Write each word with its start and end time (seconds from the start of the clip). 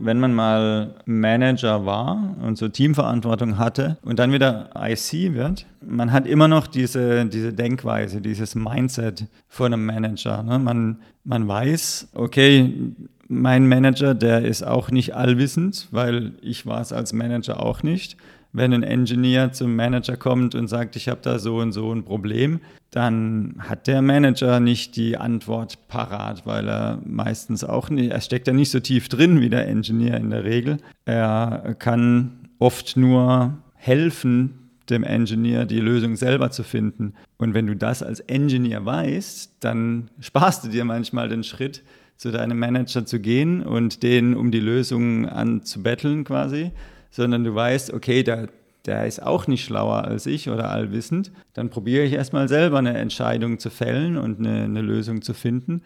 wenn 0.00 0.20
man 0.20 0.34
mal 0.34 0.94
Manager 1.04 1.86
war 1.86 2.36
und 2.42 2.58
so 2.58 2.68
Teamverantwortung 2.68 3.58
hatte 3.58 3.98
und 4.02 4.18
dann 4.18 4.32
wieder 4.32 4.70
IC 4.76 5.34
wird, 5.34 5.66
man 5.86 6.12
hat 6.12 6.26
immer 6.26 6.48
noch 6.48 6.66
diese, 6.66 7.26
diese 7.26 7.52
Denkweise, 7.52 8.20
dieses 8.20 8.54
Mindset 8.54 9.26
von 9.48 9.72
einem 9.72 9.86
Manager. 9.86 10.42
Ne? 10.42 10.58
Man, 10.58 10.98
man 11.24 11.46
weiß, 11.46 12.08
okay, 12.14 12.72
mein 13.28 13.68
Manager, 13.68 14.14
der 14.14 14.44
ist 14.44 14.62
auch 14.62 14.90
nicht 14.90 15.14
allwissend, 15.14 15.88
weil 15.92 16.32
ich 16.42 16.66
war 16.66 16.80
es 16.80 16.92
als 16.92 17.12
Manager 17.12 17.62
auch 17.62 17.82
nicht 17.82 18.16
wenn 18.52 18.72
ein 18.72 18.82
Engineer 18.82 19.52
zum 19.52 19.76
Manager 19.76 20.16
kommt 20.16 20.54
und 20.54 20.68
sagt, 20.68 20.96
ich 20.96 21.08
habe 21.08 21.20
da 21.22 21.38
so 21.38 21.58
und 21.58 21.72
so 21.72 21.92
ein 21.92 22.04
Problem, 22.04 22.60
dann 22.90 23.56
hat 23.58 23.86
der 23.86 24.02
Manager 24.02 24.58
nicht 24.58 24.96
die 24.96 25.16
Antwort 25.16 25.86
parat, 25.88 26.44
weil 26.46 26.68
er 26.68 26.98
meistens 27.04 27.62
auch 27.62 27.90
nicht, 27.90 28.10
er 28.10 28.20
steckt 28.20 28.48
ja 28.48 28.52
nicht 28.52 28.70
so 28.70 28.80
tief 28.80 29.08
drin 29.08 29.40
wie 29.40 29.50
der 29.50 29.68
Engineer 29.68 30.16
in 30.16 30.30
der 30.30 30.44
Regel. 30.44 30.78
Er 31.04 31.76
kann 31.78 32.48
oft 32.58 32.96
nur 32.96 33.58
helfen, 33.74 34.54
dem 34.90 35.04
Engineer 35.04 35.66
die 35.66 35.78
Lösung 35.78 36.16
selber 36.16 36.50
zu 36.50 36.64
finden. 36.64 37.14
Und 37.38 37.54
wenn 37.54 37.68
du 37.68 37.76
das 37.76 38.02
als 38.02 38.18
Engineer 38.20 38.84
weißt, 38.84 39.58
dann 39.60 40.10
sparst 40.18 40.64
du 40.64 40.68
dir 40.68 40.84
manchmal 40.84 41.28
den 41.28 41.44
Schritt, 41.44 41.82
zu 42.20 42.30
deinem 42.30 42.58
Manager 42.58 43.06
zu 43.06 43.18
gehen 43.18 43.62
und 43.62 44.02
den 44.02 44.36
um 44.36 44.50
die 44.50 44.60
Lösung 44.60 45.26
anzubetteln 45.26 46.24
quasi, 46.24 46.70
sondern 47.10 47.44
du 47.44 47.54
weißt, 47.54 47.92
okay, 47.92 48.22
der, 48.22 48.48
der 48.86 49.06
ist 49.06 49.22
auch 49.22 49.46
nicht 49.46 49.64
schlauer 49.64 50.04
als 50.04 50.26
ich 50.26 50.48
oder 50.48 50.70
allwissend, 50.70 51.32
dann 51.54 51.70
probiere 51.70 52.04
ich 52.04 52.12
erstmal 52.12 52.48
selber 52.48 52.78
eine 52.78 52.96
Entscheidung 52.96 53.58
zu 53.58 53.70
fällen 53.70 54.16
und 54.16 54.38
eine, 54.38 54.64
eine 54.64 54.82
Lösung 54.82 55.22
zu 55.22 55.34
finden. 55.34 55.82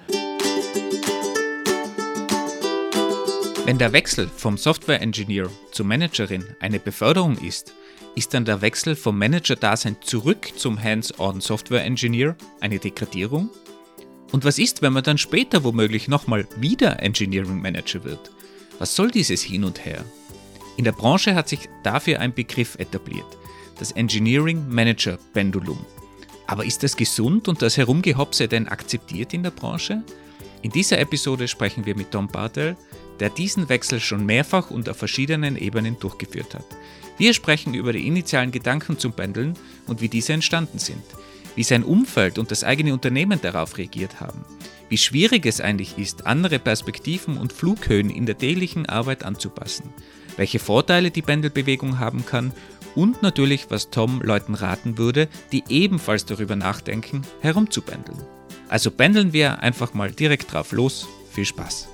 Wenn 3.66 3.78
der 3.78 3.94
Wechsel 3.94 4.28
vom 4.28 4.58
Software 4.58 5.00
Engineer 5.00 5.48
zur 5.72 5.86
Managerin 5.86 6.44
eine 6.60 6.78
Beförderung 6.78 7.38
ist, 7.38 7.72
ist 8.14 8.34
dann 8.34 8.44
der 8.44 8.60
Wechsel 8.60 8.94
vom 8.94 9.18
Manager-Dasein 9.18 9.96
zurück 10.02 10.52
zum 10.56 10.80
Hands-on 10.80 11.40
Software 11.40 11.82
Engineer 11.82 12.36
eine 12.60 12.78
Degradierung? 12.78 13.48
Und 14.32 14.44
was 14.44 14.58
ist, 14.58 14.82
wenn 14.82 14.92
man 14.92 15.02
dann 15.02 15.16
später 15.18 15.64
womöglich 15.64 16.08
nochmal 16.08 16.46
wieder 16.58 17.02
Engineering 17.02 17.60
Manager 17.60 18.04
wird? 18.04 18.30
Was 18.78 18.94
soll 18.94 19.10
dieses 19.10 19.42
Hin 19.42 19.64
und 19.64 19.84
Her? 19.84 20.04
In 20.76 20.84
der 20.84 20.92
Branche 20.92 21.34
hat 21.34 21.48
sich 21.48 21.68
dafür 21.84 22.20
ein 22.20 22.34
Begriff 22.34 22.74
etabliert, 22.76 23.38
das 23.78 23.92
Engineering 23.92 24.68
Manager 24.68 25.18
Pendulum. 25.32 25.78
Aber 26.48 26.64
ist 26.64 26.82
das 26.82 26.96
gesund 26.96 27.46
und 27.46 27.62
das 27.62 27.76
Herumgehopse 27.76 28.48
denn 28.48 28.68
akzeptiert 28.68 29.32
in 29.32 29.44
der 29.44 29.52
Branche? 29.52 30.02
In 30.62 30.72
dieser 30.72 30.98
Episode 30.98 31.46
sprechen 31.46 31.86
wir 31.86 31.96
mit 31.96 32.10
Tom 32.10 32.26
Bartel, 32.26 32.76
der 33.20 33.30
diesen 33.30 33.68
Wechsel 33.68 34.00
schon 34.00 34.26
mehrfach 34.26 34.70
und 34.70 34.88
auf 34.88 34.96
verschiedenen 34.96 35.56
Ebenen 35.56 35.96
durchgeführt 36.00 36.54
hat. 36.54 36.66
Wir 37.18 37.32
sprechen 37.34 37.74
über 37.74 37.92
die 37.92 38.08
initialen 38.08 38.50
Gedanken 38.50 38.98
zum 38.98 39.12
Pendeln 39.12 39.54
und 39.86 40.00
wie 40.00 40.08
diese 40.08 40.32
entstanden 40.32 40.80
sind, 40.80 41.04
wie 41.54 41.62
sein 41.62 41.84
Umfeld 41.84 42.38
und 42.38 42.50
das 42.50 42.64
eigene 42.64 42.92
Unternehmen 42.92 43.40
darauf 43.40 43.78
reagiert 43.78 44.20
haben, 44.20 44.44
wie 44.88 44.98
schwierig 44.98 45.46
es 45.46 45.60
eigentlich 45.60 45.96
ist, 45.98 46.26
andere 46.26 46.58
Perspektiven 46.58 47.38
und 47.38 47.52
Flughöhen 47.52 48.10
in 48.10 48.26
der 48.26 48.38
täglichen 48.38 48.86
Arbeit 48.86 49.24
anzupassen 49.24 49.94
welche 50.36 50.58
Vorteile 50.58 51.10
die 51.10 51.22
Pendelbewegung 51.22 51.98
haben 51.98 52.26
kann 52.26 52.52
und 52.94 53.22
natürlich, 53.22 53.70
was 53.70 53.90
Tom 53.90 54.20
Leuten 54.22 54.54
raten 54.54 54.98
würde, 54.98 55.28
die 55.52 55.64
ebenfalls 55.68 56.24
darüber 56.26 56.56
nachdenken, 56.56 57.22
herumzupendeln. 57.40 58.18
Also 58.68 58.90
pendeln 58.90 59.32
wir 59.32 59.60
einfach 59.60 59.94
mal 59.94 60.10
direkt 60.10 60.52
drauf 60.52 60.72
los. 60.72 61.06
Viel 61.30 61.44
Spaß! 61.44 61.88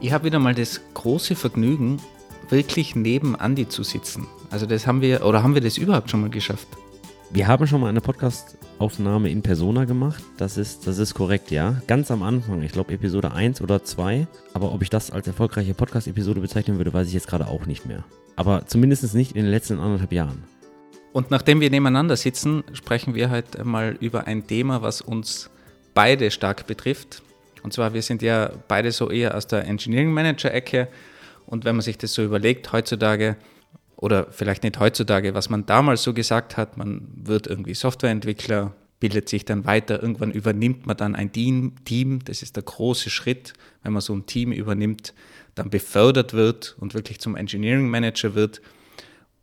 Ich 0.00 0.12
habe 0.12 0.24
wieder 0.24 0.38
mal 0.38 0.54
das 0.54 0.80
große 0.94 1.34
Vergnügen, 1.34 2.00
wirklich 2.48 2.94
neben 2.94 3.34
Andy 3.34 3.68
zu 3.68 3.82
sitzen. 3.82 4.28
Also 4.50 4.64
das 4.64 4.86
haben 4.86 5.00
wir, 5.00 5.24
oder 5.24 5.42
haben 5.42 5.54
wir 5.54 5.60
das 5.60 5.78
überhaupt 5.78 6.10
schon 6.10 6.20
mal 6.20 6.30
geschafft? 6.30 6.68
Wir 7.30 7.48
haben 7.48 7.66
schon 7.66 7.80
mal 7.80 7.88
eine 7.88 8.00
Podcast-Aufnahme 8.00 9.30
in 9.30 9.42
Persona 9.42 9.84
gemacht. 9.84 10.22
Das 10.36 10.56
ist, 10.56 10.86
das 10.86 10.98
ist 10.98 11.14
korrekt, 11.14 11.50
ja. 11.50 11.82
Ganz 11.88 12.10
am 12.10 12.22
Anfang, 12.22 12.62
ich 12.62 12.70
glaube 12.72 12.92
Episode 12.92 13.32
1 13.32 13.60
oder 13.60 13.82
2. 13.82 14.28
Aber 14.54 14.72
ob 14.72 14.82
ich 14.82 14.90
das 14.90 15.10
als 15.10 15.26
erfolgreiche 15.26 15.74
Podcast-Episode 15.74 16.40
bezeichnen 16.40 16.78
würde, 16.78 16.94
weiß 16.94 17.08
ich 17.08 17.14
jetzt 17.14 17.26
gerade 17.26 17.48
auch 17.48 17.66
nicht 17.66 17.84
mehr. 17.84 18.04
Aber 18.36 18.66
zumindest 18.66 19.12
nicht 19.14 19.32
in 19.32 19.42
den 19.42 19.50
letzten 19.50 19.80
anderthalb 19.80 20.12
Jahren. 20.12 20.44
Und 21.12 21.30
nachdem 21.30 21.60
wir 21.60 21.68
nebeneinander 21.68 22.16
sitzen, 22.16 22.62
sprechen 22.72 23.14
wir 23.14 23.30
heute 23.30 23.64
mal 23.64 23.96
über 24.00 24.26
ein 24.26 24.46
Thema, 24.46 24.82
was 24.82 25.00
uns 25.00 25.50
beide 25.94 26.30
stark 26.30 26.66
betrifft. 26.66 27.22
Und 27.62 27.72
zwar, 27.72 27.92
wir 27.92 28.02
sind 28.02 28.22
ja 28.22 28.52
beide 28.68 28.92
so 28.92 29.10
eher 29.10 29.34
aus 29.34 29.48
der 29.48 29.66
Engineering 29.66 30.12
Manager-Ecke. 30.12 30.88
Und 31.46 31.64
wenn 31.64 31.74
man 31.74 31.82
sich 31.82 31.98
das 31.98 32.14
so 32.14 32.22
überlegt, 32.22 32.72
heutzutage 32.72 33.36
oder 33.96 34.26
vielleicht 34.30 34.62
nicht 34.62 34.78
heutzutage, 34.78 35.34
was 35.34 35.48
man 35.48 35.66
damals 35.66 36.02
so 36.02 36.12
gesagt 36.12 36.56
hat, 36.56 36.76
man 36.76 37.08
wird 37.14 37.46
irgendwie 37.46 37.74
Softwareentwickler, 37.74 38.74
bildet 39.00 39.28
sich 39.28 39.44
dann 39.44 39.64
weiter, 39.64 40.00
irgendwann 40.00 40.30
übernimmt 40.30 40.86
man 40.86 40.96
dann 40.96 41.14
ein 41.14 41.32
Team, 41.32 42.20
das 42.24 42.42
ist 42.42 42.56
der 42.56 42.62
große 42.62 43.10
Schritt, 43.10 43.54
wenn 43.82 43.92
man 43.92 44.02
so 44.02 44.14
ein 44.14 44.26
Team 44.26 44.52
übernimmt, 44.52 45.14
dann 45.54 45.70
befördert 45.70 46.34
wird 46.34 46.76
und 46.78 46.94
wirklich 46.94 47.20
zum 47.20 47.36
Engineering 47.36 47.88
Manager 47.88 48.34
wird. 48.34 48.60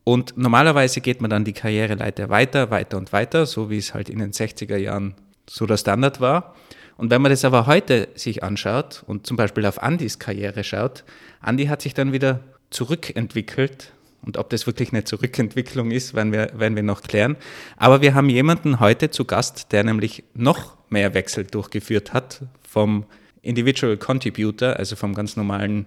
Und 0.04 0.38
normalerweise 0.38 1.02
geht 1.02 1.22
man 1.22 1.30
dann 1.30 1.46
die 1.46 1.54
Karriereleiter 1.54 2.30
weiter, 2.30 2.70
weiter 2.70 2.98
und 2.98 3.14
weiter, 3.14 3.46
so 3.46 3.70
wie 3.70 3.78
es 3.78 3.94
halt 3.94 4.10
in 4.10 4.20
den 4.20 4.32
60er 4.32 4.78
Jahren 4.78 5.16
so 5.50 5.66
der 5.66 5.78
Standard 5.78 6.20
war. 6.20 6.56
Und 6.98 7.10
wenn 7.10 7.22
man 7.22 7.32
das 7.32 7.46
aber 7.46 7.66
heute 7.66 8.10
sich 8.16 8.44
anschaut 8.44 9.04
und 9.08 9.26
zum 9.26 9.38
Beispiel 9.38 9.66
auf 9.66 9.82
Andys 9.82 10.20
Karriere 10.20 10.64
schaut, 10.64 11.04
Andy 11.44 11.66
hat 11.66 11.82
sich 11.82 11.94
dann 11.94 12.12
wieder 12.12 12.42
zurückentwickelt 12.70 13.92
und 14.26 14.38
ob 14.38 14.50
das 14.50 14.66
wirklich 14.66 14.92
eine 14.92 15.04
Zurückentwicklung 15.04 15.92
ist, 15.92 16.14
werden 16.14 16.32
wir, 16.32 16.52
werden 16.54 16.76
wir 16.76 16.84
noch 16.84 17.02
klären. 17.02 17.36
Aber 17.78 18.02
wir 18.02 18.14
haben 18.14 18.30
jemanden 18.30 18.80
heute 18.80 19.12
zu 19.12 19.26
Gast, 19.26 19.72
der 19.72 19.84
nämlich 19.84 20.24
noch 20.34 20.78
mehr 20.90 21.14
Wechsel 21.14 21.46
durchgeführt 21.46 22.14
hat 22.14 22.42
vom 22.68 23.06
Individual 23.42 23.98
Contributor, 23.98 24.78
also 24.78 24.96
vom 24.96 25.14
ganz 25.14 25.36
normalen 25.36 25.86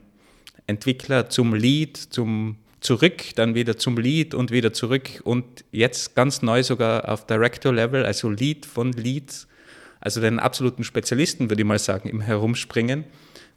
Entwickler 0.66 1.30
zum 1.30 1.54
Lead, 1.54 1.96
zum 1.96 2.56
zurück, 2.80 3.34
dann 3.34 3.54
wieder 3.54 3.76
zum 3.78 3.96
Lead 3.96 4.34
und 4.34 4.50
wieder 4.50 4.72
zurück 4.72 5.20
und 5.24 5.64
jetzt 5.72 6.14
ganz 6.14 6.42
neu 6.42 6.62
sogar 6.62 7.08
auf 7.08 7.26
Director-Level, 7.26 8.04
also 8.04 8.30
Lead 8.30 8.66
von 8.66 8.92
Leads, 8.92 9.48
also 10.00 10.20
den 10.20 10.38
absoluten 10.38 10.84
Spezialisten, 10.84 11.50
würde 11.50 11.62
ich 11.62 11.66
mal 11.66 11.78
sagen, 11.78 12.08
im 12.08 12.20
Herumspringen. 12.20 13.04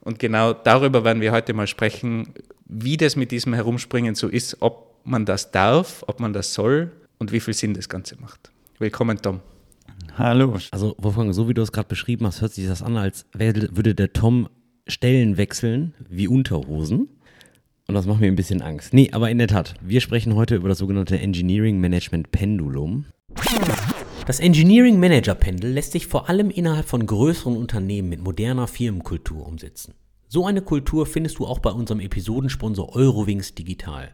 Und 0.01 0.19
genau 0.19 0.53
darüber 0.53 1.03
werden 1.03 1.21
wir 1.21 1.31
heute 1.31 1.53
mal 1.53 1.67
sprechen, 1.67 2.33
wie 2.65 2.97
das 2.97 3.15
mit 3.15 3.31
diesem 3.31 3.53
Herumspringen 3.53 4.15
so 4.15 4.27
ist, 4.27 4.61
ob 4.61 4.95
man 5.03 5.25
das 5.25 5.51
darf, 5.51 6.03
ob 6.07 6.19
man 6.19 6.33
das 6.33 6.53
soll 6.53 6.91
und 7.17 7.31
wie 7.31 7.39
viel 7.39 7.53
Sinn 7.53 7.73
das 7.73 7.89
Ganze 7.89 8.19
macht. 8.19 8.51
Willkommen, 8.77 9.21
Tom. 9.21 9.41
Hallo. 10.17 10.57
Also, 10.71 10.95
Wolfgang, 10.97 11.33
so 11.33 11.49
wie 11.49 11.53
du 11.53 11.61
es 11.61 11.71
gerade 11.71 11.87
beschrieben 11.87 12.25
hast, 12.25 12.41
hört 12.41 12.53
sich 12.53 12.67
das 12.67 12.81
an, 12.81 12.97
als 12.97 13.25
würde 13.33 13.95
der 13.95 14.13
Tom 14.13 14.49
Stellen 14.87 15.37
wechseln 15.37 15.93
wie 16.09 16.27
Unterhosen. 16.27 17.09
Und 17.87 17.95
das 17.95 18.05
macht 18.05 18.19
mir 18.19 18.27
ein 18.27 18.35
bisschen 18.35 18.61
Angst. 18.61 18.93
Nee, 18.93 19.09
aber 19.11 19.29
in 19.29 19.39
der 19.39 19.47
Tat, 19.47 19.73
wir 19.81 19.99
sprechen 19.99 20.35
heute 20.35 20.55
über 20.55 20.69
das 20.69 20.77
sogenannte 20.77 21.19
Engineering 21.19 21.79
Management 21.79 22.31
Pendulum. 22.31 23.05
Das 24.29 24.39
Engineering 24.39 24.99
Manager 24.99 25.33
Pendel 25.33 25.71
lässt 25.71 25.91
sich 25.91 26.05
vor 26.05 26.29
allem 26.29 26.51
innerhalb 26.51 26.85
von 26.87 27.03
größeren 27.03 27.57
Unternehmen 27.57 28.09
mit 28.09 28.21
moderner 28.21 28.67
Firmenkultur 28.67 29.43
umsetzen. 29.43 29.95
So 30.27 30.45
eine 30.45 30.61
Kultur 30.61 31.07
findest 31.07 31.39
du 31.39 31.47
auch 31.47 31.57
bei 31.57 31.71
unserem 31.71 31.99
Episodensponsor 31.99 32.95
Eurowings 32.95 33.55
Digital. 33.55 34.11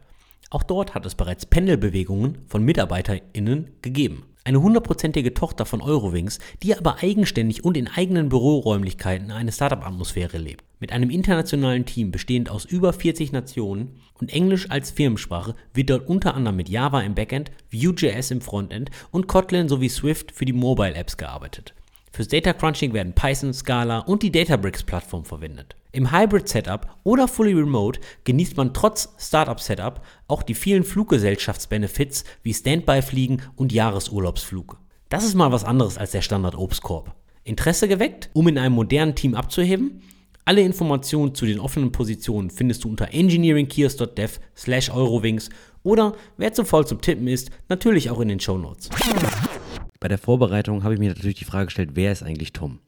Auch 0.48 0.62
dort 0.62 0.94
hat 0.94 1.04
es 1.04 1.16
bereits 1.16 1.44
Pendelbewegungen 1.44 2.38
von 2.46 2.64
MitarbeiterInnen 2.64 3.72
gegeben. 3.82 4.24
Eine 4.42 4.62
hundertprozentige 4.62 5.34
Tochter 5.34 5.66
von 5.66 5.82
Eurowings, 5.82 6.38
die 6.62 6.74
aber 6.74 7.02
eigenständig 7.02 7.62
und 7.62 7.76
in 7.76 7.86
eigenen 7.86 8.30
Büroräumlichkeiten 8.30 9.30
eine 9.30 9.52
Startup-Atmosphäre 9.52 10.38
lebt. 10.38 10.64
Mit 10.78 10.92
einem 10.92 11.08
internationalen 11.08 11.86
Team 11.86 12.10
bestehend 12.10 12.50
aus 12.50 12.66
über 12.66 12.92
40 12.92 13.32
Nationen 13.32 13.98
und 14.20 14.30
Englisch 14.30 14.70
als 14.70 14.90
Firmensprache 14.90 15.54
wird 15.72 15.88
dort 15.88 16.06
unter 16.06 16.34
anderem 16.34 16.56
mit 16.56 16.68
Java 16.68 17.00
im 17.00 17.14
Backend, 17.14 17.50
Vue.js 17.72 18.30
im 18.30 18.42
Frontend 18.42 18.90
und 19.10 19.26
Kotlin 19.26 19.70
sowie 19.70 19.88
Swift 19.88 20.32
für 20.32 20.44
die 20.44 20.52
Mobile 20.52 20.94
Apps 20.94 21.16
gearbeitet. 21.16 21.74
Fürs 22.12 22.28
Data 22.28 22.52
Crunching 22.52 22.92
werden 22.92 23.14
Python, 23.14 23.54
Scala 23.54 24.00
und 24.00 24.22
die 24.22 24.32
Databricks-Plattform 24.32 25.24
verwendet. 25.24 25.76
Im 25.92 26.12
Hybrid-Setup 26.12 26.86
oder 27.04 27.26
Fully 27.26 27.54
Remote 27.54 28.00
genießt 28.24 28.58
man 28.58 28.74
trotz 28.74 29.14
Startup-Setup 29.18 30.02
auch 30.28 30.42
die 30.42 30.54
vielen 30.54 30.84
Fluggesellschaftsbenefits 30.84 32.24
wie 32.42 32.52
Standby-Fliegen 32.52 33.40
und 33.56 33.72
Jahresurlaubsflug. 33.72 34.78
Das 35.08 35.24
ist 35.24 35.34
mal 35.34 35.52
was 35.52 35.64
anderes 35.64 35.96
als 35.96 36.10
der 36.10 36.20
Standard-Obstkorb. 36.20 37.14
Interesse 37.44 37.88
geweckt, 37.88 38.28
um 38.34 38.48
in 38.48 38.58
einem 38.58 38.74
modernen 38.74 39.14
Team 39.14 39.34
abzuheben? 39.34 40.02
Alle 40.48 40.60
Informationen 40.60 41.34
zu 41.34 41.44
den 41.44 41.58
offenen 41.58 41.90
Positionen 41.90 42.50
findest 42.50 42.84
du 42.84 42.88
unter 42.88 43.12
engineeringkeys.dev 43.12 44.38
eurowings 44.92 45.50
oder 45.82 46.14
wer 46.36 46.52
zu 46.52 46.64
voll 46.64 46.86
zum 46.86 47.00
Tippen 47.00 47.26
ist, 47.26 47.50
natürlich 47.68 48.10
auch 48.10 48.20
in 48.20 48.28
den 48.28 48.38
Show 48.38 48.56
Notes. 48.56 48.88
bei 49.98 50.06
der 50.06 50.18
Vorbereitung 50.18 50.84
habe 50.84 50.94
ich 50.94 51.00
mir 51.00 51.08
natürlich 51.08 51.34
die 51.34 51.44
Frage 51.44 51.66
gestellt, 51.66 51.90
wer 51.94 52.12
ist 52.12 52.22
eigentlich 52.22 52.52
Tom? 52.52 52.78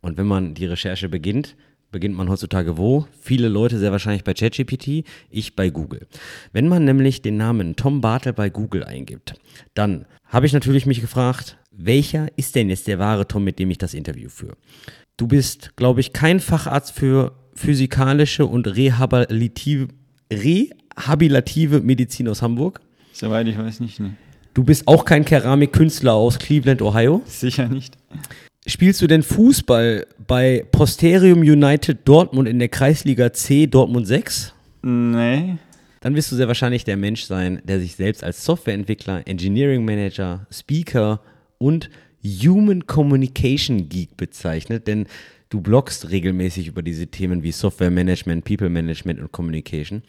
Und 0.00 0.16
wenn 0.16 0.26
man 0.26 0.54
die 0.54 0.66
Recherche 0.66 1.08
beginnt, 1.08 1.54
beginnt 1.92 2.16
man 2.16 2.28
heutzutage 2.28 2.76
wo? 2.76 3.06
Viele 3.20 3.46
Leute 3.46 3.78
sehr 3.78 3.92
wahrscheinlich 3.92 4.24
bei 4.24 4.34
ChatGPT, 4.34 5.04
ich 5.30 5.54
bei 5.54 5.70
Google. 5.70 6.08
Wenn 6.52 6.66
man 6.66 6.84
nämlich 6.84 7.22
den 7.22 7.36
Namen 7.36 7.76
Tom 7.76 8.00
Bartel 8.00 8.32
bei 8.32 8.50
Google 8.50 8.82
eingibt, 8.82 9.34
dann 9.74 10.06
habe 10.24 10.46
ich 10.46 10.52
natürlich 10.52 10.86
mich 10.86 11.00
gefragt, 11.00 11.56
welcher 11.70 12.36
ist 12.36 12.56
denn 12.56 12.68
jetzt 12.68 12.88
der 12.88 12.98
wahre 12.98 13.28
Tom, 13.28 13.44
mit 13.44 13.60
dem 13.60 13.70
ich 13.70 13.78
das 13.78 13.94
Interview 13.94 14.28
führe? 14.28 14.56
Du 15.16 15.26
bist, 15.26 15.74
glaube 15.76 16.00
ich, 16.00 16.12
kein 16.12 16.40
Facharzt 16.40 16.92
für 16.92 17.32
physikalische 17.54 18.44
und 18.44 18.66
rehabilitative, 18.66 19.88
rehabilitative 20.30 21.80
Medizin 21.80 22.28
aus 22.28 22.42
Hamburg. 22.42 22.80
Soweit 23.12 23.48
ich 23.48 23.56
weiß 23.56 23.80
nicht. 23.80 23.98
Ne. 23.98 24.14
Du 24.52 24.62
bist 24.62 24.86
auch 24.86 25.06
kein 25.06 25.24
Keramikkünstler 25.24 26.12
aus 26.12 26.38
Cleveland, 26.38 26.82
Ohio. 26.82 27.22
Sicher 27.24 27.68
nicht. 27.68 27.96
Spielst 28.66 29.00
du 29.00 29.06
denn 29.06 29.22
Fußball 29.22 30.06
bei 30.26 30.66
Posterium 30.70 31.40
United 31.40 32.00
Dortmund 32.04 32.48
in 32.48 32.58
der 32.58 32.68
Kreisliga 32.68 33.32
C 33.32 33.66
Dortmund 33.66 34.06
6? 34.06 34.52
Nee. 34.82 35.56
Dann 36.00 36.14
wirst 36.14 36.30
du 36.30 36.36
sehr 36.36 36.48
wahrscheinlich 36.48 36.84
der 36.84 36.96
Mensch 36.96 37.24
sein, 37.24 37.62
der 37.64 37.80
sich 37.80 37.96
selbst 37.96 38.22
als 38.22 38.44
Softwareentwickler, 38.44 39.26
Engineering 39.26 39.84
Manager, 39.84 40.46
Speaker 40.50 41.20
und 41.58 41.88
Human 42.26 42.86
Communication 42.86 43.88
Geek 43.88 44.16
bezeichnet, 44.16 44.86
denn 44.86 45.06
Du 45.48 45.60
bloggst 45.60 46.10
regelmäßig 46.10 46.66
über 46.66 46.82
diese 46.82 47.06
Themen 47.06 47.44
wie 47.44 47.52
Software 47.52 47.92
Management, 47.92 48.44
People 48.44 48.68
Management 48.68 49.20
und 49.20 49.30
Communication. 49.30 50.02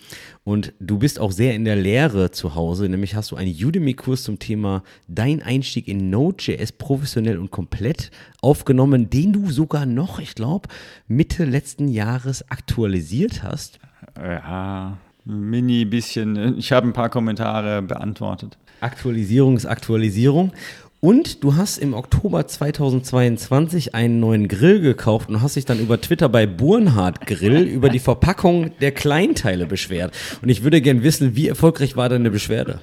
Und 0.44 0.74
du 0.80 0.98
bist 0.98 1.20
auch 1.20 1.32
sehr 1.32 1.54
in 1.54 1.64
der 1.64 1.76
Lehre 1.76 2.32
zu 2.32 2.56
Hause, 2.56 2.90
nämlich 2.90 3.14
hast 3.14 3.30
du 3.30 3.36
einen 3.36 3.54
Udemy-Kurs 3.54 4.24
zum 4.24 4.40
Thema 4.40 4.82
Dein 5.08 5.44
Einstieg 5.44 5.88
in 5.88 6.10
Node.js 6.10 6.72
professionell 6.72 7.38
und 7.38 7.52
komplett 7.52 8.10
aufgenommen, 8.42 9.12
den 9.12 9.32
du 9.32 9.52
sogar 9.52 9.86
noch, 9.86 10.18
ich 10.18 10.34
glaube, 10.34 10.70
Mitte 11.08 11.46
letzten 11.46 11.88
Jahres 11.88 12.50
aktualisiert 12.50 13.44
hast. 13.44 13.78
Ja, 14.18 14.98
mini 15.24 15.86
bisschen. 15.86 16.58
Ich 16.58 16.72
habe 16.72 16.88
ein 16.88 16.94
paar 16.94 17.10
Kommentare 17.10 17.84
beantwortet. 17.84 18.58
Aktualisierung 18.80 19.56
ist 19.56 19.68
Aktualisierung. 19.68 20.52
Und 21.00 21.44
du 21.44 21.56
hast 21.56 21.78
im 21.78 21.94
Oktober 21.94 22.48
2022 22.48 23.94
einen 23.94 24.20
neuen 24.20 24.48
Grill 24.48 24.80
gekauft 24.80 25.30
und 25.30 25.44
hast 25.44 25.56
dich 25.56 25.66
dann 25.66 25.80
über 25.80 26.02
Twitter 26.02 26.28
bei 26.28 26.48
Burnhard 26.48 27.28
Grill 27.28 27.64
über 27.68 27.90
die 27.90 28.00
Verpackung 28.00 28.72
der 28.80 28.92
Kleinteile 28.92 29.68
beschwert. 29.68 30.16
Und 30.42 30.50
ich 30.50 30.64
würde 30.64 30.82
gern 30.82 31.04
wissen, 31.04 31.36
wie 31.36 31.48
erfolgreich 31.48 31.96
war 31.96 32.10
deine 32.10 32.32
Beschwerde? 32.32 32.80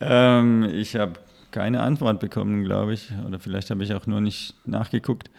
Ähm, 0.00 0.68
ich 0.74 0.96
habe 0.96 1.12
keine 1.52 1.80
Antwort 1.80 2.18
bekommen, 2.18 2.64
glaube 2.64 2.94
ich. 2.94 3.12
Oder 3.24 3.38
vielleicht 3.38 3.70
habe 3.70 3.84
ich 3.84 3.94
auch 3.94 4.06
nur 4.08 4.20
nicht 4.20 4.54
nachgeguckt. 4.66 5.30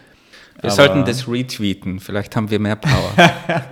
Wir 0.56 0.66
Aber 0.66 0.72
sollten 0.72 1.04
das 1.04 1.28
retweeten, 1.28 2.00
vielleicht 2.00 2.36
haben 2.36 2.50
wir 2.50 2.60
mehr 2.60 2.76
Power. 2.76 3.12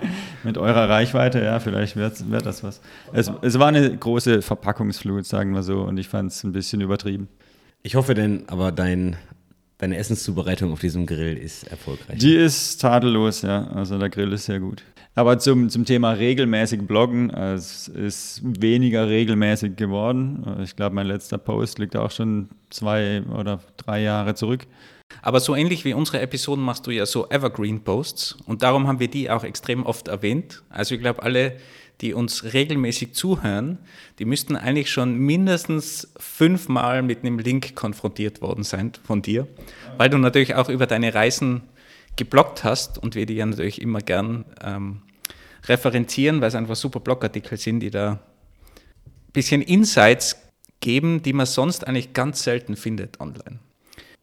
Mit 0.42 0.58
eurer 0.58 0.88
Reichweite, 0.88 1.42
ja, 1.42 1.60
vielleicht 1.60 1.94
wird, 1.96 2.28
wird 2.28 2.44
das 2.44 2.64
was. 2.64 2.80
Es, 3.12 3.30
es 3.40 3.58
war 3.58 3.68
eine 3.68 3.96
große 3.96 4.42
Verpackungsflut, 4.42 5.24
sagen 5.24 5.54
wir 5.54 5.62
so, 5.62 5.82
und 5.82 5.96
ich 5.96 6.08
fand 6.08 6.32
es 6.32 6.42
ein 6.42 6.50
bisschen 6.50 6.80
übertrieben. 6.80 7.28
Ich 7.82 7.96
hoffe 7.96 8.14
denn, 8.14 8.44
aber 8.48 8.70
dein, 8.70 9.16
deine 9.78 9.96
Essenszubereitung 9.96 10.72
auf 10.72 10.80
diesem 10.80 11.06
Grill 11.06 11.36
ist 11.36 11.64
erfolgreich. 11.64 12.18
Die 12.18 12.36
ist 12.36 12.80
tadellos, 12.80 13.42
ja. 13.42 13.66
Also 13.68 13.98
der 13.98 14.08
Grill 14.08 14.32
ist 14.32 14.44
sehr 14.44 14.60
gut. 14.60 14.82
Aber 15.14 15.38
zum, 15.38 15.68
zum 15.68 15.84
Thema 15.84 16.12
regelmäßig 16.12 16.82
bloggen, 16.82 17.30
es 17.30 17.88
ist 17.88 18.40
weniger 18.44 19.08
regelmäßig 19.08 19.76
geworden. 19.76 20.60
Ich 20.62 20.74
glaube, 20.74 20.94
mein 20.94 21.06
letzter 21.06 21.36
Post 21.36 21.78
liegt 21.78 21.96
auch 21.96 22.10
schon 22.10 22.48
zwei 22.70 23.22
oder 23.24 23.60
drei 23.76 24.00
Jahre 24.02 24.34
zurück. 24.34 24.66
Aber 25.20 25.40
so 25.40 25.54
ähnlich 25.54 25.84
wie 25.84 25.92
unsere 25.92 26.20
Episoden 26.20 26.64
machst 26.64 26.86
du 26.86 26.90
ja 26.90 27.04
so 27.04 27.28
Evergreen-Posts 27.28 28.38
und 28.46 28.62
darum 28.62 28.86
haben 28.86 29.00
wir 29.00 29.08
die 29.08 29.28
auch 29.28 29.44
extrem 29.44 29.84
oft 29.84 30.08
erwähnt. 30.08 30.62
Also 30.70 30.94
ich 30.94 31.02
glaube, 31.02 31.22
alle 31.22 31.56
die 32.00 32.14
uns 32.14 32.52
regelmäßig 32.52 33.14
zuhören, 33.14 33.78
die 34.18 34.24
müssten 34.24 34.56
eigentlich 34.56 34.90
schon 34.90 35.16
mindestens 35.16 36.12
fünfmal 36.16 37.02
mit 37.02 37.20
einem 37.20 37.38
Link 37.38 37.74
konfrontiert 37.74 38.40
worden 38.40 38.64
sein 38.64 38.92
von 39.04 39.22
dir, 39.22 39.46
weil 39.98 40.10
du 40.10 40.18
natürlich 40.18 40.54
auch 40.54 40.68
über 40.68 40.86
deine 40.86 41.14
Reisen 41.14 41.62
geblockt 42.16 42.64
hast 42.64 42.98
und 42.98 43.14
wir 43.14 43.26
die 43.26 43.34
ja 43.34 43.46
natürlich 43.46 43.80
immer 43.80 44.00
gern 44.00 44.44
ähm, 44.62 45.02
referenzieren, 45.66 46.40
weil 46.40 46.48
es 46.48 46.54
einfach 46.54 46.76
super 46.76 47.00
Blogartikel 47.00 47.56
sind, 47.56 47.80
die 47.80 47.90
da 47.90 48.12
ein 48.12 49.32
bisschen 49.32 49.62
Insights 49.62 50.36
geben, 50.80 51.22
die 51.22 51.32
man 51.32 51.46
sonst 51.46 51.86
eigentlich 51.86 52.12
ganz 52.12 52.42
selten 52.42 52.76
findet 52.76 53.20
online. 53.20 53.60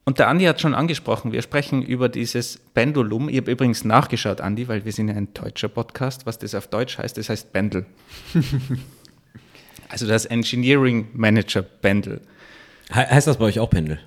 Und 0.10 0.18
der 0.18 0.28
Andi 0.28 0.46
hat 0.46 0.60
schon 0.60 0.74
angesprochen, 0.74 1.34
wir 1.34 1.44
sprechen 1.44 1.84
über 1.84 2.10
dieses 2.10 2.58
Pendulum. 2.74 3.30
Ich 3.30 3.38
habe 3.38 3.52
übrigens 3.52 3.86
nachgeschaut, 3.86 4.42
Andi, 4.42 4.68
weil 4.68 4.84
wir 4.84 4.92
sind 4.92 5.08
ja 5.08 5.14
ein 5.14 5.36
deutscher 5.36 5.68
Podcast. 5.68 6.26
Was 6.26 6.40
das 6.40 6.56
auf 6.56 6.66
Deutsch 6.66 6.98
heißt, 6.98 7.16
das 7.20 7.30
heißt 7.30 7.54
Pendel. 7.54 7.86
also 9.90 10.08
das 10.08 10.26
Engineering 10.26 11.10
Manager 11.14 11.62
Pendel. 11.62 12.22
He 12.92 13.02
heißt 13.02 13.28
das 13.28 13.38
bei 13.38 13.46
euch 13.46 13.60
auch 13.60 13.70
Pendel? 13.70 14.00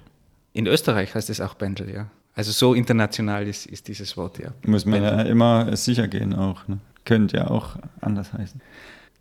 In 0.54 0.66
Österreich 0.66 1.14
heißt 1.14 1.30
es 1.30 1.40
auch 1.40 1.56
Pendel, 1.56 1.88
ja. 1.94 2.10
Also 2.34 2.50
so 2.50 2.74
international 2.74 3.46
ist, 3.46 3.66
ist 3.66 3.86
dieses 3.86 4.16
Wort, 4.16 4.40
ja. 4.40 4.52
Muss 4.66 4.84
man 4.84 5.02
Pendel. 5.02 5.18
ja 5.18 5.30
immer 5.30 5.76
sicher 5.76 6.08
gehen 6.08 6.34
auch. 6.34 6.66
Ne? 6.66 6.78
Könnte 7.04 7.36
ja 7.36 7.46
auch 7.46 7.76
anders 8.00 8.32
heißen. 8.32 8.60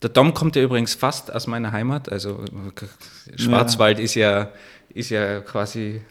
Der 0.01 0.09
Dom 0.09 0.33
kommt 0.33 0.55
ja 0.55 0.63
übrigens 0.63 0.95
fast 0.95 1.31
aus 1.31 1.45
meiner 1.45 1.73
Heimat. 1.73 2.11
Also 2.11 2.43
Schwarzwald 3.35 3.99
ja. 3.99 4.03
ist 4.03 4.15
ja 4.15 4.49
ist 4.93 5.09
ja 5.09 5.41
quasi 5.41 6.01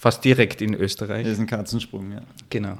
fast 0.00 0.24
direkt 0.24 0.62
in 0.62 0.72
Österreich. 0.74 1.24
Das 1.24 1.34
ist 1.34 1.40
ein 1.40 1.46
Katzensprung, 1.46 2.10
ja. 2.10 2.22
Genau. 2.48 2.78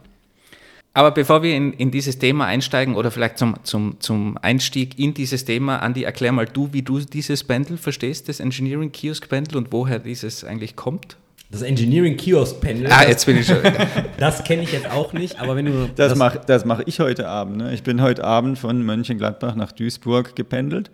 Aber 0.94 1.10
bevor 1.10 1.42
wir 1.42 1.54
in, 1.54 1.74
in 1.74 1.90
dieses 1.90 2.18
Thema 2.18 2.46
einsteigen 2.46 2.96
oder 2.96 3.10
vielleicht 3.10 3.36
zum, 3.36 3.56
zum, 3.62 4.00
zum 4.00 4.38
Einstieg 4.38 4.98
in 4.98 5.12
dieses 5.12 5.44
Thema, 5.44 5.82
Andi, 5.82 6.02
erklär 6.02 6.32
mal 6.32 6.46
du, 6.46 6.72
wie 6.72 6.80
du 6.80 6.98
dieses 6.98 7.44
Pendel 7.44 7.76
verstehst, 7.76 8.30
das 8.30 8.40
Engineering 8.40 8.90
Kiosk 8.90 9.28
Pendel 9.28 9.58
und 9.58 9.70
woher 9.70 9.98
dieses 9.98 10.44
eigentlich 10.44 10.76
kommt. 10.76 11.18
Das 11.50 11.60
Engineering 11.60 12.16
Kiosk 12.16 12.58
Pendel. 12.60 12.90
Ah, 12.90 13.06
jetzt 13.06 13.26
bin 13.26 13.36
ich 13.36 13.46
schon. 13.46 13.58
das 14.18 14.42
kenne 14.42 14.62
ich 14.62 14.72
jetzt 14.72 14.90
auch 14.90 15.12
nicht, 15.12 15.38
aber 15.40 15.56
wenn 15.56 15.66
du. 15.66 15.90
Das, 15.94 16.10
das 16.10 16.18
mache 16.18 16.40
das 16.46 16.64
mach 16.64 16.80
ich 16.86 17.00
heute 17.00 17.28
Abend. 17.28 17.58
Ne? 17.58 17.74
Ich 17.74 17.82
bin 17.82 18.00
heute 18.00 18.24
Abend 18.24 18.58
von 18.58 18.82
Mönchengladbach 18.82 19.56
nach 19.56 19.72
Duisburg 19.72 20.34
gependelt 20.34 20.90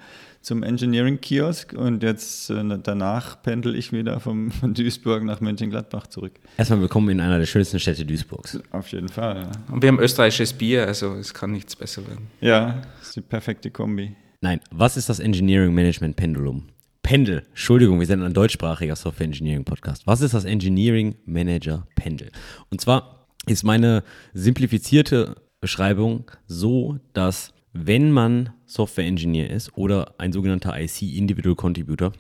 zum 0.47 0.63
Engineering-Kiosk 0.63 1.73
und 1.73 2.05
jetzt 2.05 2.51
äh, 2.51 2.79
danach 2.81 3.43
pendel 3.43 3.75
ich 3.75 3.91
wieder 3.91 4.21
vom, 4.21 4.53
von 4.53 4.75
Duisburg 4.75 5.25
nach 5.25 5.41
Mönchengladbach 5.41 6.07
zurück. 6.07 6.35
Erstmal 6.57 6.83
willkommen 6.83 7.09
in 7.09 7.21
einer 7.21 7.41
der 7.41 7.47
schönsten 7.47 7.81
Städte 7.81 8.05
Duisburgs. 8.05 8.61
Auf 8.71 8.87
jeden 8.93 9.09
Fall. 9.09 9.43
Ja. 9.43 9.75
Und 9.75 9.83
wir 9.83 9.89
haben 9.89 9.99
österreichisches 9.99 10.53
Bier, 10.53 10.87
also 10.87 11.15
es 11.15 11.35
kann 11.35 11.51
nichts 11.51 11.75
besser 11.75 12.07
werden. 12.07 12.29
Ja, 12.41 12.81
das 13.01 13.09
ist 13.09 13.17
die 13.17 13.23
perfekte 13.23 13.73
Kombi. 13.73 14.15
Nein, 14.41 14.61
was 14.71 14.97
ist 14.97 15.09
das 15.09 15.19
Engineering 15.19 15.75
Management 15.75 16.15
Pendulum? 16.15 16.69
Pendel, 17.03 17.43
Entschuldigung, 17.49 17.99
wir 17.99 18.07
sind 18.07 18.23
ein 18.23 18.33
deutschsprachiger 18.33 18.95
Software 18.95 19.27
Engineering 19.27 19.65
Podcast. 19.65 20.07
Was 20.07 20.21
ist 20.21 20.33
das 20.33 20.45
Engineering 20.45 21.17
Manager 21.25 21.89
Pendel? 21.97 22.31
Und 22.71 22.81
zwar 22.81 23.27
ist 23.47 23.65
meine 23.65 24.05
simplifizierte 24.33 25.43
Beschreibung 25.61 26.31
so, 26.47 27.01
dass 27.15 27.53
wenn 27.73 28.13
man 28.13 28.51
Software 28.67 29.07
Engineer 29.07 29.51
ist 29.51 29.77
oder 29.77 30.15
ein 30.19 30.33
sogenannter 30.33 30.79
IC, 30.79 31.03
Individual 31.03 31.57
Contributor, 31.57 32.13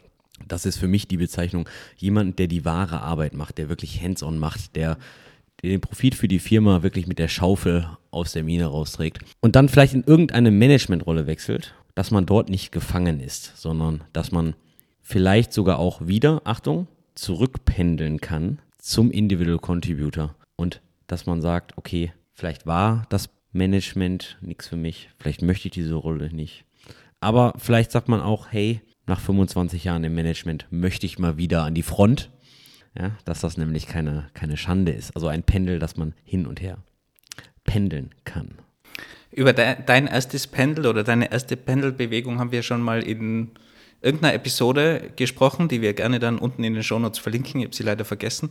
das 0.46 0.66
ist 0.66 0.76
für 0.76 0.88
mich 0.88 1.08
die 1.08 1.16
Bezeichnung, 1.16 1.68
jemand, 1.96 2.38
der 2.38 2.46
die 2.46 2.64
wahre 2.64 3.00
Arbeit 3.00 3.34
macht, 3.34 3.58
der 3.58 3.68
wirklich 3.68 4.02
hands-on 4.02 4.38
macht, 4.38 4.76
der 4.76 4.98
den 5.62 5.80
Profit 5.80 6.14
für 6.14 6.28
die 6.28 6.38
Firma 6.38 6.82
wirklich 6.82 7.06
mit 7.06 7.18
der 7.18 7.28
Schaufel 7.28 7.88
aus 8.10 8.32
der 8.32 8.44
Mine 8.44 8.66
rausträgt 8.66 9.20
und 9.40 9.56
dann 9.56 9.68
vielleicht 9.68 9.94
in 9.94 10.04
irgendeine 10.04 10.50
Managementrolle 10.50 11.26
wechselt, 11.26 11.74
dass 11.94 12.10
man 12.10 12.26
dort 12.26 12.50
nicht 12.50 12.72
gefangen 12.72 13.20
ist, 13.20 13.56
sondern 13.56 14.04
dass 14.12 14.30
man 14.32 14.54
vielleicht 15.00 15.52
sogar 15.52 15.78
auch 15.78 16.06
wieder, 16.06 16.42
Achtung, 16.44 16.86
zurückpendeln 17.14 18.20
kann 18.20 18.58
zum 18.78 19.10
Individual 19.10 19.58
Contributor 19.58 20.34
und 20.56 20.82
dass 21.06 21.24
man 21.24 21.40
sagt, 21.40 21.76
okay, 21.78 22.12
vielleicht 22.34 22.66
war 22.66 23.06
das 23.08 23.28
Management, 23.56 24.38
nichts 24.40 24.68
für 24.68 24.76
mich. 24.76 25.10
Vielleicht 25.18 25.42
möchte 25.42 25.68
ich 25.68 25.74
diese 25.74 25.94
Rolle 25.94 26.32
nicht. 26.32 26.64
Aber 27.20 27.54
vielleicht 27.58 27.90
sagt 27.92 28.08
man 28.08 28.20
auch, 28.20 28.48
hey, 28.50 28.80
nach 29.06 29.20
25 29.20 29.84
Jahren 29.84 30.04
im 30.04 30.14
Management 30.14 30.66
möchte 30.70 31.06
ich 31.06 31.18
mal 31.18 31.36
wieder 31.36 31.64
an 31.64 31.74
die 31.74 31.82
Front. 31.82 32.30
Ja, 32.98 33.12
dass 33.24 33.40
das 33.40 33.58
nämlich 33.58 33.86
keine, 33.86 34.28
keine 34.32 34.56
Schande 34.56 34.92
ist. 34.92 35.14
Also 35.14 35.28
ein 35.28 35.42
Pendel, 35.42 35.78
dass 35.78 35.96
man 35.96 36.14
hin 36.24 36.46
und 36.46 36.62
her 36.62 36.78
pendeln 37.64 38.14
kann. 38.24 38.54
Über 39.30 39.52
de, 39.52 39.76
dein 39.84 40.06
erstes 40.06 40.46
Pendel 40.46 40.86
oder 40.86 41.04
deine 41.04 41.30
erste 41.30 41.56
Pendelbewegung 41.56 42.38
haben 42.38 42.52
wir 42.52 42.62
schon 42.62 42.80
mal 42.80 43.02
in 43.02 43.50
irgendeiner 44.00 44.34
Episode 44.34 45.10
gesprochen, 45.16 45.68
die 45.68 45.82
wir 45.82 45.92
gerne 45.92 46.20
dann 46.20 46.38
unten 46.38 46.64
in 46.64 46.74
den 46.74 46.82
Shownotes 46.82 47.18
verlinken. 47.18 47.60
Ich 47.60 47.66
habe 47.66 47.76
sie 47.76 47.82
leider 47.82 48.04
vergessen. 48.04 48.50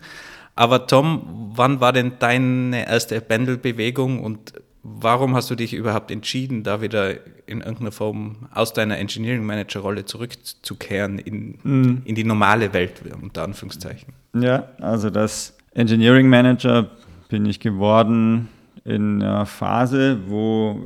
Aber 0.54 0.86
Tom, 0.86 1.52
wann 1.56 1.80
war 1.80 1.92
denn 1.92 2.14
deine 2.20 2.88
erste 2.88 3.20
Pendelbewegung 3.22 4.24
und 4.24 4.54
warum 4.86 5.36
hast 5.36 5.50
du 5.50 5.56
dich 5.56 5.74
überhaupt 5.74 6.12
entschieden, 6.12 6.64
da 6.64 6.80
wieder 6.82 7.16
in 7.48 7.62
irgendeiner 7.62 7.92
Form 7.92 8.48
aus 8.54 8.72
deiner 8.72 9.00
Engineering 9.00 9.44
Manager 9.44 9.80
Rolle 9.80 10.06
zurückzukehren 10.06 11.18
in, 11.18 11.58
mhm. 11.64 12.02
in 12.06 12.14
die 12.14 12.24
normale 12.24 12.72
Welt, 12.74 13.02
unter 13.20 13.44
Anführungszeichen? 13.44 14.14
Ja, 14.40 14.70
also 14.80 15.10
das 15.10 15.58
Engineering 15.74 16.30
Manager 16.30 16.92
bin 17.30 17.46
ich 17.46 17.60
geworden 17.60 18.48
in 18.84 19.24
einer 19.24 19.48
Phase, 19.48 20.20
wo 20.28 20.80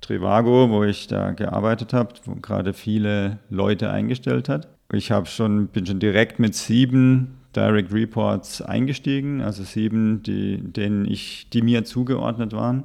Trivago, 0.00 0.70
wo 0.70 0.82
ich 0.82 1.06
da 1.06 1.30
gearbeitet 1.30 1.92
habe, 1.92 2.14
wo 2.24 2.34
gerade 2.34 2.72
viele 2.72 3.38
Leute 3.50 3.90
eingestellt 3.90 4.48
hat. 4.48 4.66
Ich 4.92 5.12
habe 5.12 5.26
schon, 5.26 5.68
bin 5.68 5.86
schon 5.86 6.00
direkt 6.00 6.38
mit 6.38 6.54
sieben 6.54 7.38
Direct 7.54 7.92
Reports 7.92 8.62
eingestiegen, 8.62 9.40
also 9.42 9.62
sieben, 9.62 10.22
die, 10.22 10.58
denen 10.58 11.06
ich, 11.06 11.48
die 11.52 11.62
mir 11.62 11.84
zugeordnet 11.84 12.52
waren, 12.52 12.84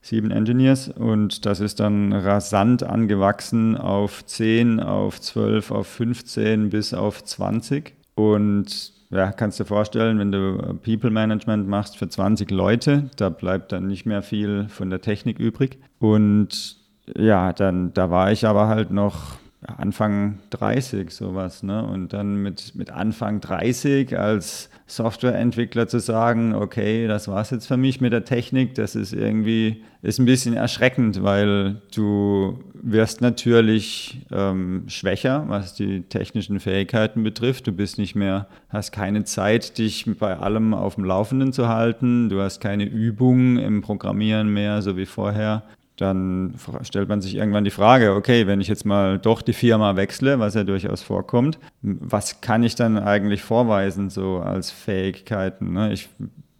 sieben 0.00 0.30
Engineers. 0.30 0.88
Und 0.88 1.46
das 1.46 1.60
ist 1.60 1.80
dann 1.80 2.12
rasant 2.12 2.82
angewachsen 2.82 3.76
auf 3.76 4.24
10, 4.24 4.80
auf 4.80 5.20
12, 5.20 5.70
auf 5.70 5.86
15 5.86 6.70
bis 6.70 6.94
auf 6.94 7.22
20. 7.24 7.94
Und 8.14 8.92
ja, 9.10 9.32
kannst 9.32 9.58
du 9.58 9.64
dir 9.64 9.68
vorstellen, 9.68 10.18
wenn 10.18 10.32
du 10.32 10.78
People 10.84 11.10
Management 11.10 11.68
machst 11.68 11.98
für 11.98 12.08
20 12.08 12.50
Leute, 12.50 13.10
da 13.16 13.28
bleibt 13.28 13.72
dann 13.72 13.86
nicht 13.86 14.06
mehr 14.06 14.22
viel 14.22 14.68
von 14.68 14.88
der 14.90 15.00
Technik 15.00 15.38
übrig. 15.38 15.78
Und 15.98 16.76
ja, 17.16 17.52
dann, 17.52 17.92
da 17.92 18.10
war 18.10 18.30
ich 18.30 18.46
aber 18.46 18.68
halt 18.68 18.90
noch 18.92 19.38
Anfang 19.62 20.38
30 20.50 21.10
sowas. 21.10 21.62
Ne? 21.62 21.84
Und 21.84 22.12
dann 22.12 22.36
mit, 22.36 22.74
mit 22.74 22.90
Anfang 22.90 23.40
30 23.40 24.18
als 24.18 24.70
Softwareentwickler 24.86 25.86
zu 25.86 26.00
sagen, 26.00 26.54
okay, 26.54 27.06
das 27.06 27.28
war's 27.28 27.50
jetzt 27.50 27.66
für 27.66 27.76
mich 27.76 28.00
mit 28.00 28.12
der 28.12 28.24
Technik, 28.24 28.74
das 28.74 28.96
ist 28.96 29.12
irgendwie, 29.12 29.84
ist 30.02 30.18
ein 30.18 30.24
bisschen 30.24 30.54
erschreckend, 30.54 31.22
weil 31.22 31.82
du 31.94 32.58
wirst 32.72 33.20
natürlich 33.20 34.26
ähm, 34.32 34.84
schwächer, 34.88 35.44
was 35.48 35.74
die 35.74 36.02
technischen 36.02 36.58
Fähigkeiten 36.58 37.22
betrifft. 37.22 37.66
Du 37.66 37.72
bist 37.72 37.98
nicht 37.98 38.14
mehr, 38.14 38.48
hast 38.70 38.92
keine 38.92 39.24
Zeit, 39.24 39.76
dich 39.76 40.06
bei 40.18 40.36
allem 40.38 40.72
auf 40.72 40.94
dem 40.94 41.04
Laufenden 41.04 41.52
zu 41.52 41.68
halten. 41.68 42.30
Du 42.30 42.40
hast 42.40 42.60
keine 42.60 42.84
Übung 42.84 43.58
im 43.58 43.82
Programmieren 43.82 44.48
mehr, 44.48 44.80
so 44.80 44.96
wie 44.96 45.06
vorher 45.06 45.62
dann 46.00 46.54
stellt 46.82 47.08
man 47.08 47.20
sich 47.20 47.36
irgendwann 47.36 47.64
die 47.64 47.70
Frage, 47.70 48.14
okay, 48.14 48.46
wenn 48.46 48.60
ich 48.60 48.68
jetzt 48.68 48.86
mal 48.86 49.18
doch 49.18 49.42
die 49.42 49.52
Firma 49.52 49.96
wechsle, 49.96 50.38
was 50.38 50.54
ja 50.54 50.64
durchaus 50.64 51.02
vorkommt, 51.02 51.58
was 51.82 52.40
kann 52.40 52.62
ich 52.62 52.74
dann 52.74 52.98
eigentlich 52.98 53.42
vorweisen, 53.42 54.08
so 54.08 54.38
als 54.38 54.70
Fähigkeiten? 54.70 55.72
Ne? 55.74 55.92
Ich, 55.92 56.08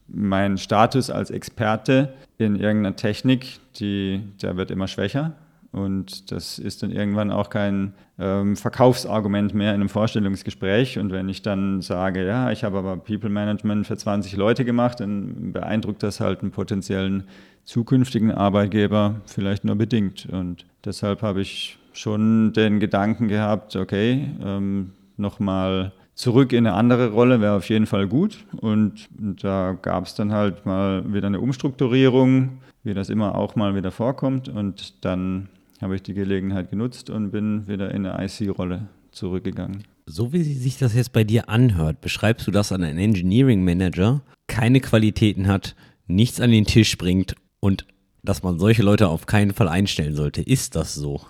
mein 0.09 0.59
Status 0.59 1.09
als 1.09 1.31
Experte 1.31 2.13
in 2.37 2.57
irgendeiner 2.57 2.97
Technik, 2.97 3.61
die, 3.77 4.23
der 4.43 4.57
wird 4.57 4.71
immer 4.71 4.89
schwächer. 4.89 5.33
Und 5.73 6.33
das 6.33 6.59
ist 6.59 6.83
dann 6.83 6.91
irgendwann 6.91 7.31
auch 7.31 7.49
kein 7.49 7.95
ähm, 8.19 8.57
Verkaufsargument 8.57 9.55
mehr 9.55 9.71
in 9.71 9.81
einem 9.81 9.89
Vorstellungsgespräch. 9.89 10.99
Und 10.99 11.13
wenn 11.13 11.29
ich 11.29 11.43
dann 11.43 11.81
sage, 11.81 12.27
ja, 12.27 12.51
ich 12.51 12.65
habe 12.65 12.79
aber 12.79 12.97
People 12.97 13.31
Management 13.31 13.87
für 13.87 13.97
20 13.97 14.37
Leute 14.37 14.65
gemacht, 14.65 14.99
dann 14.99 15.53
beeindruckt 15.53 16.03
das 16.03 16.19
halt 16.19 16.41
einen 16.41 16.51
potenziellen 16.51 17.25
zukünftigen 17.65 18.31
Arbeitgeber 18.31 19.21
vielleicht 19.27 19.65
nur 19.65 19.77
bedingt. 19.77 20.27
Und 20.31 20.67
deshalb 20.85 21.23
habe 21.23 21.41
ich 21.41 21.79
schon 21.93 22.53
den 22.53 22.81
Gedanken 22.81 23.29
gehabt, 23.29 23.77
okay, 23.77 24.29
ähm, 24.45 24.93
nochmal 25.17 25.93
zurück 26.15 26.53
in 26.53 26.67
eine 26.67 26.77
andere 26.77 27.11
Rolle 27.11 27.41
wäre 27.41 27.57
auf 27.57 27.69
jeden 27.69 27.87
Fall 27.87 28.07
gut. 28.07 28.45
Und 28.61 29.09
da 29.19 29.77
gab 29.81 30.05
es 30.07 30.15
dann 30.15 30.33
halt 30.33 30.67
mal 30.67 31.13
wieder 31.13 31.27
eine 31.27 31.41
Umstrukturierung, 31.41 32.59
wie 32.83 32.95
das 32.95 33.09
immer 33.09 33.35
auch 33.35 33.57
mal 33.57 33.75
wieder 33.75 33.91
vorkommt. 33.91 34.49
Und 34.49 35.05
dann 35.05 35.49
habe 35.81 35.97
ich 35.97 36.03
die 36.03 36.15
Gelegenheit 36.15 36.71
genutzt 36.71 37.09
und 37.09 37.31
bin 37.31 37.67
wieder 37.67 37.95
in 37.95 38.07
eine 38.07 38.25
IC-Rolle 38.25 38.89
zurückgegangen. 39.13 39.85
So 40.07 40.33
wie 40.33 40.43
sich 40.43 40.79
das 40.79 40.95
jetzt 40.95 41.13
bei 41.13 41.25
dir 41.25 41.49
anhört, 41.49 42.01
beschreibst 42.01 42.47
du 42.47 42.51
das 42.51 42.73
an 42.73 42.83
einen 42.83 42.99
Engineering 42.99 43.65
Manager, 43.65 44.23
keine 44.47 44.81
Qualitäten 44.81 45.47
hat, 45.47 45.77
nichts 46.07 46.41
an 46.41 46.51
den 46.51 46.65
Tisch 46.65 46.99
bringt 46.99 47.35
und 47.61 47.87
dass 48.23 48.43
man 48.43 48.59
solche 48.59 48.83
Leute 48.83 49.09
auf 49.09 49.27
keinen 49.27 49.53
Fall 49.53 49.69
einstellen 49.69 50.15
sollte. 50.15 50.43
Ist 50.43 50.77
das 50.77 50.95
so? 50.95 51.23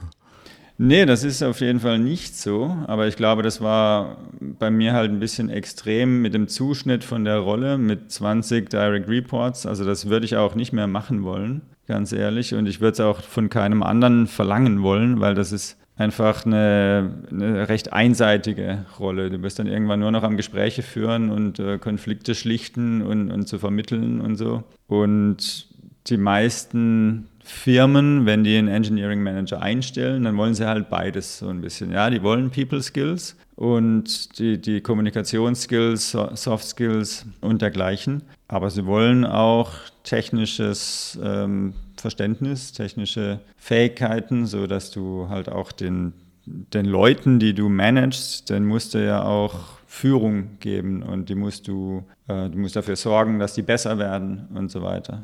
Nee, 0.83 1.05
das 1.05 1.25
ist 1.25 1.43
auf 1.43 1.61
jeden 1.61 1.79
Fall 1.79 1.99
nicht 1.99 2.35
so. 2.39 2.75
Aber 2.87 3.07
ich 3.07 3.17
glaube, 3.17 3.43
das 3.43 3.61
war 3.61 4.17
bei 4.41 4.71
mir 4.71 4.95
halt 4.95 5.11
ein 5.11 5.21
bisschen 5.21 5.51
extrem 5.51 6.23
mit 6.23 6.33
dem 6.33 6.49
Zuschnitt 6.49 7.05
von 7.05 7.27
der 7.27 7.39
Rolle 7.39 7.77
mit 7.77 8.11
20 8.11 8.71
Direct 8.71 9.07
Reports. 9.07 9.67
Also 9.67 9.85
das 9.85 10.09
würde 10.09 10.25
ich 10.25 10.37
auch 10.37 10.55
nicht 10.55 10.73
mehr 10.73 10.87
machen 10.87 11.23
wollen, 11.23 11.61
ganz 11.87 12.13
ehrlich. 12.13 12.55
Und 12.55 12.67
ich 12.67 12.81
würde 12.81 12.93
es 12.93 13.01
auch 13.01 13.21
von 13.21 13.51
keinem 13.51 13.83
anderen 13.83 14.27
verlangen 14.27 14.83
wollen, 14.83 15.21
weil 15.21 15.35
das 15.35 15.53
ist 15.53 15.77
einfach 15.97 16.47
eine, 16.47 17.25
eine, 17.31 17.69
recht 17.69 17.93
einseitige 17.93 18.87
Rolle. 18.99 19.29
Du 19.29 19.43
wirst 19.43 19.59
dann 19.59 19.67
irgendwann 19.67 20.01
nur 20.01 20.11
noch 20.11 20.23
am 20.23 20.39
Gespräche 20.39 20.83
führen 20.83 21.31
und 21.31 21.59
äh, 21.59 21.77
Konflikte 21.77 22.35
schlichten 22.35 23.03
und, 23.03 23.31
und 23.31 23.47
zu 23.47 23.59
vermitteln 23.59 24.23
und 24.23 24.37
so. 24.37 24.65
Und 24.87 25.69
die 26.11 26.17
meisten 26.17 27.29
Firmen, 27.43 28.27
wenn 28.27 28.45
die 28.45 28.57
einen 28.57 28.69
Engineering 28.69 29.23
Manager 29.23 29.61
einstellen, 29.61 30.25
dann 30.25 30.37
wollen 30.37 30.55
sie 30.55 30.67
halt 30.67 30.91
beides 30.91 31.39
so 31.39 31.49
ein 31.49 31.61
bisschen. 31.61 31.91
Ja, 31.91 32.11
die 32.11 32.23
wollen 32.23 32.51
People 32.51 32.83
Skills 32.83 33.37
und 33.57 34.39
die, 34.39 34.61
die 34.61 34.81
Kommunikationsskills, 34.81 36.17
Soft 36.35 36.65
Skills 36.65 37.27
und 37.41 37.63
dergleichen. 37.63 38.23
Aber 38.49 38.71
sie 38.71 38.87
wollen 38.87 39.25
auch 39.27 39.73
technisches 40.05 41.19
ähm, 41.23 41.75
Verständnis, 41.97 42.73
technische 42.73 43.41
Fähigkeiten, 43.57 44.47
sodass 44.47 44.91
du 44.91 45.29
halt 45.29 45.49
auch 45.49 45.73
den, 45.73 46.13
den 46.47 46.87
Leuten, 46.87 47.39
die 47.39 47.55
du 47.55 47.69
managst, 47.69 48.49
den 48.51 48.65
musst 48.65 48.95
du 48.95 49.05
ja 49.05 49.23
auch 49.23 49.81
Führung 49.87 50.59
geben 50.61 51.03
und 51.03 51.29
die 51.29 51.35
musst 51.35 51.69
du, 51.69 52.05
äh, 52.29 52.49
du 52.49 52.59
musst 52.59 52.77
dafür 52.77 52.97
sorgen, 52.97 53.39
dass 53.39 53.55
die 53.55 53.63
besser 53.63 53.99
werden 53.99 54.47
und 54.55 54.71
so 54.71 54.83
weiter. 54.83 55.23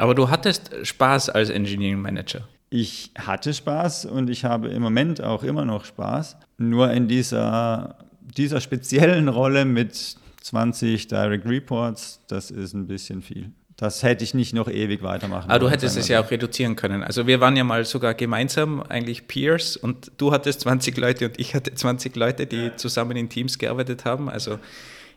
Aber 0.00 0.14
du 0.14 0.30
hattest 0.30 0.70
Spaß 0.82 1.28
als 1.28 1.50
Engineering 1.50 2.00
Manager. 2.00 2.48
Ich 2.70 3.10
hatte 3.18 3.52
Spaß 3.52 4.06
und 4.06 4.30
ich 4.30 4.46
habe 4.46 4.68
im 4.68 4.80
Moment 4.80 5.22
auch 5.22 5.42
immer 5.42 5.66
noch 5.66 5.84
Spaß. 5.84 6.38
Nur 6.56 6.90
in 6.90 7.06
dieser, 7.06 7.96
dieser 8.22 8.62
speziellen 8.62 9.28
Rolle 9.28 9.66
mit 9.66 10.16
20 10.40 11.06
Direct 11.06 11.44
Reports, 11.46 12.20
das 12.28 12.50
ist 12.50 12.72
ein 12.72 12.86
bisschen 12.86 13.20
viel. 13.20 13.50
Das 13.76 14.02
hätte 14.02 14.24
ich 14.24 14.32
nicht 14.32 14.54
noch 14.54 14.68
ewig 14.68 15.02
weitermachen 15.02 15.50
Aber 15.50 15.58
du 15.58 15.68
hättest 15.68 15.98
es 15.98 16.08
ja 16.08 16.22
auch 16.22 16.30
reduzieren 16.30 16.76
können. 16.76 17.02
Also 17.02 17.26
wir 17.26 17.40
waren 17.40 17.54
ja 17.56 17.64
mal 17.64 17.84
sogar 17.84 18.14
gemeinsam 18.14 18.82
eigentlich 18.82 19.28
Peers 19.28 19.76
und 19.76 20.12
du 20.16 20.32
hattest 20.32 20.60
20 20.62 20.96
Leute 20.96 21.26
und 21.26 21.38
ich 21.38 21.54
hatte 21.54 21.74
20 21.74 22.16
Leute, 22.16 22.46
die 22.46 22.74
zusammen 22.76 23.18
in 23.18 23.28
Teams 23.28 23.58
gearbeitet 23.58 24.06
haben. 24.06 24.30
Also 24.30 24.58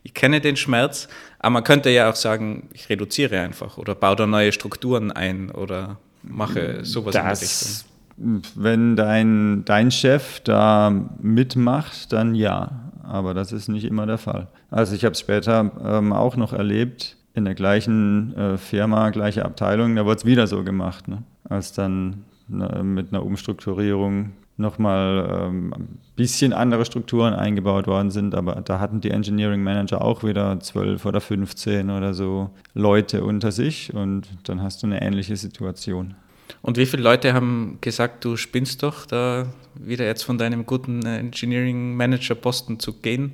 ich 0.03 0.13
kenne 0.13 0.41
den 0.41 0.55
Schmerz, 0.55 1.07
aber 1.39 1.51
man 1.51 1.63
könnte 1.63 1.89
ja 1.89 2.09
auch 2.09 2.15
sagen, 2.15 2.69
ich 2.73 2.89
reduziere 2.89 3.39
einfach 3.39 3.77
oder 3.77 3.95
baue 3.95 4.15
da 4.15 4.27
neue 4.27 4.51
Strukturen 4.51 5.11
ein 5.11 5.49
oder 5.49 5.97
mache 6.21 6.83
sowas 6.83 7.13
das, 7.13 7.85
in 8.15 8.17
der 8.17 8.41
Richtung. 8.41 8.61
Wenn 8.63 8.95
dein, 8.95 9.65
dein 9.65 9.91
Chef 9.91 10.41
da 10.41 10.93
mitmacht, 11.19 12.13
dann 12.13 12.35
ja, 12.35 12.91
aber 13.03 13.33
das 13.33 13.51
ist 13.51 13.69
nicht 13.69 13.85
immer 13.85 14.05
der 14.05 14.17
Fall. 14.17 14.47
Also 14.69 14.95
ich 14.95 15.03
habe 15.03 15.13
es 15.13 15.19
später 15.19 15.71
ähm, 15.83 16.13
auch 16.13 16.35
noch 16.35 16.53
erlebt, 16.53 17.17
in 17.33 17.45
der 17.45 17.55
gleichen 17.55 18.35
äh, 18.35 18.57
Firma, 18.57 19.09
gleiche 19.09 19.43
Abteilung, 19.43 19.95
da 19.95 20.05
wurde 20.05 20.17
es 20.17 20.25
wieder 20.25 20.45
so 20.47 20.63
gemacht, 20.63 21.07
ne? 21.07 21.23
als 21.49 21.73
dann 21.73 22.25
ne, 22.47 22.83
mit 22.83 23.11
einer 23.11 23.25
Umstrukturierung 23.25 24.33
nochmal 24.57 25.27
ähm, 25.31 25.73
ein 25.73 25.99
bisschen 26.15 26.53
andere 26.53 26.85
Strukturen 26.85 27.33
eingebaut 27.33 27.87
worden 27.87 28.11
sind, 28.11 28.35
aber 28.35 28.61
da 28.61 28.79
hatten 28.79 29.01
die 29.01 29.11
Engineering 29.11 29.63
Manager 29.63 30.01
auch 30.01 30.23
wieder 30.23 30.59
zwölf 30.59 31.05
oder 31.05 31.21
15 31.21 31.89
oder 31.89 32.13
so 32.13 32.49
Leute 32.73 33.23
unter 33.23 33.51
sich 33.51 33.93
und 33.93 34.27
dann 34.43 34.61
hast 34.61 34.83
du 34.83 34.87
eine 34.87 35.01
ähnliche 35.01 35.35
Situation. 35.35 36.15
Und 36.61 36.77
wie 36.77 36.85
viele 36.85 37.03
Leute 37.03 37.33
haben 37.33 37.79
gesagt, 37.81 38.23
du 38.25 38.37
spinnst 38.37 38.83
doch, 38.83 39.05
da 39.05 39.47
wieder 39.75 40.05
jetzt 40.05 40.23
von 40.23 40.37
deinem 40.37 40.65
guten 40.65 41.05
Engineering 41.05 41.95
Manager 41.95 42.35
Posten 42.35 42.79
zu 42.79 42.93
gehen? 42.93 43.33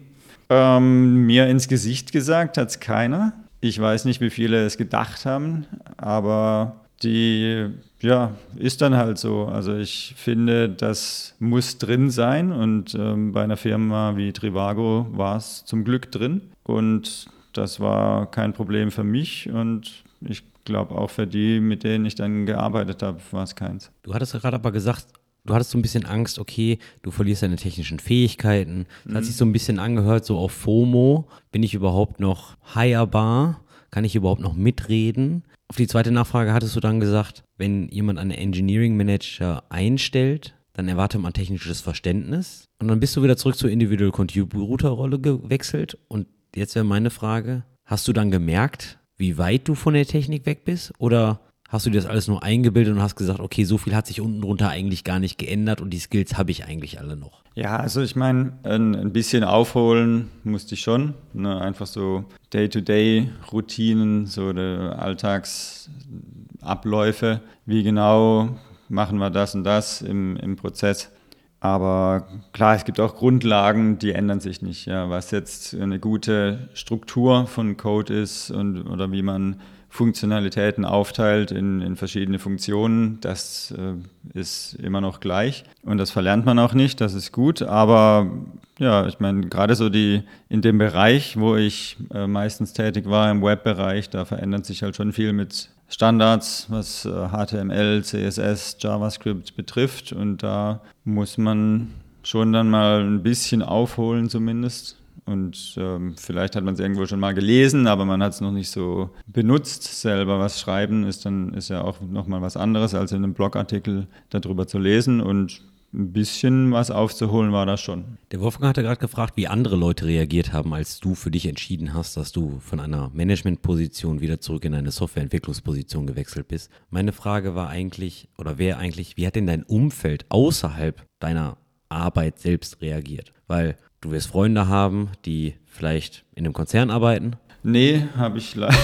Ähm, 0.49 1.25
mir 1.27 1.47
ins 1.47 1.67
Gesicht 1.67 2.11
gesagt 2.11 2.57
hat 2.57 2.69
es 2.69 2.79
keiner. 2.79 3.33
Ich 3.61 3.79
weiß 3.79 4.05
nicht, 4.05 4.21
wie 4.21 4.29
viele 4.29 4.65
es 4.65 4.77
gedacht 4.77 5.25
haben, 5.25 5.65
aber 5.97 6.78
die 7.03 7.67
ja, 8.01 8.35
ist 8.55 8.81
dann 8.81 8.95
halt 8.95 9.17
so. 9.17 9.45
Also 9.45 9.75
ich 9.75 10.13
finde, 10.17 10.69
das 10.69 11.35
muss 11.39 11.77
drin 11.77 12.09
sein 12.09 12.51
und 12.51 12.95
ähm, 12.95 13.31
bei 13.31 13.43
einer 13.43 13.57
Firma 13.57 14.15
wie 14.15 14.31
Trivago 14.31 15.07
war 15.11 15.37
es 15.37 15.65
zum 15.65 15.83
Glück 15.83 16.11
drin 16.11 16.41
und 16.63 17.27
das 17.53 17.79
war 17.79 18.29
kein 18.29 18.53
Problem 18.53 18.91
für 18.91 19.03
mich 19.03 19.49
und 19.49 20.03
ich 20.21 20.43
glaube 20.65 20.95
auch 20.95 21.09
für 21.09 21.27
die, 21.27 21.59
mit 21.59 21.83
denen 21.83 22.05
ich 22.05 22.15
dann 22.15 22.45
gearbeitet 22.45 23.03
habe, 23.03 23.19
war 23.31 23.43
es 23.43 23.55
keins. 23.55 23.91
Du 24.03 24.13
hattest 24.13 24.33
gerade 24.33 24.55
aber 24.55 24.71
gesagt, 24.71 25.07
du 25.45 25.53
hattest 25.53 25.71
so 25.71 25.77
ein 25.77 25.81
bisschen 25.81 26.05
Angst, 26.05 26.39
okay, 26.39 26.79
du 27.01 27.11
verlierst 27.11 27.43
deine 27.43 27.55
technischen 27.55 27.99
Fähigkeiten. 27.99 28.85
Das 29.03 29.11
mhm. 29.11 29.17
hat 29.17 29.25
sich 29.25 29.35
so 29.35 29.45
ein 29.45 29.51
bisschen 29.51 29.79
angehört, 29.79 30.25
so 30.25 30.37
auf 30.37 30.51
FOMO. 30.51 31.27
Bin 31.51 31.63
ich 31.63 31.73
überhaupt 31.73 32.19
noch 32.19 32.55
hirebar? 32.73 33.61
Kann 33.91 34.05
ich 34.05 34.15
überhaupt 34.15 34.41
noch 34.41 34.53
mitreden? 34.53 35.43
Auf 35.69 35.75
die 35.75 35.87
zweite 35.87 36.11
Nachfrage 36.11 36.51
hattest 36.51 36.75
du 36.75 36.79
dann 36.79 36.99
gesagt, 36.99 37.43
wenn 37.57 37.89
jemand 37.89 38.17
einen 38.17 38.31
Engineering 38.31 38.97
Manager 38.97 39.63
einstellt, 39.69 40.55
dann 40.73 40.87
erwartet 40.87 41.21
man 41.21 41.33
technisches 41.33 41.79
Verständnis. 41.79 42.65
Und 42.79 42.87
dann 42.87 42.99
bist 42.99 43.15
du 43.15 43.21
wieder 43.21 43.37
zurück 43.37 43.55
zur 43.55 43.69
Individual 43.69 44.11
Contributor 44.11 44.91
Rolle 44.91 45.19
gewechselt. 45.19 45.97
Und 46.07 46.27
jetzt 46.55 46.73
wäre 46.73 46.85
meine 46.85 47.11
Frage, 47.11 47.65
hast 47.85 48.07
du 48.07 48.13
dann 48.13 48.31
gemerkt, 48.31 48.97
wie 49.15 49.37
weit 49.37 49.67
du 49.67 49.75
von 49.75 49.93
der 49.93 50.07
Technik 50.07 50.47
weg 50.47 50.63
bist? 50.65 50.91
Oder 50.97 51.41
hast 51.69 51.85
du 51.85 51.91
dir 51.91 52.01
das 52.01 52.09
alles 52.09 52.27
nur 52.27 52.43
eingebildet 52.43 52.93
und 52.93 53.01
hast 53.01 53.15
gesagt, 53.15 53.39
okay, 53.39 53.63
so 53.63 53.77
viel 53.77 53.95
hat 53.95 54.07
sich 54.07 54.19
unten 54.19 54.41
drunter 54.41 54.67
eigentlich 54.69 55.05
gar 55.05 55.19
nicht 55.19 55.37
geändert 55.37 55.79
und 55.81 55.91
die 55.91 55.99
Skills 55.99 56.37
habe 56.37 56.51
ich 56.51 56.65
eigentlich 56.65 56.99
alle 56.99 57.15
noch? 57.15 57.43
Ja, 57.55 57.77
also 57.77 58.01
ich 58.01 58.15
meine, 58.15 58.53
ein, 58.63 58.95
ein, 58.95 59.13
bisschen 59.13 59.43
aufholen 59.43 60.29
musste 60.43 60.73
ich 60.75 60.81
schon. 60.81 61.13
Ne? 61.33 61.61
Einfach 61.61 61.87
so 61.87 62.25
Day-to-Day-Routinen, 62.53 64.25
so 64.25 64.47
Alltagsabläufe. 64.47 67.41
Wie 67.65 67.83
genau 67.83 68.57
machen 68.87 69.19
wir 69.19 69.29
das 69.29 69.55
und 69.55 69.63
das 69.63 70.01
im, 70.01 70.35
im 70.37 70.55
Prozess? 70.55 71.11
Aber 71.59 72.27
klar, 72.53 72.75
es 72.75 72.85
gibt 72.85 73.01
auch 73.01 73.15
Grundlagen, 73.15 73.99
die 73.99 74.13
ändern 74.13 74.39
sich 74.39 74.61
nicht. 74.61 74.85
Ja, 74.85 75.09
was 75.09 75.31
jetzt 75.31 75.75
eine 75.75 75.99
gute 75.99 76.69
Struktur 76.73 77.47
von 77.47 77.75
Code 77.75 78.13
ist 78.13 78.49
und, 78.51 78.83
oder 78.83 79.11
wie 79.11 79.21
man 79.21 79.59
Funktionalitäten 79.89 80.85
aufteilt 80.85 81.51
in, 81.51 81.81
in 81.81 81.95
verschiedene 81.95 82.37
Funktionen, 82.37 83.19
das 83.21 83.73
äh, 83.77 84.37
ist 84.37 84.75
immer 84.75 85.01
noch 85.01 85.19
gleich. 85.19 85.63
Und 85.83 85.97
das 85.97 86.11
verlernt 86.11 86.45
man 86.45 86.59
auch 86.59 86.73
nicht, 86.73 87.01
das 87.01 87.15
ist 87.15 87.31
gut. 87.31 87.63
Aber 87.63 88.29
ja, 88.77 89.07
ich 89.07 89.19
meine, 89.19 89.47
gerade 89.47 89.75
so 89.75 89.89
die 89.89 90.23
in 90.47 90.61
dem 90.61 90.77
Bereich, 90.77 91.37
wo 91.37 91.55
ich 91.55 91.97
äh, 92.13 92.27
meistens 92.27 92.73
tätig 92.73 93.09
war, 93.09 93.31
im 93.31 93.41
Webbereich, 93.41 94.09
da 94.09 94.25
verändert 94.25 94.65
sich 94.65 94.83
halt 94.83 94.95
schon 94.95 95.11
viel 95.11 95.33
mit 95.33 95.69
Standards, 95.89 96.67
was 96.69 97.01
HTML, 97.01 97.97
äh, 97.97 98.01
CSS, 98.03 98.77
JavaScript 98.79 99.55
betrifft. 99.55 100.13
Und 100.13 100.43
da 100.43 100.81
muss 101.03 101.39
man 101.39 101.87
schon 102.21 102.53
dann 102.53 102.69
mal 102.69 103.01
ein 103.01 103.23
bisschen 103.23 103.63
aufholen 103.63 104.29
zumindest. 104.29 104.97
Und 105.29 105.75
ähm, 105.77 106.15
vielleicht 106.17 106.55
hat 106.55 106.63
man 106.63 106.73
es 106.73 106.79
irgendwo 106.79 107.05
schon 107.05 107.19
mal 107.19 107.35
gelesen, 107.35 107.85
aber 107.85 108.03
man 108.03 108.23
hat 108.23 108.33
es 108.33 108.41
noch 108.41 108.51
nicht 108.51 108.71
so 108.71 109.11
benutzt. 109.27 110.01
Selber 110.01 110.39
was 110.39 110.59
schreiben 110.59 111.05
ist 111.05 111.23
dann 111.23 111.53
ist 111.53 111.69
ja 111.69 111.83
auch 111.83 112.01
nochmal 112.01 112.41
was 112.41 112.57
anderes, 112.57 112.95
als 112.95 113.11
in 113.11 113.23
einem 113.23 113.35
Blogartikel 113.35 114.07
darüber 114.29 114.65
zu 114.65 114.79
lesen. 114.79 115.21
Und 115.21 115.61
ein 115.93 116.11
bisschen 116.11 116.71
was 116.71 116.89
aufzuholen 116.89 117.51
war 117.51 117.67
das 117.67 117.79
schon. 117.79 118.17
Der 118.31 118.41
Wolfgang 118.41 118.69
hatte 118.69 118.81
gerade 118.81 118.99
gefragt, 118.99 119.37
wie 119.37 119.47
andere 119.47 119.75
Leute 119.75 120.07
reagiert 120.07 120.51
haben, 120.51 120.73
als 120.73 120.99
du 120.99 121.13
für 121.13 121.29
dich 121.29 121.45
entschieden 121.45 121.93
hast, 121.93 122.17
dass 122.17 122.31
du 122.31 122.59
von 122.59 122.79
einer 122.79 123.11
Managementposition 123.13 124.21
wieder 124.21 124.39
zurück 124.39 124.65
in 124.65 124.73
eine 124.73 124.89
Softwareentwicklungsposition 124.89 126.07
gewechselt 126.07 126.47
bist. 126.47 126.71
Meine 126.89 127.11
Frage 127.11 127.53
war 127.53 127.69
eigentlich, 127.69 128.29
oder 128.37 128.57
wäre 128.57 128.79
eigentlich, 128.79 129.15
wie 129.15 129.27
hat 129.27 129.35
denn 129.35 129.47
dein 129.47 129.61
Umfeld 129.63 130.25
außerhalb 130.29 131.05
deiner 131.19 131.57
Arbeit 131.89 132.39
selbst 132.39 132.81
reagiert? 132.81 133.31
Weil 133.47 133.77
du 134.01 134.11
wirst 134.11 134.27
Freunde 134.27 134.67
haben, 134.67 135.09
die 135.25 135.55
vielleicht 135.65 136.23
in 136.35 136.45
einem 136.45 136.53
Konzern 136.53 136.89
arbeiten. 136.89 137.33
Nee, 137.61 138.05
habe 138.15 138.37
ich 138.37 138.55
leider. 138.55 138.75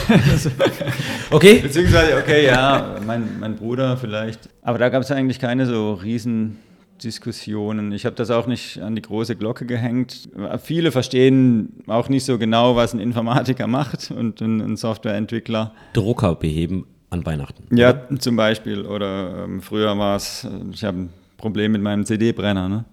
okay. 1.32 1.60
Beziehungsweise, 1.60 2.18
okay, 2.18 2.46
ja, 2.46 2.98
mein, 3.06 3.40
mein 3.40 3.56
Bruder 3.56 3.96
vielleicht. 3.96 4.50
Aber 4.62 4.78
da 4.78 4.90
gab 4.90 5.02
es 5.02 5.12
eigentlich 5.12 5.40
keine 5.40 5.66
so 5.66 5.94
riesen 5.94 6.58
Diskussionen. 7.02 7.92
Ich 7.92 8.06
habe 8.06 8.16
das 8.16 8.32
auch 8.32 8.48
nicht 8.48 8.82
an 8.82 8.96
die 8.96 9.02
große 9.02 9.36
Glocke 9.36 9.66
gehängt. 9.66 10.30
Viele 10.62 10.92
verstehen 10.92 11.84
auch 11.88 12.10
nicht 12.10 12.26
so 12.26 12.38
genau, 12.38 12.76
was 12.76 12.94
ein 12.94 13.00
Informatiker 13.00 13.68
macht 13.68 14.12
und 14.12 14.42
ein, 14.42 14.62
ein 14.62 14.76
Softwareentwickler. 14.78 15.74
Drucker 15.94 16.36
beheben 16.36 16.86
an 17.10 17.26
Weihnachten. 17.26 17.76
Ja, 17.76 18.10
zum 18.20 18.36
Beispiel. 18.36 18.86
Oder 18.86 19.46
ähm, 19.46 19.62
früher 19.62 19.98
war 19.98 20.18
es, 20.18 20.48
ich 20.72 20.84
habe 20.84 21.00
ein 21.00 21.10
Problem 21.38 21.72
mit 21.72 21.82
meinem 21.82 22.06
CD-Brenner. 22.06 22.70
Ne? 22.70 22.86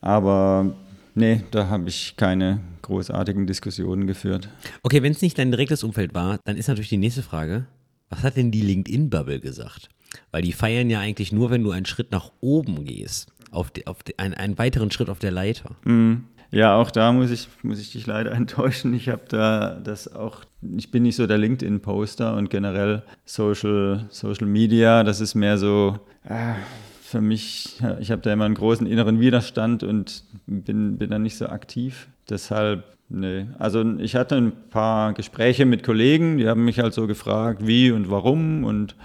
Aber 0.00 0.74
nee, 1.16 1.42
da 1.50 1.68
habe 1.68 1.88
ich 1.88 2.14
keine 2.16 2.60
großartigen 2.82 3.46
Diskussionen 3.46 4.06
geführt. 4.06 4.48
Okay, 4.82 5.02
wenn 5.02 5.12
es 5.12 5.22
nicht 5.22 5.38
dein 5.38 5.50
direktes 5.50 5.82
Umfeld 5.82 6.14
war, 6.14 6.38
dann 6.44 6.56
ist 6.56 6.68
natürlich 6.68 6.88
die 6.88 6.96
nächste 6.96 7.22
Frage, 7.22 7.66
was 8.08 8.22
hat 8.22 8.36
denn 8.36 8.52
die 8.52 8.62
LinkedIn-Bubble 8.62 9.40
gesagt? 9.40 9.88
Weil 10.30 10.42
die 10.42 10.52
feiern 10.52 10.88
ja 10.88 11.00
eigentlich 11.00 11.32
nur, 11.32 11.50
wenn 11.50 11.64
du 11.64 11.72
einen 11.72 11.86
Schritt 11.86 12.12
nach 12.12 12.30
oben 12.40 12.84
gehst 12.84 13.32
auf, 13.50 13.70
die, 13.70 13.86
auf 13.86 14.02
die, 14.02 14.18
einen, 14.18 14.34
einen 14.34 14.58
weiteren 14.58 14.90
Schritt 14.90 15.10
auf 15.10 15.18
der 15.18 15.32
Leiter. 15.32 15.76
Mhm. 15.84 16.24
Ja, 16.52 16.76
auch 16.76 16.92
da 16.92 17.12
muss 17.12 17.30
ich, 17.30 17.48
muss 17.62 17.80
ich 17.80 17.90
dich 17.90 18.06
leider 18.06 18.32
enttäuschen. 18.32 18.94
Ich 18.94 19.08
habe 19.08 19.22
da 19.28 19.80
das 19.82 20.14
auch, 20.14 20.44
ich 20.76 20.90
bin 20.90 21.02
nicht 21.02 21.16
so 21.16 21.26
der 21.26 21.38
LinkedIn-Poster 21.38 22.36
und 22.36 22.50
generell 22.50 23.02
Social, 23.24 24.06
Social 24.10 24.46
Media, 24.46 25.02
das 25.02 25.20
ist 25.20 25.34
mehr 25.34 25.58
so 25.58 25.98
äh, 26.24 26.54
für 27.06 27.20
mich, 27.20 27.80
ich 28.00 28.10
habe 28.10 28.22
da 28.22 28.32
immer 28.32 28.46
einen 28.46 28.56
großen 28.56 28.86
inneren 28.86 29.20
Widerstand 29.20 29.84
und 29.84 30.24
bin, 30.46 30.98
bin 30.98 31.10
da 31.10 31.18
nicht 31.20 31.36
so 31.36 31.46
aktiv. 31.46 32.08
Deshalb, 32.28 32.84
nee. 33.08 33.46
Also 33.60 33.84
ich 33.98 34.16
hatte 34.16 34.36
ein 34.36 34.52
paar 34.70 35.12
Gespräche 35.12 35.66
mit 35.66 35.84
Kollegen, 35.84 36.38
die 36.38 36.48
haben 36.48 36.64
mich 36.64 36.80
halt 36.80 36.94
so 36.94 37.06
gefragt, 37.06 37.64
wie 37.64 37.92
und 37.92 38.10
warum 38.10 38.64
und 38.64 38.96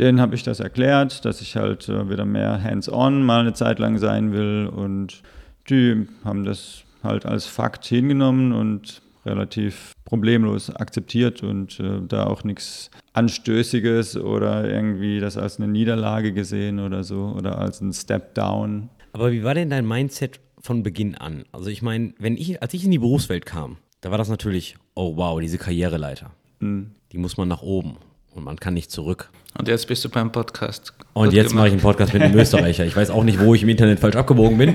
denen 0.00 0.20
habe 0.20 0.34
ich 0.34 0.42
das 0.42 0.58
erklärt, 0.58 1.24
dass 1.24 1.40
ich 1.40 1.56
halt 1.56 1.88
äh, 1.88 2.10
wieder 2.10 2.24
mehr 2.24 2.60
hands-on 2.60 3.22
mal 3.22 3.40
eine 3.40 3.52
Zeit 3.52 3.78
lang 3.78 3.98
sein 3.98 4.32
will 4.32 4.66
und 4.66 5.22
die 5.70 6.08
haben 6.24 6.44
das 6.44 6.82
halt 7.04 7.24
als 7.24 7.46
Fakt 7.46 7.84
hingenommen 7.84 8.52
und 8.52 9.00
relativ 9.24 9.92
problemlos 10.04 10.74
akzeptiert 10.74 11.44
und 11.44 11.78
äh, 11.78 12.00
da 12.08 12.26
auch 12.26 12.42
nichts 12.42 12.90
Anstößiges 13.14 14.16
oder 14.16 14.68
irgendwie 14.68 15.20
das 15.20 15.36
als 15.36 15.58
eine 15.58 15.68
Niederlage 15.68 16.32
gesehen 16.32 16.80
oder 16.80 17.04
so 17.04 17.34
oder 17.36 17.58
als 17.58 17.80
ein 17.80 17.92
Step 17.92 18.34
Down. 18.34 18.88
Aber 19.12 19.32
wie 19.32 19.44
war 19.44 19.54
denn 19.54 19.70
dein 19.70 19.86
Mindset 19.86 20.40
von 20.58 20.82
Beginn 20.82 21.14
an? 21.14 21.44
Also 21.52 21.68
ich 21.68 21.82
meine, 21.82 22.14
wenn 22.18 22.36
ich, 22.36 22.62
als 22.62 22.72
ich 22.74 22.84
in 22.84 22.90
die 22.90 22.98
Berufswelt 22.98 23.44
kam, 23.44 23.76
da 24.00 24.10
war 24.10 24.18
das 24.18 24.28
natürlich, 24.28 24.76
oh 24.94 25.16
wow, 25.16 25.40
diese 25.40 25.58
Karriereleiter. 25.58 26.30
Mhm. 26.60 26.92
Die 27.12 27.18
muss 27.18 27.36
man 27.36 27.48
nach 27.48 27.62
oben 27.62 27.96
und 28.34 28.44
man 28.44 28.58
kann 28.58 28.74
nicht 28.74 28.90
zurück. 28.90 29.30
Und 29.58 29.68
jetzt 29.68 29.86
bist 29.86 30.04
du 30.04 30.08
beim 30.08 30.32
Podcast. 30.32 30.94
Und 31.12 31.34
jetzt 31.34 31.54
mache 31.54 31.66
ich 31.66 31.72
einen 31.72 31.82
Podcast 31.82 32.14
mit 32.14 32.22
einem 32.22 32.38
Österreicher. 32.38 32.86
Ich 32.86 32.96
weiß 32.96 33.10
auch 33.10 33.24
nicht, 33.24 33.38
wo 33.38 33.54
ich 33.54 33.62
im 33.62 33.68
Internet 33.68 34.00
falsch 34.00 34.16
abgebogen 34.16 34.56
bin. 34.56 34.74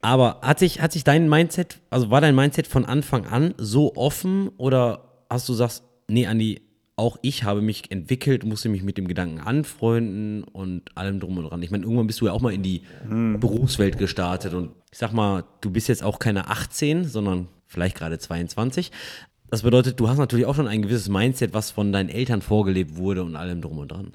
Aber 0.00 0.38
hat 0.42 0.58
sich, 0.58 0.80
hat 0.80 0.92
sich 0.92 1.04
dein 1.04 1.28
Mindset, 1.28 1.80
also 1.90 2.10
war 2.10 2.20
dein 2.20 2.34
Mindset 2.34 2.66
von 2.66 2.84
Anfang 2.84 3.26
an 3.26 3.54
so 3.56 3.94
offen 3.96 4.48
oder 4.56 5.04
hast 5.30 5.48
du 5.48 5.54
sagst, 5.54 5.84
nee, 6.08 6.26
Andi, 6.26 6.60
auch 6.96 7.18
ich 7.22 7.44
habe 7.44 7.60
mich 7.60 7.90
entwickelt, 7.90 8.44
musste 8.44 8.68
mich 8.68 8.82
mit 8.82 8.98
dem 8.98 9.08
Gedanken 9.08 9.40
anfreunden 9.40 10.44
und 10.44 10.96
allem 10.96 11.18
drum 11.20 11.38
und 11.38 11.44
dran. 11.44 11.62
Ich 11.62 11.70
meine, 11.70 11.84
irgendwann 11.84 12.06
bist 12.06 12.20
du 12.20 12.26
ja 12.26 12.32
auch 12.32 12.40
mal 12.40 12.52
in 12.52 12.62
die 12.62 12.82
hm. 13.08 13.40
Berufswelt 13.40 13.98
gestartet 13.98 14.54
und 14.54 14.70
ich 14.92 14.98
sag 14.98 15.12
mal, 15.12 15.44
du 15.60 15.70
bist 15.70 15.88
jetzt 15.88 16.04
auch 16.04 16.18
keine 16.18 16.48
18, 16.48 17.04
sondern 17.04 17.48
vielleicht 17.66 17.96
gerade 17.96 18.18
22. 18.18 18.92
Das 19.50 19.62
bedeutet, 19.62 19.98
du 19.98 20.08
hast 20.08 20.18
natürlich 20.18 20.46
auch 20.46 20.54
schon 20.54 20.68
ein 20.68 20.82
gewisses 20.82 21.08
Mindset, 21.08 21.52
was 21.52 21.70
von 21.70 21.92
deinen 21.92 22.08
Eltern 22.08 22.42
vorgelebt 22.42 22.96
wurde 22.96 23.24
und 23.24 23.34
allem 23.36 23.60
drum 23.60 23.78
und 23.78 23.90
dran. 23.90 24.12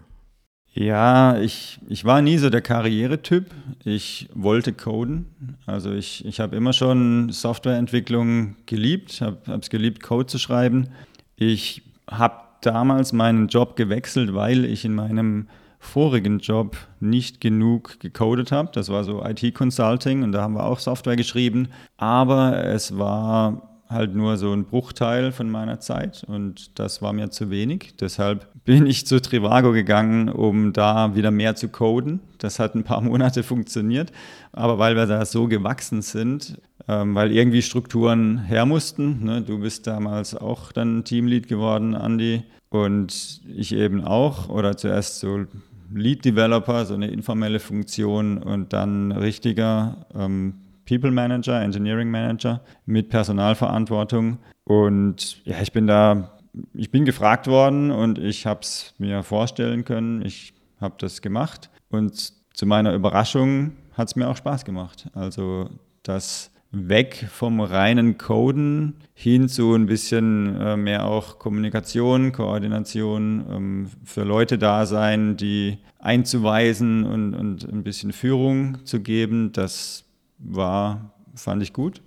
Ja, 0.74 1.40
ich, 1.40 1.80
ich 1.90 2.06
war 2.06 2.22
nie 2.22 2.38
so 2.38 2.50
der 2.50 2.62
Karrieretyp. 2.62 3.48
Ich 3.84 4.30
wollte 4.34 4.72
coden. 4.72 5.26
Also 5.66 5.92
ich, 5.94 6.24
ich 6.26 6.40
habe 6.40 6.56
immer 6.56 6.74
schon 6.74 7.30
Softwareentwicklung 7.32 8.56
geliebt, 8.66 9.20
habe 9.22 9.60
es 9.60 9.70
geliebt, 9.70 10.02
Code 10.02 10.28
zu 10.28 10.38
schreiben. 10.38 10.90
Ich 11.36 11.82
habe 12.10 12.49
damals 12.62 13.14
meinen 13.14 13.48
Job 13.48 13.76
gewechselt, 13.76 14.34
weil 14.34 14.66
ich 14.66 14.86
in 14.86 14.96
meinem 14.96 15.48
vorigen 15.80 16.40
Job 16.40 16.78
nicht 17.00 17.40
genug 17.40 18.00
gecodet 18.00 18.52
habe. 18.52 18.70
Das 18.74 18.90
war 18.90 19.04
so 19.04 19.24
IT-Consulting 19.24 20.24
und 20.24 20.34
da 20.34 20.42
haben 20.42 20.56
wir 20.56 20.66
auch 20.66 20.80
Software 20.80 21.16
geschrieben. 21.16 21.70
Aber 21.98 22.66
es 22.66 22.98
war 22.98 23.70
halt 23.90 24.14
nur 24.14 24.38
so 24.38 24.54
ein 24.54 24.66
Bruchteil 24.66 25.32
von 25.32 25.50
meiner 25.50 25.80
Zeit 25.80 26.24
und 26.28 26.78
das 26.78 27.02
war 27.02 27.14
mir 27.14 27.32
zu 27.32 27.50
wenig. 27.50 27.96
Deshalb 28.00 28.48
bin 28.70 28.86
ich 28.86 29.08
zu 29.08 29.20
Trivago 29.20 29.72
gegangen, 29.72 30.30
um 30.30 30.74
da 30.74 31.16
wieder 31.16 31.32
mehr 31.32 31.56
zu 31.56 31.70
coden. 31.70 32.20
Das 32.38 32.60
hat 32.60 32.76
ein 32.76 32.84
paar 32.84 33.02
Monate 33.10 33.42
funktioniert, 33.42 34.12
aber 34.52 34.78
weil 34.78 34.96
wir 34.96 35.08
da 35.08 35.26
so 35.26 35.48
gewachsen 35.48 36.04
sind, 36.04 36.62
ähm, 36.88 37.16
weil 37.16 37.32
irgendwie 37.32 37.64
Strukturen 37.64 38.38
her 38.38 38.68
mussten. 38.68 39.24
Ne? 39.24 39.42
Du 39.42 39.58
bist 39.58 39.88
damals 39.88 40.36
auch 40.36 40.72
dann 40.72 41.04
Teamlead 41.04 41.48
geworden, 41.48 41.96
Andy, 41.96 42.44
und 42.70 43.42
ich 43.58 43.74
eben 43.74 44.04
auch, 44.04 44.50
oder 44.50 44.78
zuerst 44.78 45.20
so 45.20 45.48
Lead 45.92 46.24
Developer, 46.24 46.86
so 46.86 46.94
eine 46.94 47.08
informelle 47.08 47.60
Funktion 47.60 48.38
und 48.38 48.72
dann 48.72 49.12
richtiger 49.12 50.06
ähm, 50.14 50.54
People 50.86 51.10
Manager, 51.10 51.60
Engineering 51.60 52.12
Manager 52.12 52.62
mit 52.86 53.10
Personalverantwortung. 53.10 54.38
Und 54.64 55.44
ja, 55.44 55.60
ich 55.60 55.72
bin 55.72 55.88
da, 55.88 56.39
ich 56.74 56.92
bin 56.92 57.06
gefragt 57.06 57.48
worden 57.48 57.92
und 57.92 58.18
ich 58.18 58.46
habe 58.46 58.62
es 58.62 58.94
mir 58.98 59.24
vorstellen 59.24 59.86
können. 59.86 60.24
Ich 60.26 60.54
habe 60.80 60.96
das 60.98 61.22
gemacht 61.22 61.70
und 61.90 62.34
zu 62.54 62.66
meiner 62.66 62.94
Überraschung 62.94 63.74
hat 63.94 64.08
es 64.10 64.16
mir 64.16 64.28
auch 64.28 64.38
Spaß 64.38 64.66
gemacht. 64.66 65.10
Also 65.14 65.70
das 66.04 66.52
weg 66.72 67.28
vom 67.32 67.62
reinen 67.62 68.18
Coden 68.18 68.96
hin 69.14 69.50
zu 69.50 69.74
ein 69.74 69.88
bisschen 69.88 70.56
äh, 70.56 70.78
mehr 70.78 71.06
auch 71.06 71.40
Kommunikation, 71.40 72.32
Koordination, 72.32 73.46
ähm, 73.50 73.90
für 74.04 74.24
Leute 74.24 74.58
da 74.58 74.86
sein, 74.86 75.36
die 75.36 75.80
einzuweisen 75.98 77.06
und, 77.06 77.34
und 77.34 77.68
ein 77.68 77.84
bisschen 77.84 78.12
Führung 78.12 78.86
zu 78.86 79.02
geben. 79.02 79.52
Das 79.52 80.06
war, 80.38 81.14
fand 81.34 81.64
ich 81.64 81.74
gut. 81.74 82.02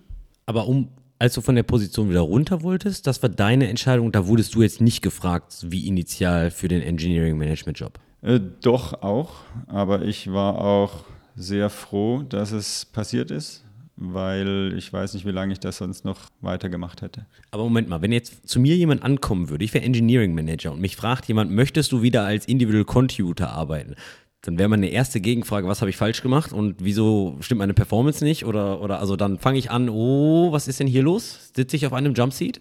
Aber 0.46 0.68
um, 0.68 0.88
als 1.22 1.34
du 1.34 1.40
von 1.40 1.54
der 1.54 1.62
Position 1.62 2.10
wieder 2.10 2.22
runter 2.22 2.62
wolltest, 2.62 3.06
das 3.06 3.22
war 3.22 3.28
deine 3.28 3.68
Entscheidung, 3.68 4.10
da 4.10 4.26
wurdest 4.26 4.56
du 4.56 4.62
jetzt 4.62 4.80
nicht 4.80 5.02
gefragt, 5.02 5.54
wie 5.68 5.86
initial 5.86 6.50
für 6.50 6.66
den 6.66 6.82
Engineering 6.82 7.38
Management 7.38 7.78
Job. 7.78 8.00
Äh, 8.22 8.40
doch 8.60 9.04
auch, 9.04 9.34
aber 9.68 10.02
ich 10.02 10.32
war 10.32 10.58
auch 10.58 11.04
sehr 11.36 11.70
froh, 11.70 12.22
dass 12.28 12.50
es 12.50 12.86
passiert 12.86 13.30
ist, 13.30 13.62
weil 13.94 14.74
ich 14.76 14.92
weiß 14.92 15.14
nicht, 15.14 15.24
wie 15.24 15.30
lange 15.30 15.52
ich 15.52 15.60
das 15.60 15.76
sonst 15.76 16.04
noch 16.04 16.18
weitergemacht 16.40 17.02
hätte. 17.02 17.24
Aber 17.52 17.62
Moment 17.62 17.88
mal, 17.88 18.02
wenn 18.02 18.10
jetzt 18.10 18.48
zu 18.48 18.58
mir 18.58 18.76
jemand 18.76 19.04
ankommen 19.04 19.48
würde, 19.48 19.64
ich 19.64 19.72
wäre 19.74 19.84
Engineering 19.84 20.34
Manager 20.34 20.72
und 20.72 20.80
mich 20.80 20.96
fragt 20.96 21.28
jemand, 21.28 21.52
möchtest 21.52 21.92
du 21.92 22.02
wieder 22.02 22.24
als 22.24 22.46
Individual 22.46 22.84
Contributor 22.84 23.46
arbeiten? 23.46 23.94
Dann 24.42 24.58
wäre 24.58 24.68
meine 24.68 24.88
erste 24.88 25.20
Gegenfrage, 25.20 25.68
was 25.68 25.80
habe 25.80 25.90
ich 25.90 25.96
falsch 25.96 26.22
gemacht 26.22 26.52
und 26.52 26.76
wieso 26.80 27.36
stimmt 27.40 27.60
meine 27.60 27.74
Performance 27.74 28.24
nicht? 28.24 28.44
Oder, 28.44 28.80
oder 28.80 28.98
also 28.98 29.16
dann 29.16 29.38
fange 29.38 29.58
ich 29.58 29.70
an, 29.70 29.88
oh, 29.88 30.52
was 30.52 30.68
ist 30.68 30.80
denn 30.80 30.88
hier 30.88 31.02
los? 31.02 31.52
Sitze 31.54 31.76
ich 31.76 31.86
auf 31.86 31.92
einem 31.92 32.14
Jumpseat? 32.14 32.60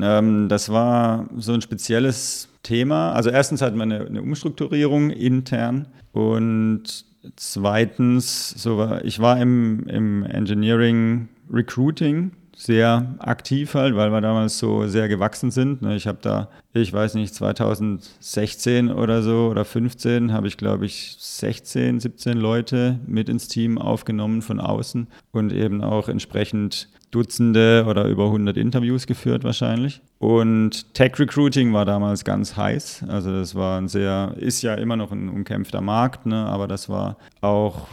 Ähm, 0.00 0.48
das 0.48 0.68
war 0.68 1.28
so 1.36 1.52
ein 1.52 1.62
spezielles 1.62 2.48
Thema. 2.62 3.12
Also 3.12 3.30
erstens 3.30 3.62
hatten 3.62 3.76
wir 3.76 3.84
eine, 3.84 4.06
eine 4.06 4.22
Umstrukturierung 4.22 5.10
intern 5.10 5.88
und 6.12 7.06
Zweitens, 7.36 8.50
so 8.50 8.78
war, 8.78 9.04
ich 9.04 9.20
war 9.20 9.40
im, 9.40 9.86
im 9.86 10.24
Engineering 10.24 11.28
Recruiting 11.52 12.32
sehr 12.56 13.14
aktiv 13.18 13.74
halt, 13.74 13.94
weil 13.94 14.10
wir 14.10 14.20
damals 14.20 14.58
so 14.58 14.86
sehr 14.88 15.08
gewachsen 15.08 15.50
sind. 15.50 15.82
Ne? 15.82 15.94
Ich 15.94 16.06
habe 16.06 16.18
da, 16.20 16.48
ich 16.74 16.92
weiß 16.92 17.14
nicht, 17.14 17.34
2016 17.34 18.90
oder 18.90 19.22
so 19.22 19.48
oder 19.50 19.64
15 19.64 20.32
habe 20.32 20.48
ich, 20.48 20.56
glaube 20.56 20.86
ich, 20.86 21.16
16, 21.18 22.00
17 22.00 22.38
Leute 22.38 22.98
mit 23.06 23.28
ins 23.28 23.48
Team 23.48 23.78
aufgenommen 23.78 24.42
von 24.42 24.58
außen 24.58 25.06
und 25.32 25.52
eben 25.52 25.82
auch 25.82 26.08
entsprechend 26.08 26.88
Dutzende 27.12 27.84
oder 27.86 28.06
über 28.06 28.24
100 28.24 28.56
Interviews 28.56 29.06
geführt 29.06 29.44
wahrscheinlich. 29.44 30.00
Und 30.18 30.94
Tech 30.94 31.18
Recruiting 31.18 31.74
war 31.74 31.84
damals 31.84 32.24
ganz 32.24 32.56
heiß. 32.56 33.04
Also 33.06 33.30
das 33.32 33.54
war 33.54 33.78
ein 33.78 33.88
sehr, 33.88 34.34
ist 34.38 34.62
ja 34.62 34.74
immer 34.74 34.96
noch 34.96 35.12
ein 35.12 35.28
umkämpfter 35.28 35.82
Markt, 35.82 36.24
ne? 36.24 36.46
aber 36.46 36.66
das 36.66 36.88
war 36.88 37.18
auch 37.42 37.88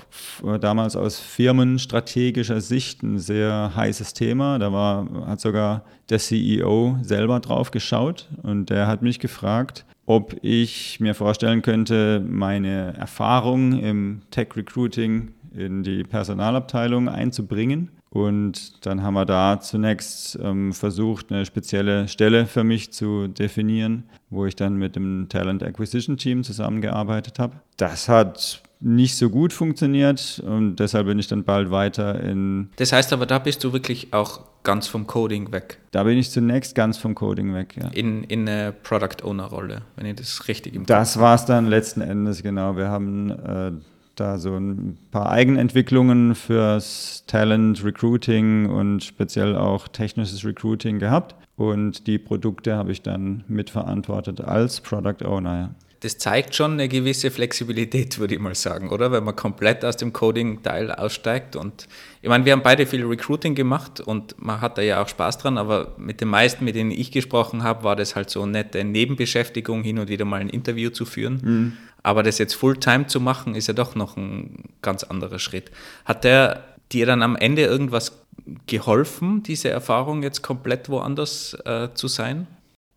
damals 0.62 0.96
aus 0.96 1.20
firmenstrategischer 1.20 2.62
Sicht 2.62 3.04
ein 3.04 3.20
sehr 3.20 3.74
heißes 3.76 4.14
Thema. 4.14 4.58
Da 4.58 4.72
war, 4.72 5.06
hat 5.26 5.42
sogar 5.42 5.84
der 6.10 6.20
CEO 6.20 6.98
selber 7.02 7.40
drauf 7.42 7.72
geschaut 7.72 8.30
und 8.42 8.69
der 8.70 8.88
hat 8.88 9.02
mich 9.02 9.20
gefragt, 9.20 9.86
ob 10.06 10.36
ich 10.42 11.00
mir 11.00 11.14
vorstellen 11.14 11.62
könnte, 11.62 12.24
meine 12.28 12.94
Erfahrung 12.98 13.80
im 13.80 14.22
Tech 14.32 14.56
Recruiting 14.56 15.34
in 15.54 15.84
die 15.84 16.04
Personalabteilung 16.04 17.10
einzubringen 17.10 17.92
und 18.10 18.86
dann 18.86 19.04
haben 19.04 19.14
wir 19.14 19.26
da 19.26 19.60
zunächst 19.60 20.38
ähm, 20.42 20.74
versucht, 20.74 21.32
eine 21.32 21.46
spezielle 21.46 22.08
Stelle 22.08 22.48
für 22.48 22.64
mich 22.64 22.92
zu 22.92 23.28
definieren, 23.28 24.04
wo 24.32 24.46
ich 24.46 24.56
dann 24.56 24.76
mit 24.78 24.96
dem 24.96 25.28
Talent 25.30 25.62
Acquisition 25.62 26.18
Team 26.18 26.44
zusammengearbeitet 26.44 27.38
habe. 27.38 27.58
Das 27.78 28.10
hat 28.10 28.64
nicht 28.82 29.18
so 29.18 29.30
gut 29.30 29.52
funktioniert 29.52 30.42
und 30.46 30.78
deshalb 30.78 31.08
bin 31.08 31.20
ich 31.20 31.28
dann 31.28 31.44
bald 31.44 31.70
weiter 31.70 32.22
in. 32.22 32.70
Das 32.78 32.94
heißt 32.94 33.12
aber, 33.12 33.26
da 33.26 33.40
bist 33.40 33.64
du 33.64 33.74
wirklich 33.74 34.14
auch 34.14 34.42
ganz 34.64 34.88
vom 34.88 35.06
Coding 35.06 35.52
weg. 35.52 35.80
Da 35.92 36.04
bin 36.04 36.18
ich 36.18 36.32
zunächst 36.32 36.76
ganz 36.76 36.98
vom 36.98 37.16
Coding 37.16 37.54
weg, 37.54 37.76
ja. 37.76 37.90
In, 37.90 38.24
in 38.24 38.48
eine 38.48 38.72
Product 38.72 39.24
Owner 39.24 39.46
Rolle, 39.46 39.82
wenn 39.96 40.06
ich 40.06 40.16
das 40.16 40.48
richtig 40.48 40.76
im 40.76 40.86
Das 40.86 41.20
war 41.20 41.36
es 41.36 41.46
dann 41.46 41.68
letzten 41.68 42.02
Endes, 42.02 42.42
genau. 42.42 42.78
Wir 42.78 42.88
haben 42.88 43.32
äh, 43.32 43.72
da 44.16 44.38
so 44.38 44.56
ein 44.56 44.98
paar 45.12 45.30
Eigenentwicklungen 45.30 46.36
fürs 46.36 47.24
Talent 47.28 47.84
Recruiting 47.84 48.70
und 48.70 49.04
speziell 49.04 49.56
auch 49.56 49.88
technisches 49.88 50.46
Recruiting 50.46 51.00
gehabt. 51.00 51.36
Und 51.56 52.08
die 52.08 52.18
Produkte 52.18 52.76
habe 52.76 52.92
ich 52.92 53.02
dann 53.02 53.44
mitverantwortet 53.50 54.40
als 54.42 54.80
Product 54.80 55.26
Owner. 55.26 55.60
Ja. 55.60 55.70
Das 56.02 56.18
zeigt 56.18 56.56
schon 56.56 56.74
eine 56.74 56.88
gewisse 56.88 57.30
Flexibilität, 57.30 58.20
würde 58.20 58.34
ich 58.34 58.40
mal 58.40 58.56
sagen, 58.56 58.90
oder? 58.90 59.12
Wenn 59.12 59.24
man 59.26 59.36
komplett 59.36 59.84
aus 59.84 59.98
dem 59.98 60.14
Coding-Teil 60.14 60.92
aussteigt. 60.92 61.58
Und 61.58 61.88
ich 62.22 62.30
meine, 62.30 62.46
wir 62.46 62.54
haben 62.54 62.64
beide 62.64 62.86
viel 62.86 63.06
Recruiting 63.06 63.54
gemacht 63.54 64.00
und 64.00 64.42
man 64.42 64.62
hat 64.62 64.78
da 64.78 64.82
ja 64.82 65.02
auch 65.04 65.10
Spaß 65.10 65.40
dran, 65.40 65.58
aber 65.58 65.96
mit 65.98 66.22
den 66.22 66.30
meisten, 66.30 66.64
mit 66.64 66.76
denen 66.76 66.92
ich 66.92 67.12
gesprochen 67.12 67.64
habe, 67.64 67.84
war 67.84 67.98
das 67.98 68.16
halt 68.16 68.30
so 68.30 68.42
eine 68.44 68.54
nette 68.54 68.84
Nebenbeschäftigung, 68.84 69.84
hin 69.84 70.00
und 70.00 70.08
wieder 70.08 70.26
mal 70.26 70.40
ein 70.40 70.50
Interview 70.50 70.90
zu 70.90 71.06
führen. 71.06 71.42
Mhm. 71.44 71.74
Aber 72.02 72.24
das 72.24 72.38
jetzt 72.38 72.54
Fulltime 72.54 73.08
zu 73.08 73.20
machen, 73.20 73.56
ist 73.56 73.68
ja 73.68 73.74
doch 73.74 73.96
noch 73.96 74.16
ein 74.16 74.70
ganz 74.82 75.04
anderer 75.04 75.40
Schritt. 75.40 75.70
Hat 76.06 76.24
der 76.24 76.64
dir 76.92 77.06
dann 77.06 77.22
am 77.22 77.36
Ende 77.36 77.64
irgendwas 77.64 78.24
geholfen, 78.68 79.44
diese 79.44 79.70
Erfahrung 79.70 80.24
jetzt 80.24 80.42
komplett 80.42 80.90
woanders 80.90 81.58
äh, 81.66 81.90
zu 81.94 82.08
sein? 82.08 82.48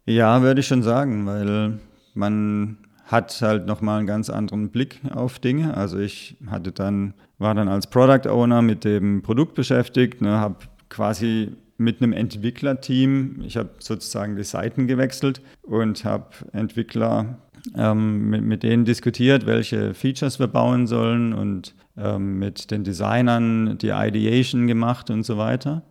Ja, 0.07 0.43
würde 0.43 0.61
ich 0.61 0.67
schon 0.67 0.83
sagen, 0.83 1.27
weil 1.27 1.81
man 2.15 2.79
hat 3.13 3.41
halt 3.43 3.67
nochmal 3.67 3.99
einen 3.99 4.07
ganz 4.07 4.31
anderen 4.31 4.71
Blick 4.71 5.01
auf 5.15 5.39
Dinge. 5.39 5.77
Also 5.77 5.99
ich 5.99 6.37
hatte 6.47 6.73
dann, 6.73 7.15
war 7.39 7.55
dann 7.55 7.69
als 7.69 7.87
Product 7.87 8.29
Owner 8.29 8.63
mit 8.63 8.85
dem 8.85 9.23
Produkt 9.23 9.55
beschäftigt, 9.55 10.23
ne, 10.23 10.39
habe 10.39 10.57
quasi 10.89 11.53
mit 11.77 12.03
einem 12.03 12.13
Entwicklerteam, 12.13 13.43
ich 13.45 13.57
habe 13.57 13.71
sozusagen 13.79 14.37
die 14.37 14.45
Seiten 14.45 14.87
gewechselt 14.87 15.43
und 15.63 16.05
habe 16.05 16.27
Entwickler 16.53 17.39
ähm, 17.77 18.31
mit, 18.31 18.43
mit, 18.43 18.63
denen 18.63 18.85
diskutiert, 18.85 19.47
welche 19.47 19.95
Features 19.95 20.39
wir 20.39 20.49
bauen 20.49 20.87
sollen 20.87 21.33
und 21.33 21.75
ähm, 21.97 22.39
mit 22.39 22.71
den 22.71 22.85
Designern 22.85 23.79
die 23.79 23.91
Ideation 23.91 24.67
gemacht 24.67 25.11
und 25.11 25.25
so 25.25 25.39
weiter. 25.39 25.83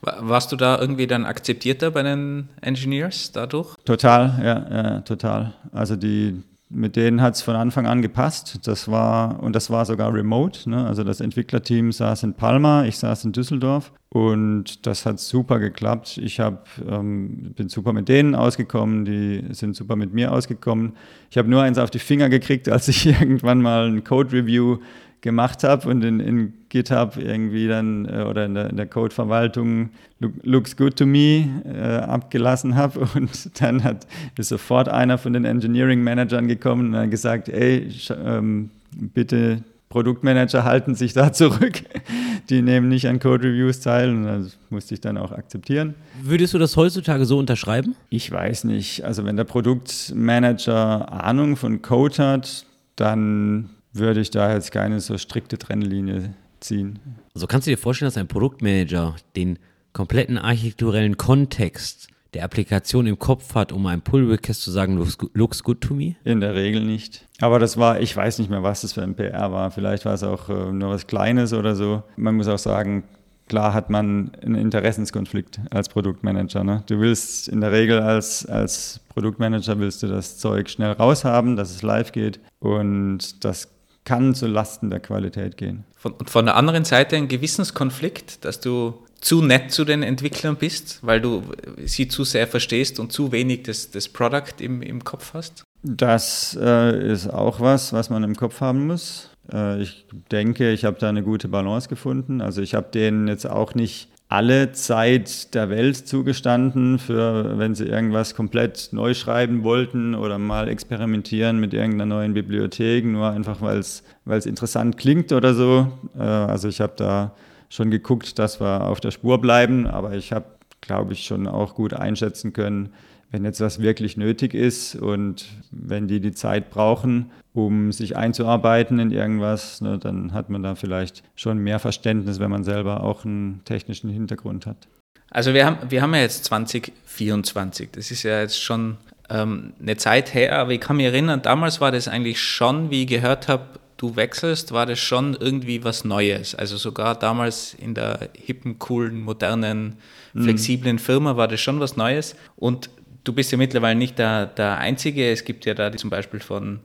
Warst 0.00 0.50
du 0.50 0.56
da 0.56 0.80
irgendwie 0.80 1.06
dann 1.06 1.24
akzeptierter 1.24 1.92
bei 1.92 2.02
den 2.02 2.48
Engineers 2.60 3.30
dadurch? 3.32 3.74
Total, 3.84 4.40
ja, 4.42 4.66
ja 4.70 5.00
total. 5.02 5.54
Also 5.72 5.96
die, 5.96 6.42
mit 6.68 6.96
denen 6.96 7.22
hat 7.22 7.34
es 7.34 7.42
von 7.42 7.54
Anfang 7.54 7.86
an 7.86 8.02
gepasst. 8.02 8.66
Das 8.66 8.88
war, 8.90 9.42
und 9.42 9.54
das 9.54 9.70
war 9.70 9.84
sogar 9.84 10.12
remote. 10.12 10.68
Ne? 10.68 10.84
Also 10.84 11.04
das 11.04 11.20
Entwicklerteam 11.20 11.92
saß 11.92 12.24
in 12.24 12.34
Palma, 12.34 12.84
ich 12.84 12.98
saß 12.98 13.24
in 13.24 13.32
Düsseldorf 13.32 13.92
und 14.08 14.84
das 14.86 15.06
hat 15.06 15.20
super 15.20 15.60
geklappt. 15.60 16.18
Ich 16.18 16.40
hab, 16.40 16.68
ähm, 16.88 17.52
bin 17.54 17.68
super 17.68 17.92
mit 17.92 18.08
denen 18.08 18.34
ausgekommen, 18.34 19.04
die 19.04 19.44
sind 19.50 19.76
super 19.76 19.94
mit 19.94 20.12
mir 20.12 20.32
ausgekommen. 20.32 20.94
Ich 21.30 21.38
habe 21.38 21.48
nur 21.48 21.62
eins 21.62 21.78
auf 21.78 21.90
die 21.90 22.00
Finger 22.00 22.28
gekriegt, 22.28 22.68
als 22.70 22.88
ich 22.88 23.06
irgendwann 23.06 23.62
mal 23.62 23.86
ein 23.86 24.02
Code-Review 24.02 24.78
gemacht 25.20 25.64
habe 25.64 25.88
und 25.88 26.04
in, 26.04 26.20
in, 26.20 26.52
GitHub 26.68 27.16
irgendwie 27.16 27.68
dann 27.68 28.06
äh, 28.06 28.22
oder 28.22 28.44
in 28.44 28.54
der, 28.54 28.70
in 28.70 28.76
der 28.76 28.86
Code-Verwaltung 28.86 29.90
look, 30.20 30.32
looks 30.42 30.76
good 30.76 30.96
to 30.96 31.06
me 31.06 31.48
äh, 31.64 31.98
abgelassen 31.98 32.74
habe 32.74 33.00
und 33.14 33.60
dann 33.60 33.82
hat 33.82 34.06
ist 34.36 34.48
sofort 34.48 34.88
einer 34.88 35.16
von 35.18 35.32
den 35.32 35.44
Engineering-Managern 35.44 36.48
gekommen 36.48 36.88
und 36.88 36.96
hat 36.96 37.10
gesagt, 37.10 37.48
ey, 37.48 37.88
ähm, 38.24 38.70
bitte 38.90 39.62
Produktmanager 39.88 40.64
halten 40.64 40.94
sich 40.94 41.12
da 41.12 41.32
zurück. 41.32 41.82
Die 42.50 42.62
nehmen 42.62 42.88
nicht 42.88 43.08
an 43.08 43.18
Code-Reviews 43.18 43.80
teil 43.80 44.10
und 44.10 44.24
das 44.24 44.58
musste 44.70 44.94
ich 44.94 45.00
dann 45.00 45.16
auch 45.16 45.32
akzeptieren. 45.32 45.94
Würdest 46.22 46.54
du 46.54 46.58
das 46.58 46.76
heutzutage 46.76 47.24
so 47.24 47.38
unterschreiben? 47.38 47.96
Ich 48.10 48.30
weiß 48.30 48.64
nicht. 48.64 49.04
Also 49.04 49.24
wenn 49.24 49.36
der 49.36 49.44
Produktmanager 49.44 51.12
Ahnung 51.24 51.56
von 51.56 51.82
Code 51.82 52.18
hat, 52.18 52.66
dann 52.96 53.70
würde 53.98 54.20
ich 54.20 54.30
da 54.30 54.52
jetzt 54.52 54.72
keine 54.72 55.00
so 55.00 55.18
strikte 55.18 55.58
Trennlinie 55.58 56.34
ziehen. 56.60 56.98
Also 57.34 57.46
kannst 57.46 57.66
du 57.66 57.70
dir 57.70 57.78
vorstellen, 57.78 58.08
dass 58.08 58.16
ein 58.16 58.28
Produktmanager 58.28 59.16
den 59.34 59.58
kompletten 59.92 60.38
architekturellen 60.38 61.16
Kontext 61.16 62.08
der 62.34 62.44
Applikation 62.44 63.06
im 63.06 63.18
Kopf 63.18 63.54
hat, 63.54 63.72
um 63.72 63.86
einem 63.86 64.02
Pull 64.02 64.30
Request 64.30 64.62
zu 64.62 64.70
sagen, 64.70 64.96
looks, 64.98 65.16
looks 65.32 65.62
good 65.62 65.80
to 65.80 65.94
me? 65.94 66.16
In 66.24 66.40
der 66.40 66.54
Regel 66.54 66.84
nicht. 66.84 67.26
Aber 67.40 67.58
das 67.58 67.78
war, 67.78 68.00
ich 68.00 68.14
weiß 68.14 68.38
nicht 68.38 68.50
mehr, 68.50 68.62
was 68.62 68.82
das 68.82 68.92
für 68.92 69.02
ein 69.02 69.14
PR 69.14 69.52
war. 69.52 69.70
Vielleicht 69.70 70.04
war 70.04 70.14
es 70.14 70.22
auch 70.22 70.50
äh, 70.50 70.72
nur 70.72 70.90
was 70.90 71.06
Kleines 71.06 71.54
oder 71.54 71.74
so. 71.74 72.02
Man 72.16 72.34
muss 72.34 72.48
auch 72.48 72.58
sagen, 72.58 73.04
klar 73.48 73.72
hat 73.72 73.88
man 73.88 74.32
einen 74.42 74.56
Interessenskonflikt 74.56 75.60
als 75.70 75.88
Produktmanager. 75.88 76.62
Ne? 76.62 76.82
Du 76.86 77.00
willst 77.00 77.48
in 77.48 77.60
der 77.60 77.72
Regel 77.72 78.00
als, 78.00 78.44
als 78.44 79.00
Produktmanager 79.08 79.78
willst 79.78 80.02
du 80.02 80.08
das 80.08 80.36
Zeug 80.36 80.68
schnell 80.68 80.92
raushaben, 80.92 81.56
dass 81.56 81.70
es 81.70 81.82
live 81.82 82.12
geht 82.12 82.40
und 82.58 83.44
das 83.44 83.75
kann 84.06 84.34
zu 84.34 84.46
Lasten 84.46 84.88
der 84.88 85.00
Qualität 85.00 85.58
gehen. 85.58 85.84
Von, 85.96 86.12
und 86.12 86.30
von 86.30 86.46
der 86.46 86.56
anderen 86.56 86.86
Seite 86.86 87.16
ein 87.16 87.28
Gewissenskonflikt, 87.28 88.46
dass 88.46 88.60
du 88.60 88.94
zu 89.20 89.42
nett 89.42 89.72
zu 89.72 89.84
den 89.84 90.02
Entwicklern 90.02 90.56
bist, 90.56 91.00
weil 91.02 91.20
du 91.20 91.42
sie 91.84 92.08
zu 92.08 92.24
sehr 92.24 92.46
verstehst 92.46 93.00
und 93.00 93.12
zu 93.12 93.32
wenig 93.32 93.64
das, 93.64 93.90
das 93.90 94.08
Product 94.08 94.60
im, 94.60 94.80
im 94.80 95.04
Kopf 95.04 95.34
hast? 95.34 95.64
Das 95.82 96.56
äh, 96.60 97.12
ist 97.12 97.28
auch 97.28 97.60
was, 97.60 97.92
was 97.92 98.08
man 98.08 98.22
im 98.22 98.36
Kopf 98.36 98.60
haben 98.60 98.86
muss. 98.86 99.30
Äh, 99.52 99.82
ich 99.82 100.06
denke, 100.30 100.70
ich 100.70 100.84
habe 100.84 100.98
da 100.98 101.08
eine 101.08 101.22
gute 101.22 101.48
Balance 101.48 101.88
gefunden. 101.88 102.40
Also 102.40 102.62
ich 102.62 102.74
habe 102.74 102.88
denen 102.92 103.28
jetzt 103.28 103.46
auch 103.46 103.74
nicht 103.74 104.08
alle 104.28 104.72
Zeit 104.72 105.54
der 105.54 105.70
Welt 105.70 105.96
zugestanden, 105.96 106.98
für 106.98 107.58
wenn 107.58 107.74
sie 107.74 107.84
irgendwas 107.84 108.34
komplett 108.34 108.88
neu 108.90 109.14
schreiben 109.14 109.62
wollten 109.62 110.14
oder 110.16 110.38
mal 110.38 110.68
experimentieren 110.68 111.60
mit 111.60 111.72
irgendeiner 111.72 112.06
neuen 112.06 112.34
Bibliothek, 112.34 113.04
nur 113.04 113.30
einfach 113.30 113.60
weil 113.60 113.78
es 113.78 114.46
interessant 114.46 114.96
klingt 114.96 115.32
oder 115.32 115.54
so. 115.54 115.92
Äh, 116.18 116.22
also 116.22 116.68
ich 116.68 116.80
habe 116.80 116.94
da 116.96 117.34
schon 117.68 117.90
geguckt, 117.90 118.38
dass 118.38 118.60
wir 118.60 118.86
auf 118.86 119.00
der 119.00 119.12
Spur 119.12 119.40
bleiben, 119.40 119.86
aber 119.86 120.14
ich 120.14 120.32
habe, 120.32 120.46
glaube 120.80 121.12
ich, 121.12 121.24
schon 121.24 121.46
auch 121.46 121.74
gut 121.74 121.94
einschätzen 121.94 122.52
können, 122.52 122.90
wenn 123.36 123.44
jetzt 123.44 123.60
was 123.60 123.82
wirklich 123.82 124.16
nötig 124.16 124.54
ist 124.54 124.96
und 124.96 125.44
wenn 125.70 126.08
die 126.08 126.20
die 126.20 126.32
Zeit 126.32 126.70
brauchen, 126.70 127.30
um 127.52 127.92
sich 127.92 128.16
einzuarbeiten 128.16 128.98
in 128.98 129.10
irgendwas, 129.10 129.82
ne, 129.82 129.98
dann 129.98 130.32
hat 130.32 130.48
man 130.48 130.62
da 130.62 130.74
vielleicht 130.74 131.22
schon 131.34 131.58
mehr 131.58 131.78
Verständnis, 131.78 132.40
wenn 132.40 132.50
man 132.50 132.64
selber 132.64 133.04
auch 133.04 133.26
einen 133.26 133.60
technischen 133.66 134.08
Hintergrund 134.08 134.64
hat. 134.64 134.88
Also 135.30 135.52
wir 135.52 135.66
haben, 135.66 135.76
wir 135.90 136.00
haben 136.00 136.14
ja 136.14 136.22
jetzt 136.22 136.46
2024, 136.46 137.90
das 137.92 138.10
ist 138.10 138.22
ja 138.22 138.40
jetzt 138.40 138.58
schon 138.58 138.96
ähm, 139.28 139.74
eine 139.82 139.98
Zeit 139.98 140.32
her, 140.32 140.58
aber 140.58 140.70
ich 140.70 140.80
kann 140.80 140.96
mich 140.96 141.04
erinnern, 141.04 141.42
damals 141.42 141.78
war 141.82 141.92
das 141.92 142.08
eigentlich 142.08 142.40
schon, 142.40 142.90
wie 142.90 143.02
ich 143.02 143.08
gehört 143.08 143.48
habe, 143.48 143.66
du 143.98 144.16
wechselst, 144.16 144.72
war 144.72 144.86
das 144.86 144.98
schon 144.98 145.36
irgendwie 145.38 145.84
was 145.84 146.06
Neues. 146.06 146.54
Also 146.54 146.78
sogar 146.78 147.18
damals 147.18 147.74
in 147.74 147.92
der 147.92 148.30
hippen, 148.34 148.78
coolen, 148.78 149.20
modernen, 149.20 149.96
mhm. 150.32 150.44
flexiblen 150.44 150.98
Firma 150.98 151.36
war 151.36 151.48
das 151.48 151.60
schon 151.60 151.80
was 151.80 151.98
Neues. 151.98 152.34
Und 152.56 152.88
du 153.26 153.32
bist 153.32 153.52
ja 153.52 153.58
mittlerweile 153.58 153.98
nicht 153.98 154.18
der, 154.18 154.46
der 154.46 154.78
Einzige. 154.78 155.30
Es 155.30 155.44
gibt 155.44 155.66
ja 155.66 155.74
da 155.74 155.92
zum 155.92 156.10
Beispiel 156.10 156.40
von 156.40 156.80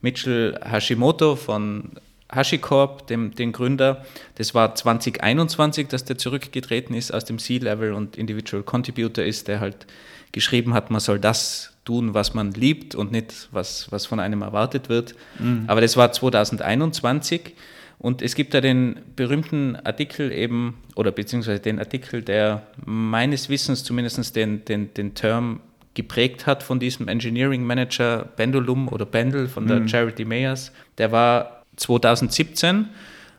Mitchell 0.00 0.58
Hashimoto 0.64 1.36
von 1.36 1.92
HashiCorp, 2.30 3.06
dem, 3.06 3.34
den 3.34 3.52
Gründer. 3.52 4.04
Das 4.34 4.54
war 4.54 4.74
2021, 4.74 5.88
dass 5.88 6.04
der 6.04 6.18
zurückgetreten 6.18 6.94
ist 6.94 7.12
aus 7.12 7.24
dem 7.24 7.38
C-Level 7.38 7.92
und 7.92 8.16
Individual 8.16 8.62
Contributor 8.62 9.24
ist, 9.24 9.48
der 9.48 9.60
halt 9.60 9.86
geschrieben 10.32 10.74
hat, 10.74 10.90
man 10.90 11.00
soll 11.00 11.18
das 11.18 11.76
tun, 11.84 12.12
was 12.14 12.34
man 12.34 12.50
liebt 12.52 12.94
und 12.94 13.12
nicht, 13.12 13.48
was, 13.52 13.90
was 13.90 14.06
von 14.06 14.20
einem 14.20 14.42
erwartet 14.42 14.88
wird. 14.88 15.14
Mhm. 15.38 15.64
Aber 15.68 15.80
das 15.80 15.96
war 15.96 16.12
2021 16.12 17.54
und 17.98 18.22
es 18.22 18.34
gibt 18.34 18.52
da 18.52 18.60
den 18.60 18.96
berühmten 19.14 19.76
Artikel 19.76 20.32
eben, 20.32 20.82
oder 20.96 21.12
beziehungsweise 21.12 21.60
den 21.60 21.78
Artikel, 21.78 22.22
der 22.22 22.66
meines 22.84 23.48
Wissens 23.48 23.84
zumindest 23.84 24.36
den, 24.36 24.64
den, 24.64 24.92
den 24.94 25.14
Term 25.14 25.60
geprägt 25.96 26.46
hat 26.46 26.62
von 26.62 26.78
diesem 26.78 27.08
Engineering 27.08 27.64
Manager 27.64 28.28
Pendulum 28.36 28.86
oder 28.88 29.04
Pendel 29.04 29.48
von 29.48 29.66
der 29.66 29.80
mhm. 29.80 29.88
Charity 29.88 30.24
Mayers. 30.24 30.70
Der 30.98 31.10
war 31.10 31.64
2017 31.76 32.86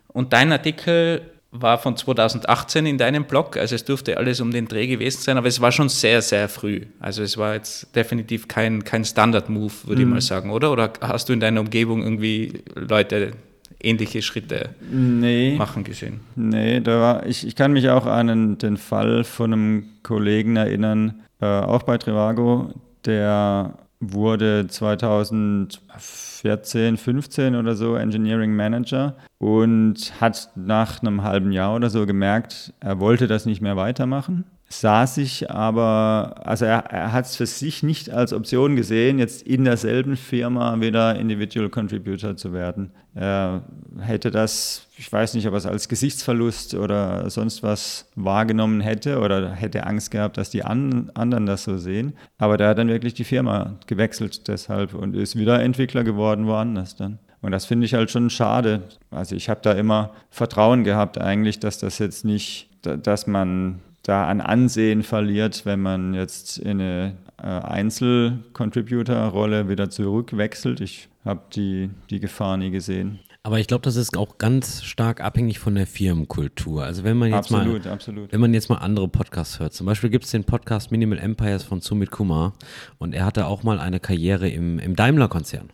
und 0.09 0.33
dein 0.33 0.51
Artikel 0.51 1.21
war 1.51 1.77
von 1.77 1.95
2018 1.95 2.85
in 2.85 2.97
deinem 2.97 3.23
Blog, 3.23 3.55
also 3.55 3.75
es 3.75 3.85
dürfte 3.85 4.17
alles 4.17 4.41
um 4.41 4.51
den 4.51 4.67
Dreh 4.67 4.87
gewesen 4.87 5.21
sein, 5.21 5.37
aber 5.37 5.47
es 5.47 5.61
war 5.61 5.71
schon 5.71 5.87
sehr, 5.87 6.21
sehr 6.21 6.49
früh. 6.49 6.81
Also 6.99 7.23
es 7.23 7.37
war 7.37 7.53
jetzt 7.53 7.95
definitiv 7.95 8.47
kein, 8.47 8.83
kein 8.83 9.05
Standard-Move, 9.05 9.73
würde 9.85 10.01
mhm. 10.01 10.07
ich 10.09 10.13
mal 10.15 10.21
sagen, 10.21 10.49
oder? 10.51 10.71
Oder 10.71 10.91
hast 10.99 11.29
du 11.29 11.33
in 11.33 11.39
deiner 11.39 11.61
Umgebung 11.61 12.03
irgendwie 12.03 12.63
Leute 12.75 13.31
ähnliche 13.81 14.21
Schritte 14.21 14.69
nee, 14.91 15.55
machen 15.57 15.83
gesehen? 15.83 16.19
Nee, 16.35 16.81
da 16.81 16.99
war, 16.99 17.25
ich, 17.25 17.47
ich 17.47 17.55
kann 17.55 17.71
mich 17.71 17.89
auch 17.89 18.05
an 18.05 18.57
den 18.57 18.77
Fall 18.77 19.23
von 19.23 19.53
einem 19.53 19.85
Kollegen 20.03 20.57
erinnern, 20.57 21.21
äh, 21.41 21.45
auch 21.45 21.83
bei 21.83 21.97
Trivago, 21.97 22.69
der 23.05 23.73
wurde 23.99 24.67
2014, 24.67 26.97
15 26.97 27.55
oder 27.55 27.75
so 27.75 27.95
Engineering 27.95 28.55
Manager 28.55 29.15
und 29.39 30.13
hat 30.21 30.51
nach 30.55 31.01
einem 31.01 31.23
halben 31.23 31.51
Jahr 31.51 31.75
oder 31.75 31.89
so 31.89 32.05
gemerkt, 32.05 32.73
er 32.79 32.99
wollte 32.99 33.27
das 33.27 33.45
nicht 33.45 33.61
mehr 33.61 33.75
weitermachen 33.75 34.45
sah 34.69 35.07
sich 35.07 35.49
aber, 35.49 36.41
also 36.43 36.65
er, 36.65 36.85
er 36.91 37.13
hat 37.13 37.25
es 37.25 37.35
für 37.37 37.45
sich 37.45 37.83
nicht 37.83 38.09
als 38.09 38.33
Option 38.33 38.75
gesehen, 38.75 39.17
jetzt 39.17 39.43
in 39.43 39.63
derselben 39.63 40.17
Firma 40.17 40.79
wieder 40.81 41.15
Individual 41.15 41.69
Contributor 41.69 42.35
zu 42.35 42.51
werden. 42.51 42.91
Er 43.15 43.63
hätte 43.99 44.29
das, 44.29 44.87
ich 44.97 45.11
weiß 45.11 45.33
nicht, 45.33 45.47
ob 45.47 45.53
er 45.53 45.57
es 45.57 45.65
als 45.65 45.87
Gesichtsverlust 45.87 46.75
oder 46.75 47.29
sonst 47.29 47.63
was 47.63 48.11
wahrgenommen 48.15 48.81
hätte 48.81 49.19
oder 49.19 49.51
hätte 49.53 49.85
Angst 49.85 50.11
gehabt, 50.11 50.37
dass 50.37 50.49
die 50.49 50.63
an, 50.63 51.11
anderen 51.13 51.45
das 51.45 51.63
so 51.63 51.77
sehen. 51.77 52.13
Aber 52.37 52.57
der 52.57 52.69
hat 52.69 52.77
dann 52.77 52.89
wirklich 52.89 53.13
die 53.13 53.23
Firma 53.23 53.75
gewechselt 53.87 54.47
deshalb 54.47 54.93
und 54.93 55.15
ist 55.15 55.37
wieder 55.37 55.61
Entwickler 55.61 56.03
geworden 56.03 56.45
woanders 56.45 56.95
dann. 56.95 57.19
Und 57.41 57.51
das 57.51 57.65
finde 57.65 57.85
ich 57.85 57.93
halt 57.93 58.11
schon 58.11 58.29
schade. 58.29 58.83
Also 59.11 59.35
ich 59.35 59.49
habe 59.49 59.61
da 59.63 59.71
immer 59.71 60.11
Vertrauen 60.29 60.83
gehabt 60.83 61.17
eigentlich, 61.17 61.59
dass 61.59 61.77
das 61.77 61.99
jetzt 61.99 62.25
nicht, 62.25 62.69
dass 62.81 63.27
man 63.27 63.79
da 64.07 64.25
an 64.25 64.41
Ansehen 64.41 65.03
verliert, 65.03 65.65
wenn 65.65 65.81
man 65.81 66.13
jetzt 66.13 66.59
in 66.59 66.79
eine 66.81 67.17
äh, 67.41 67.45
Einzel-Contributor-Rolle 67.45 69.69
wieder 69.69 69.89
zurückwechselt. 69.89 70.79
Ich 70.79 71.09
habe 71.25 71.41
die, 71.53 71.89
die 72.09 72.21
Gefahr 72.21 72.55
nie 72.57 72.71
gesehen. 72.71 73.19
Aber 73.43 73.59
ich 73.59 73.67
glaube, 73.67 73.83
das 73.83 73.97
ist 73.97 74.17
auch 74.17 74.37
ganz 74.37 74.83
stark 74.83 75.21
abhängig 75.21 75.59
von 75.59 75.75
der 75.75 75.85
Firmenkultur. 75.87 76.83
Also 76.83 77.03
wenn 77.03 77.17
man 77.17 77.29
jetzt 77.29 77.51
absolut, 77.51 77.85
mal, 77.85 77.91
absolut. 77.91 78.31
wenn 78.31 78.39
man 78.39 78.53
jetzt 78.53 78.69
mal 78.69 78.77
andere 78.77 79.07
Podcasts 79.07 79.59
hört, 79.59 79.73
zum 79.73 79.85
Beispiel 79.85 80.09
gibt 80.09 80.25
es 80.25 80.31
den 80.31 80.45
Podcast 80.45 80.91
Minimal 80.91 81.19
Empires 81.19 81.63
von 81.63 81.81
Sumit 81.81 82.11
Kumar 82.11 82.53
und 82.97 83.13
er 83.13 83.25
hatte 83.25 83.45
auch 83.45 83.63
mal 83.63 83.79
eine 83.79 83.99
Karriere 83.99 84.49
im, 84.49 84.79
im 84.79 84.95
Daimler-Konzern. 84.95 85.69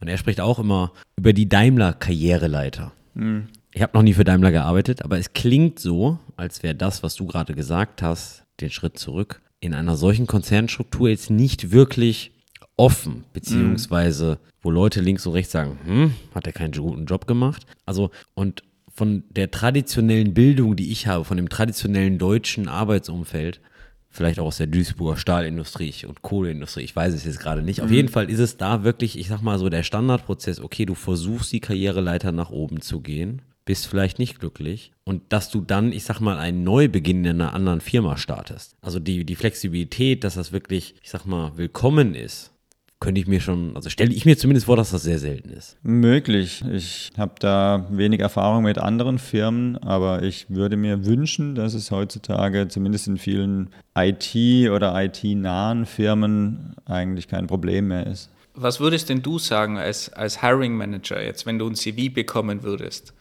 Und 0.00 0.08
er 0.08 0.16
spricht 0.16 0.40
auch 0.40 0.58
immer 0.58 0.90
über 1.16 1.32
die 1.32 1.48
Daimler-Karriereleiter. 1.48 2.90
Mhm. 3.14 3.46
Ich 3.72 3.82
habe 3.82 3.92
noch 3.94 4.02
nie 4.02 4.14
für 4.14 4.24
Daimler 4.24 4.50
gearbeitet, 4.52 5.04
aber 5.04 5.18
es 5.18 5.34
klingt 5.34 5.78
so, 5.78 6.18
als 6.36 6.62
wäre 6.62 6.74
das, 6.74 7.02
was 7.02 7.14
du 7.14 7.26
gerade 7.26 7.54
gesagt 7.54 8.02
hast, 8.02 8.44
den 8.60 8.70
Schritt 8.70 8.98
zurück, 8.98 9.40
in 9.60 9.74
einer 9.74 9.96
solchen 9.96 10.26
Konzernstruktur 10.26 11.08
jetzt 11.08 11.30
nicht 11.30 11.72
wirklich 11.72 12.32
offen, 12.76 13.24
beziehungsweise 13.32 14.38
wo 14.60 14.70
Leute 14.70 15.00
links 15.00 15.26
und 15.26 15.32
rechts 15.32 15.52
sagen, 15.52 15.78
hm, 15.84 16.14
hat 16.34 16.46
er 16.46 16.52
keinen 16.52 16.72
guten 16.72 17.06
Job 17.06 17.26
gemacht. 17.26 17.66
Also, 17.86 18.10
und 18.34 18.62
von 18.88 19.24
der 19.30 19.50
traditionellen 19.50 20.34
Bildung, 20.34 20.76
die 20.76 20.90
ich 20.90 21.06
habe, 21.06 21.24
von 21.24 21.36
dem 21.36 21.48
traditionellen 21.48 22.18
deutschen 22.18 22.68
Arbeitsumfeld, 22.68 23.60
vielleicht 24.08 24.38
auch 24.38 24.46
aus 24.46 24.56
der 24.56 24.66
Duisburger 24.66 25.18
Stahlindustrie 25.18 25.92
und 26.06 26.22
Kohleindustrie, 26.22 26.82
ich 26.82 26.96
weiß 26.96 27.12
es 27.14 27.24
jetzt 27.24 27.38
gerade 27.38 27.62
nicht. 27.62 27.82
Auf 27.82 27.88
mhm. 27.88 27.94
jeden 27.94 28.08
Fall 28.08 28.30
ist 28.30 28.38
es 28.38 28.56
da 28.56 28.84
wirklich, 28.84 29.18
ich 29.18 29.28
sag 29.28 29.42
mal 29.42 29.58
so, 29.58 29.68
der 29.68 29.82
Standardprozess, 29.82 30.60
okay, 30.60 30.86
du 30.86 30.94
versuchst 30.94 31.52
die 31.52 31.60
Karriereleiter 31.60 32.32
nach 32.32 32.50
oben 32.50 32.80
zu 32.80 33.00
gehen 33.00 33.42
bist 33.66 33.86
vielleicht 33.86 34.18
nicht 34.18 34.40
glücklich 34.40 34.92
und 35.04 35.22
dass 35.28 35.50
du 35.50 35.60
dann, 35.60 35.92
ich 35.92 36.04
sag 36.04 36.20
mal, 36.20 36.38
einen 36.38 36.64
Neubeginn 36.64 37.24
in 37.26 37.42
einer 37.42 37.52
anderen 37.52 37.82
Firma 37.82 38.16
startest. 38.16 38.76
Also 38.80 38.98
die, 38.98 39.24
die 39.26 39.36
Flexibilität, 39.36 40.24
dass 40.24 40.36
das 40.36 40.52
wirklich, 40.52 40.94
ich 41.02 41.10
sag 41.10 41.26
mal, 41.26 41.52
willkommen 41.56 42.14
ist, 42.14 42.52
könnte 42.98 43.20
ich 43.20 43.26
mir 43.26 43.40
schon, 43.40 43.76
also 43.76 43.90
stelle 43.90 44.14
ich 44.14 44.24
mir 44.24 44.38
zumindest 44.38 44.66
vor, 44.66 44.76
dass 44.76 44.90
das 44.90 45.02
sehr 45.02 45.18
selten 45.18 45.50
ist. 45.50 45.76
Möglich. 45.82 46.64
Ich 46.72 47.10
habe 47.18 47.34
da 47.40 47.86
wenig 47.90 48.20
Erfahrung 48.20 48.62
mit 48.64 48.78
anderen 48.78 49.18
Firmen, 49.18 49.76
aber 49.78 50.22
ich 50.22 50.46
würde 50.48 50.76
mir 50.76 51.04
wünschen, 51.04 51.54
dass 51.54 51.74
es 51.74 51.90
heutzutage 51.90 52.68
zumindest 52.68 53.08
in 53.08 53.18
vielen 53.18 53.70
IT- 53.94 54.70
oder 54.70 54.94
IT-nahen 55.04 55.84
Firmen 55.84 56.74
eigentlich 56.86 57.28
kein 57.28 57.48
Problem 57.48 57.88
mehr 57.88 58.06
ist. 58.06 58.30
Was 58.54 58.80
würdest 58.80 59.10
denn 59.10 59.20
du 59.20 59.38
sagen 59.38 59.76
als, 59.76 60.10
als 60.14 60.40
Hiring 60.40 60.74
Manager 60.74 61.22
jetzt, 61.22 61.44
wenn 61.44 61.58
du 61.58 61.66
ein 61.66 61.74
CV 61.74 62.14
bekommen 62.14 62.62
würdest? 62.62 63.12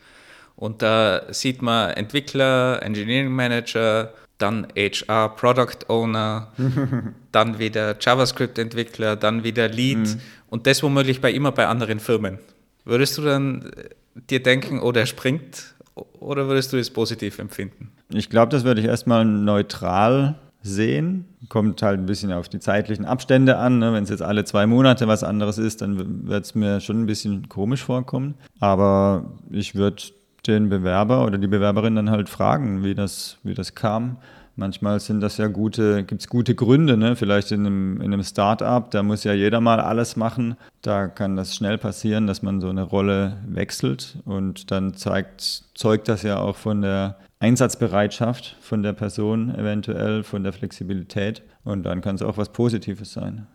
Und 0.56 0.82
da 0.82 1.22
sieht 1.34 1.62
man 1.62 1.92
Entwickler, 1.92 2.82
Engineering 2.82 3.32
Manager, 3.32 4.14
dann 4.38 4.68
HR, 4.76 5.30
Product 5.36 5.90
Owner, 5.90 6.52
dann 7.32 7.60
wieder 7.60 7.96
JavaScript-Entwickler, 8.00 9.16
dann 9.16 9.44
wieder 9.44 9.68
Lead 9.68 9.98
mhm. 9.98 10.20
und 10.50 10.68
das 10.68 10.84
womöglich 10.84 11.22
bei 11.22 11.32
immer 11.32 11.52
bei 11.52 11.68
anderen 11.68 12.00
Firmen. 12.00 12.40
Würdest 12.84 13.18
du 13.18 13.24
dann 13.24 13.64
äh, 13.64 13.90
dir 14.30 14.44
denken, 14.44 14.80
oh, 14.82 14.92
der 14.92 15.06
springt 15.06 15.76
oder 16.20 16.48
würdest 16.48 16.74
du 16.74 16.78
es 16.78 16.90
positiv 16.90 17.40
empfinden? 17.40 17.92
Ich 18.10 18.30
glaube, 18.30 18.52
das 18.52 18.64
würde 18.64 18.82
ich 18.82 18.88
erstmal 18.88 19.26
neutral 19.26 20.36
sehen. 20.62 21.26
Kommt 21.48 21.82
halt 21.82 22.00
ein 22.00 22.06
bisschen 22.06 22.32
auf 22.32 22.50
die 22.50 22.60
zeitlichen 22.60 23.06
Abstände 23.06 23.58
an. 23.58 23.80
Ne? 23.80 23.94
Wenn 23.94 24.04
es 24.04 24.10
jetzt 24.10 24.22
alle 24.22 24.44
zwei 24.46 24.66
Monate 24.66 25.08
was 25.08 25.24
anderes 25.24 25.58
ist, 25.58 25.82
dann 25.82 26.28
wird 26.28 26.46
es 26.46 26.56
mir 26.56 26.82
schon 26.82 27.02
ein 27.02 27.06
bisschen 27.06 27.50
komisch 27.50 27.84
vorkommen. 27.84 28.36
Aber 28.60 29.32
ich 29.52 29.76
würde 29.76 30.02
den 30.48 30.70
Bewerber 30.70 31.26
oder 31.26 31.38
die 31.38 31.48
Bewerberin 31.48 31.96
dann 31.96 32.10
halt 32.10 32.30
fragen, 32.30 32.84
wie 32.84 32.96
das, 32.96 33.38
wie 33.44 33.54
das 33.54 33.76
kam. 33.76 34.18
Manchmal 34.58 35.02
sind 35.02 35.20
das 35.20 35.36
ja 35.36 35.48
gute, 35.48 36.06
gibt 36.06 36.22
es 36.22 36.30
gute 36.30 36.56
Gründe, 36.56 36.96
ne? 36.96 37.18
Vielleicht 37.18 37.52
in 37.52 37.66
einem, 37.66 37.98
in 37.98 38.14
einem 38.14 38.24
Start-up, 38.24 38.90
da 38.92 39.04
muss 39.04 39.26
ja 39.26 39.34
jeder 39.34 39.60
mal 39.60 39.82
alles 39.82 40.16
machen. 40.16 40.56
Da 40.82 41.08
kann 41.08 41.36
das 41.36 41.56
schnell 41.56 41.78
passieren, 41.78 42.26
dass 42.26 42.42
man 42.42 42.62
so 42.62 42.70
eine 42.70 42.84
Rolle 42.84 43.38
wechselt 43.46 44.18
und 44.24 44.72
dann 44.72 44.94
zeigt, 44.94 45.42
zeugt 45.74 46.08
das 46.08 46.24
ja 46.24 46.40
auch 46.40 46.56
von 46.56 46.82
der 46.82 47.18
Einsatzbereitschaft 47.40 48.56
von 48.62 48.82
der 48.82 48.94
Person 48.94 49.54
eventuell, 49.54 50.24
von 50.24 50.44
der 50.44 50.54
Flexibilität 50.54 51.44
und 51.66 51.84
dann 51.84 52.00
kann 52.00 52.16
es 52.16 52.22
auch 52.22 52.38
was 52.38 52.54
Positives 52.54 53.12
sein. 53.12 53.48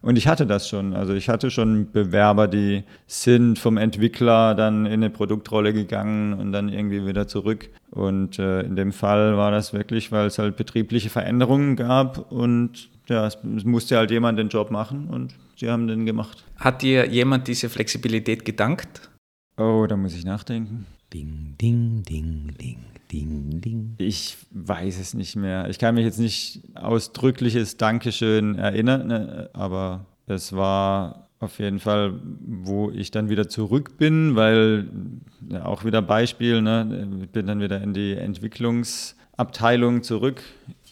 Und 0.00 0.16
ich 0.16 0.28
hatte 0.28 0.46
das 0.46 0.68
schon. 0.68 0.94
Also 0.94 1.14
ich 1.14 1.28
hatte 1.28 1.50
schon 1.50 1.90
Bewerber, 1.90 2.46
die 2.46 2.84
sind 3.06 3.58
vom 3.58 3.76
Entwickler 3.76 4.54
dann 4.54 4.86
in 4.86 4.92
eine 4.94 5.10
Produktrolle 5.10 5.72
gegangen 5.72 6.34
und 6.34 6.52
dann 6.52 6.68
irgendwie 6.68 7.06
wieder 7.06 7.26
zurück. 7.26 7.68
Und 7.90 8.38
äh, 8.38 8.60
in 8.60 8.76
dem 8.76 8.92
Fall 8.92 9.36
war 9.36 9.50
das 9.50 9.72
wirklich, 9.72 10.12
weil 10.12 10.26
es 10.26 10.38
halt 10.38 10.56
betriebliche 10.56 11.10
Veränderungen 11.10 11.76
gab 11.76 12.30
und 12.30 12.90
ja, 13.08 13.26
es, 13.26 13.38
es 13.56 13.64
musste 13.64 13.96
halt 13.96 14.10
jemand 14.10 14.38
den 14.38 14.48
Job 14.48 14.70
machen 14.70 15.08
und 15.08 15.34
sie 15.56 15.70
haben 15.70 15.88
den 15.88 16.06
gemacht. 16.06 16.44
Hat 16.56 16.82
dir 16.82 17.08
jemand 17.08 17.48
diese 17.48 17.68
Flexibilität 17.68 18.44
gedankt? 18.44 19.10
Oh, 19.56 19.86
da 19.88 19.96
muss 19.96 20.14
ich 20.14 20.24
nachdenken. 20.24 20.86
Ding, 21.12 21.56
ding, 21.60 22.02
ding, 22.02 22.54
ding, 22.60 22.78
ding, 23.10 23.60
ding. 23.60 23.94
Ich 23.98 24.36
weiß 24.50 24.98
es 24.98 25.14
nicht 25.14 25.36
mehr. 25.36 25.68
Ich 25.68 25.78
kann 25.78 25.94
mich 25.94 26.04
jetzt 26.04 26.18
nicht 26.18 26.62
ausdrückliches 26.74 27.76
Dankeschön 27.76 28.56
erinnern, 28.56 29.06
ne, 29.06 29.50
aber 29.52 30.06
es 30.26 30.52
war 30.52 31.28
auf 31.40 31.58
jeden 31.58 31.78
Fall, 31.78 32.14
wo 32.40 32.90
ich 32.90 33.10
dann 33.10 33.28
wieder 33.28 33.48
zurück 33.48 33.96
bin, 33.96 34.34
weil 34.34 34.88
ja, 35.48 35.64
auch 35.64 35.84
wieder 35.84 36.02
Beispiel, 36.02 36.62
ne, 36.62 37.08
ich 37.22 37.30
bin 37.30 37.46
dann 37.46 37.60
wieder 37.60 37.80
in 37.80 37.94
die 37.94 38.14
Entwicklungsabteilung 38.14 40.02
zurück 40.02 40.42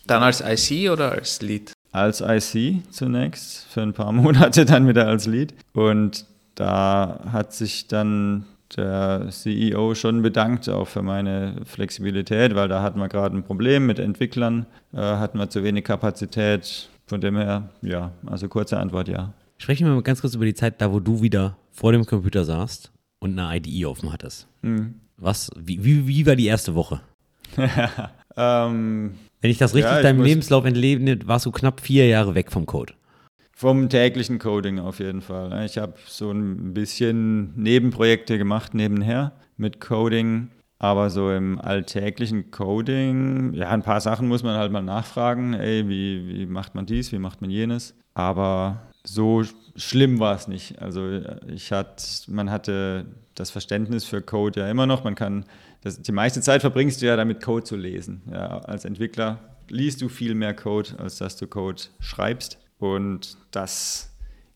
Dann 0.06 0.22
als 0.22 0.40
IC 0.40 0.90
oder 0.90 1.12
als 1.12 1.42
Lead? 1.42 1.72
als 1.96 2.20
IC 2.20 2.82
zunächst, 2.90 3.66
für 3.70 3.82
ein 3.82 3.94
paar 3.94 4.12
Monate 4.12 4.64
dann 4.64 4.86
wieder 4.86 5.06
als 5.08 5.26
Lead. 5.26 5.54
Und 5.72 6.26
da 6.54 7.20
hat 7.32 7.52
sich 7.52 7.88
dann 7.88 8.44
der 8.76 9.28
CEO 9.30 9.94
schon 9.94 10.22
bedankt, 10.22 10.68
auch 10.68 10.88
für 10.88 11.02
meine 11.02 11.60
Flexibilität, 11.64 12.54
weil 12.54 12.68
da 12.68 12.82
hatten 12.82 12.98
wir 12.98 13.08
gerade 13.08 13.36
ein 13.36 13.44
Problem 13.44 13.86
mit 13.86 13.98
Entwicklern, 13.98 14.66
äh, 14.92 14.98
hatten 14.98 15.38
wir 15.38 15.48
zu 15.48 15.62
wenig 15.62 15.84
Kapazität. 15.84 16.88
Von 17.08 17.20
dem 17.20 17.36
her, 17.36 17.70
ja, 17.82 18.10
also 18.26 18.48
kurze 18.48 18.78
Antwort, 18.78 19.06
ja. 19.06 19.32
Sprechen 19.58 19.86
wir 19.86 19.94
mal 19.94 20.02
ganz 20.02 20.22
kurz 20.22 20.34
über 20.34 20.44
die 20.44 20.54
Zeit, 20.54 20.80
da 20.80 20.92
wo 20.92 20.98
du 20.98 21.22
wieder 21.22 21.56
vor 21.70 21.92
dem 21.92 22.04
Computer 22.04 22.44
saßt 22.44 22.90
und 23.20 23.38
eine 23.38 23.56
IDE 23.56 23.86
offen 23.86 24.12
hattest. 24.12 24.48
Hm. 24.62 24.96
Was, 25.16 25.50
wie, 25.56 25.84
wie, 25.84 26.08
wie 26.08 26.26
war 26.26 26.34
die 26.34 26.46
erste 26.46 26.74
Woche? 26.74 27.00
Ähm, 28.36 29.14
Wenn 29.40 29.50
ich 29.50 29.58
das 29.58 29.74
richtig 29.74 29.90
Ja, 29.90 30.02
deinem 30.02 30.22
Lebenslauf 30.22 30.64
entlebe, 30.64 31.26
warst 31.26 31.46
du 31.46 31.50
knapp 31.50 31.80
vier 31.80 32.06
Jahre 32.06 32.34
weg 32.34 32.52
vom 32.52 32.66
Code. 32.66 32.92
Vom 33.58 33.88
täglichen 33.88 34.38
Coding 34.38 34.78
auf 34.80 34.98
jeden 34.98 35.22
Fall. 35.22 35.64
Ich 35.64 35.78
habe 35.78 35.94
so 36.06 36.30
ein 36.30 36.74
bisschen 36.74 37.54
Nebenprojekte 37.56 38.36
gemacht 38.36 38.74
nebenher 38.74 39.32
mit 39.56 39.80
Coding, 39.80 40.50
aber 40.78 41.08
so 41.08 41.30
im 41.32 41.58
alltäglichen 41.58 42.50
Coding, 42.50 43.54
ja, 43.54 43.70
ein 43.70 43.82
paar 43.82 44.02
Sachen 44.02 44.28
muss 44.28 44.42
man 44.42 44.58
halt 44.58 44.72
mal 44.72 44.82
nachfragen. 44.82 45.54
Ey, 45.54 45.88
wie, 45.88 46.28
wie 46.28 46.44
macht 46.44 46.74
man 46.74 46.84
dies, 46.84 47.12
wie 47.12 47.18
macht 47.18 47.40
man 47.40 47.48
jenes? 47.48 47.94
Aber 48.12 48.82
so 49.04 49.42
schlimm 49.74 50.20
war 50.20 50.36
es 50.36 50.48
nicht. 50.48 50.82
Also 50.82 51.22
ich 51.46 51.72
hatte, 51.72 52.04
man 52.28 52.50
hatte 52.50 53.06
das 53.34 53.48
Verständnis 53.48 54.04
für 54.04 54.20
Code 54.20 54.60
ja 54.60 54.70
immer 54.70 54.84
noch. 54.84 55.02
Man 55.02 55.14
kann, 55.14 55.46
das, 55.80 56.02
die 56.02 56.12
meiste 56.12 56.42
Zeit 56.42 56.60
verbringst 56.60 57.00
du 57.00 57.06
ja 57.06 57.16
damit, 57.16 57.42
Code 57.42 57.64
zu 57.64 57.76
lesen. 57.76 58.20
Ja, 58.30 58.58
als 58.58 58.84
Entwickler 58.84 59.38
liest 59.68 60.02
du 60.02 60.10
viel 60.10 60.34
mehr 60.34 60.52
Code, 60.52 60.90
als 60.98 61.16
dass 61.16 61.38
du 61.38 61.46
Code 61.46 61.84
schreibst. 62.00 62.58
Und 62.78 63.36
das 63.50 64.12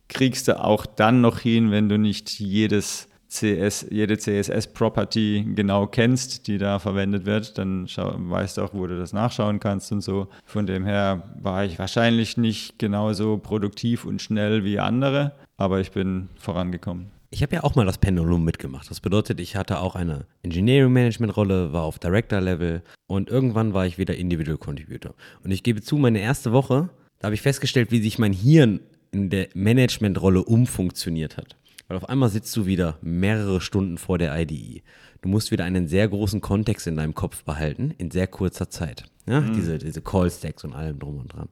kriegst 0.08 0.48
du 0.48 0.62
auch 0.62 0.86
dann 0.86 1.20
noch 1.20 1.38
hin, 1.38 1.70
wenn 1.70 1.88
du 1.88 1.98
nicht 1.98 2.38
jedes 2.40 3.08
CS, 3.30 3.86
jede 3.90 4.18
CSS-Property 4.18 5.52
genau 5.54 5.86
kennst, 5.86 6.48
die 6.48 6.58
da 6.58 6.78
verwendet 6.80 7.26
wird. 7.26 7.56
Dann 7.58 7.86
schau, 7.88 8.12
weißt 8.16 8.58
du 8.58 8.62
auch, 8.62 8.74
wo 8.74 8.86
du 8.86 8.98
das 8.98 9.12
nachschauen 9.12 9.60
kannst 9.60 9.92
und 9.92 10.00
so. 10.00 10.28
Von 10.44 10.66
dem 10.66 10.84
her 10.84 11.22
war 11.40 11.64
ich 11.64 11.78
wahrscheinlich 11.78 12.36
nicht 12.36 12.78
genauso 12.78 13.38
produktiv 13.38 14.04
und 14.04 14.20
schnell 14.20 14.64
wie 14.64 14.80
andere, 14.80 15.32
aber 15.56 15.80
ich 15.80 15.92
bin 15.92 16.28
vorangekommen. 16.36 17.06
Ich 17.32 17.44
habe 17.44 17.54
ja 17.54 17.62
auch 17.62 17.76
mal 17.76 17.86
das 17.86 17.98
Pendulum 17.98 18.44
mitgemacht. 18.44 18.90
Das 18.90 18.98
bedeutet, 18.98 19.38
ich 19.38 19.54
hatte 19.54 19.78
auch 19.78 19.94
eine 19.94 20.26
Engineering-Management-Rolle, 20.42 21.72
war 21.72 21.84
auf 21.84 22.00
Director-Level 22.00 22.82
und 23.06 23.28
irgendwann 23.28 23.72
war 23.72 23.86
ich 23.86 23.98
wieder 23.98 24.16
Individual 24.16 24.58
Contributor. 24.58 25.14
Und 25.44 25.52
ich 25.52 25.62
gebe 25.62 25.80
zu, 25.80 25.96
meine 25.96 26.18
erste 26.18 26.50
Woche, 26.50 26.90
da 27.20 27.26
habe 27.26 27.34
ich 27.34 27.42
festgestellt, 27.42 27.92
wie 27.92 28.00
sich 28.00 28.18
mein 28.18 28.32
Hirn 28.32 28.80
in 29.12 29.30
der 29.30 29.48
Management-Rolle 29.54 30.42
umfunktioniert 30.42 31.36
hat. 31.36 31.56
Weil 31.86 31.96
auf 31.96 32.08
einmal 32.08 32.30
sitzt 32.30 32.56
du 32.56 32.66
wieder 32.66 32.98
mehrere 33.02 33.60
Stunden 33.60 33.98
vor 33.98 34.16
der 34.16 34.36
IDE. 34.40 34.82
Du 35.20 35.28
musst 35.28 35.50
wieder 35.50 35.64
einen 35.64 35.86
sehr 35.86 36.08
großen 36.08 36.40
Kontext 36.40 36.86
in 36.86 36.96
deinem 36.96 37.14
Kopf 37.14 37.44
behalten, 37.44 37.92
in 37.98 38.10
sehr 38.10 38.26
kurzer 38.26 38.70
Zeit. 38.70 39.04
Ja, 39.28 39.40
diese, 39.42 39.78
diese 39.78 40.00
Call-Stacks 40.00 40.64
und 40.64 40.72
allem 40.72 40.98
drum 40.98 41.18
und 41.18 41.32
dran. 41.32 41.48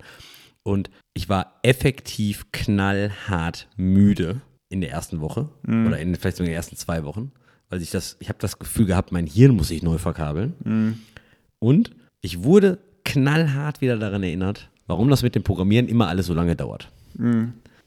Und 0.62 0.90
ich 1.14 1.28
war 1.28 1.58
effektiv 1.62 2.50
knallhart 2.52 3.68
müde 3.76 4.40
in 4.70 4.80
der 4.80 4.90
ersten 4.90 5.20
Woche 5.20 5.48
oder 5.86 5.98
in 5.98 6.14
vielleicht 6.14 6.38
sogar 6.38 6.46
in 6.46 6.52
den 6.52 6.56
ersten 6.56 6.76
zwei 6.76 7.04
Wochen, 7.04 7.32
weil 7.68 7.82
ich 7.82 7.90
das, 7.90 8.16
ich 8.20 8.28
habe 8.28 8.38
das 8.38 8.58
Gefühl 8.58 8.86
gehabt, 8.86 9.12
mein 9.12 9.26
Hirn 9.26 9.54
muss 9.54 9.68
sich 9.68 9.82
neu 9.82 9.98
verkabeln. 9.98 10.54
Und 11.58 11.90
ich 12.22 12.42
wurde 12.42 12.78
knallhart 13.04 13.80
wieder 13.80 13.98
daran 13.98 14.22
erinnert, 14.22 14.70
warum 14.88 15.08
das 15.08 15.22
mit 15.22 15.36
dem 15.36 15.44
Programmieren 15.44 15.86
immer 15.86 16.08
alles 16.08 16.26
so 16.26 16.34
lange 16.34 16.56
dauert. 16.56 16.90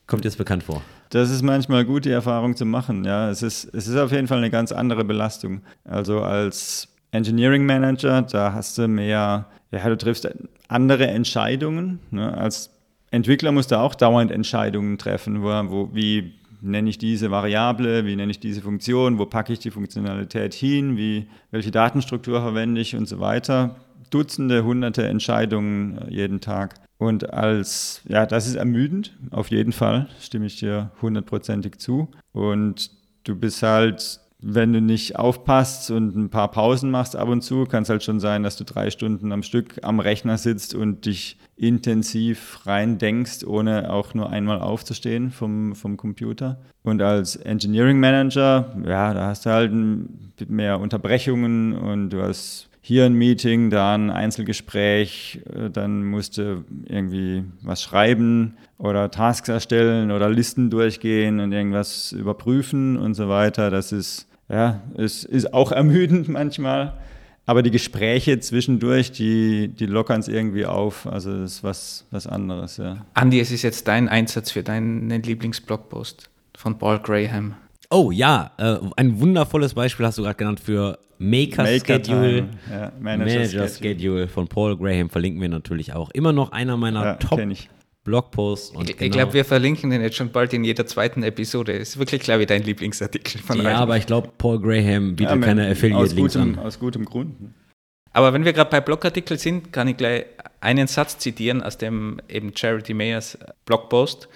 Kommt 0.07 0.23
dir 0.23 0.29
das 0.29 0.37
bekannt 0.37 0.63
vor? 0.63 0.81
Das 1.09 1.29
ist 1.29 1.41
manchmal 1.41 1.83
gut, 1.83 2.05
die 2.05 2.09
Erfahrung 2.09 2.55
zu 2.55 2.65
machen. 2.65 3.03
Ja, 3.03 3.29
es 3.29 3.43
ist, 3.43 3.65
es 3.73 3.87
ist 3.87 3.97
auf 3.97 4.13
jeden 4.13 4.27
Fall 4.27 4.37
eine 4.37 4.49
ganz 4.49 4.71
andere 4.71 5.03
Belastung. 5.03 5.61
Also 5.83 6.21
als 6.21 6.87
Engineering 7.11 7.65
Manager, 7.65 8.21
da 8.21 8.53
hast 8.53 8.77
du 8.77 8.87
mehr, 8.87 9.45
ja, 9.71 9.89
du 9.89 9.97
triffst 9.97 10.29
andere 10.69 11.07
Entscheidungen. 11.07 11.99
Ne? 12.11 12.33
Als 12.37 12.69
Entwickler 13.11 13.51
musst 13.51 13.71
du 13.71 13.79
auch 13.79 13.93
dauernd 13.93 14.31
Entscheidungen 14.31 14.97
treffen, 14.97 15.43
wo, 15.43 15.49
wo, 15.69 15.89
wie 15.93 16.33
nenne 16.61 16.89
ich 16.89 16.97
diese 16.97 17.31
Variable, 17.31 18.05
wie 18.05 18.15
nenne 18.15 18.31
ich 18.31 18.39
diese 18.39 18.61
Funktion, 18.61 19.19
wo 19.19 19.25
packe 19.25 19.51
ich 19.51 19.59
die 19.59 19.71
Funktionalität 19.71 20.53
hin, 20.53 20.95
wie, 20.95 21.27
welche 21.49 21.71
Datenstruktur 21.71 22.41
verwende 22.41 22.79
ich 22.79 22.95
und 22.95 23.07
so 23.07 23.19
weiter. 23.19 23.75
Dutzende, 24.11 24.63
hunderte 24.63 25.07
Entscheidungen 25.07 25.97
äh, 25.97 26.13
jeden 26.13 26.39
Tag. 26.39 26.75
Und 27.01 27.33
als, 27.33 28.01
ja, 28.07 28.27
das 28.27 28.45
ist 28.45 28.53
ermüdend, 28.53 29.17
auf 29.31 29.49
jeden 29.49 29.71
Fall, 29.71 30.07
stimme 30.19 30.45
ich 30.45 30.59
dir 30.59 30.91
hundertprozentig 31.01 31.79
zu. 31.79 32.11
Und 32.31 32.91
du 33.23 33.35
bist 33.35 33.63
halt, 33.63 34.19
wenn 34.39 34.71
du 34.71 34.81
nicht 34.81 35.15
aufpasst 35.15 35.89
und 35.89 36.15
ein 36.15 36.29
paar 36.29 36.51
Pausen 36.51 36.91
machst 36.91 37.15
ab 37.15 37.27
und 37.27 37.41
zu, 37.41 37.65
kann 37.65 37.81
es 37.81 37.89
halt 37.89 38.03
schon 38.03 38.19
sein, 38.19 38.43
dass 38.43 38.55
du 38.55 38.65
drei 38.65 38.91
Stunden 38.91 39.31
am 39.31 39.41
Stück 39.41 39.79
am 39.81 39.99
Rechner 39.99 40.37
sitzt 40.37 40.75
und 40.75 41.07
dich 41.07 41.39
intensiv 41.55 42.59
rein 42.67 42.99
denkst, 42.99 43.45
ohne 43.47 43.91
auch 43.91 44.13
nur 44.13 44.29
einmal 44.29 44.61
aufzustehen 44.61 45.31
vom, 45.31 45.73
vom 45.73 45.97
Computer. 45.97 46.61
Und 46.83 47.01
als 47.01 47.35
Engineering 47.35 47.99
Manager, 47.99 48.75
ja, 48.85 49.15
da 49.15 49.25
hast 49.25 49.47
du 49.47 49.49
halt 49.49 49.71
mehr 50.47 50.79
Unterbrechungen 50.79 51.73
und 51.73 52.11
du 52.11 52.21
hast 52.21 52.70
hier 52.81 53.05
ein 53.05 53.13
Meeting, 53.13 53.69
da 53.69 53.93
ein 53.93 54.09
Einzelgespräch, 54.09 55.41
äh, 55.53 55.69
dann 55.69 56.03
musst 56.03 56.37
du 56.37 56.65
irgendwie 56.85 57.43
was 57.61 57.83
schreiben 57.83 58.57
oder 58.79 59.11
Tasks 59.11 59.49
erstellen 59.49 60.11
oder 60.11 60.29
Listen 60.29 60.71
durchgehen 60.71 61.39
und 61.39 61.51
irgendwas 61.51 62.11
überprüfen 62.11 62.97
und 62.97 63.13
so 63.13 63.29
weiter. 63.29 63.69
Das 63.69 63.91
ist, 63.91 64.27
ja, 64.49 64.81
es 64.97 65.23
ist 65.23 65.53
auch 65.53 65.71
ermüdend 65.71 66.27
manchmal. 66.27 66.97
Aber 67.45 67.63
die 67.63 67.71
Gespräche 67.71 68.39
zwischendurch, 68.39 69.11
die, 69.11 69.67
die 69.67 69.85
lockern 69.85 70.19
es 70.19 70.27
irgendwie 70.27 70.65
auf. 70.65 71.05
Also 71.05 71.31
das 71.39 71.53
ist 71.53 71.63
was, 71.63 72.05
was 72.11 72.25
anderes, 72.25 72.77
ja. 72.77 73.05
Andi, 73.13 73.39
es 73.39 73.51
ist 73.51 73.63
jetzt 73.63 73.87
dein 73.87 74.09
Einsatz 74.09 74.51
für 74.51 74.63
deinen 74.63 75.09
Lieblingsblogpost 75.09 76.29
von 76.55 76.77
Paul 76.77 76.99
Graham. 76.99 77.55
Oh 77.93 78.10
ja, 78.12 78.51
äh, 78.58 78.77
ein 78.95 79.19
wundervolles 79.19 79.73
Beispiel 79.73 80.06
hast 80.06 80.17
du 80.17 80.23
gerade 80.23 80.36
genannt 80.36 80.60
für 80.62 80.97
Maker, 81.17 81.65
Schedule. 81.67 81.99
Time, 82.01 82.49
ja, 82.71 82.91
Manager, 82.99 83.25
Manager 83.36 83.67
Schedule. 83.67 83.69
Schedule 83.69 84.27
von 84.27 84.47
Paul 84.47 84.77
Graham 84.77 85.10
verlinken 85.10 85.41
wir 85.41 85.49
natürlich 85.49 85.93
auch. 85.93 86.10
Immer 86.12 86.32
noch 86.34 86.51
einer 86.54 86.77
meiner 86.77 87.04
Ja, 87.04 87.13
Top 87.15 87.39
ich. 87.39 87.69
Blogposts. 88.04 88.71
Und 88.75 88.89
Ich, 88.89 88.97
genau- 88.97 89.06
ich 89.06 89.12
glaube, 89.12 89.34
wir 89.34 89.45
verlinken 89.45 89.89
den 89.91 90.01
jetzt 90.01 90.15
schon 90.15 90.32
bald 90.32 90.54
in 90.54 90.63
jeder 90.63 90.88
zweiten 90.88 91.21
Episode. 91.21 91.73
Ist 91.73 91.99
wirklich, 91.99 92.21
glaube 92.21 92.41
ich, 92.41 92.47
dein 92.47 92.63
Lieblingsartikel 92.63 93.39
von 93.41 93.58
Ja, 93.58 93.65
allen. 93.65 93.75
aber 93.75 93.97
ich 93.97 94.08
glaube, 94.08 94.30
Paul 94.38 94.60
Graham 94.60 95.15
bietet 95.15 95.30
Ja, 95.32 95.36
man- 95.36 95.41
keine 95.49 95.65
aus 95.65 95.71
Affiliate-Links 95.73 96.34
gutem, 96.34 96.58
an. 96.58 96.65
aus 96.65 96.80
gutem 96.80 97.06
Grund. 97.06 97.41
ne? 97.41 97.54
Aber 98.13 98.34
wenn 98.34 98.43
wir 98.43 98.54
gerade 98.54 98.69
bei 98.71 98.82
Blogartikeln 98.82 99.38
sind, 99.39 99.71
kann 99.71 99.88
ich 99.88 99.97
gleich 99.97 100.25
einen 100.62 100.88
Satz 100.88 101.17
zitieren 101.19 101.62
aus 101.62 101.77
dem 101.77 102.19
eben 102.27 102.51
Charity 102.56 102.93
Mayers 102.93 103.38
Blogpost. 103.65 104.27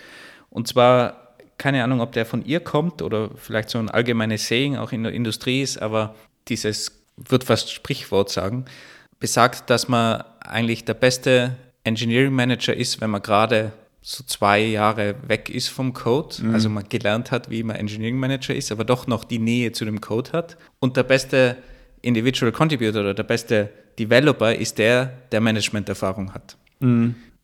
Und 0.50 0.68
zwar, 0.68 1.25
keine 1.58 1.84
Ahnung, 1.84 2.02
ob 2.02 2.12
der 2.12 2.26
von 2.26 2.44
ihr 2.46 2.60
kommt 2.60 3.02
oder 3.02 3.30
vielleicht 3.36 3.70
so 3.70 3.80
ein 3.80 3.89
allgemeines 3.89 4.48
Saying 4.48 4.76
auch 4.78 4.91
in 4.91 5.04
der 5.04 5.13
Industrie 5.13 5.62
ist, 5.62 5.82
aber 5.82 6.15
dieses 6.48 6.92
wird 7.17 7.46
fast 7.46 7.71
Sprichwort 7.71 8.29
sagen, 8.29 8.65
besagt, 9.19 9.69
dass 9.69 9.88
man 9.88 10.23
eigentlich 10.42 10.86
der 10.86 10.96
beste 10.96 11.56
Engineering 11.84 12.34
Manager 12.34 12.75
ist, 12.75 13.00
wenn 13.00 13.10
man 13.10 13.21
gerade 13.21 13.71
so 14.02 14.23
zwei 14.23 14.60
Jahre 14.60 15.15
weg 15.27 15.50
ist 15.50 15.69
vom 15.69 15.94
Code, 15.94 16.36
also 16.54 16.69
man 16.69 16.88
gelernt 16.90 17.32
hat, 17.32 17.50
wie 17.50 17.63
man 17.63 17.75
Engineering 17.77 18.17
Manager 18.19 18.54
ist, 18.54 18.71
aber 18.71 18.84
doch 18.84 19.08
noch 19.08 19.23
die 19.23 19.40
Nähe 19.40 19.71
zu 19.71 19.84
dem 19.86 20.00
Code 20.00 20.32
hat. 20.34 20.58
Und 20.79 20.96
der 20.98 21.04
beste 21.04 21.58
Individual 22.02 22.52
Contributor 22.52 23.02
oder 23.02 23.13
der 23.15 23.23
beste 23.23 23.69
Developer 23.98 24.54
ist 24.54 24.77
der, 24.77 25.06
der 25.32 25.42
Management-Erfahrung 25.42 26.34
hat. 26.36 26.56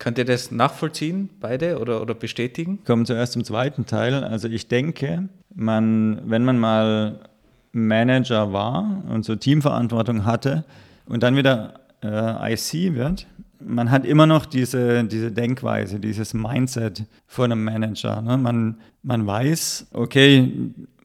Könnt 0.02 0.18
ihr 0.18 0.26
das 0.26 0.50
nachvollziehen, 0.50 1.30
beide, 1.40 1.78
oder, 1.78 2.02
oder 2.02 2.16
bestätigen? 2.16 2.80
Kommen 2.86 3.06
zuerst 3.06 3.34
zum 3.34 3.44
zweiten 3.44 3.86
Teil. 3.86 4.24
Also 4.24 4.48
ich 4.48 4.68
denke, 4.68 5.30
man, 5.54 6.24
wenn 6.26 6.44
man 6.44 6.58
mal 6.58 7.20
Manager 7.72 8.52
war 8.52 9.04
und 9.08 9.26
so 9.26 9.36
Teamverantwortung 9.36 10.26
hatte 10.26 10.66
und 11.06 11.22
dann 11.22 11.36
wieder 11.36 11.82
äh, 12.04 12.52
IC 12.52 12.96
wird, 12.96 13.28
man 13.60 13.92
hat 13.92 14.04
immer 14.04 14.26
noch 14.26 14.48
diese, 14.48 15.04
diese 15.04 15.32
Denkweise, 15.32 16.00
dieses 16.00 16.34
Mindset 16.34 17.04
von 17.28 17.52
einem 17.52 17.64
Manager. 17.64 18.24
Ne? 18.24 18.40
Man, 18.40 18.78
man 19.04 19.28
weiß, 19.28 19.90
okay, 19.94 20.52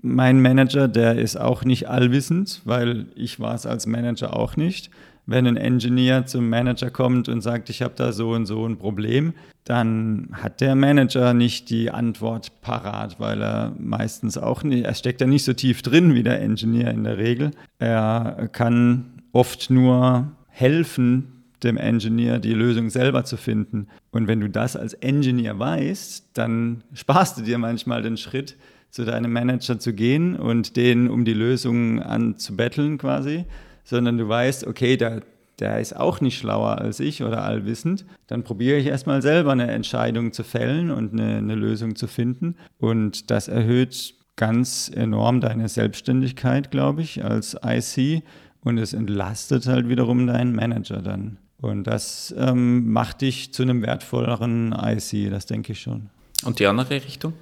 mein 0.00 0.40
Manager, 0.40 0.88
der 0.88 1.16
ist 1.16 1.36
auch 1.36 1.64
nicht 1.66 1.86
allwissend, 1.90 2.62
weil 2.64 3.08
ich 3.14 3.40
war 3.40 3.54
es 3.54 3.66
als 3.66 3.86
Manager 3.86 4.34
auch 4.34 4.56
nicht. 4.56 4.90
Wenn 5.26 5.46
ein 5.46 5.56
Engineer 5.56 6.26
zum 6.26 6.48
Manager 6.48 6.90
kommt 6.90 7.28
und 7.28 7.40
sagt, 7.40 7.68
ich 7.68 7.82
habe 7.82 7.94
da 7.96 8.12
so 8.12 8.30
und 8.30 8.46
so 8.46 8.64
ein 8.64 8.78
Problem, 8.78 9.34
dann 9.64 10.28
hat 10.32 10.60
der 10.60 10.76
Manager 10.76 11.34
nicht 11.34 11.68
die 11.70 11.90
Antwort 11.90 12.60
parat, 12.60 13.18
weil 13.18 13.42
er 13.42 13.72
meistens 13.78 14.38
auch 14.38 14.62
nicht, 14.62 14.84
er 14.84 14.94
steckt 14.94 15.20
ja 15.20 15.26
nicht 15.26 15.44
so 15.44 15.52
tief 15.52 15.82
drin 15.82 16.14
wie 16.14 16.22
der 16.22 16.40
Engineer 16.40 16.92
in 16.92 17.02
der 17.02 17.18
Regel. 17.18 17.50
Er 17.78 18.48
kann 18.52 19.22
oft 19.32 19.68
nur 19.68 20.30
helfen, 20.48 21.32
dem 21.64 21.76
Engineer 21.76 22.38
die 22.38 22.54
Lösung 22.54 22.90
selber 22.90 23.24
zu 23.24 23.36
finden. 23.36 23.88
Und 24.12 24.28
wenn 24.28 24.40
du 24.40 24.48
das 24.48 24.76
als 24.76 24.94
Engineer 24.94 25.58
weißt, 25.58 26.30
dann 26.34 26.84
sparst 26.94 27.38
du 27.38 27.42
dir 27.42 27.58
manchmal 27.58 28.02
den 28.02 28.16
Schritt, 28.16 28.56
zu 28.96 29.04
deinem 29.04 29.32
Manager 29.32 29.78
zu 29.78 29.92
gehen 29.92 30.36
und 30.36 30.76
den 30.76 31.10
um 31.10 31.26
die 31.26 31.34
Lösung 31.34 32.00
anzubetteln 32.00 32.96
quasi, 32.96 33.44
sondern 33.86 34.18
du 34.18 34.28
weißt, 34.28 34.66
okay, 34.66 34.98
der, 34.98 35.22
der 35.58 35.80
ist 35.80 35.96
auch 35.96 36.20
nicht 36.20 36.38
schlauer 36.38 36.78
als 36.78 37.00
ich 37.00 37.22
oder 37.22 37.44
allwissend, 37.44 38.04
dann 38.26 38.42
probiere 38.42 38.76
ich 38.76 38.86
erstmal 38.86 39.22
selber 39.22 39.52
eine 39.52 39.68
Entscheidung 39.68 40.32
zu 40.32 40.44
fällen 40.44 40.90
und 40.90 41.12
eine, 41.12 41.36
eine 41.38 41.54
Lösung 41.54 41.96
zu 41.96 42.08
finden. 42.08 42.56
Und 42.78 43.30
das 43.30 43.48
erhöht 43.48 44.14
ganz 44.34 44.90
enorm 44.94 45.40
deine 45.40 45.68
Selbstständigkeit, 45.68 46.70
glaube 46.70 47.00
ich, 47.02 47.24
als 47.24 47.56
IC. 47.64 48.22
Und 48.60 48.78
es 48.78 48.92
entlastet 48.92 49.66
halt 49.66 49.88
wiederum 49.88 50.26
deinen 50.26 50.54
Manager 50.54 51.00
dann. 51.00 51.38
Und 51.58 51.84
das 51.84 52.34
ähm, 52.36 52.92
macht 52.92 53.22
dich 53.22 53.54
zu 53.54 53.62
einem 53.62 53.80
wertvolleren 53.82 54.72
IC, 54.72 55.30
das 55.30 55.46
denke 55.46 55.72
ich 55.72 55.80
schon. 55.80 56.10
Und 56.44 56.58
die 56.58 56.66
andere 56.66 56.90
Richtung? 56.90 57.32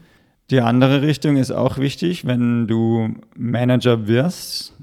Die 0.51 0.61
andere 0.61 1.03
Richtung 1.03 1.37
ist 1.37 1.51
auch 1.51 1.79
wichtig. 1.79 2.27
Wenn 2.27 2.67
du 2.67 3.15
Manager 3.35 4.07
wirst, 4.07 4.75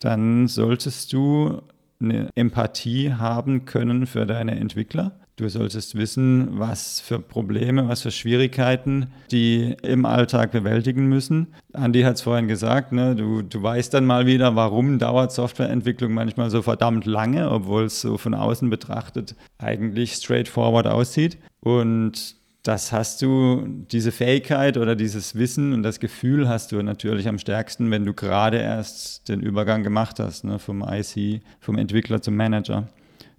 dann 0.00 0.48
solltest 0.48 1.12
du 1.12 1.62
eine 2.00 2.30
Empathie 2.34 3.12
haben 3.12 3.66
können 3.66 4.06
für 4.06 4.26
deine 4.26 4.58
Entwickler. 4.58 5.12
Du 5.36 5.48
solltest 5.48 5.94
wissen, 5.94 6.58
was 6.58 7.00
für 7.00 7.18
Probleme, 7.18 7.88
was 7.88 8.02
für 8.02 8.10
Schwierigkeiten 8.10 9.06
die 9.30 9.74
im 9.82 10.04
Alltag 10.04 10.52
bewältigen 10.52 11.06
müssen. 11.06 11.54
Andi 11.72 12.02
hat 12.02 12.16
es 12.16 12.22
vorhin 12.22 12.46
gesagt, 12.46 12.92
ne, 12.92 13.16
du, 13.16 13.40
du 13.40 13.62
weißt 13.62 13.94
dann 13.94 14.04
mal 14.04 14.26
wieder, 14.26 14.54
warum 14.54 14.98
dauert 14.98 15.32
Softwareentwicklung 15.32 16.12
manchmal 16.12 16.50
so 16.50 16.60
verdammt 16.60 17.06
lange, 17.06 17.50
obwohl 17.50 17.84
es 17.84 18.02
so 18.02 18.18
von 18.18 18.34
außen 18.34 18.68
betrachtet 18.68 19.34
eigentlich 19.56 20.12
straightforward 20.12 20.86
aussieht. 20.86 21.38
Und 21.60 22.36
das 22.62 22.92
hast 22.92 23.22
du, 23.22 23.66
diese 23.90 24.12
Fähigkeit 24.12 24.76
oder 24.76 24.94
dieses 24.94 25.34
Wissen 25.34 25.72
und 25.72 25.82
das 25.82 25.98
Gefühl 25.98 26.48
hast 26.48 26.72
du 26.72 26.82
natürlich 26.82 27.26
am 27.26 27.38
stärksten, 27.38 27.90
wenn 27.90 28.04
du 28.04 28.12
gerade 28.12 28.58
erst 28.58 29.28
den 29.28 29.40
Übergang 29.40 29.82
gemacht 29.82 30.18
hast, 30.18 30.44
ne, 30.44 30.58
vom 30.58 30.84
IC, 30.86 31.42
vom 31.60 31.78
Entwickler 31.78 32.20
zum 32.20 32.36
Manager. 32.36 32.88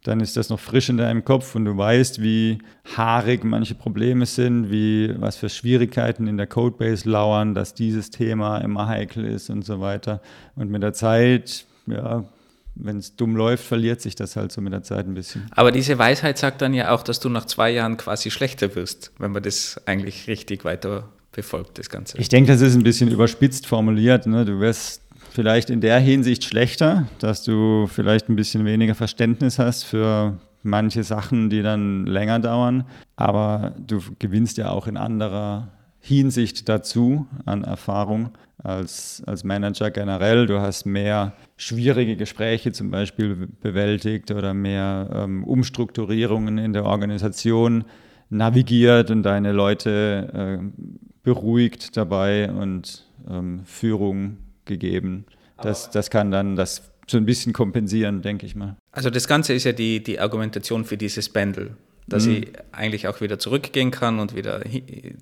Dann 0.03 0.19
ist 0.19 0.35
das 0.35 0.49
noch 0.49 0.59
frisch 0.59 0.89
in 0.89 0.97
deinem 0.97 1.23
Kopf 1.23 1.53
und 1.53 1.65
du 1.65 1.77
weißt, 1.77 2.23
wie 2.23 2.57
haarig 2.97 3.43
manche 3.43 3.75
Probleme 3.75 4.25
sind, 4.25 4.71
wie 4.71 5.13
was 5.19 5.35
für 5.35 5.49
Schwierigkeiten 5.49 6.25
in 6.25 6.37
der 6.37 6.47
Codebase 6.47 7.07
lauern, 7.07 7.53
dass 7.53 7.75
dieses 7.75 8.09
Thema 8.09 8.57
immer 8.57 8.87
heikel 8.87 9.23
ist 9.25 9.51
und 9.51 9.63
so 9.63 9.79
weiter. 9.79 10.19
Und 10.55 10.71
mit 10.71 10.81
der 10.81 10.93
Zeit, 10.93 11.65
ja, 11.85 12.23
wenn 12.75 12.97
es 12.97 13.15
dumm 13.15 13.35
läuft, 13.35 13.65
verliert 13.65 14.01
sich 14.01 14.15
das 14.15 14.35
halt 14.35 14.51
so 14.51 14.61
mit 14.61 14.73
der 14.73 14.83
Zeit 14.83 15.05
ein 15.05 15.13
bisschen. 15.13 15.47
Aber 15.51 15.71
diese 15.71 15.97
Weisheit 15.97 16.37
sagt 16.37 16.61
dann 16.61 16.73
ja 16.73 16.91
auch, 16.91 17.03
dass 17.03 17.19
du 17.19 17.29
nach 17.29 17.45
zwei 17.45 17.69
Jahren 17.71 17.97
quasi 17.97 18.31
schlechter 18.31 18.75
wirst, 18.75 19.11
wenn 19.17 19.31
man 19.31 19.43
das 19.43 19.81
eigentlich 19.85 20.27
richtig 20.27 20.63
weiter 20.65 21.09
befolgt, 21.31 21.77
das 21.79 21.89
Ganze. 21.89 22.17
Ich 22.17 22.29
denke, 22.29 22.51
das 22.51 22.61
ist 22.61 22.75
ein 22.75 22.83
bisschen 22.83 23.09
überspitzt 23.09 23.67
formuliert. 23.67 24.25
Ne? 24.27 24.45
Du 24.45 24.59
wirst 24.59 25.01
vielleicht 25.31 25.69
in 25.69 25.81
der 25.81 25.99
Hinsicht 25.99 26.43
schlechter, 26.43 27.07
dass 27.19 27.43
du 27.43 27.87
vielleicht 27.87 28.29
ein 28.29 28.35
bisschen 28.35 28.65
weniger 28.65 28.95
Verständnis 28.95 29.59
hast 29.59 29.83
für 29.83 30.37
manche 30.63 31.03
Sachen, 31.03 31.49
die 31.49 31.61
dann 31.61 32.05
länger 32.05 32.39
dauern. 32.39 32.85
Aber 33.15 33.73
du 33.77 34.01
gewinnst 34.19 34.57
ja 34.57 34.69
auch 34.69 34.87
in 34.87 34.97
anderer 34.97 35.69
Hinsicht 36.01 36.67
dazu 36.67 37.27
an 37.45 37.63
Erfahrung 37.63 38.31
als, 38.63 39.23
als 39.25 39.43
Manager 39.43 39.91
generell. 39.91 40.47
Du 40.47 40.59
hast 40.59 40.85
mehr 40.85 41.33
schwierige 41.57 42.15
Gespräche 42.15 42.71
zum 42.71 42.91
Beispiel 42.91 43.47
bewältigt 43.61 44.31
oder 44.31 44.53
mehr 44.53 45.09
ähm, 45.13 45.43
Umstrukturierungen 45.43 46.57
in 46.57 46.73
der 46.73 46.85
Organisation 46.85 47.85
navigiert 48.29 49.11
und 49.11 49.23
deine 49.23 49.51
Leute 49.51 50.59
äh, 50.61 50.83
beruhigt 51.23 51.95
dabei 51.97 52.51
und 52.51 53.07
ähm, 53.29 53.61
Führung 53.65 54.37
gegeben. 54.65 55.25
Das, 55.61 55.91
das 55.91 56.09
kann 56.09 56.31
dann 56.31 56.55
das 56.55 56.91
so 57.07 57.17
ein 57.17 57.25
bisschen 57.25 57.53
kompensieren, 57.53 58.21
denke 58.21 58.45
ich 58.45 58.55
mal. 58.55 58.77
Also 58.91 59.09
das 59.09 59.27
Ganze 59.27 59.53
ist 59.53 59.65
ja 59.65 59.73
die, 59.73 60.01
die 60.01 60.19
Argumentation 60.19 60.85
für 60.85 60.97
dieses 60.97 61.29
Pendel 61.29 61.75
dass 62.07 62.25
mhm. 62.25 62.33
ich 62.33 62.47
eigentlich 62.71 63.07
auch 63.07 63.21
wieder 63.21 63.39
zurückgehen 63.39 63.91
kann 63.91 64.19
und 64.19 64.35
wieder 64.35 64.61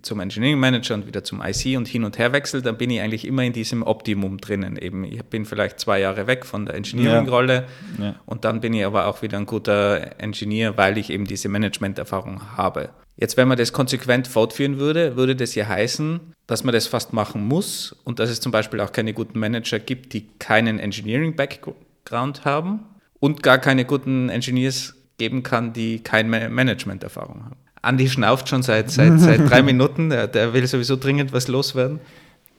zum 0.01 0.19
Engineering 0.19 0.59
Manager 0.59 0.95
und 0.95 1.07
wieder 1.07 1.23
zum 1.23 1.41
IC 1.41 1.77
und 1.77 1.88
hin 1.88 2.03
und 2.03 2.17
her 2.17 2.32
wechsle, 2.32 2.61
dann 2.61 2.77
bin 2.77 2.89
ich 2.89 3.01
eigentlich 3.01 3.25
immer 3.25 3.43
in 3.43 3.53
diesem 3.53 3.84
Optimum 3.84 4.39
drinnen. 4.39 4.77
Eben, 4.77 5.03
ich 5.03 5.23
bin 5.23 5.45
vielleicht 5.45 5.80
zwei 5.80 5.99
Jahre 5.99 6.27
weg 6.27 6.45
von 6.45 6.65
der 6.65 6.75
Engineering-Rolle 6.75 7.65
ja. 7.97 8.05
ja. 8.05 8.15
und 8.25 8.45
dann 8.45 8.61
bin 8.61 8.73
ich 8.73 8.86
aber 8.86 9.07
auch 9.07 9.21
wieder 9.21 9.38
ein 9.38 9.45
guter 9.45 10.19
Engineer, 10.19 10.77
weil 10.77 10.97
ich 10.97 11.09
eben 11.09 11.25
diese 11.25 11.49
Management-Erfahrung 11.49 12.57
habe. 12.57 12.89
Jetzt, 13.17 13.36
wenn 13.36 13.49
man 13.49 13.57
das 13.57 13.73
konsequent 13.73 14.30
fortführen 14.30 14.80
würde, 14.80 15.17
würde 15.17 15.36
das 15.36 15.53
ja 15.53 15.67
heißen, 15.67 16.21
dass 16.47 16.63
man 16.63 16.73
das 16.73 16.88
fast 16.88 17.11
machen 17.11 17.45
muss 17.45 17.93
und 18.05 18.19
dass 18.19 18.30
es 18.30 18.39
zum 18.39 18.53
Beispiel 18.53 18.80
auch 18.80 18.93
keine 18.93 19.13
guten 19.13 19.39
Manager 19.39 19.77
gibt, 19.77 20.13
die 20.13 20.27
keinen 20.39 20.80
Engineering-Background 20.80 22.45
haben 22.45 22.86
und 23.19 23.43
gar 23.43 23.57
keine 23.57 23.84
guten 23.84 24.30
Engineers 24.30 24.95
geben 25.20 25.43
kann, 25.43 25.74
die 25.74 25.99
keine 25.99 26.49
Management-Erfahrung 26.49 27.45
haben. 27.45 27.55
Andi 27.82 28.09
schnauft 28.09 28.49
schon 28.49 28.63
seit, 28.63 28.89
seit, 28.89 29.20
seit 29.20 29.49
drei 29.49 29.61
Minuten, 29.72 30.09
der, 30.09 30.28
der 30.28 30.53
will 30.53 30.65
sowieso 30.65 30.95
dringend 30.95 31.32
was 31.32 31.47
loswerden. 31.47 31.99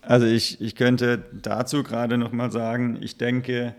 Also 0.02 0.26
ich, 0.26 0.60
ich 0.60 0.76
könnte 0.76 1.24
dazu 1.32 1.82
gerade 1.82 2.16
nochmal 2.16 2.50
sagen, 2.50 2.98
ich 3.02 3.18
denke, 3.18 3.74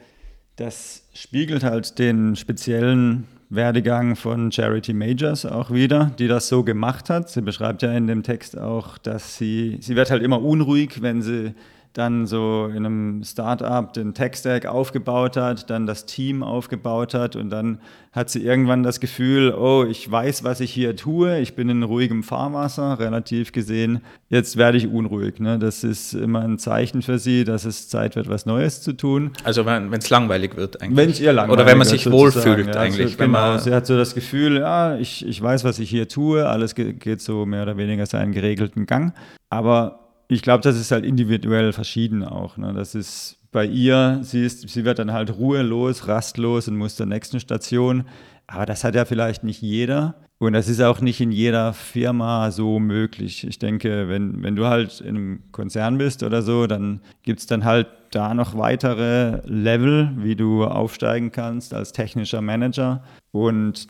das 0.56 1.04
spiegelt 1.14 1.64
halt 1.64 1.98
den 1.98 2.36
speziellen 2.36 3.28
Werdegang 3.50 4.16
von 4.16 4.52
Charity 4.52 4.94
Majors 4.94 5.46
auch 5.46 5.72
wieder, 5.72 6.12
die 6.20 6.28
das 6.28 6.48
so 6.48 6.64
gemacht 6.64 7.10
hat. 7.10 7.30
Sie 7.30 7.42
beschreibt 7.42 7.82
ja 7.82 7.92
in 7.92 8.08
dem 8.08 8.24
Text 8.24 8.58
auch, 8.58 8.98
dass 8.98 9.38
sie, 9.38 9.78
sie 9.82 9.96
wird 9.96 10.12
halt 10.12 10.24
immer 10.24 10.42
unruhig, 10.42 11.02
wenn 11.02 11.22
sie 11.22 11.54
dann 11.94 12.26
so 12.26 12.68
in 12.68 12.86
einem 12.86 13.24
Startup 13.24 13.92
den 13.92 14.14
Tech-Stack 14.14 14.66
aufgebaut 14.66 15.36
hat, 15.36 15.70
dann 15.70 15.86
das 15.86 16.06
Team 16.06 16.42
aufgebaut 16.42 17.14
hat 17.14 17.36
und 17.36 17.50
dann 17.50 17.80
hat 18.14 18.30
sie 18.30 18.44
irgendwann 18.44 18.84
das 18.84 19.00
Gefühl, 19.00 19.54
oh, 19.54 19.86
ich 19.86 20.10
weiß, 20.10 20.44
was 20.44 20.60
ich 20.60 20.72
hier 20.72 20.96
tue, 20.98 21.40
ich 21.40 21.56
bin 21.56 21.70
in 21.70 21.84
ruhigem 21.84 22.24
Fahrwasser, 22.24 23.00
relativ 23.00 23.54
gesehen, 23.54 24.02
jetzt 24.30 24.58
werde 24.58 24.78
ich 24.78 24.88
unruhig. 24.88 25.40
Ne? 25.40 25.60
Das 25.60 25.86
ist 25.86 26.14
immer 26.14 26.42
ein 26.42 26.58
Zeichen 26.58 27.02
für 27.02 27.20
sie, 27.20 27.46
dass 27.46 27.64
es 27.64 27.88
Zeit 27.88 28.18
wird, 28.18 28.28
was 28.28 28.46
Neues 28.46 28.82
zu 28.82 28.94
tun. 28.94 29.32
Also 29.44 29.66
wenn 29.66 29.94
es 29.94 30.10
langweilig 30.10 30.58
wird 30.58 30.82
eigentlich. 30.82 30.98
Wenn 30.98 31.10
es 31.10 31.20
ihr 31.22 31.32
langweilig 31.32 31.62
Oder 31.62 31.72
wenn 31.72 31.78
man 31.78 31.88
sich 31.88 32.10
wohlfühlt 32.10 32.68
ja, 32.68 32.82
eigentlich. 32.82 33.18
Also, 33.18 33.18
genau, 33.18 33.58
sie 33.58 33.74
hat 33.74 33.86
so 33.86 33.98
das 33.98 34.14
Gefühl, 34.14 34.58
ja, 34.60 34.98
ich, 34.98 35.26
ich 35.26 35.42
weiß, 35.42 35.64
was 35.64 35.80
ich 35.80 35.90
hier 35.90 36.10
tue, 36.10 36.48
alles 36.48 36.76
geht 36.76 37.22
so 37.22 37.46
mehr 37.46 37.64
oder 37.64 37.78
weniger 37.78 38.06
seinen 38.06 38.34
geregelten 38.34 38.86
Gang, 38.86 39.14
aber 39.50 40.01
ich 40.32 40.42
glaube, 40.42 40.62
das 40.62 40.78
ist 40.78 40.92
halt 40.92 41.06
individuell 41.06 41.74
verschieden 41.74 42.24
auch. 42.24 42.56
Ne? 42.56 42.74
Das 42.74 42.96
ist 42.96 43.38
bei 43.52 43.66
ihr, 43.66 44.20
sie, 44.22 44.46
ist, 44.46 44.68
sie 44.70 44.86
wird 44.86 45.00
dann 45.00 45.12
halt 45.12 45.38
ruhelos, 45.38 46.08
rastlos 46.08 46.70
und 46.70 46.78
muss 46.78 46.96
zur 46.96 47.06
nächsten 47.06 47.42
Station. 47.42 48.06
Aber 48.48 48.66
das 48.66 48.86
hat 48.86 48.96
ja 48.96 49.04
vielleicht 49.04 49.44
nicht 49.44 49.62
jeder. 49.62 50.16
Und 50.40 50.54
das 50.54 50.70
ist 50.70 50.82
auch 50.82 51.02
nicht 51.02 51.20
in 51.20 51.32
jeder 51.32 51.74
Firma 51.74 52.50
so 52.50 52.80
möglich. 52.80 53.46
Ich 53.46 53.60
denke, 53.60 54.08
wenn, 54.08 54.42
wenn 54.42 54.56
du 54.56 54.68
halt 54.68 55.02
in 55.02 55.18
einem 55.18 55.44
Konzern 55.52 55.98
bist 55.98 56.24
oder 56.24 56.42
so, 56.42 56.66
dann 56.66 57.02
gibt 57.24 57.42
es 57.42 57.46
dann 57.46 57.66
halt 57.66 57.88
da 58.12 58.34
noch 58.34 58.58
weitere 58.58 59.42
Level, 59.46 60.12
wie 60.16 60.38
du 60.38 60.64
aufsteigen 60.64 61.34
kannst 61.34 61.74
als 61.74 61.92
technischer 61.92 62.42
Manager. 62.42 63.04
Und 63.32 63.88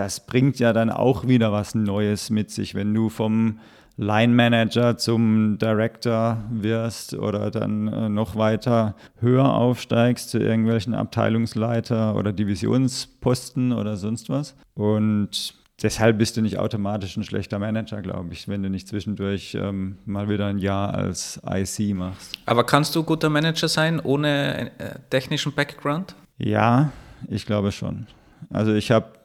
das 0.00 0.24
bringt 0.24 0.58
ja 0.58 0.72
dann 0.72 0.88
auch 0.88 1.28
wieder 1.28 1.52
was 1.52 1.74
Neues 1.74 2.30
mit 2.30 2.50
sich, 2.50 2.74
wenn 2.74 2.94
du 2.94 3.10
vom 3.10 3.60
Line 3.98 4.32
Manager 4.32 4.96
zum 4.96 5.58
Director 5.58 6.38
wirst 6.50 7.12
oder 7.12 7.50
dann 7.50 7.86
äh, 7.88 8.08
noch 8.08 8.34
weiter 8.34 8.94
höher 9.20 9.52
aufsteigst 9.52 10.30
zu 10.30 10.38
irgendwelchen 10.38 10.94
Abteilungsleiter 10.94 12.16
oder 12.16 12.32
Divisionsposten 12.32 13.74
oder 13.74 13.98
sonst 13.98 14.30
was. 14.30 14.56
Und 14.72 15.54
deshalb 15.82 16.16
bist 16.16 16.38
du 16.38 16.40
nicht 16.40 16.58
automatisch 16.58 17.18
ein 17.18 17.24
schlechter 17.24 17.58
Manager, 17.58 18.00
glaube 18.00 18.32
ich, 18.32 18.48
wenn 18.48 18.62
du 18.62 18.70
nicht 18.70 18.88
zwischendurch 18.88 19.54
ähm, 19.54 19.98
mal 20.06 20.30
wieder 20.30 20.46
ein 20.46 20.56
Jahr 20.56 20.94
als 20.94 21.42
IC 21.46 21.94
machst. 21.94 22.38
Aber 22.46 22.64
kannst 22.64 22.96
du 22.96 23.02
guter 23.02 23.28
Manager 23.28 23.68
sein 23.68 24.00
ohne 24.00 24.70
äh, 24.78 24.94
technischen 25.10 25.52
Background? 25.52 26.14
Ja, 26.38 26.90
ich 27.28 27.44
glaube 27.44 27.70
schon. 27.70 28.06
Also 28.48 28.72
ich 28.72 28.90
habe 28.90 29.19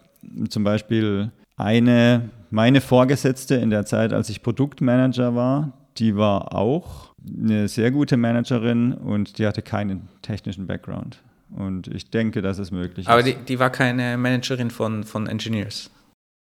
zum 0.50 0.64
Beispiel 0.64 1.32
eine, 1.58 2.30
meine 2.50 2.82
Vorgesetzte 2.82 3.56
in 3.56 3.70
der 3.70 3.86
Zeit, 3.86 4.14
als 4.14 4.30
ich 4.30 4.44
Produktmanager 4.44 5.36
war, 5.36 5.74
die 5.98 6.16
war 6.16 6.54
auch 6.54 7.14
eine 7.26 7.68
sehr 7.68 7.92
gute 7.92 8.18
Managerin 8.18 8.94
und 8.94 9.40
die 9.40 9.48
hatte 9.48 9.62
keinen 9.62 10.08
technischen 10.22 10.68
Background. 10.68 11.22
Und 11.50 11.88
ich 11.88 12.10
denke, 12.10 12.42
dass 12.42 12.60
es 12.60 12.72
möglich 12.72 13.08
Aber 13.08 13.20
ist. 13.20 13.28
die, 13.28 13.36
die 13.36 13.60
war 13.60 13.70
keine 13.70 14.18
Managerin 14.18 14.72
von, 14.72 15.04
von 15.04 15.28
Engineers. 15.28 15.90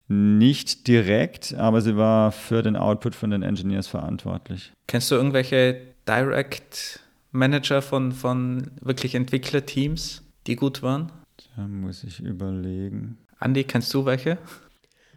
Nicht 0.08 0.88
direkt, 0.88 1.56
aber 1.56 1.82
sie 1.82 1.98
war 1.98 2.32
für 2.32 2.62
den 2.62 2.76
Output 2.76 3.16
von 3.16 3.32
den 3.32 3.42
Engineers 3.42 3.88
verantwortlich. 3.88 4.72
Kennst 4.88 5.10
du 5.12 5.16
irgendwelche 5.16 5.82
Direct 6.08 7.00
Manager 7.32 7.82
von, 7.82 8.12
von 8.12 8.72
wirklich 8.82 9.16
Entwicklerteams, 9.16 10.24
die 10.48 10.56
gut 10.56 10.84
waren? 10.84 11.12
Da 11.56 11.68
muss 11.68 12.04
ich 12.04 12.20
überlegen. 12.20 13.18
Andi, 13.40 13.64
kennst 13.64 13.94
du 13.94 14.06
welche? 14.06 14.38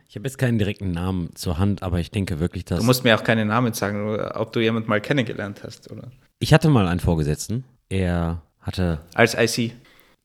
Ich 0.09 0.17
habe 0.17 0.27
jetzt 0.27 0.39
keinen 0.39 0.59
direkten 0.59 0.91
Namen 0.91 1.31
zur 1.35 1.59
Hand, 1.59 1.83
aber 1.83 2.01
ich 2.01 2.11
denke 2.11 2.41
wirklich, 2.41 2.65
dass. 2.65 2.79
Du 2.79 2.85
musst 2.85 3.05
mir 3.05 3.15
auch 3.15 3.25
keine 3.25 3.45
Namen 3.45 3.73
sagen, 3.75 4.19
ob 4.35 4.53
du 4.53 4.61
jemanden 4.61 4.89
mal 4.89 5.01
kennengelernt 5.01 5.63
hast, 5.65 5.91
oder? 5.91 6.11
ich 6.41 6.55
hatte 6.55 6.69
mal 6.69 6.87
einen 6.89 7.01
Vorgesetzten. 7.01 7.65
Er 7.89 8.43
hatte. 8.61 9.01
Als 9.15 9.35
IC. 9.35 9.73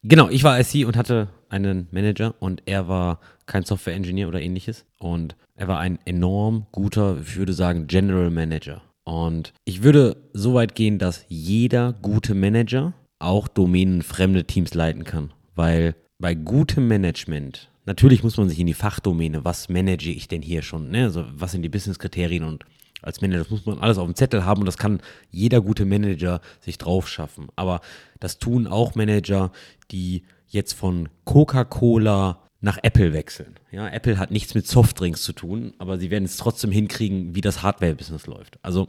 Genau, 0.03 0.29
ich 0.29 0.43
war 0.43 0.59
IC 0.59 0.85
und 0.85 0.97
hatte 0.97 1.29
einen 1.49 1.87
Manager 1.91 2.35
und 2.39 2.61
er 2.65 2.87
war 2.87 3.19
kein 3.45 3.63
Software-Engineer 3.63 4.27
oder 4.27 4.41
ähnliches. 4.41 4.85
Und 4.99 5.35
er 5.55 5.67
war 5.67 5.79
ein 5.79 5.99
enorm 6.05 6.65
guter, 6.71 7.17
ich 7.21 7.37
würde 7.37 7.53
sagen, 7.53 7.87
General 7.87 8.29
Manager. 8.29 8.81
Und 9.05 9.53
ich 9.65 9.83
würde 9.83 10.17
so 10.33 10.53
weit 10.53 10.75
gehen, 10.75 10.97
dass 10.97 11.25
jeder 11.27 11.93
gute 11.93 12.35
Manager 12.35 12.93
auch 13.19 13.47
domänenfremde 13.47 14.45
Teams 14.45 14.73
leiten 14.73 15.03
kann. 15.03 15.31
Weil 15.55 15.95
bei 16.19 16.35
gutem 16.35 16.87
Management, 16.87 17.69
natürlich 17.85 18.23
muss 18.23 18.37
man 18.37 18.49
sich 18.49 18.59
in 18.59 18.67
die 18.67 18.73
Fachdomäne, 18.73 19.43
was 19.43 19.69
manage 19.69 20.11
ich 20.11 20.27
denn 20.27 20.41
hier 20.41 20.61
schon, 20.61 20.89
ne? 20.89 21.03
also 21.03 21.25
was 21.35 21.51
sind 21.51 21.61
die 21.61 21.69
Business-Kriterien 21.69 22.43
und 22.43 22.65
als 23.01 23.21
Manager, 23.21 23.39
das 23.39 23.49
muss 23.49 23.65
man 23.65 23.79
alles 23.79 23.97
auf 23.97 24.05
dem 24.05 24.15
Zettel 24.15 24.45
haben 24.45 24.61
und 24.61 24.65
das 24.65 24.77
kann 24.77 25.01
jeder 25.29 25.61
gute 25.61 25.85
Manager 25.85 26.39
sich 26.61 26.77
drauf 26.77 27.09
schaffen. 27.09 27.49
Aber 27.55 27.81
das 28.19 28.39
tun 28.39 28.65
auch 28.65 28.95
Manager, 28.95 29.51
die 29.91 30.23
jetzt 30.47 30.73
von 30.73 31.09
Coca-Cola 31.25 32.39
nach 32.61 32.79
Apple 32.81 33.11
wechseln. 33.11 33.55
Ja, 33.71 33.89
Apple 33.89 34.17
hat 34.17 34.31
nichts 34.31 34.55
mit 34.55 34.67
Softdrinks 34.67 35.23
zu 35.23 35.33
tun, 35.33 35.73
aber 35.79 35.99
sie 35.99 36.11
werden 36.11 36.23
es 36.23 36.37
trotzdem 36.37 36.71
hinkriegen, 36.71 37.35
wie 37.35 37.41
das 37.41 37.61
Hardware-Business 37.61 38.25
läuft. 38.25 38.57
Also 38.61 38.87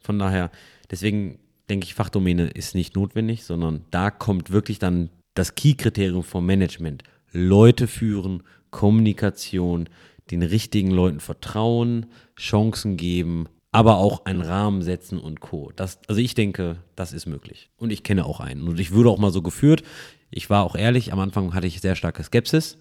von 0.00 0.20
daher, 0.20 0.52
deswegen 0.88 1.40
denke 1.68 1.84
ich, 1.84 1.94
Fachdomäne 1.94 2.46
ist 2.46 2.76
nicht 2.76 2.94
notwendig, 2.94 3.42
sondern 3.42 3.84
da 3.90 4.12
kommt 4.12 4.50
wirklich 4.50 4.78
dann 4.78 5.10
das 5.34 5.56
Key-Kriterium 5.56 6.22
vom 6.22 6.46
Management. 6.46 7.02
Leute 7.32 7.86
führen, 7.86 8.42
Kommunikation, 8.70 9.88
den 10.30 10.42
richtigen 10.42 10.90
Leuten 10.90 11.20
vertrauen, 11.20 12.06
Chancen 12.36 12.96
geben, 12.96 13.46
aber 13.72 13.98
auch 13.98 14.24
einen 14.24 14.42
Rahmen 14.42 14.82
setzen 14.82 15.18
und 15.18 15.40
Co. 15.40 15.72
Das, 15.76 15.98
also 16.08 16.20
ich 16.20 16.34
denke, 16.34 16.76
das 16.96 17.12
ist 17.12 17.26
möglich. 17.26 17.70
Und 17.76 17.90
ich 17.90 18.02
kenne 18.02 18.24
auch 18.24 18.40
einen. 18.40 18.68
Und 18.68 18.80
ich 18.80 18.92
wurde 18.92 19.10
auch 19.10 19.18
mal 19.18 19.32
so 19.32 19.42
geführt. 19.42 19.82
Ich 20.30 20.50
war 20.50 20.64
auch 20.64 20.74
ehrlich, 20.74 21.12
am 21.12 21.20
Anfang 21.20 21.54
hatte 21.54 21.66
ich 21.66 21.80
sehr 21.80 21.94
starke 21.94 22.22
Skepsis. 22.22 22.78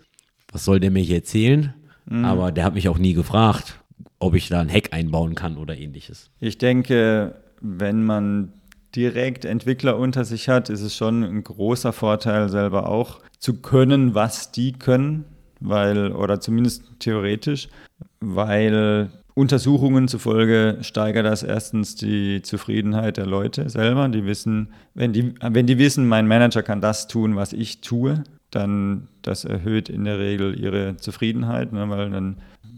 Was 0.51 0.65
soll 0.65 0.79
der 0.79 0.91
mir 0.91 1.03
hier 1.03 1.17
erzählen? 1.17 1.73
Aber 2.09 2.53
der 2.53 2.63
hat 2.63 2.73
mich 2.73 2.87
auch 2.87 2.97
nie 2.97 3.13
gefragt, 3.13 3.81
ob 4.19 4.33
ich 4.33 4.47
da 4.47 4.61
ein 4.61 4.71
Hack 4.71 4.93
einbauen 4.93 5.35
kann 5.35 5.57
oder 5.57 5.77
ähnliches. 5.77 6.31
Ich 6.39 6.57
denke, 6.57 7.35
wenn 7.59 8.03
man 8.03 8.53
direkt 8.97 9.45
Entwickler 9.45 9.97
unter 9.97 10.25
sich 10.25 10.49
hat, 10.49 10.69
ist 10.69 10.81
es 10.81 10.95
schon 10.95 11.23
ein 11.23 11.43
großer 11.43 11.93
Vorteil, 11.93 12.49
selber 12.49 12.89
auch 12.89 13.19
zu 13.37 13.61
können, 13.61 14.15
was 14.15 14.51
die 14.51 14.73
können, 14.73 15.25
weil, 15.59 16.11
oder 16.11 16.41
zumindest 16.41 16.83
theoretisch, 16.99 17.69
weil 18.19 19.11
Untersuchungen 19.35 20.07
zufolge 20.07 20.79
steigert 20.81 21.27
das 21.27 21.43
erstens 21.43 21.95
die 21.95 22.41
Zufriedenheit 22.41 23.17
der 23.17 23.27
Leute 23.27 23.69
selber. 23.69 24.09
Die 24.09 24.25
wissen, 24.25 24.73
wenn 24.95 25.13
die, 25.13 25.35
wenn 25.39 25.67
die 25.67 25.77
wissen, 25.77 26.07
mein 26.07 26.27
Manager 26.27 26.63
kann 26.63 26.81
das 26.81 27.07
tun, 27.07 27.35
was 27.35 27.53
ich 27.53 27.81
tue, 27.81 28.23
dann 28.49 29.09
das 29.21 29.45
erhöht 29.45 29.89
in 29.89 30.05
der 30.05 30.17
Regel 30.17 30.59
ihre 30.59 30.97
Zufriedenheit, 30.97 31.71
ne, 31.71 31.87
weil 31.87 32.09
dann 32.09 32.37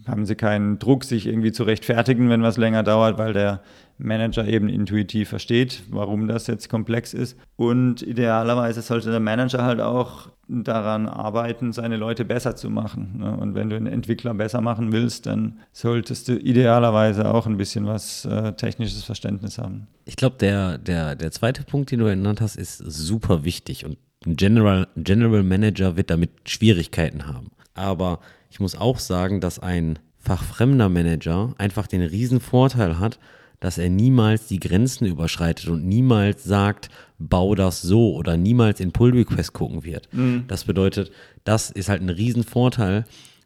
haben 0.10 0.26
sie 0.26 0.36
keinen 0.36 0.80
Druck, 0.80 1.03
sich 1.03 1.28
irgendwie 1.28 1.51
zu 1.51 1.64
rechtfertigen, 1.64 2.30
wenn 2.30 2.41
was 2.41 2.57
länger 2.57 2.84
dauert, 2.84 3.18
weil 3.18 3.34
der 3.34 3.62
Manager 3.97 4.47
eben 4.47 4.70
intuitiv 4.70 5.30
versteht, 5.30 5.84
warum 5.89 6.28
das 6.28 6.47
jetzt 6.47 6.70
komplex 6.70 7.14
ist. 7.14 7.38
Und 7.57 8.01
idealerweise 8.01 8.82
sollte 8.82 9.12
der 9.12 9.20
Manager 9.20 9.64
halt 9.64 9.82
auch 9.82 10.30
daran 10.47 11.07
arbeiten, 11.07 11.74
seine 11.74 11.97
Leute 11.97 12.26
besser 12.26 12.55
zu 12.55 12.70
machen. 12.70 13.20
Ne? 13.20 13.38
Und 13.38 13.55
wenn 13.55 13.70
du 13.70 13.76
einen 13.76 13.88
Entwickler 13.88 14.34
besser 14.34 14.62
machen 14.62 14.91
willst, 14.91 15.26
dann 15.26 15.60
solltest 15.72 16.28
du 16.28 16.38
idealerweise 16.38 17.32
auch 17.32 17.45
ein 17.45 17.57
bisschen 17.57 17.86
was 17.86 18.26
äh, 18.26 18.53
technisches 18.53 19.03
Verständnis 19.03 19.57
haben. 19.57 19.88
Ich 20.05 20.16
glaube, 20.16 20.38
der, 20.39 20.78
der, 20.78 21.16
der 21.16 21.32
zweite 21.32 21.64
Punkt, 21.64 21.91
den 21.91 21.99
du 21.99 22.05
genannt 22.05 22.41
hast, 22.41 22.55
ist 22.55 22.78
super 22.78 23.43
wichtig 23.43 23.86
und 23.86 23.97
ein 24.26 24.36
General, 24.36 24.88
General 24.97 25.43
Manager 25.43 25.95
wird 25.95 26.10
damit 26.10 26.32
Schwierigkeiten 26.45 27.28
haben. 27.28 27.51
Aber 27.80 28.19
ich 28.51 28.59
muss 28.59 28.75
auch 28.75 28.99
sagen, 28.99 29.39
dass 29.41 29.57
ein 29.59 29.99
fachfremder 30.17 30.89
Manager 30.89 31.53
einfach 31.57 31.88
den 31.88 32.01
riesen 32.01 32.41
Vorteil 32.41 32.99
hat, 32.99 33.19
dass 33.61 33.77
er 33.77 33.89
niemals 33.89 34.47
die 34.47 34.59
Grenzen 34.59 35.05
überschreitet 35.05 35.67
und 35.69 35.86
niemals 35.86 36.43
sagt, 36.43 36.89
bau 37.17 37.55
das 37.55 37.82
so 37.82 38.13
oder 38.15 38.38
niemals 38.38 38.80
in 38.80 38.91
Pull 38.91 39.11
Request 39.11 39.53
gucken 39.53 39.84
wird. 39.84 40.09
Das 40.47 40.65
bedeutet, 40.65 41.11
das 41.43 41.69
ist 41.69 41.89
halt 41.89 42.01
ein 42.01 42.09
riesen 42.09 42.43
Vorteil 42.43 43.05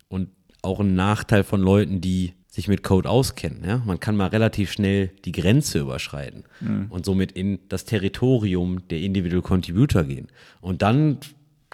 und 0.10 0.30
auch 0.62 0.80
ein 0.80 0.96
Nachteil 0.96 1.44
von 1.44 1.62
Leuten, 1.62 2.02
die 2.02 2.34
sich 2.48 2.68
mit 2.68 2.84
Code 2.84 3.10
auskennen. 3.10 3.64
Ja? 3.66 3.82
Man 3.86 4.00
kann 4.00 4.16
mal 4.16 4.28
relativ 4.28 4.72
schnell 4.72 5.10
die 5.26 5.32
Grenze 5.32 5.80
überschreiten 5.80 6.44
und 6.90 7.06
somit 7.06 7.32
in 7.32 7.60
das 7.70 7.86
Territorium 7.86 8.88
der 8.90 9.00
Individual 9.00 9.42
Contributor 9.42 10.04
gehen. 10.04 10.28
Und 10.62 10.82
dann 10.84 11.18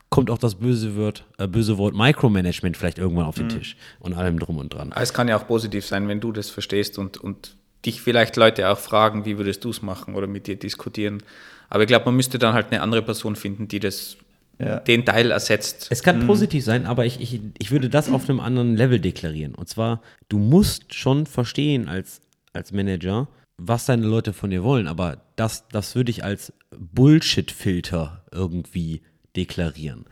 kommt 0.09 0.29
auch 0.31 0.37
das 0.37 0.55
böse 0.55 0.95
Wort, 0.95 1.25
äh, 1.37 1.47
böse 1.47 1.77
Wort 1.77 1.95
Micromanagement 1.95 2.75
vielleicht 2.77 2.97
irgendwann 2.97 3.25
auf 3.25 3.35
den 3.35 3.49
Tisch 3.49 3.75
und 3.99 4.13
allem 4.15 4.39
drum 4.39 4.57
und 4.57 4.73
dran. 4.73 4.91
Es 4.99 5.13
kann 5.13 5.27
ja 5.27 5.37
auch 5.37 5.47
positiv 5.47 5.85
sein, 5.85 6.07
wenn 6.07 6.19
du 6.19 6.31
das 6.31 6.49
verstehst 6.49 6.97
und, 6.97 7.17
und 7.17 7.55
dich 7.85 8.01
vielleicht 8.01 8.35
Leute 8.35 8.69
auch 8.69 8.77
fragen, 8.79 9.25
wie 9.25 9.37
würdest 9.37 9.63
du 9.63 9.69
es 9.69 9.81
machen 9.81 10.15
oder 10.15 10.27
mit 10.27 10.47
dir 10.47 10.55
diskutieren. 10.57 11.21
Aber 11.69 11.83
ich 11.83 11.87
glaube, 11.87 12.05
man 12.05 12.15
müsste 12.15 12.39
dann 12.39 12.53
halt 12.53 12.71
eine 12.71 12.81
andere 12.81 13.03
Person 13.03 13.35
finden, 13.35 13.67
die 13.67 13.79
das, 13.79 14.17
Ja. 14.57 14.79
den 14.79 15.05
Teil 15.05 15.31
ersetzt. 15.31 15.87
Es 15.89 16.01
kann 16.03 16.25
positiv 16.25 16.65
sein, 16.65 16.85
aber 16.87 17.05
ich, 17.05 17.21
ich, 17.21 17.39
ich 17.59 17.71
würde 17.71 17.87
das 17.89 18.11
auf 18.11 18.27
einem 18.27 18.39
anderen 18.39 18.75
Level 18.75 18.99
deklarieren. 18.99 19.53
Und 19.55 19.69
zwar, 19.69 20.01
du 20.27 20.39
musst 20.39 20.93
schon 20.95 21.27
verstehen 21.27 21.87
als, 21.87 22.21
als 22.51 22.71
Manager, 22.73 23.27
was 23.57 23.85
deine 23.85 24.07
Leute 24.07 24.33
von 24.33 24.49
dir 24.49 24.63
wollen, 24.63 24.87
aber 24.87 25.21
das, 25.35 25.67
das 25.69 25.95
würde 25.95 26.09
ich 26.11 26.23
als 26.23 26.51
Bullshit-Filter 26.75 28.23
irgendwie 28.31 29.01
deklarieren. 29.35 30.05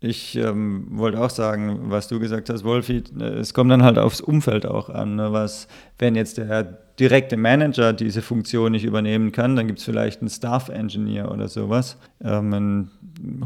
Ich 0.00 0.36
ähm, 0.36 0.86
wollte 0.90 1.20
auch 1.20 1.30
sagen, 1.30 1.90
was 1.90 2.06
du 2.08 2.20
gesagt 2.20 2.50
hast, 2.50 2.64
Wolfi, 2.64 3.02
äh, 3.18 3.24
es 3.24 3.54
kommt 3.54 3.70
dann 3.70 3.82
halt 3.82 3.98
aufs 3.98 4.20
Umfeld 4.20 4.66
auch 4.66 4.90
an. 4.90 5.16
Ne? 5.16 5.32
Was, 5.32 5.68
wenn 5.98 6.14
jetzt 6.14 6.36
der 6.36 6.64
direkte 6.98 7.36
Manager 7.36 7.92
diese 7.92 8.20
Funktion 8.20 8.72
nicht 8.72 8.84
übernehmen 8.84 9.32
kann, 9.32 9.56
dann 9.56 9.66
gibt 9.66 9.78
es 9.78 9.84
vielleicht 9.84 10.20
einen 10.20 10.28
Staff-Engineer 10.28 11.30
oder 11.30 11.48
sowas, 11.48 11.96
ähm, 12.22 12.52
einen 12.52 12.90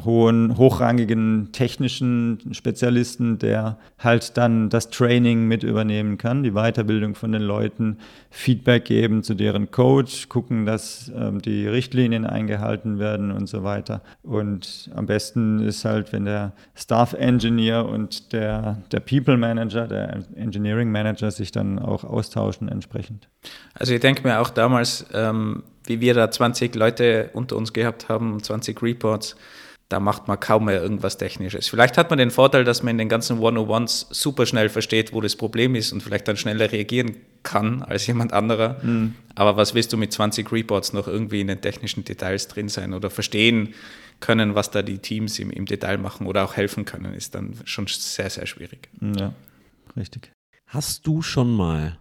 hohen, 0.05 0.57
hochrangigen 0.57 1.51
technischen 1.53 2.39
Spezialisten, 2.53 3.39
der 3.39 3.79
halt 3.99 4.37
dann 4.37 4.71
das 4.71 4.91
Training 4.91 5.47
mit 5.47 5.62
übernehmen 5.62 6.18
kann, 6.18 6.43
die 6.43 6.53
Weiterbildung 6.53 7.14
von 7.14 7.33
den 7.33 7.43
Leuten, 7.43 7.99
Feedback 8.33 8.85
geben 8.85 9.24
zu 9.24 9.35
deren 9.35 9.72
Code, 9.72 10.11
gucken, 10.28 10.64
dass 10.64 11.11
ähm, 11.14 11.43
die 11.43 11.66
Richtlinien 11.66 12.24
eingehalten 12.24 13.01
werden 13.01 13.33
und 13.33 13.49
so 13.49 13.64
weiter. 13.64 14.03
Und 14.22 14.89
am 14.95 15.07
besten 15.07 15.61
ist 15.61 15.85
halt, 15.85 16.12
wenn 16.12 16.26
der 16.26 16.53
Staff 16.76 17.12
Engineer 17.12 17.87
und 17.87 18.33
der, 18.33 18.78
der 18.93 19.01
People 19.01 19.37
Manager, 19.37 19.89
der 19.89 20.20
Engineering 20.37 20.93
Manager 20.93 21.31
sich 21.33 21.51
dann 21.51 21.81
auch 21.81 22.05
austauschen 22.05 22.68
entsprechend. 22.68 23.28
Also 23.74 23.95
ich 23.95 24.01
denke 24.01 24.26
mir 24.26 24.41
auch 24.41 24.51
damals, 24.51 25.07
ähm, 25.12 25.64
wie 25.85 26.01
wir 26.01 26.14
da 26.14 26.31
20 26.31 26.74
Leute 26.76 27.31
unter 27.33 27.57
uns 27.57 27.72
gehabt 27.72 28.09
haben, 28.09 28.41
20 28.41 28.81
Reports, 28.81 29.35
da 29.91 29.99
macht 29.99 30.28
man 30.28 30.38
kaum 30.38 30.66
mehr 30.66 30.80
irgendwas 30.80 31.18
Technisches. 31.18 31.68
Vielleicht 31.68 31.99
hat 31.99 32.11
man 32.11 32.18
den 32.18 32.30
Vorteil, 32.30 32.62
dass 32.62 32.84
man 32.84 32.93
in 32.93 32.99
den 32.99 33.09
ganzen 33.09 33.41
101s 33.41 34.07
super 34.11 34.47
schnell 34.47 34.68
versteht, 34.68 35.12
wo 35.12 35.20
das 35.20 35.34
Problem 35.34 35.74
ist 35.74 35.93
und 35.93 36.01
vielleicht 36.01 36.28
dann 36.28 36.36
schneller 36.36 36.70
reagieren 36.70 37.16
kann 37.43 37.82
als 37.82 38.07
jemand 38.07 38.32
anderer. 38.32 38.80
Aber 39.34 39.57
was 39.57 39.74
willst 39.74 39.93
du 39.93 39.97
mit 39.97 40.12
20 40.12 40.53
Reports 40.53 40.93
noch 40.93 41.09
irgendwie 41.09 41.41
in 41.41 41.49
den 41.49 41.61
technischen 41.61 42.05
Details 42.05 42.47
drin 42.47 42.68
sein 42.68 42.95
oder 42.95 43.11
verstehen 43.11 43.74
können, 44.20 44.55
was 44.55 44.70
da 44.70 44.82
die 44.82 44.99
Teams 44.99 45.41
im, 45.41 45.51
im 45.51 45.66
Detail 45.66 45.99
machen 45.99 46.28
oder 46.28 46.45
auch 46.45 46.55
helfen 46.55 46.84
können, 46.84 47.12
ist 47.12 47.34
dann 47.34 47.55
schon 47.64 47.88
sehr, 47.88 48.30
sehr 48.30 48.47
schwierig. 48.47 48.88
Ja. 49.01 49.32
richtig. 49.97 50.30
Hast 50.66 51.05
du 51.05 51.20
schon 51.20 51.53
mal 51.53 51.99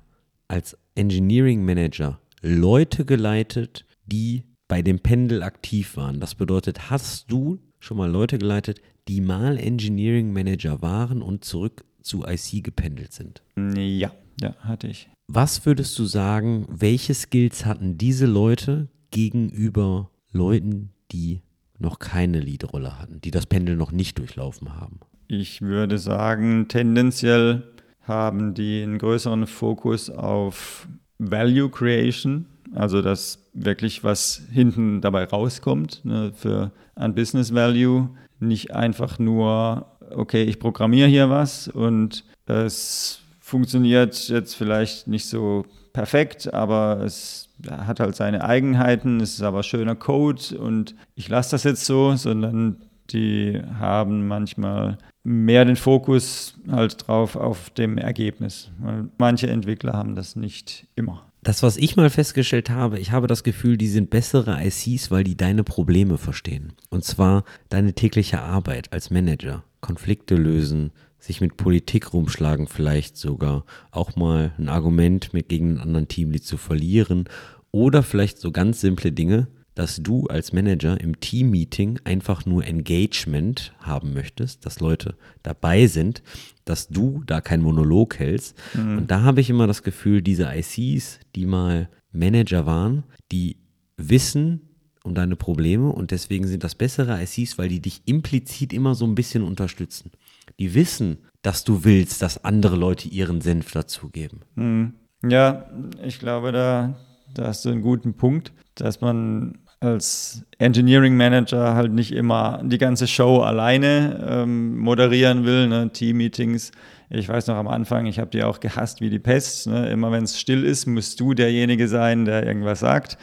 als 0.47 0.77
Engineering 0.93 1.65
Manager 1.65 2.21
Leute 2.43 3.03
geleitet, 3.03 3.85
die 4.05 4.43
bei 4.67 4.83
dem 4.83 4.99
Pendel 4.99 5.41
aktiv 5.41 5.97
waren? 5.97 6.19
Das 6.19 6.35
bedeutet, 6.35 6.91
hast 6.91 7.31
du 7.31 7.57
schon 7.79 7.97
mal 7.97 8.09
Leute 8.09 8.37
geleitet, 8.37 8.81
die 9.07 9.21
mal 9.21 9.57
Engineering 9.57 10.31
Manager 10.31 10.81
waren 10.81 11.21
und 11.21 11.43
zurück 11.43 11.83
zu 12.01 12.25
IC 12.25 12.63
gependelt 12.63 13.13
sind? 13.13 13.41
Ja, 13.57 14.11
ja, 14.41 14.55
hatte 14.59 14.87
ich. 14.87 15.09
Was 15.27 15.65
würdest 15.65 15.97
du 15.99 16.05
sagen, 16.05 16.65
welche 16.69 17.13
Skills 17.13 17.65
hatten 17.65 17.97
diese 17.97 18.25
Leute 18.25 18.87
gegenüber 19.11 20.09
Leuten, 20.31 20.91
die 21.11 21.41
noch 21.77 21.99
keine 21.99 22.39
Leadrolle 22.39 22.99
hatten, 22.99 23.21
die 23.21 23.31
das 23.31 23.45
Pendel 23.45 23.75
noch 23.75 23.91
nicht 23.91 24.17
durchlaufen 24.17 24.75
haben? 24.75 24.99
Ich 25.27 25.61
würde 25.61 25.97
sagen, 25.97 26.67
tendenziell 26.67 27.63
haben 28.01 28.55
die 28.55 28.81
einen 28.81 28.97
größeren 28.97 29.45
Fokus 29.45 30.09
auf 30.09 30.87
Value 31.19 31.69
Creation, 31.69 32.45
also 32.73 33.01
dass 33.01 33.49
wirklich 33.53 34.03
was 34.03 34.41
hinten 34.51 35.01
dabei 35.01 35.25
rauskommt 35.25 36.03
ne, 36.03 36.31
für 36.33 36.71
ein 36.95 37.15
Business 37.15 37.53
Value, 37.53 38.09
nicht 38.39 38.73
einfach 38.73 39.19
nur, 39.19 39.85
okay, 40.11 40.43
ich 40.43 40.59
programmiere 40.59 41.07
hier 41.07 41.29
was 41.29 41.67
und 41.67 42.23
es 42.45 43.21
funktioniert 43.39 44.29
jetzt 44.29 44.55
vielleicht 44.55 45.07
nicht 45.07 45.27
so 45.27 45.65
perfekt, 45.93 46.53
aber 46.53 47.01
es 47.03 47.49
hat 47.69 47.99
halt 47.99 48.15
seine 48.15 48.43
Eigenheiten, 48.43 49.19
es 49.19 49.33
ist 49.33 49.41
aber 49.41 49.63
schöner 49.63 49.95
Code 49.95 50.57
und 50.57 50.95
ich 51.15 51.29
lasse 51.29 51.51
das 51.51 51.63
jetzt 51.63 51.85
so, 51.85 52.15
sondern 52.15 52.77
die 53.11 53.59
haben 53.79 54.27
manchmal 54.27 54.97
mehr 55.23 55.65
den 55.65 55.75
Fokus 55.75 56.55
halt 56.69 57.07
drauf 57.07 57.35
auf 57.35 57.69
dem 57.71 57.97
Ergebnis. 57.97 58.71
Manche 59.17 59.49
Entwickler 59.49 59.93
haben 59.93 60.15
das 60.15 60.35
nicht 60.35 60.87
immer. 60.95 61.28
Das, 61.41 61.63
was 61.63 61.77
ich 61.77 61.95
mal 61.95 62.09
festgestellt 62.09 62.69
habe, 62.69 62.99
ich 62.99 63.11
habe 63.11 63.27
das 63.27 63.43
Gefühl, 63.43 63.77
die 63.77 63.87
sind 63.87 64.09
bessere 64.09 64.61
ICs, 64.61 65.09
weil 65.09 65.23
die 65.23 65.37
deine 65.37 65.63
Probleme 65.63 66.17
verstehen. 66.17 66.73
Und 66.89 67.05
zwar 67.05 67.45
deine 67.69 67.93
tägliche 67.93 68.41
Arbeit 68.41 68.91
als 68.91 69.09
Manager. 69.09 69.63
Konflikte 69.79 70.35
lösen, 70.35 70.91
sich 71.17 71.39
mit 71.39 71.55
Politik 71.55 72.13
rumschlagen, 72.13 72.67
vielleicht 72.67 73.15
sogar 73.15 73.65
auch 73.91 74.17
mal 74.17 74.51
ein 74.57 74.67
Argument 74.67 75.33
mit 75.33 75.47
gegen 75.47 75.69
einen 75.69 75.79
anderen 75.79 76.07
Teamlead 76.09 76.43
zu 76.43 76.57
verlieren 76.57 77.25
oder 77.71 78.03
vielleicht 78.03 78.39
so 78.39 78.51
ganz 78.51 78.81
simple 78.81 79.11
Dinge, 79.13 79.47
dass 79.79 80.03
du 80.03 80.27
als 80.27 80.51
Manager 80.51 80.99
im 80.99 81.21
Team-Meeting 81.21 82.01
einfach 82.03 82.45
nur 82.45 82.65
Engagement 82.65 83.73
haben 83.79 84.13
möchtest, 84.13 84.65
dass 84.65 84.81
Leute 84.81 85.15
dabei 85.41 85.87
sind, 85.87 86.21
dass 86.65 86.89
du 86.89 87.23
da 87.25 87.39
kein 87.39 87.61
Monolog 87.61 88.19
hältst. 88.19 88.57
Mhm. 88.73 88.97
Und 88.97 89.09
da 89.09 89.21
habe 89.21 89.39
ich 89.39 89.49
immer 89.49 89.67
das 89.67 89.81
Gefühl, 89.81 90.21
diese 90.21 90.51
ICs, 90.53 91.21
die 91.33 91.45
mal 91.45 91.87
Manager 92.11 92.65
waren, 92.65 93.05
die 93.31 93.55
wissen 93.95 94.67
um 95.05 95.15
deine 95.15 95.37
Probleme 95.37 95.89
und 95.93 96.11
deswegen 96.11 96.45
sind 96.45 96.65
das 96.65 96.75
bessere 96.75 97.17
ICs, 97.23 97.57
weil 97.57 97.69
die 97.69 97.79
dich 97.79 98.01
implizit 98.03 98.73
immer 98.73 98.95
so 98.95 99.05
ein 99.05 99.15
bisschen 99.15 99.43
unterstützen. 99.43 100.11
Die 100.59 100.73
wissen, 100.73 101.19
dass 101.41 101.63
du 101.63 101.85
willst, 101.85 102.21
dass 102.21 102.43
andere 102.43 102.75
Leute 102.75 103.07
ihren 103.07 103.39
Senf 103.39 103.71
dazugeben. 103.71 104.41
Mhm. 104.55 104.95
Ja, 105.23 105.69
ich 106.03 106.19
glaube, 106.19 106.51
da, 106.51 106.97
da 107.33 107.47
hast 107.47 107.63
du 107.63 107.69
einen 107.69 107.81
guten 107.81 108.15
Punkt, 108.15 108.51
dass 108.75 108.99
man 108.99 109.57
als 109.79 110.43
Engineering 110.57 111.15
Manager 111.15 111.75
halt 111.75 111.93
nicht 111.93 112.11
immer 112.11 112.61
die 112.63 112.77
ganze 112.77 113.07
Show 113.07 113.39
alleine 113.41 114.25
ähm, 114.29 114.77
moderieren 114.77 115.45
will, 115.45 115.67
ne? 115.67 115.89
Team-Meetings. 115.91 116.71
Ich 117.09 117.27
weiß 117.27 117.47
noch 117.47 117.55
am 117.55 117.67
Anfang, 117.67 118.05
ich 118.05 118.19
habe 118.19 118.29
die 118.29 118.43
auch 118.43 118.59
gehasst 118.59 119.01
wie 119.01 119.09
die 119.09 119.19
Pest. 119.19 119.67
Ne? 119.67 119.89
Immer 119.89 120.11
wenn 120.11 120.25
es 120.25 120.39
still 120.39 120.63
ist, 120.63 120.85
musst 120.85 121.19
du 121.19 121.33
derjenige 121.33 121.87
sein, 121.87 122.25
der 122.25 122.45
irgendwas 122.45 122.81
sagt 122.81 123.17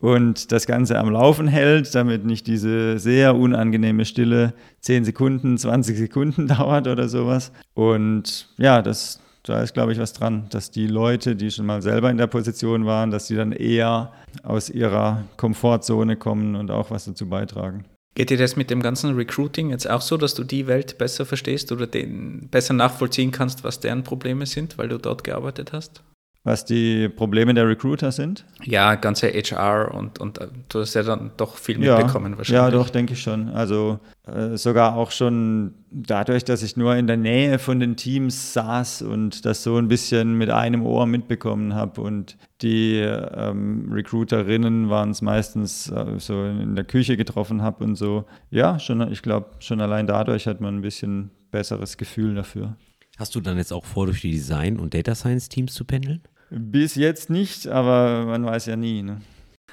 und 0.00 0.50
das 0.50 0.66
Ganze 0.66 0.98
am 0.98 1.10
Laufen 1.10 1.46
hält, 1.46 1.94
damit 1.94 2.24
nicht 2.24 2.46
diese 2.46 2.98
sehr 2.98 3.36
unangenehme 3.36 4.04
Stille 4.06 4.54
10 4.80 5.04
Sekunden, 5.04 5.58
20 5.58 5.96
Sekunden 5.96 6.46
dauert 6.48 6.88
oder 6.88 7.08
sowas. 7.08 7.52
Und 7.74 8.48
ja, 8.56 8.82
das, 8.82 9.20
da 9.42 9.62
ist, 9.62 9.74
glaube 9.74 9.92
ich, 9.92 9.98
was 9.98 10.12
dran, 10.12 10.46
dass 10.50 10.70
die 10.70 10.86
Leute, 10.86 11.36
die 11.36 11.50
schon 11.50 11.66
mal 11.66 11.82
selber 11.82 12.10
in 12.10 12.18
der 12.18 12.26
Position 12.26 12.86
waren, 12.86 13.10
dass 13.10 13.26
sie 13.26 13.36
dann 13.36 13.52
eher 13.52 14.12
aus 14.42 14.68
ihrer 14.68 15.24
Komfortzone 15.36 16.16
kommen 16.16 16.56
und 16.56 16.70
auch 16.70 16.90
was 16.90 17.06
dazu 17.06 17.28
beitragen. 17.28 17.84
Geht 18.14 18.30
dir 18.30 18.38
das 18.38 18.56
mit 18.56 18.70
dem 18.70 18.82
ganzen 18.82 19.14
Recruiting 19.14 19.70
jetzt 19.70 19.88
auch 19.88 20.00
so, 20.00 20.16
dass 20.16 20.34
du 20.34 20.44
die 20.44 20.66
Welt 20.66 20.98
besser 20.98 21.24
verstehst 21.24 21.70
oder 21.70 21.86
den 21.86 22.48
besser 22.50 22.74
nachvollziehen 22.74 23.30
kannst, 23.30 23.62
was 23.64 23.80
deren 23.80 24.02
Probleme 24.02 24.46
sind, 24.46 24.78
weil 24.78 24.88
du 24.88 24.98
dort 24.98 25.24
gearbeitet 25.24 25.72
hast? 25.72 26.02
Was 26.42 26.64
die 26.64 27.08
Probleme 27.08 27.52
der 27.52 27.68
Recruiter 27.68 28.12
sind? 28.12 28.46
Ja, 28.64 28.94
ganze 28.94 29.28
HR 29.28 29.94
und, 29.94 30.18
und 30.18 30.38
äh, 30.38 30.48
du 30.70 30.80
hast 30.80 30.94
ja 30.94 31.02
dann 31.02 31.32
doch 31.36 31.56
viel 31.56 31.76
mitbekommen 31.76 32.32
ja, 32.32 32.38
wahrscheinlich. 32.38 32.64
Ja, 32.64 32.70
doch, 32.70 32.88
denke 32.88 33.12
ich 33.12 33.20
schon. 33.20 33.50
Also 33.50 34.00
äh, 34.26 34.56
sogar 34.56 34.96
auch 34.96 35.10
schon 35.10 35.74
dadurch, 35.90 36.44
dass 36.44 36.62
ich 36.62 36.78
nur 36.78 36.96
in 36.96 37.06
der 37.06 37.18
Nähe 37.18 37.58
von 37.58 37.78
den 37.78 37.96
Teams 37.96 38.54
saß 38.54 39.02
und 39.02 39.44
das 39.44 39.62
so 39.62 39.76
ein 39.76 39.88
bisschen 39.88 40.38
mit 40.38 40.48
einem 40.48 40.86
Ohr 40.86 41.06
mitbekommen 41.06 41.74
habe 41.74 42.00
und 42.00 42.38
die 42.62 42.96
ähm, 43.00 43.90
Recruiterinnen 43.92 44.88
waren 44.88 45.10
es 45.10 45.20
meistens 45.20 45.90
äh, 45.90 46.18
so 46.18 46.44
in 46.44 46.74
der 46.74 46.84
Küche 46.84 47.18
getroffen 47.18 47.60
habe 47.60 47.84
und 47.84 47.96
so. 47.96 48.24
Ja, 48.50 48.78
schon, 48.78 49.12
ich 49.12 49.20
glaube, 49.20 49.50
schon 49.58 49.82
allein 49.82 50.06
dadurch 50.06 50.46
hat 50.46 50.62
man 50.62 50.76
ein 50.76 50.82
bisschen 50.82 51.30
besseres 51.50 51.98
Gefühl 51.98 52.34
dafür. 52.34 52.76
Hast 53.20 53.34
du 53.34 53.40
dann 53.40 53.58
jetzt 53.58 53.70
auch 53.70 53.84
vor, 53.84 54.06
durch 54.06 54.22
die 54.22 54.30
Design- 54.30 54.78
und 54.78 54.94
Data 54.94 55.14
Science-Teams 55.14 55.74
zu 55.74 55.84
pendeln? 55.84 56.22
Bis 56.48 56.94
jetzt 56.94 57.28
nicht, 57.28 57.66
aber 57.66 58.24
man 58.24 58.46
weiß 58.46 58.64
ja 58.64 58.76
nie. 58.76 59.02
Ne? 59.02 59.20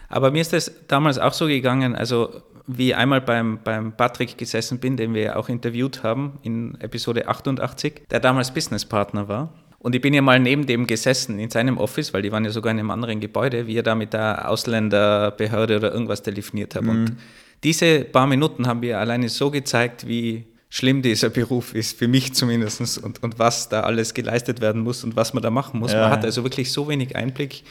Aber 0.09 0.31
mir 0.31 0.41
ist 0.41 0.51
das 0.51 0.69
damals 0.89 1.17
auch 1.17 1.31
so 1.31 1.47
gegangen, 1.47 1.95
also 1.95 2.41
wie 2.67 2.93
einmal 2.93 3.21
beim, 3.21 3.59
beim 3.63 3.93
Patrick 3.93 4.37
gesessen 4.37 4.79
bin, 4.79 4.97
den 4.97 5.13
wir 5.13 5.21
ja 5.21 5.35
auch 5.37 5.47
interviewt 5.47 6.03
haben 6.03 6.39
in 6.43 6.75
Episode 6.81 7.29
88, 7.29 8.01
der 8.11 8.19
damals 8.19 8.53
Businesspartner 8.53 9.29
war. 9.29 9.53
Und 9.79 9.95
ich 9.95 10.01
bin 10.01 10.13
ja 10.13 10.21
mal 10.21 10.41
neben 10.41 10.65
dem 10.65 10.85
gesessen 10.85 11.39
in 11.39 11.49
seinem 11.49 11.77
Office, 11.77 12.13
weil 12.13 12.23
die 12.23 12.33
waren 12.33 12.43
ja 12.43 12.51
sogar 12.51 12.71
in 12.71 12.79
einem 12.79 12.91
anderen 12.91 13.21
Gebäude, 13.21 13.65
wie 13.65 13.77
er 13.77 13.83
da 13.83 13.95
mit 13.95 14.11
der 14.11 14.49
Ausländerbehörde 14.49 15.77
oder 15.77 15.93
irgendwas 15.93 16.21
telefoniert 16.21 16.75
hat. 16.75 16.83
Mhm. 16.83 16.89
Und 16.89 17.15
diese 17.63 18.01
paar 18.01 18.27
Minuten 18.27 18.67
haben 18.67 18.81
wir 18.81 18.99
alleine 18.99 19.29
so 19.29 19.49
gezeigt, 19.49 20.05
wie 20.05 20.47
schlimm 20.69 21.01
dieser 21.01 21.29
Beruf 21.29 21.73
ist, 21.73 21.97
für 21.97 22.07
mich 22.07 22.33
zumindest, 22.33 22.97
und, 23.03 23.23
und 23.23 23.39
was 23.39 23.69
da 23.69 23.81
alles 23.81 24.13
geleistet 24.13 24.61
werden 24.61 24.81
muss 24.81 25.03
und 25.03 25.15
was 25.15 25.33
man 25.33 25.41
da 25.43 25.49
machen 25.49 25.79
muss. 25.79 25.93
Ja. 25.93 26.01
Man 26.01 26.11
hat 26.11 26.25
also 26.25 26.43
wirklich 26.43 26.71
so 26.71 26.87
wenig 26.87 27.15
Einblick. 27.15 27.63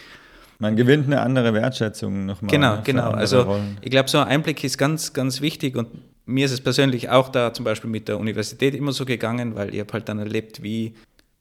Man 0.59 0.77
gewinnt 0.77 1.07
eine 1.07 1.21
andere 1.21 1.53
Wertschätzung 1.53 2.25
nochmal. 2.25 2.51
Genau, 2.51 2.79
genau. 2.83 3.11
Also 3.11 3.43
Rollen. 3.43 3.79
ich 3.83 3.91
glaube, 3.91 4.09
so 4.09 4.19
ein 4.19 4.29
Einblick 4.29 4.65
ist 4.65 4.79
ganz, 4.79 5.13
ganz 5.13 5.43
wichtig 5.43 5.77
und 5.77 5.89
mir 6.25 6.47
ist 6.47 6.53
es 6.53 6.61
persönlich 6.61 7.11
auch 7.11 7.29
da 7.29 7.53
zum 7.53 7.65
Beispiel 7.65 7.91
mit 7.91 8.09
der 8.09 8.19
Universität 8.19 8.75
immer 8.75 8.93
so 8.93 9.05
gegangen, 9.05 9.55
weil 9.55 9.75
ich 9.75 9.81
habe 9.81 9.93
halt 9.93 10.09
dann 10.09 10.19
erlebt, 10.19 10.63
wie 10.63 10.95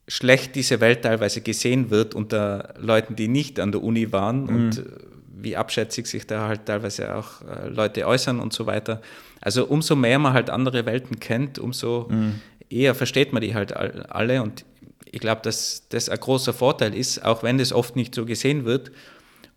schlecht 0.07 0.55
diese 0.55 0.81
Welt 0.81 1.01
teilweise 1.01 1.41
gesehen 1.41 1.89
wird 1.89 2.13
unter 2.13 2.75
Leuten, 2.77 3.15
die 3.15 3.27
nicht 3.27 3.59
an 3.59 3.71
der 3.71 3.81
Uni 3.81 4.11
waren 4.11 4.43
mhm. 4.43 4.49
und 4.49 4.85
wie 5.45 5.55
abschätzig 5.55 6.07
sich 6.07 6.27
da 6.27 6.49
halt 6.49 6.65
teilweise 6.65 7.15
auch 7.15 7.41
äh, 7.43 7.69
Leute 7.69 8.05
äußern 8.05 8.41
und 8.41 8.51
so 8.51 8.65
weiter. 8.65 9.01
Also 9.39 9.65
umso 9.65 9.95
mehr 9.95 10.19
man 10.19 10.33
halt 10.33 10.49
andere 10.49 10.85
Welten 10.85 11.19
kennt, 11.19 11.59
umso 11.59 12.07
mhm. 12.09 12.41
eher 12.69 12.95
versteht 12.95 13.31
man 13.31 13.41
die 13.41 13.55
halt 13.55 13.73
alle. 13.73 14.41
Und 14.41 14.65
ich 15.09 15.21
glaube, 15.21 15.41
dass 15.43 15.87
das 15.87 16.09
ein 16.09 16.19
großer 16.19 16.51
Vorteil 16.51 16.93
ist, 16.93 17.23
auch 17.23 17.43
wenn 17.43 17.57
das 17.57 17.71
oft 17.71 17.95
nicht 17.95 18.13
so 18.13 18.25
gesehen 18.25 18.65
wird. 18.65 18.91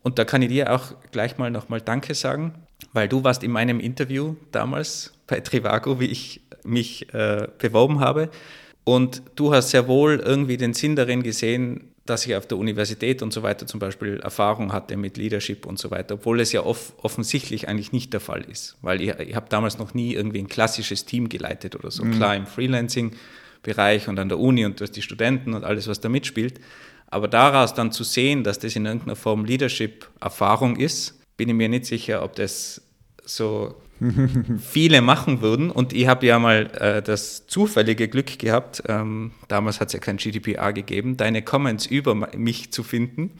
Und 0.01 0.17
da 0.17 0.23
kann 0.23 0.41
ich 0.41 0.49
dir 0.49 0.73
auch 0.73 0.93
gleich 1.11 1.37
mal 1.37 1.51
nochmal 1.51 1.81
Danke 1.81 2.13
sagen, 2.13 2.53
weil 2.93 3.09
du 3.09 3.23
warst 3.25 3.43
in 3.43 3.51
meinem 3.51 3.81
Interview 3.81 4.35
damals 4.51 5.11
bei 5.27 5.41
Trivago, 5.41 5.99
wie 5.99 6.05
ich 6.05 6.41
mich 6.63 7.13
äh, 7.13 7.47
beworben 7.57 7.99
habe. 7.99 8.29
Und 8.83 9.21
du 9.35 9.53
hast 9.53 9.71
sehr 9.71 9.87
wohl 9.87 10.19
irgendwie 10.19 10.57
den 10.57 10.73
Sinn 10.73 10.95
darin 10.95 11.23
gesehen, 11.23 11.88
dass 12.09 12.25
ich 12.25 12.35
auf 12.35 12.47
der 12.47 12.57
Universität 12.57 13.21
und 13.21 13.31
so 13.31 13.43
weiter 13.43 13.67
zum 13.67 13.79
Beispiel 13.79 14.19
Erfahrung 14.19 14.73
hatte 14.73 14.97
mit 14.97 15.17
Leadership 15.17 15.65
und 15.65 15.79
so 15.79 15.91
weiter, 15.91 16.15
obwohl 16.15 16.39
es 16.39 16.51
ja 16.51 16.63
off 16.63 16.93
offensichtlich 16.97 17.67
eigentlich 17.67 17.91
nicht 17.91 18.13
der 18.13 18.19
Fall 18.19 18.41
ist, 18.41 18.77
weil 18.81 19.01
ich, 19.01 19.09
ich 19.19 19.35
habe 19.35 19.47
damals 19.49 19.77
noch 19.77 19.93
nie 19.93 20.13
irgendwie 20.13 20.39
ein 20.39 20.47
klassisches 20.47 21.05
Team 21.05 21.29
geleitet 21.29 21.75
oder 21.75 21.91
so. 21.91 22.03
Mhm. 22.03 22.13
Klar 22.13 22.35
im 22.35 22.45
Freelancing-Bereich 22.45 24.07
und 24.07 24.19
an 24.19 24.29
der 24.29 24.39
Uni 24.39 24.65
und 24.65 24.79
durch 24.79 24.91
die 24.91 25.01
Studenten 25.01 25.53
und 25.53 25.63
alles, 25.63 25.87
was 25.87 25.99
da 25.99 26.09
mitspielt. 26.09 26.59
Aber 27.07 27.27
daraus 27.27 27.73
dann 27.73 27.91
zu 27.91 28.03
sehen, 28.03 28.43
dass 28.43 28.59
das 28.59 28.75
in 28.75 28.85
irgendeiner 28.85 29.15
Form 29.15 29.45
Leadership-Erfahrung 29.45 30.75
ist, 30.75 31.19
bin 31.37 31.49
ich 31.49 31.55
mir 31.55 31.69
nicht 31.69 31.85
sicher, 31.85 32.23
ob 32.23 32.35
das 32.35 32.81
so 33.23 33.75
viele 34.59 35.01
machen 35.01 35.41
würden. 35.41 35.71
Und 35.71 35.93
ich 35.93 36.07
habe 36.07 36.25
ja 36.25 36.39
mal 36.39 36.69
äh, 36.79 37.01
das 37.01 37.47
zufällige 37.47 38.07
Glück 38.07 38.39
gehabt, 38.39 38.83
ähm, 38.87 39.31
damals 39.47 39.79
hat 39.79 39.87
es 39.87 39.93
ja 39.93 39.99
kein 39.99 40.17
GDPR 40.17 40.73
gegeben, 40.73 41.17
deine 41.17 41.41
Comments 41.41 41.85
über 41.85 42.15
mich 42.15 42.71
zu 42.71 42.83
finden. 42.83 43.31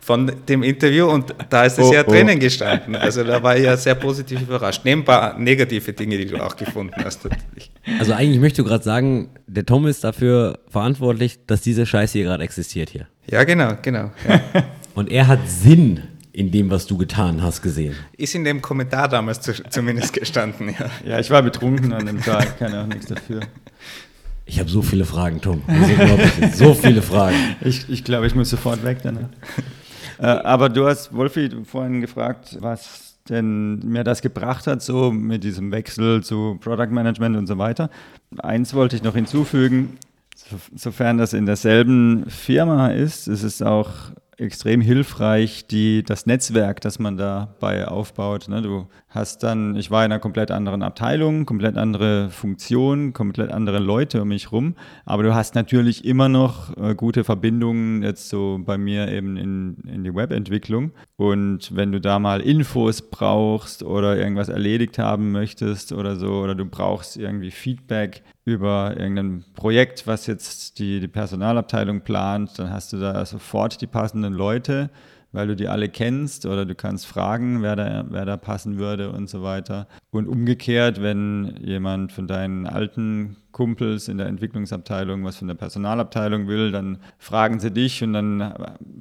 von 0.00 0.30
dem 0.48 0.62
Interview 0.62 1.06
und 1.06 1.34
da 1.50 1.64
ist 1.64 1.78
es 1.78 1.86
Oh, 1.86 1.92
ja 1.92 2.04
oh. 2.06 2.10
drinnen 2.10 2.38
gestanden. 2.38 2.96
Also 2.96 3.24
da 3.24 3.42
war 3.42 3.56
ich 3.56 3.64
ja 3.64 3.76
sehr 3.76 3.94
positiv 3.94 4.42
überrascht. 4.42 4.82
Neben 4.84 5.02
ein 5.02 5.04
paar 5.04 5.38
negative 5.38 5.92
Dinge, 5.92 6.18
die 6.18 6.26
du 6.26 6.36
auch 6.36 6.56
gefunden 6.56 6.94
hast 7.04 7.24
natürlich. 7.24 7.70
Also 7.98 8.12
eigentlich 8.12 8.40
möchte 8.40 8.62
du 8.62 8.68
gerade 8.68 8.84
sagen, 8.84 9.30
der 9.46 9.66
Tom 9.66 9.86
ist 9.86 10.04
dafür 10.04 10.60
verantwortlich, 10.68 11.38
dass 11.46 11.62
diese 11.62 11.86
Scheiße 11.86 12.18
hier 12.18 12.24
gerade 12.24 12.44
existiert 12.44 12.90
hier. 12.90 13.06
Ja, 13.26 13.44
genau, 13.44 13.74
genau. 13.82 14.10
Ja. 14.28 14.40
Und 14.94 15.10
er 15.10 15.26
hat 15.26 15.40
Sinn 15.48 16.02
in 16.32 16.50
dem, 16.50 16.70
was 16.70 16.86
du 16.86 16.96
getan 16.96 17.42
hast, 17.42 17.62
gesehen. 17.62 17.94
Ist 18.16 18.34
in 18.34 18.44
dem 18.44 18.62
Kommentar 18.62 19.08
damals 19.08 19.40
zu, 19.40 19.52
zumindest 19.68 20.12
gestanden, 20.12 20.70
ja. 20.70 20.90
Ja, 21.12 21.18
ich 21.18 21.30
war 21.30 21.42
betrunken 21.42 21.92
an 21.92 22.06
dem 22.06 22.22
Tag, 22.22 22.58
kann 22.58 22.72
ja 22.72 22.82
auch 22.82 22.86
nichts 22.86 23.06
dafür. 23.06 23.40
Ich 24.46 24.58
habe 24.58 24.68
so 24.68 24.82
viele 24.82 25.04
Fragen, 25.04 25.40
Tom. 25.40 25.62
So 26.52 26.74
viele 26.74 27.00
Fragen. 27.02 27.36
Ich, 27.60 27.88
ich 27.88 28.02
glaube, 28.02 28.26
ich 28.26 28.34
muss 28.34 28.50
sofort 28.50 28.82
weg 28.82 28.98
danach. 29.02 29.28
äh, 30.18 30.26
aber 30.26 30.68
du 30.68 30.86
hast, 30.86 31.14
Wolfi, 31.14 31.50
vorhin 31.64 32.00
gefragt, 32.00 32.56
was 32.60 33.16
denn 33.28 33.78
mir 33.80 34.02
das 34.02 34.20
gebracht 34.20 34.66
hat, 34.66 34.82
so 34.82 35.12
mit 35.12 35.44
diesem 35.44 35.70
Wechsel 35.70 36.22
zu 36.24 36.58
Product 36.60 36.90
Management 36.90 37.36
und 37.36 37.46
so 37.46 37.58
weiter. 37.58 37.88
Eins 38.38 38.74
wollte 38.74 38.96
ich 38.96 39.02
noch 39.02 39.14
hinzufügen, 39.14 39.98
so, 40.34 40.56
sofern 40.74 41.18
das 41.18 41.34
in 41.34 41.46
derselben 41.46 42.24
Firma 42.28 42.88
ist, 42.88 43.28
ist 43.28 43.42
es 43.44 43.62
auch 43.62 43.90
extrem 44.38 44.80
hilfreich, 44.80 45.66
die, 45.66 46.02
das 46.02 46.26
Netzwerk, 46.26 46.80
das 46.80 46.98
man 46.98 47.16
dabei 47.16 47.86
aufbaut. 47.86 48.48
Ne? 48.48 48.62
Du 48.62 48.88
hast 49.08 49.42
dann, 49.42 49.76
ich 49.76 49.90
war 49.90 50.04
in 50.04 50.10
einer 50.10 50.20
komplett 50.20 50.50
anderen 50.50 50.82
Abteilung, 50.82 51.44
komplett 51.44 51.76
andere 51.76 52.30
Funktion, 52.30 53.12
komplett 53.12 53.50
andere 53.50 53.78
Leute 53.78 54.22
um 54.22 54.28
mich 54.28 54.50
rum, 54.50 54.74
aber 55.04 55.22
du 55.22 55.34
hast 55.34 55.54
natürlich 55.54 56.04
immer 56.04 56.28
noch 56.28 56.76
äh, 56.76 56.94
gute 56.94 57.24
Verbindungen 57.24 58.02
jetzt 58.02 58.28
so 58.30 58.58
bei 58.64 58.78
mir 58.78 59.08
eben 59.08 59.36
in, 59.36 59.76
in 59.86 60.04
die 60.04 60.14
Webentwicklung. 60.14 60.92
Und 61.16 61.76
wenn 61.76 61.92
du 61.92 62.00
da 62.00 62.18
mal 62.18 62.40
Infos 62.40 63.02
brauchst 63.10 63.82
oder 63.82 64.16
irgendwas 64.16 64.48
erledigt 64.48 64.98
haben 64.98 65.32
möchtest 65.32 65.92
oder 65.92 66.16
so, 66.16 66.40
oder 66.40 66.54
du 66.54 66.64
brauchst 66.64 67.16
irgendwie 67.16 67.50
Feedback 67.50 68.22
über 68.44 68.96
irgendein 68.96 69.44
Projekt, 69.54 70.06
was 70.06 70.26
jetzt 70.26 70.78
die, 70.78 71.00
die 71.00 71.08
Personalabteilung 71.08 72.00
plant, 72.00 72.58
dann 72.58 72.70
hast 72.70 72.92
du 72.92 72.98
da 72.98 73.24
sofort 73.24 73.80
die 73.80 73.86
passenden 73.86 74.32
Leute, 74.32 74.90
weil 75.32 75.48
du 75.48 75.56
die 75.56 75.68
alle 75.68 75.88
kennst 75.88 76.46
oder 76.46 76.64
du 76.64 76.74
kannst 76.74 77.06
fragen, 77.06 77.62
wer 77.62 77.76
da, 77.76 78.04
wer 78.08 78.24
da 78.24 78.36
passen 78.36 78.78
würde 78.78 79.10
und 79.10 79.28
so 79.28 79.42
weiter. 79.42 79.88
Und 80.10 80.28
umgekehrt, 80.28 81.02
wenn 81.02 81.56
jemand 81.62 82.12
von 82.12 82.26
deinen 82.26 82.66
alten 82.66 83.36
Kumpels 83.52 84.08
in 84.08 84.18
der 84.18 84.26
Entwicklungsabteilung 84.26 85.24
was 85.24 85.36
von 85.36 85.48
der 85.48 85.54
Personalabteilung 85.54 86.48
will, 86.48 86.72
dann 86.72 86.98
fragen 87.18 87.60
sie 87.60 87.70
dich 87.70 88.02
und 88.02 88.14
dann 88.14 88.40
äh, 88.40 88.52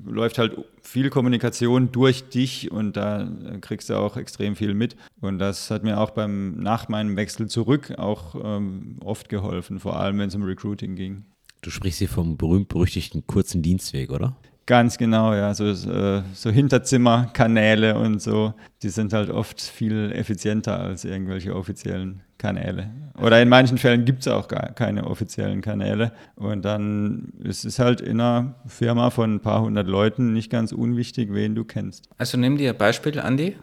läuft 0.05 0.37
halt 0.37 0.57
viel 0.81 1.09
Kommunikation 1.09 1.91
durch 1.91 2.29
dich 2.29 2.71
und 2.71 2.97
da 2.97 3.29
kriegst 3.61 3.89
du 3.89 3.95
auch 3.95 4.17
extrem 4.17 4.55
viel 4.55 4.73
mit. 4.73 4.95
Und 5.21 5.39
das 5.39 5.71
hat 5.71 5.83
mir 5.83 5.99
auch 5.99 6.11
beim 6.11 6.57
nach 6.57 6.89
meinem 6.89 7.15
Wechsel 7.15 7.47
zurück 7.47 7.93
auch 7.97 8.35
ähm, 8.43 8.97
oft 9.03 9.29
geholfen, 9.29 9.79
vor 9.79 9.99
allem 9.99 10.19
wenn 10.19 10.27
es 10.27 10.35
um 10.35 10.43
Recruiting 10.43 10.95
ging. 10.95 11.25
Du 11.61 11.69
sprichst 11.69 11.99
hier 11.99 12.09
vom 12.09 12.37
berühmt-berüchtigten 12.37 13.27
kurzen 13.27 13.61
Dienstweg, 13.61 14.11
oder? 14.11 14.35
Ganz 14.65 14.97
genau, 14.97 15.33
ja. 15.33 15.53
So, 15.53 15.65
äh, 15.65 16.21
so 16.33 16.49
Hinterzimmerkanäle 16.49 17.97
und 17.97 18.21
so, 18.21 18.53
die 18.83 18.89
sind 18.89 19.13
halt 19.13 19.29
oft 19.29 19.59
viel 19.59 20.11
effizienter 20.13 20.79
als 20.79 21.03
irgendwelche 21.03 21.55
offiziellen 21.55 22.21
Kanäle. 22.37 22.89
Oder 23.21 23.41
in 23.41 23.49
manchen 23.49 23.77
Fällen 23.77 24.05
gibt 24.05 24.21
es 24.21 24.27
auch 24.27 24.47
gar 24.47 24.73
keine 24.73 25.05
offiziellen 25.05 25.61
Kanäle. 25.61 26.11
Und 26.35 26.63
dann 26.63 27.33
ist 27.43 27.65
es 27.65 27.79
halt 27.79 28.01
in 28.01 28.19
einer 28.19 28.55
Firma 28.65 29.09
von 29.09 29.35
ein 29.35 29.39
paar 29.41 29.61
hundert 29.61 29.87
Leuten 29.87 30.33
nicht 30.33 30.49
ganz 30.49 30.71
unwichtig, 30.71 31.33
wen 31.33 31.53
du 31.53 31.63
kennst. 31.63 32.09
Also 32.17 32.37
nimm 32.37 32.57
dir 32.57 32.71
ein 32.71 32.77
Beispiel, 32.77 33.19
Andi. 33.19 33.55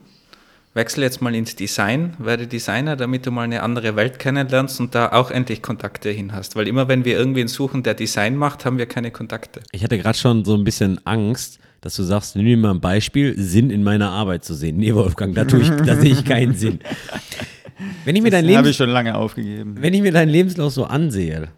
Wechsel 0.78 1.02
jetzt 1.02 1.20
mal 1.20 1.34
ins 1.34 1.56
Design, 1.56 2.14
werde 2.18 2.46
Designer, 2.46 2.96
damit 2.96 3.26
du 3.26 3.30
mal 3.30 3.42
eine 3.42 3.62
andere 3.62 3.96
Welt 3.96 4.18
kennenlernst 4.18 4.78
und 4.80 4.94
da 4.94 5.10
auch 5.12 5.30
endlich 5.30 5.60
Kontakte 5.60 6.08
hin 6.10 6.32
hast. 6.32 6.54
Weil 6.56 6.68
immer 6.68 6.88
wenn 6.88 7.04
wir 7.04 7.18
irgendwen 7.18 7.48
suchen, 7.48 7.82
der 7.82 7.94
Design 7.94 8.36
macht, 8.36 8.64
haben 8.64 8.78
wir 8.78 8.86
keine 8.86 9.10
Kontakte. 9.10 9.60
Ich 9.72 9.82
hatte 9.82 9.98
gerade 9.98 10.16
schon 10.16 10.44
so 10.44 10.54
ein 10.54 10.62
bisschen 10.64 11.04
Angst, 11.04 11.58
dass 11.80 11.96
du 11.96 12.04
sagst, 12.04 12.36
nimm 12.36 12.44
mir 12.46 12.56
mal 12.56 12.70
ein 12.70 12.80
Beispiel, 12.80 13.34
Sinn 13.36 13.70
in 13.70 13.82
meiner 13.82 14.10
Arbeit 14.10 14.44
zu 14.44 14.54
sehen. 14.54 14.76
Nee, 14.78 14.94
Wolfgang, 14.94 15.34
da, 15.34 15.44
tue 15.44 15.60
ich, 15.60 15.68
da 15.68 15.96
sehe 15.96 16.12
ich 16.12 16.24
keinen 16.24 16.54
Sinn. 16.54 16.78
Wenn 18.04 18.16
ich, 18.16 18.22
mir 18.22 18.30
dein 18.30 18.46
Das 18.46 18.56
habe 18.56 18.70
ich 18.70 18.76
schon 18.76 18.90
lange 18.90 19.14
aufgegeben. 19.14 19.76
wenn 19.80 19.94
ich 19.94 20.02
mir 20.02 20.10
deinen 20.12 20.30
Lebenslauf 20.30 20.72
so 20.72 20.84
ansehe, 20.84 21.48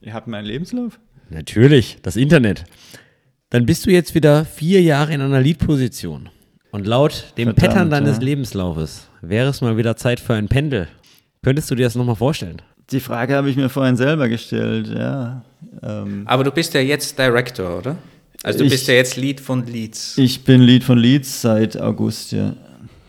Ihr 0.00 0.14
habt 0.14 0.26
meinen 0.28 0.46
Lebenslauf? 0.46 0.98
natürlich, 1.28 1.98
das 2.02 2.16
Internet, 2.16 2.64
dann 3.50 3.66
bist 3.66 3.86
du 3.86 3.90
jetzt 3.90 4.14
wieder 4.14 4.44
vier 4.44 4.82
Jahre 4.82 5.12
in 5.12 5.20
einer 5.20 5.40
Lead-Position. 5.40 6.28
Und 6.72 6.86
laut 6.86 7.32
dem 7.36 7.48
Verdammt, 7.48 7.56
Pattern 7.68 7.90
deines 7.90 8.16
ja. 8.18 8.22
Lebenslaufes 8.22 9.08
wäre 9.22 9.48
es 9.48 9.60
mal 9.60 9.76
wieder 9.76 9.96
Zeit 9.96 10.20
für 10.20 10.34
ein 10.34 10.48
Pendel. 10.48 10.88
Könntest 11.42 11.70
du 11.70 11.74
dir 11.74 11.84
das 11.84 11.94
nochmal 11.94 12.16
vorstellen? 12.16 12.62
Die 12.90 13.00
Frage 13.00 13.34
habe 13.36 13.50
ich 13.50 13.56
mir 13.56 13.68
vorhin 13.68 13.96
selber 13.96 14.28
gestellt, 14.28 14.88
ja. 14.88 15.42
Ähm, 15.82 16.22
Aber 16.26 16.44
du 16.44 16.50
bist 16.50 16.74
ja 16.74 16.80
jetzt 16.80 17.18
Director, 17.18 17.78
oder? 17.78 17.96
Also 18.42 18.60
du 18.60 18.64
Ich- 18.66 18.70
bist 18.72 18.88
ja 18.88 18.94
jetzt 18.94 19.16
Lead 19.16 19.40
von 19.40 19.66
Leads. 19.66 20.16
Ich 20.18 20.44
bin 20.44 20.62
Lead 20.62 20.84
von 20.84 20.98
Leads 20.98 21.40
seit 21.42 21.80
August, 21.80 22.32
ja. 22.32 22.54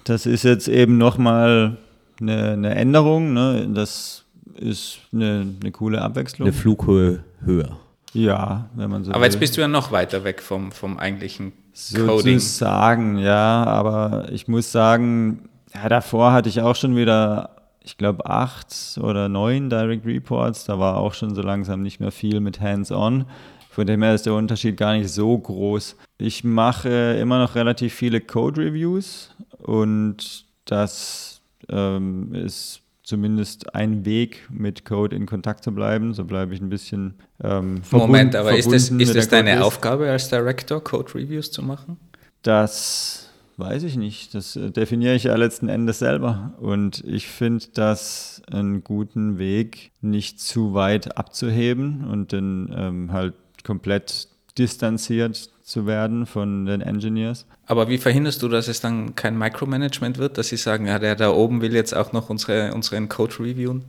Das 0.04 0.26
ist 0.26 0.44
jetzt 0.44 0.68
eben 0.68 0.98
nochmal 0.98 1.78
eine, 2.20 2.52
eine 2.54 2.76
Änderung. 2.76 3.34
Ne? 3.34 3.68
Das 3.74 4.24
ist 4.58 5.00
eine, 5.14 5.48
eine 5.62 5.72
coole 5.72 6.02
Abwechslung. 6.02 6.48
Eine 6.48 6.54
Flughöhe 6.58 7.24
höher. 7.46 7.78
ja, 8.14 8.70
wenn 8.76 8.90
man 8.90 9.04
so 9.04 9.12
Aber 9.12 9.22
will. 9.22 9.26
jetzt 9.30 9.40
bist 9.40 9.56
du 9.58 9.62
ja 9.62 9.68
noch 9.68 9.92
weiter 9.92 10.24
weg 10.24 10.42
vom, 10.42 10.72
vom 10.72 10.98
eigentlichen. 11.00 11.54
Sozusagen, 11.74 13.18
ja. 13.18 13.64
Aber 13.64 14.32
ich 14.32 14.48
muss 14.48 14.72
sagen, 14.72 15.50
ja, 15.74 15.90
davor 15.90 16.34
hatte 16.34 16.50
ich 16.50 16.62
auch 16.62 16.76
schon 16.76 16.96
wieder, 16.96 17.52
ich 17.84 17.98
glaube, 17.98 18.26
acht 18.26 19.00
oder 19.02 19.30
neun 19.30 19.70
Direct 19.70 20.06
Reports. 20.06 20.66
Da 20.66 20.80
war 20.80 20.98
auch 20.98 21.14
schon 21.14 21.36
so 21.36 21.42
langsam 21.42 21.82
nicht 21.82 22.00
mehr 22.00 22.12
viel 22.12 22.40
mit 22.40 22.60
Hands-on. 22.60 23.26
Von 23.70 23.88
dem 23.88 24.04
her 24.04 24.14
ist 24.14 24.26
der 24.26 24.34
Unterschied 24.34 24.76
gar 24.76 24.94
nicht 24.94 25.10
so 25.10 25.38
groß. 25.38 25.96
Ich 26.18 26.44
mache 26.44 27.18
immer 27.20 27.40
noch 27.40 27.56
relativ 27.56 27.94
viele 27.94 28.20
Code-Reviews 28.20 29.34
und 29.60 30.46
das 30.66 31.42
ähm, 31.70 32.34
ist 32.34 32.82
zumindest 33.12 33.76
ein 33.76 34.06
Weg, 34.06 34.48
mit 34.50 34.86
Code 34.86 35.18
in 35.18 35.26
Kontakt 35.26 35.66
zu 35.66 35.74
bleiben. 35.74 36.14
So 36.14 36.24
bleibe 36.24 36.54
ich 36.54 36.62
ein 36.62 36.70
bisschen 36.70 37.16
ähm, 37.44 37.82
Moment, 37.92 38.38
aber 38.38 38.58
ist 38.58 38.72
das, 38.72 38.88
ist 38.88 39.14
das 39.14 39.28
deine 39.28 39.50
Codelist. 39.50 39.68
Aufgabe 39.68 40.10
als 40.10 40.30
Director, 40.30 40.82
Code 40.82 41.14
Reviews 41.14 41.52
zu 41.52 41.62
machen? 41.62 41.98
Das 42.42 43.30
weiß 43.58 43.84
ich 43.84 43.98
nicht. 43.98 44.34
Das 44.34 44.56
äh, 44.56 44.72
definiere 44.72 45.16
ich 45.16 45.26
ja 45.26 45.36
letzten 45.36 45.68
Endes 45.68 46.00
selber. 46.00 46.54
Und 46.62 47.04
ich 47.06 47.28
finde 47.28 47.66
das 47.74 48.42
einen 48.50 48.82
guten 48.82 49.38
Weg, 49.38 49.92
nicht 50.00 50.40
zu 50.40 50.74
weit 50.74 51.18
abzuheben 51.18 52.08
und 52.10 52.32
dann 52.32 52.74
ähm, 52.74 53.12
halt 53.12 53.34
komplett 53.66 54.30
distanziert 54.58 55.50
zu 55.72 55.86
werden 55.86 56.26
von 56.26 56.66
den 56.66 56.82
Engineers. 56.82 57.48
Aber 57.66 57.88
wie 57.88 57.98
verhinderst 57.98 58.44
du, 58.44 58.48
dass 58.50 58.68
es 58.68 58.82
dann 58.82 59.16
kein 59.16 59.38
Micromanagement 59.38 60.18
wird, 60.18 60.38
dass 60.38 60.50
sie 60.50 60.58
sagen, 60.58 60.86
ja, 60.86 61.00
der 61.00 61.16
da 61.16 61.32
oben 61.32 61.62
will 61.62 61.74
jetzt 61.74 61.96
auch 61.96 62.12
noch 62.12 62.30
unsere, 62.30 62.74
unseren 62.74 63.10
Code 63.10 63.40
reviewen? 63.40 63.86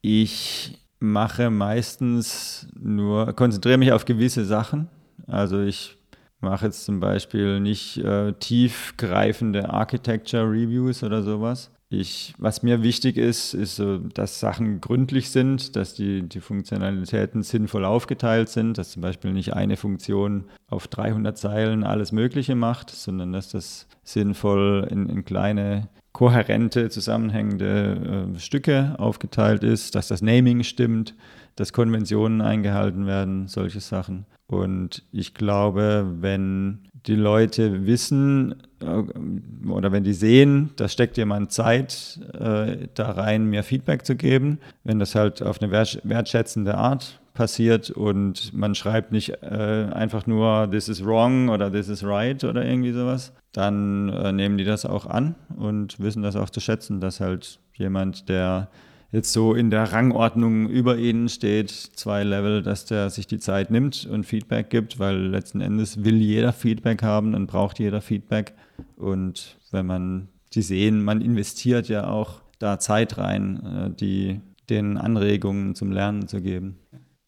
Ich 0.00 0.78
mache 0.98 1.50
meistens 1.50 2.66
nur, 2.78 3.32
konzentriere 3.34 3.78
mich 3.78 3.92
auf 3.92 4.04
gewisse 4.04 4.44
Sachen. 4.44 4.88
Also 5.26 5.60
ich 5.60 5.96
mache 6.40 6.66
jetzt 6.66 6.84
zum 6.84 7.00
Beispiel 7.00 7.60
nicht 7.60 7.98
äh, 7.98 8.32
tiefgreifende 8.32 9.70
Architecture 9.70 10.44
Reviews 10.44 11.02
oder 11.02 11.22
sowas. 11.22 11.70
Ich, 11.92 12.32
was 12.38 12.62
mir 12.62 12.82
wichtig 12.82 13.18
ist, 13.18 13.52
ist 13.52 13.82
dass 14.14 14.40
Sachen 14.40 14.80
gründlich 14.80 15.28
sind, 15.30 15.76
dass 15.76 15.92
die, 15.92 16.22
die 16.22 16.40
Funktionalitäten 16.40 17.42
sinnvoll 17.42 17.84
aufgeteilt 17.84 18.48
sind, 18.48 18.78
dass 18.78 18.92
zum 18.92 19.02
Beispiel 19.02 19.30
nicht 19.30 19.52
eine 19.52 19.76
Funktion 19.76 20.44
auf 20.70 20.88
300 20.88 21.36
Zeilen 21.36 21.84
alles 21.84 22.10
Mögliche 22.10 22.54
macht, 22.54 22.88
sondern 22.88 23.34
dass 23.34 23.50
das 23.50 23.88
sinnvoll 24.04 24.88
in, 24.90 25.10
in 25.10 25.26
kleine 25.26 25.90
kohärente, 26.12 26.88
zusammenhängende 26.88 28.30
äh, 28.34 28.38
Stücke 28.38 28.94
aufgeteilt 28.96 29.62
ist, 29.62 29.94
dass 29.94 30.08
das 30.08 30.22
Naming 30.22 30.62
stimmt, 30.62 31.14
dass 31.56 31.72
Konventionen 31.72 32.40
eingehalten 32.40 33.06
werden, 33.06 33.48
solche 33.48 33.80
Sachen. 33.80 34.26
Und 34.46 35.04
ich 35.12 35.34
glaube, 35.34 36.06
wenn 36.20 36.80
die 37.06 37.14
Leute 37.14 37.86
wissen 37.86 38.54
äh, 38.80 39.68
oder 39.68 39.92
wenn 39.92 40.04
die 40.04 40.12
sehen, 40.12 40.70
da 40.76 40.88
steckt 40.88 41.16
jemand 41.16 41.52
Zeit 41.52 42.20
äh, 42.38 42.88
da 42.94 43.10
rein, 43.12 43.46
mir 43.46 43.62
Feedback 43.62 44.04
zu 44.04 44.14
geben, 44.14 44.58
wenn 44.84 44.98
das 44.98 45.14
halt 45.14 45.42
auf 45.42 45.60
eine 45.60 45.72
wertsch- 45.72 46.00
wertschätzende 46.04 46.76
Art 46.76 47.20
passiert 47.34 47.90
und 47.90 48.52
man 48.52 48.74
schreibt 48.74 49.10
nicht 49.10 49.42
äh, 49.42 49.88
einfach 49.92 50.26
nur 50.26 50.70
this 50.70 50.88
is 50.88 51.04
wrong 51.04 51.48
oder 51.48 51.72
this 51.72 51.88
is 51.88 52.04
right 52.04 52.44
oder 52.44 52.64
irgendwie 52.64 52.92
sowas, 52.92 53.32
dann 53.52 54.10
äh, 54.10 54.32
nehmen 54.32 54.58
die 54.58 54.64
das 54.64 54.84
auch 54.84 55.06
an 55.06 55.34
und 55.56 55.98
wissen 55.98 56.22
das 56.22 56.36
auch 56.36 56.50
zu 56.50 56.60
schätzen, 56.60 57.00
dass 57.00 57.20
halt 57.20 57.58
jemand, 57.74 58.28
der 58.28 58.68
jetzt 59.12 59.32
so 59.32 59.54
in 59.54 59.70
der 59.70 59.92
Rangordnung 59.92 60.68
über 60.68 60.96
ihnen 60.96 61.28
steht, 61.28 61.70
zwei 61.70 62.24
Level, 62.24 62.62
dass 62.62 62.86
der 62.86 63.10
sich 63.10 63.26
die 63.26 63.38
Zeit 63.38 63.70
nimmt 63.70 64.06
und 64.10 64.24
Feedback 64.24 64.70
gibt, 64.70 64.98
weil 64.98 65.16
letzten 65.16 65.60
Endes 65.60 66.02
will 66.02 66.16
jeder 66.16 66.52
Feedback 66.52 67.02
haben 67.02 67.34
und 67.34 67.46
braucht 67.46 67.78
jeder 67.78 68.00
Feedback. 68.00 68.54
Und 68.96 69.58
wenn 69.70 69.86
man 69.86 70.28
die 70.54 70.62
sehen, 70.62 71.04
man 71.04 71.20
investiert 71.20 71.88
ja 71.88 72.08
auch 72.08 72.40
da 72.58 72.78
Zeit 72.78 73.18
rein, 73.18 73.62
äh, 73.64 73.90
die 73.90 74.40
den 74.70 74.96
Anregungen 74.96 75.74
zum 75.74 75.92
Lernen 75.92 76.28
zu 76.28 76.40
geben. 76.40 76.78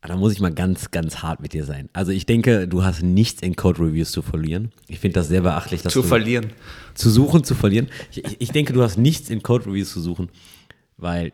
Da 0.00 0.16
muss 0.16 0.32
ich 0.32 0.40
mal 0.40 0.52
ganz, 0.52 0.90
ganz 0.90 1.22
hart 1.22 1.40
mit 1.40 1.54
dir 1.54 1.64
sein. 1.64 1.88
Also 1.94 2.12
ich 2.12 2.26
denke, 2.26 2.68
du 2.68 2.84
hast 2.84 3.02
nichts 3.02 3.42
in 3.42 3.56
Code 3.56 3.80
Reviews 3.80 4.12
zu 4.12 4.20
verlieren. 4.20 4.70
Ich 4.86 5.00
finde 5.00 5.14
das 5.14 5.28
sehr 5.28 5.40
beachtlich. 5.40 5.82
Dass 5.82 5.94
zu 5.94 6.02
du, 6.02 6.08
verlieren. 6.08 6.52
Zu 6.94 7.10
suchen, 7.10 7.42
zu 7.42 7.54
verlieren. 7.54 7.88
Ich, 8.10 8.22
ich 8.38 8.50
denke, 8.50 8.74
du 8.74 8.82
hast 8.82 8.98
nichts 8.98 9.30
in 9.30 9.42
Code 9.42 9.66
Reviews 9.66 9.92
zu 9.92 10.00
suchen, 10.00 10.28
weil 10.98 11.32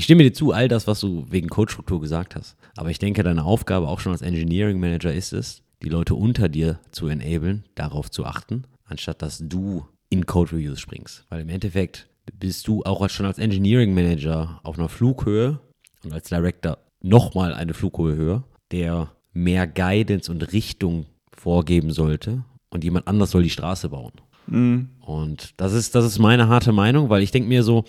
ich 0.00 0.04
stimme 0.04 0.22
dir 0.22 0.32
zu, 0.32 0.52
all 0.52 0.66
das, 0.66 0.86
was 0.86 0.98
du 1.00 1.26
wegen 1.28 1.50
Codestruktur 1.50 2.00
gesagt 2.00 2.34
hast. 2.34 2.56
Aber 2.74 2.88
ich 2.88 2.98
denke, 2.98 3.22
deine 3.22 3.44
Aufgabe 3.44 3.86
auch 3.86 4.00
schon 4.00 4.12
als 4.12 4.22
Engineering 4.22 4.80
Manager 4.80 5.12
ist 5.12 5.34
es, 5.34 5.62
die 5.82 5.90
Leute 5.90 6.14
unter 6.14 6.48
dir 6.48 6.80
zu 6.90 7.08
enablen, 7.08 7.64
darauf 7.74 8.10
zu 8.10 8.24
achten, 8.24 8.64
anstatt 8.86 9.20
dass 9.20 9.42
du 9.46 9.86
in 10.08 10.24
Code 10.24 10.52
Reviews 10.52 10.80
springst. 10.80 11.26
Weil 11.28 11.42
im 11.42 11.50
Endeffekt 11.50 12.08
bist 12.32 12.66
du 12.66 12.82
auch 12.84 13.06
schon 13.10 13.26
als 13.26 13.36
Engineering 13.36 13.92
Manager 13.92 14.60
auf 14.62 14.78
einer 14.78 14.88
Flughöhe 14.88 15.60
und 16.02 16.14
als 16.14 16.30
Director 16.30 16.78
nochmal 17.02 17.52
eine 17.52 17.74
Flughöhe 17.74 18.16
höher, 18.16 18.44
der 18.72 19.10
mehr 19.34 19.66
Guidance 19.66 20.32
und 20.32 20.50
Richtung 20.54 21.04
vorgeben 21.30 21.92
sollte 21.92 22.42
und 22.70 22.84
jemand 22.84 23.06
anders 23.06 23.32
soll 23.32 23.42
die 23.42 23.50
Straße 23.50 23.90
bauen. 23.90 24.12
Mhm. 24.46 24.88
Und 25.00 25.60
das 25.60 25.74
ist, 25.74 25.94
das 25.94 26.06
ist 26.06 26.18
meine 26.18 26.48
harte 26.48 26.72
Meinung, 26.72 27.10
weil 27.10 27.22
ich 27.22 27.32
denke 27.32 27.50
mir 27.50 27.62
so, 27.62 27.84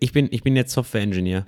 ich 0.00 0.12
bin, 0.12 0.28
ich 0.30 0.42
bin 0.42 0.56
jetzt 0.56 0.72
Software-Engineer. 0.72 1.44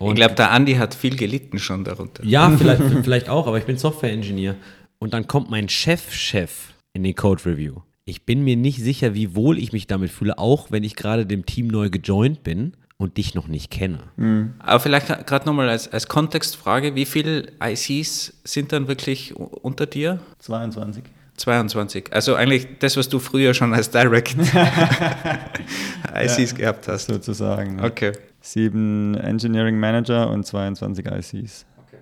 Ich 0.00 0.14
glaube, 0.14 0.34
der 0.34 0.50
Andi 0.50 0.74
hat 0.74 0.94
viel 0.94 1.16
gelitten 1.16 1.58
schon 1.58 1.84
darunter. 1.84 2.24
Ja, 2.24 2.50
vielleicht, 2.58 2.82
vielleicht 3.02 3.28
auch, 3.28 3.46
aber 3.46 3.58
ich 3.58 3.64
bin 3.64 3.76
Software-Engineer. 3.76 4.56
Und 4.98 5.12
dann 5.14 5.26
kommt 5.26 5.50
mein 5.50 5.68
Chef-Chef 5.68 6.72
in 6.92 7.02
die 7.02 7.14
Code-Review. 7.14 7.82
Ich 8.06 8.24
bin 8.24 8.44
mir 8.44 8.56
nicht 8.56 8.80
sicher, 8.80 9.14
wie 9.14 9.34
wohl 9.34 9.58
ich 9.58 9.72
mich 9.72 9.86
damit 9.86 10.10
fühle, 10.10 10.38
auch 10.38 10.70
wenn 10.70 10.84
ich 10.84 10.94
gerade 10.94 11.26
dem 11.26 11.46
Team 11.46 11.68
neu 11.68 11.90
gejoint 11.90 12.42
bin 12.42 12.74
und 12.96 13.16
dich 13.16 13.34
noch 13.34 13.48
nicht 13.48 13.70
kenne. 13.70 13.98
Mhm. 14.16 14.54
Aber 14.58 14.80
vielleicht 14.80 15.08
gerade 15.26 15.46
nochmal 15.46 15.68
als, 15.68 15.88
als 15.88 16.08
Kontextfrage, 16.08 16.94
wie 16.94 17.06
viele 17.06 17.52
ICs 17.62 18.40
sind 18.44 18.72
dann 18.72 18.88
wirklich 18.88 19.34
unter 19.34 19.86
dir? 19.86 20.20
22. 20.38 21.02
22. 21.36 22.12
Also 22.12 22.34
eigentlich 22.34 22.66
das, 22.78 22.96
was 22.96 23.08
du 23.08 23.18
früher 23.18 23.54
schon 23.54 23.74
als 23.74 23.90
Direct 23.90 24.36
ICs 24.36 24.52
ja, 26.52 26.56
gehabt 26.56 26.88
hast. 26.88 27.06
Sozusagen. 27.06 27.80
Okay. 27.84 28.12
Sieben 28.40 29.14
Engineering 29.14 29.78
Manager 29.78 30.30
und 30.30 30.46
22 30.46 31.06
ICs. 31.06 31.66
Okay. 31.86 31.98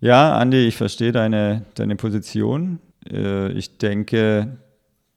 Ja, 0.00 0.40
Andy, 0.40 0.66
ich 0.66 0.76
verstehe 0.76 1.12
deine, 1.12 1.62
deine 1.74 1.96
Position. 1.96 2.78
Äh, 3.10 3.52
ich 3.52 3.78
denke, 3.78 4.58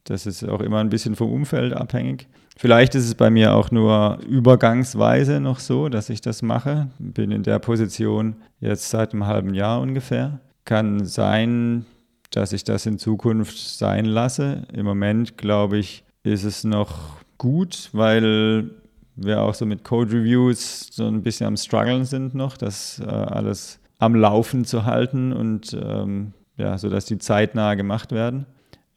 das 0.05 0.25
ist 0.25 0.43
auch 0.47 0.61
immer 0.61 0.79
ein 0.79 0.89
bisschen 0.89 1.15
vom 1.15 1.31
Umfeld 1.31 1.73
abhängig. 1.73 2.27
Vielleicht 2.57 2.95
ist 2.95 3.05
es 3.05 3.15
bei 3.15 3.29
mir 3.29 3.55
auch 3.55 3.71
nur 3.71 4.19
übergangsweise 4.27 5.39
noch 5.39 5.59
so, 5.59 5.89
dass 5.89 6.09
ich 6.09 6.21
das 6.21 6.41
mache. 6.41 6.89
Bin 6.99 7.31
in 7.31 7.43
der 7.43 7.59
Position 7.59 8.35
jetzt 8.59 8.89
seit 8.89 9.13
einem 9.13 9.25
halben 9.25 9.53
Jahr 9.53 9.81
ungefähr. 9.81 10.39
Kann 10.65 11.05
sein, 11.05 11.85
dass 12.31 12.53
ich 12.53 12.63
das 12.63 12.85
in 12.85 12.97
Zukunft 12.97 13.57
sein 13.57 14.05
lasse. 14.05 14.63
Im 14.73 14.85
Moment, 14.85 15.37
glaube 15.37 15.77
ich, 15.77 16.03
ist 16.23 16.43
es 16.43 16.63
noch 16.63 17.21
gut, 17.37 17.89
weil 17.93 18.71
wir 19.15 19.41
auch 19.41 19.53
so 19.53 19.65
mit 19.65 19.83
Code 19.83 20.13
Reviews 20.13 20.87
so 20.91 21.07
ein 21.07 21.21
bisschen 21.21 21.47
am 21.47 21.57
Struggeln 21.57 22.05
sind 22.05 22.33
noch, 22.33 22.57
das 22.57 22.99
äh, 22.99 23.05
alles 23.05 23.79
am 23.99 24.15
Laufen 24.15 24.65
zu 24.65 24.85
halten 24.85 25.31
und 25.33 25.73
ähm, 25.73 26.33
ja, 26.57 26.77
sodass 26.77 27.05
die 27.05 27.17
zeitnah 27.17 27.75
gemacht 27.75 28.11
werden. 28.11 28.45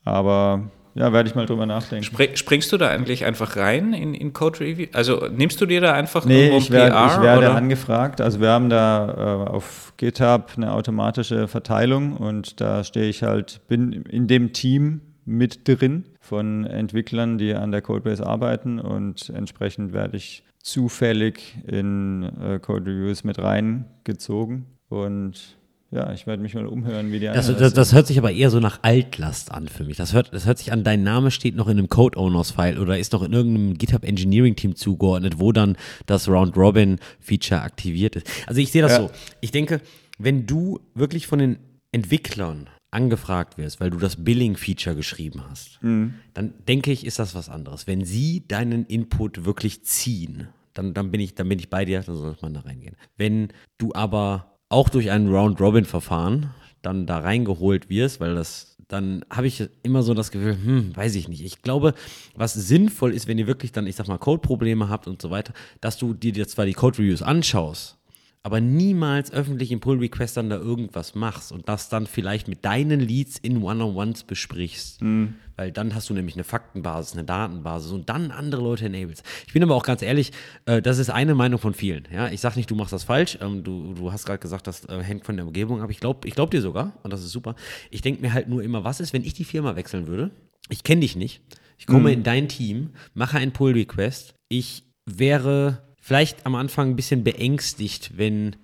Aber 0.05 0.71
ja, 0.95 1.13
werde 1.13 1.29
ich 1.29 1.35
mal 1.35 1.47
drüber 1.47 1.67
nachdenken. 1.67 2.05
Spring, 2.05 2.37
springst 2.37 2.73
du 2.73 2.77
da 2.77 2.89
eigentlich 2.89 3.25
einfach 3.25 3.57
rein 3.57 3.93
in, 3.93 4.15
in 4.15 4.33
Code 4.33 4.61
Review? 4.61 4.87
Also 4.93 5.27
nimmst 5.27 5.61
du 5.61 5.67
dir 5.67 5.81
da 5.81 5.93
einfach 5.93 6.25
nee, 6.25 6.57
ich 6.57 6.71
werde, 6.71 6.93
PR? 6.93 7.07
Ich 7.07 7.23
werde 7.23 7.39
oder? 7.39 7.57
angefragt. 7.57 8.21
Also 8.21 8.41
wir 8.41 8.51
haben 8.51 8.69
da 8.71 9.47
äh, 9.47 9.51
auf 9.51 9.93
GitHub 9.97 10.53
eine 10.57 10.73
automatische 10.73 11.49
Verteilung 11.49 12.17
und 12.17 12.61
da 12.61 12.85
stehe 12.85 13.09
ich 13.09 13.25
halt, 13.25 13.61
bin 13.67 13.93
in 13.93 14.29
dem 14.29 14.53
Team 14.53 15.01
mit 15.25 15.67
drin 15.67 16.05
von 16.21 16.65
Entwicklern, 16.65 17.39
die 17.39 17.55
an 17.55 17.73
der 17.73 17.83
Codebase 17.83 18.25
arbeiten 18.25 18.79
und 18.79 19.31
entsprechend 19.31 19.93
werde 19.93 20.17
ich 20.17 20.45
zufällig 20.63 21.57
in 21.67 22.23
äh, 22.41 22.59
Code 22.59 22.91
Reviews 22.91 23.25
mit 23.25 23.39
reingezogen 23.39 24.67
und 24.89 25.57
ja, 25.95 26.13
ich 26.13 26.27
werde 26.27 26.43
mich 26.43 26.55
mal 26.55 26.67
umhören, 26.67 27.13
wie 27.13 27.21
die 27.21 27.27
das, 27.27 27.47
das, 27.57 27.73
das, 27.73 27.93
hört 27.93 28.09
sich 28.09 28.19
aber 28.19 28.33
eher 28.33 28.51
so 28.51 28.59
nach 28.59 28.81
Altlast 28.83 29.53
an 29.53 29.69
für 29.69 29.85
mich. 29.85 29.97
Das 29.97 30.13
hört, 30.13 30.35
das 30.35 30.45
hört 30.45 30.59
sich 30.59 30.73
an, 30.73 30.83
dein 30.83 31.05
Name 31.05 31.31
steht 31.31 31.55
noch 31.55 31.69
in 31.69 31.79
einem 31.79 31.89
Code 31.89 32.19
Owners 32.19 32.51
File 32.51 32.81
oder 32.81 32.99
ist 32.99 33.13
noch 33.13 33.23
in 33.23 33.33
irgendeinem 33.33 33.79
GitHub 33.79 34.05
Engineering 34.05 34.57
Team 34.57 34.75
zugeordnet, 34.75 35.39
wo 35.39 35.53
dann 35.53 35.77
das 36.07 36.29
Round 36.29 36.57
Robin 36.57 36.99
Feature 37.21 37.63
aktiviert 37.63 38.17
ist. 38.17 38.27
Also 38.49 38.61
ich 38.61 38.73
sehe 38.73 38.83
das 38.83 38.91
ja. 38.93 38.99
so. 39.03 39.11
Ich 39.41 39.53
denke, 39.53 39.81
wenn 40.19 40.47
du 40.47 40.81
wirklich 40.95 41.29
von 41.29 41.39
den 41.39 41.59
Entwicklern 41.93 42.69
angefragt 42.91 43.57
wirst, 43.57 43.81
weil 43.81 43.91
du 43.91 43.99
das 43.99 44.25
Billing-Feature 44.25 44.97
geschrieben 44.97 45.43
hast, 45.49 45.81
mhm. 45.81 46.15
dann 46.33 46.55
denke 46.67 46.91
ich, 46.91 47.07
ist 47.07 47.21
das 47.21 47.37
was 47.37 47.49
anderes. 47.49 47.87
Wenn 47.87 48.05
sie 48.05 48.47
deinen 48.49 48.85
Input 48.87 49.45
wirklich 49.45 49.85
ziehen, 49.85 50.49
dann, 50.73 50.93
dann, 50.93 51.13
bin, 51.13 51.21
ich, 51.21 51.37
dann 51.37 51.49
bin 51.49 51.61
ich 51.61 51.71
bei 51.71 51.85
dir, 51.85 52.01
dann 52.01 52.17
soll 52.17 52.37
man 52.43 52.55
da 52.55 52.61
reingehen. 52.61 52.97
Wenn 53.17 53.49
du 53.79 53.93
aber 53.95 54.54
auch 54.75 54.89
durch 54.89 55.13
ein 55.13 55.29
Round-Robin-Verfahren 55.29 56.51
dann 56.83 57.07
da 57.07 57.19
reingeholt 57.19 57.89
wirst, 57.89 58.19
weil 58.19 58.35
das, 58.35 58.77
dann 58.89 59.25
habe 59.31 59.47
ich 59.47 59.63
immer 59.85 60.03
so 60.03 60.15
das 60.15 60.33
Gefühl, 60.33 60.59
hm, 60.63 60.97
weiß 60.97 61.15
ich 61.15 61.29
nicht. 61.29 61.45
Ich 61.45 61.63
glaube, 61.63 61.95
was 62.35 62.55
sinnvoll 62.55 63.15
ist, 63.15 63.29
wenn 63.29 63.39
ihr 63.39 63.47
wirklich 63.47 63.71
dann, 63.71 63.87
ich 63.87 63.95
sag 63.95 64.09
mal, 64.09 64.19
Code-Probleme 64.19 64.89
habt 64.89 65.07
und 65.07 65.23
so 65.23 65.31
weiter, 65.31 65.55
dass 65.81 65.97
du 65.97 66.13
dir 66.13 66.49
zwar 66.49 66.67
die 66.67 66.73
Code-Reviews 66.73 67.23
anschaust, 67.23 67.99
aber 68.45 68.61
niemals 68.61 69.33
öffentlich 69.33 69.73
im 69.73 69.81
Pull-Request 69.81 70.37
dann 70.37 70.51
da 70.51 70.57
irgendwas 70.57 71.15
machst 71.15 71.51
und 71.51 71.67
das 71.67 71.89
dann 71.89 72.07
vielleicht 72.07 72.47
mit 72.47 72.63
deinen 72.63 73.01
Leads 73.01 73.39
in 73.39 73.63
One-on-Ones 73.63 74.25
besprichst. 74.25 75.01
Mhm. 75.01 75.37
Weil 75.57 75.73
dann 75.73 75.95
hast 75.95 76.11
du 76.11 76.15
nämlich 76.15 76.35
eine 76.35 76.45
Faktenbasis, 76.45 77.15
eine 77.15 77.25
Datenbasis 77.25 77.91
und 77.91 78.11
dann 78.11 78.31
andere 78.31 78.61
Leute 78.61 78.85
enablest. 78.85 79.25
Ich 79.47 79.55
bin 79.55 79.63
aber 79.63 79.75
auch 79.75 79.83
ganz 79.83 80.03
ehrlich, 80.03 80.31
äh, 80.67 80.83
das 80.83 80.99
ist 80.99 81.09
eine 81.09 81.35
Meinung 81.35 81.59
von 81.59 81.73
vielen. 81.73 82.07
Ja? 82.13 82.29
Ich 82.29 82.43
sage 82.43 82.57
nicht, 82.57 82.71
du 82.71 82.75
machst 82.75 82.93
das 82.93 83.05
falsch. 83.05 83.39
Ähm, 83.41 83.65
du, 83.65 83.95
du 83.95 84.13
hast 84.13 84.27
gerade 84.27 84.41
gesagt, 84.41 84.67
das 84.67 84.85
äh, 84.91 85.03
hängt 85.03 85.25
von 85.25 85.37
der 85.37 85.47
Umgebung 85.47 85.81
ab. 85.81 85.91
Ich 85.91 86.01
glaube 86.01 86.29
ich 86.29 86.35
glaub 86.35 86.51
dir 86.51 86.61
sogar 86.61 86.93
und 87.03 87.15
das 87.15 87.25
ist 87.25 87.33
super. 87.33 87.55
Ich 87.91 88.03
denke 88.03 88.21
mir 88.21 88.35
halt 88.35 88.49
nur 88.49 88.63
immer, 88.63 88.85
was 88.85 89.01
ist, 89.01 89.15
wenn 89.15 89.25
ich 89.25 89.33
die 89.33 89.45
Firma 89.45 89.75
wechseln 89.75 90.07
würde? 90.07 90.31
Ich 90.69 90.83
kenne 90.83 91.01
dich 91.01 91.17
nicht. 91.17 91.41
Ich 91.79 91.87
komme 91.87 92.11
mhm. 92.11 92.19
in 92.19 92.23
dein 92.25 92.49
Team, 92.49 92.91
mache 93.15 93.39
einen 93.39 93.53
Pull-Request. 93.53 94.35
Ich 94.49 94.85
wäre 95.07 95.94
vielleicht 96.05 96.45
am 96.45 96.55
Anfang 96.55 96.91
ein 96.91 96.97
bisschen 96.97 97.25
beängstigt, 97.25 98.19
wenn 98.19 98.57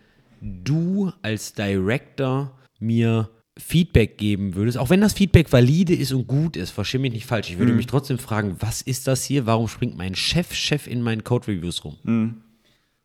du 0.43 1.11
als 1.22 1.55
Director 1.55 2.55
mir 2.78 3.30
Feedback 3.57 4.18
geben 4.18 4.55
würdest, 4.57 4.76
auch 4.76 4.91
wenn 4.91 5.01
das 5.01 5.14
Feedback 5.14 5.51
valide 5.51 5.95
ist 5.95 6.12
und 6.12 6.26
gut 6.26 6.55
ist, 6.55 6.70
verstehe 6.70 7.01
mich 7.01 7.12
nicht 7.12 7.24
falsch. 7.24 7.49
Ich 7.51 7.59
würde 7.59 7.72
mhm. 7.72 7.78
mich 7.78 7.86
trotzdem 7.86 8.18
fragen, 8.18 8.57
was 8.61 8.82
ist 8.82 9.07
das 9.07 9.24
hier? 9.24 9.47
Warum 9.47 9.68
springt 9.68 9.97
mein 9.97 10.14
Chef, 10.14 10.53
Chef 10.53 10.86
in 10.86 11.01
meinen 11.01 11.24
Code 11.24 11.49
Reviews 11.49 11.82
rum? 11.82 11.97
Mhm. 12.03 12.43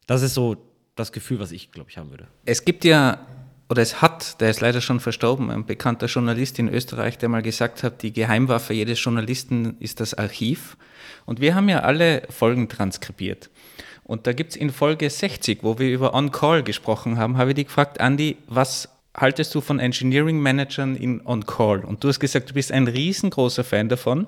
Das 0.05 0.21
ist 0.21 0.33
so 0.33 0.57
das 0.95 1.13
Gefühl, 1.13 1.39
was 1.39 1.53
ich, 1.53 1.71
glaube 1.71 1.89
ich, 1.89 1.97
haben 1.97 2.09
würde. 2.09 2.27
Es 2.43 2.65
gibt 2.65 2.83
ja, 2.83 3.25
oder 3.69 3.81
es 3.81 4.01
hat, 4.01 4.41
der 4.41 4.49
ist 4.49 4.59
leider 4.59 4.81
schon 4.81 4.99
verstorben, 4.99 5.49
ein 5.49 5.65
bekannter 5.65 6.07
Journalist 6.07 6.59
in 6.59 6.67
Österreich, 6.67 7.17
der 7.17 7.29
mal 7.29 7.41
gesagt 7.41 7.83
hat, 7.83 8.03
die 8.03 8.11
Geheimwaffe 8.11 8.73
jedes 8.73 9.01
Journalisten 9.01 9.77
ist 9.79 10.01
das 10.01 10.13
Archiv. 10.13 10.75
Und 11.25 11.39
wir 11.39 11.55
haben 11.55 11.69
ja 11.69 11.79
alle 11.79 12.23
Folgen 12.29 12.67
transkribiert. 12.67 13.49
Und 14.07 14.27
da 14.27 14.33
gibt 14.33 14.51
es 14.51 14.55
in 14.55 14.69
Folge 14.69 15.09
60, 15.09 15.63
wo 15.63 15.79
wir 15.79 15.89
über 15.89 16.13
On-Call 16.13 16.61
gesprochen 16.61 17.17
haben, 17.17 17.37
habe 17.37 17.49
ich 17.49 17.55
dich 17.55 17.65
gefragt, 17.65 17.97
Andy, 17.99 18.37
was 18.45 18.87
haltest 19.17 19.55
du 19.55 19.61
von 19.61 19.79
Engineering 19.79 20.39
Managern 20.39 20.95
in 20.95 21.25
On-Call? 21.25 21.83
Und 21.83 22.03
du 22.03 22.09
hast 22.09 22.19
gesagt, 22.19 22.51
du 22.51 22.53
bist 22.53 22.71
ein 22.71 22.87
riesengroßer 22.87 23.63
Fan 23.63 23.89
davon, 23.89 24.27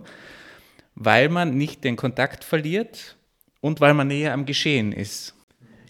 weil 0.96 1.30
man 1.30 1.56
nicht 1.56 1.84
den 1.84 1.96
Kontakt 1.96 2.44
verliert 2.44 3.18
und 3.62 3.80
weil 3.80 3.94
man 3.94 4.08
näher 4.08 4.34
am 4.34 4.48
Geschehen 4.48 4.94
ist. 4.94 5.36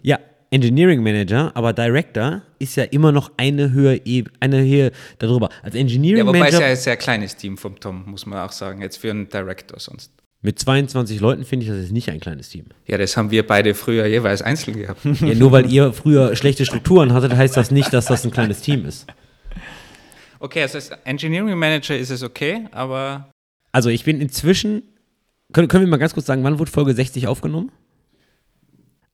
Ja, 0.01 0.19
Engineering 0.51 1.01
Manager, 1.01 1.53
aber 1.55 1.71
Director 1.71 2.41
ist 2.59 2.75
ja 2.75 2.83
immer 2.83 3.13
noch 3.13 3.31
eine 3.37 3.71
Höhe, 3.71 4.01
eine 4.41 4.61
Höhe 4.63 4.91
darüber. 5.19 5.47
Als 5.63 5.75
Engineering 5.75 6.25
Manager. 6.25 6.39
Ja, 6.39 6.45
wobei 6.45 6.49
es 6.49 6.59
ja 6.59 6.67
ein 6.67 6.75
sehr 6.75 6.97
kleines 6.97 7.37
Team 7.37 7.57
vom 7.57 7.79
Tom, 7.79 8.03
muss 8.05 8.25
man 8.25 8.39
auch 8.39 8.51
sagen, 8.51 8.81
jetzt 8.81 8.97
für 8.97 9.11
einen 9.11 9.29
Director 9.29 9.79
sonst. 9.79 10.11
Mit 10.41 10.59
22 10.59 11.19
Leuten 11.19 11.45
finde 11.45 11.65
ich, 11.65 11.71
das 11.71 11.79
ist 11.79 11.91
nicht 11.91 12.09
ein 12.09 12.19
kleines 12.19 12.49
Team. 12.49 12.65
Ja, 12.85 12.97
das 12.97 13.17
haben 13.17 13.31
wir 13.31 13.45
beide 13.45 13.73
früher 13.73 14.05
jeweils 14.05 14.41
einzeln 14.41 14.77
gehabt. 14.77 15.01
Ja, 15.21 15.33
nur 15.33 15.51
weil 15.51 15.71
ihr 15.71 15.93
früher 15.93 16.35
schlechte 16.35 16.65
Strukturen 16.65 17.13
hattet, 17.13 17.35
heißt 17.35 17.57
das 17.57 17.71
nicht, 17.71 17.91
dass 17.91 18.05
das 18.05 18.23
ein 18.23 18.31
kleines 18.31 18.61
Team 18.61 18.85
ist. 18.85 19.07
Okay, 20.39 20.61
also 20.61 20.77
als 20.77 20.89
Engineering 21.03 21.57
Manager 21.57 21.97
ist 21.97 22.11
es 22.11 22.21
okay, 22.21 22.67
aber. 22.71 23.31
Also 23.71 23.89
ich 23.89 24.03
bin 24.03 24.21
inzwischen. 24.21 24.83
Können, 25.53 25.67
können 25.67 25.85
wir 25.85 25.89
mal 25.89 25.97
ganz 25.97 26.13
kurz 26.13 26.27
sagen, 26.27 26.43
wann 26.43 26.59
wurde 26.59 26.69
Folge 26.69 26.93
60 26.93 27.27
aufgenommen? 27.27 27.71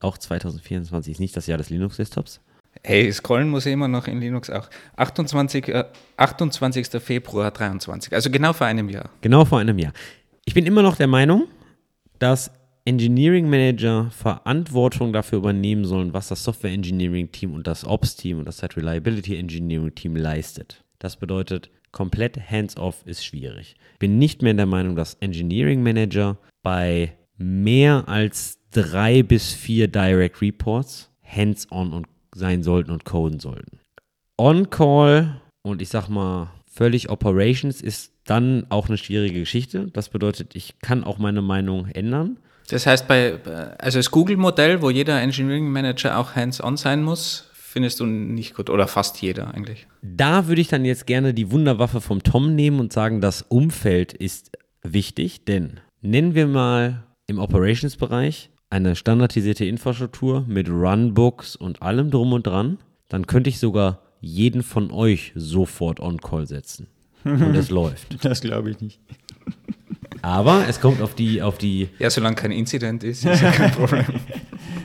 auch 0.03 0.17
2024 0.17 1.13
ist 1.13 1.19
nicht 1.19 1.35
das 1.35 1.47
Jahr 1.47 1.57
des 1.57 1.69
Linux-Desktops. 1.69 2.41
Hey, 2.83 3.11
scrollen 3.11 3.49
muss 3.49 3.65
ich 3.65 3.73
immer 3.73 3.87
noch 3.87 4.07
in 4.07 4.19
Linux 4.19 4.49
auch. 4.49 4.67
28, 4.95 5.67
äh, 5.69 5.85
28. 6.17 7.01
Februar 7.01 7.51
23, 7.51 8.13
also 8.13 8.29
genau 8.29 8.51
vor 8.53 8.67
einem 8.67 8.89
Jahr. 8.89 9.09
Genau 9.21 9.45
vor 9.45 9.59
einem 9.59 9.77
Jahr. 9.77 9.93
Ich 10.45 10.53
bin 10.53 10.65
immer 10.65 10.81
noch 10.81 10.97
der 10.97 11.07
Meinung, 11.07 11.47
dass 12.19 12.51
Engineering 12.85 13.49
Manager 13.49 14.11
Verantwortung 14.11 15.13
dafür 15.13 15.39
übernehmen 15.39 15.85
sollen, 15.85 16.13
was 16.13 16.27
das 16.27 16.43
Software 16.43 16.71
Engineering 16.71 17.31
Team 17.31 17.53
und 17.53 17.65
das 17.65 17.85
Ops 17.85 18.17
Team 18.17 18.39
und 18.39 18.45
das 18.45 18.57
Site 18.57 18.77
Reliability 18.77 19.37
Engineering 19.37 19.95
Team 19.95 20.15
leistet. 20.15 20.83
Das 20.99 21.15
bedeutet, 21.15 21.69
komplett 21.91 22.49
hands-off 22.49 23.03
ist 23.05 23.25
schwierig. 23.25 23.75
Ich 23.93 23.99
bin 23.99 24.17
nicht 24.17 24.41
mehr 24.41 24.53
der 24.53 24.65
Meinung, 24.65 24.95
dass 24.95 25.15
Engineering 25.15 25.81
Manager 25.81 26.37
bei 26.61 27.15
mehr 27.37 28.07
als 28.07 28.59
drei 28.71 29.23
bis 29.23 29.53
vier 29.53 29.87
Direct 29.87 30.41
Reports 30.41 31.09
hands-on 31.23 32.05
sein 32.35 32.63
sollten 32.63 32.91
und 32.91 33.05
coden 33.05 33.39
sollten. 33.39 33.79
On-Call 34.37 35.41
und 35.61 35.81
ich 35.81 35.89
sag 35.89 36.09
mal 36.09 36.51
völlig 36.65 37.09
Operations 37.09 37.81
ist 37.81 38.12
dann 38.25 38.65
auch 38.69 38.87
eine 38.87 38.97
schwierige 38.97 39.39
Geschichte. 39.39 39.87
Das 39.93 40.09
bedeutet, 40.09 40.55
ich 40.55 40.75
kann 40.81 41.03
auch 41.03 41.17
meine 41.17 41.41
Meinung 41.41 41.87
ändern. 41.87 42.37
Das 42.69 42.85
heißt, 42.85 43.07
bei, 43.07 43.39
also 43.77 43.99
das 43.99 44.11
Google-Modell, 44.11 44.81
wo 44.81 44.89
jeder 44.89 45.21
Engineering 45.21 45.69
Manager 45.69 46.17
auch 46.17 46.35
hands-on 46.35 46.77
sein 46.77 47.03
muss, 47.03 47.49
findest 47.53 47.99
du 47.99 48.05
nicht 48.05 48.53
gut 48.53 48.69
oder 48.69 48.87
fast 48.87 49.21
jeder 49.21 49.53
eigentlich. 49.53 49.87
Da 50.01 50.47
würde 50.47 50.61
ich 50.61 50.67
dann 50.67 50.85
jetzt 50.85 51.07
gerne 51.07 51.33
die 51.33 51.51
Wunderwaffe 51.51 52.01
vom 52.01 52.23
Tom 52.23 52.55
nehmen 52.55 52.79
und 52.79 52.93
sagen, 52.93 53.19
das 53.19 53.41
Umfeld 53.41 54.13
ist 54.13 54.51
wichtig, 54.83 55.43
denn 55.45 55.79
nennen 56.01 56.35
wir 56.35 56.47
mal 56.47 57.03
im 57.27 57.39
Operations-Bereich 57.39 58.49
eine 58.69 58.95
standardisierte 58.95 59.65
Infrastruktur 59.65 60.45
mit 60.47 60.69
Runbooks 60.69 61.55
und 61.55 61.81
allem 61.81 62.11
drum 62.11 62.33
und 62.33 62.47
dran, 62.47 62.79
dann 63.09 63.27
könnte 63.27 63.49
ich 63.49 63.59
sogar 63.59 64.01
jeden 64.19 64.63
von 64.63 64.91
euch 64.91 65.31
sofort 65.35 65.99
on 65.99 66.19
Call 66.19 66.47
setzen. 66.47 66.87
Und 67.23 67.55
es 67.55 67.69
läuft. 67.69 68.17
Das 68.23 68.41
glaube 68.41 68.71
ich 68.71 68.81
nicht. 68.81 68.99
Aber 70.21 70.65
es 70.69 70.79
kommt 70.79 71.01
auf 71.01 71.15
die, 71.15 71.41
auf 71.41 71.57
die. 71.57 71.89
Ja, 71.99 72.09
solange 72.09 72.35
kein 72.35 72.51
Incident 72.51 73.03
ist, 73.03 73.25
ist 73.25 73.41
ja 73.41 73.51
kein 73.51 73.71
Problem. 73.71 74.05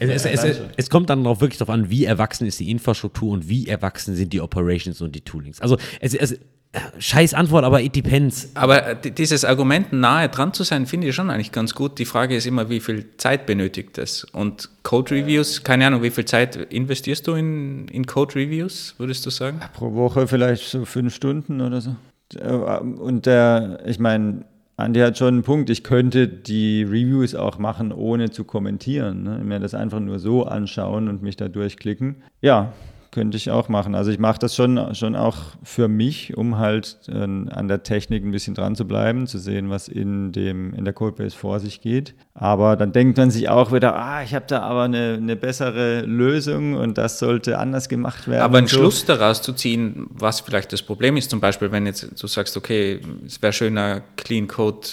Es, 0.01 0.25
es, 0.25 0.45
es, 0.45 0.61
es, 0.77 0.91
kommt 0.91 1.11
dann 1.11 1.27
auch 1.27 1.41
wirklich 1.41 1.59
darauf 1.59 1.75
an, 1.75 1.91
wie 1.91 2.05
erwachsen 2.05 2.47
ist 2.47 2.61
die 2.61 2.71
Infrastruktur 2.71 3.33
und 3.33 3.49
wie 3.49 3.67
erwachsen 3.67 4.15
sind 4.15 4.33
die 4.33 4.41
Operations 4.41 5.01
und 5.01 5.13
die 5.13 5.23
Toolings. 5.23 5.61
Also 5.61 5.77
es, 6.01 6.15
es, 6.15 6.39
Scheiß 6.99 7.33
Antwort, 7.33 7.65
aber 7.65 7.81
it 7.81 7.97
depends. 7.97 8.51
Aber 8.55 8.95
dieses 8.95 9.45
Argument, 9.45 9.93
nahe 9.93 10.29
dran 10.29 10.53
zu 10.53 10.65
sein, 10.65 10.87
finde 10.87 11.09
ich 11.09 11.15
schon 11.15 11.31
eigentlich 11.31 11.51
ganz 11.51 11.75
gut. 11.75 11.99
Die 11.99 12.05
Frage 12.05 12.37
ist 12.37 12.47
immer, 12.47 12.69
wie 12.69 12.81
viel 12.81 13.07
Zeit 13.17 13.47
benötigt 13.47 13.97
das? 13.97 14.25
Und 14.25 14.69
Code 14.83 15.15
Reviews, 15.15 15.65
keine 15.65 15.87
Ahnung, 15.87 16.03
wie 16.03 16.11
viel 16.11 16.27
Zeit 16.27 16.57
investierst 16.57 17.27
du 17.27 17.33
in, 17.35 17.89
in 17.89 18.05
Code 18.05 18.35
Reviews, 18.35 18.95
würdest 18.99 19.25
du 19.25 19.31
sagen? 19.31 19.61
Pro 19.73 19.95
Woche 19.95 20.29
vielleicht 20.29 20.69
so 20.69 20.85
fünf 20.85 21.15
Stunden 21.15 21.63
oder 21.63 21.81
so. 21.81 21.97
Und 22.37 23.27
der, 23.27 23.81
ich 23.87 23.99
meine, 23.99 24.45
Andi 24.77 25.01
hat 25.01 25.19
schon 25.19 25.35
einen 25.35 25.43
Punkt. 25.43 25.71
Ich 25.71 25.83
könnte 25.83 26.29
die 26.29 26.85
Reviews 26.85 27.35
auch 27.35 27.59
machen, 27.59 27.93
ohne 27.93 28.31
zu 28.31 28.45
kommentieren. 28.45 29.25
Ne? 29.25 29.41
Mir 29.43 29.59
das 29.59 29.75
einfach 29.75 29.99
nur 29.99 30.19
so 30.19 30.45
anschauen 30.45 31.09
und 31.09 31.23
mich 31.23 31.37
da 31.37 31.49
durchklicken. 31.49 32.23
Ja, 32.41 32.73
könnte 33.11 33.37
ich 33.37 33.51
auch 33.51 33.69
machen. 33.69 33.95
Also 33.95 34.11
ich 34.11 34.19
mache 34.19 34.39
das 34.39 34.55
schon, 34.55 34.95
schon 34.95 35.17
auch 35.17 35.37
für 35.63 35.89
mich, 35.89 36.37
um 36.37 36.59
halt 36.59 36.99
äh, 37.09 37.23
an 37.23 37.69
der 37.69 37.83
Technik 37.83 38.25
ein 38.25 38.31
bisschen 38.31 38.55
dran 38.55 38.77
zu 38.77 38.87
bleiben, 38.87 39.27
zu 39.27 39.39
sehen, 39.39 39.71
was 39.71 39.89
in, 39.89 40.33
dem, 40.33 40.75
in 40.75 40.85
der 40.85 40.93
Codebase 40.93 41.37
vor 41.37 41.61
sich 41.61 41.81
geht. 41.81 42.15
Aber 42.35 42.77
dann 42.77 42.93
denkt 42.93 43.17
man 43.19 43.31
sich 43.31 43.49
auch 43.49 43.73
wieder, 43.73 43.97
ah, 43.97 44.23
ich 44.23 44.35
habe 44.35 44.45
da 44.47 44.61
aber 44.61 44.83
eine, 44.83 45.15
eine 45.15 45.37
bessere 45.37 46.03
Lösung 46.03 46.75
und 46.75 46.99
das 46.99 47.19
sollte 47.19 47.59
anders 47.59 47.89
gemacht 47.89 48.29
werden. 48.29 48.43
Aber 48.43 48.59
einen 48.59 48.67
so. 48.67 48.79
Schluss 48.79 49.05
daraus 49.05 49.43
zu 49.43 49.53
ziehen, 49.53 50.07
was 50.11 50.41
vielleicht 50.41 50.73
das 50.73 50.83
Problem 50.83 51.17
ist, 51.17 51.31
zum 51.31 51.41
Beispiel, 51.41 51.73
wenn 51.73 51.87
jetzt 51.87 52.23
du 52.23 52.27
sagst, 52.27 52.57
okay, 52.57 53.01
es 53.27 53.41
wäre 53.41 53.53
schöner 53.53 54.03
Clean 54.17 54.47
Code 54.47 54.87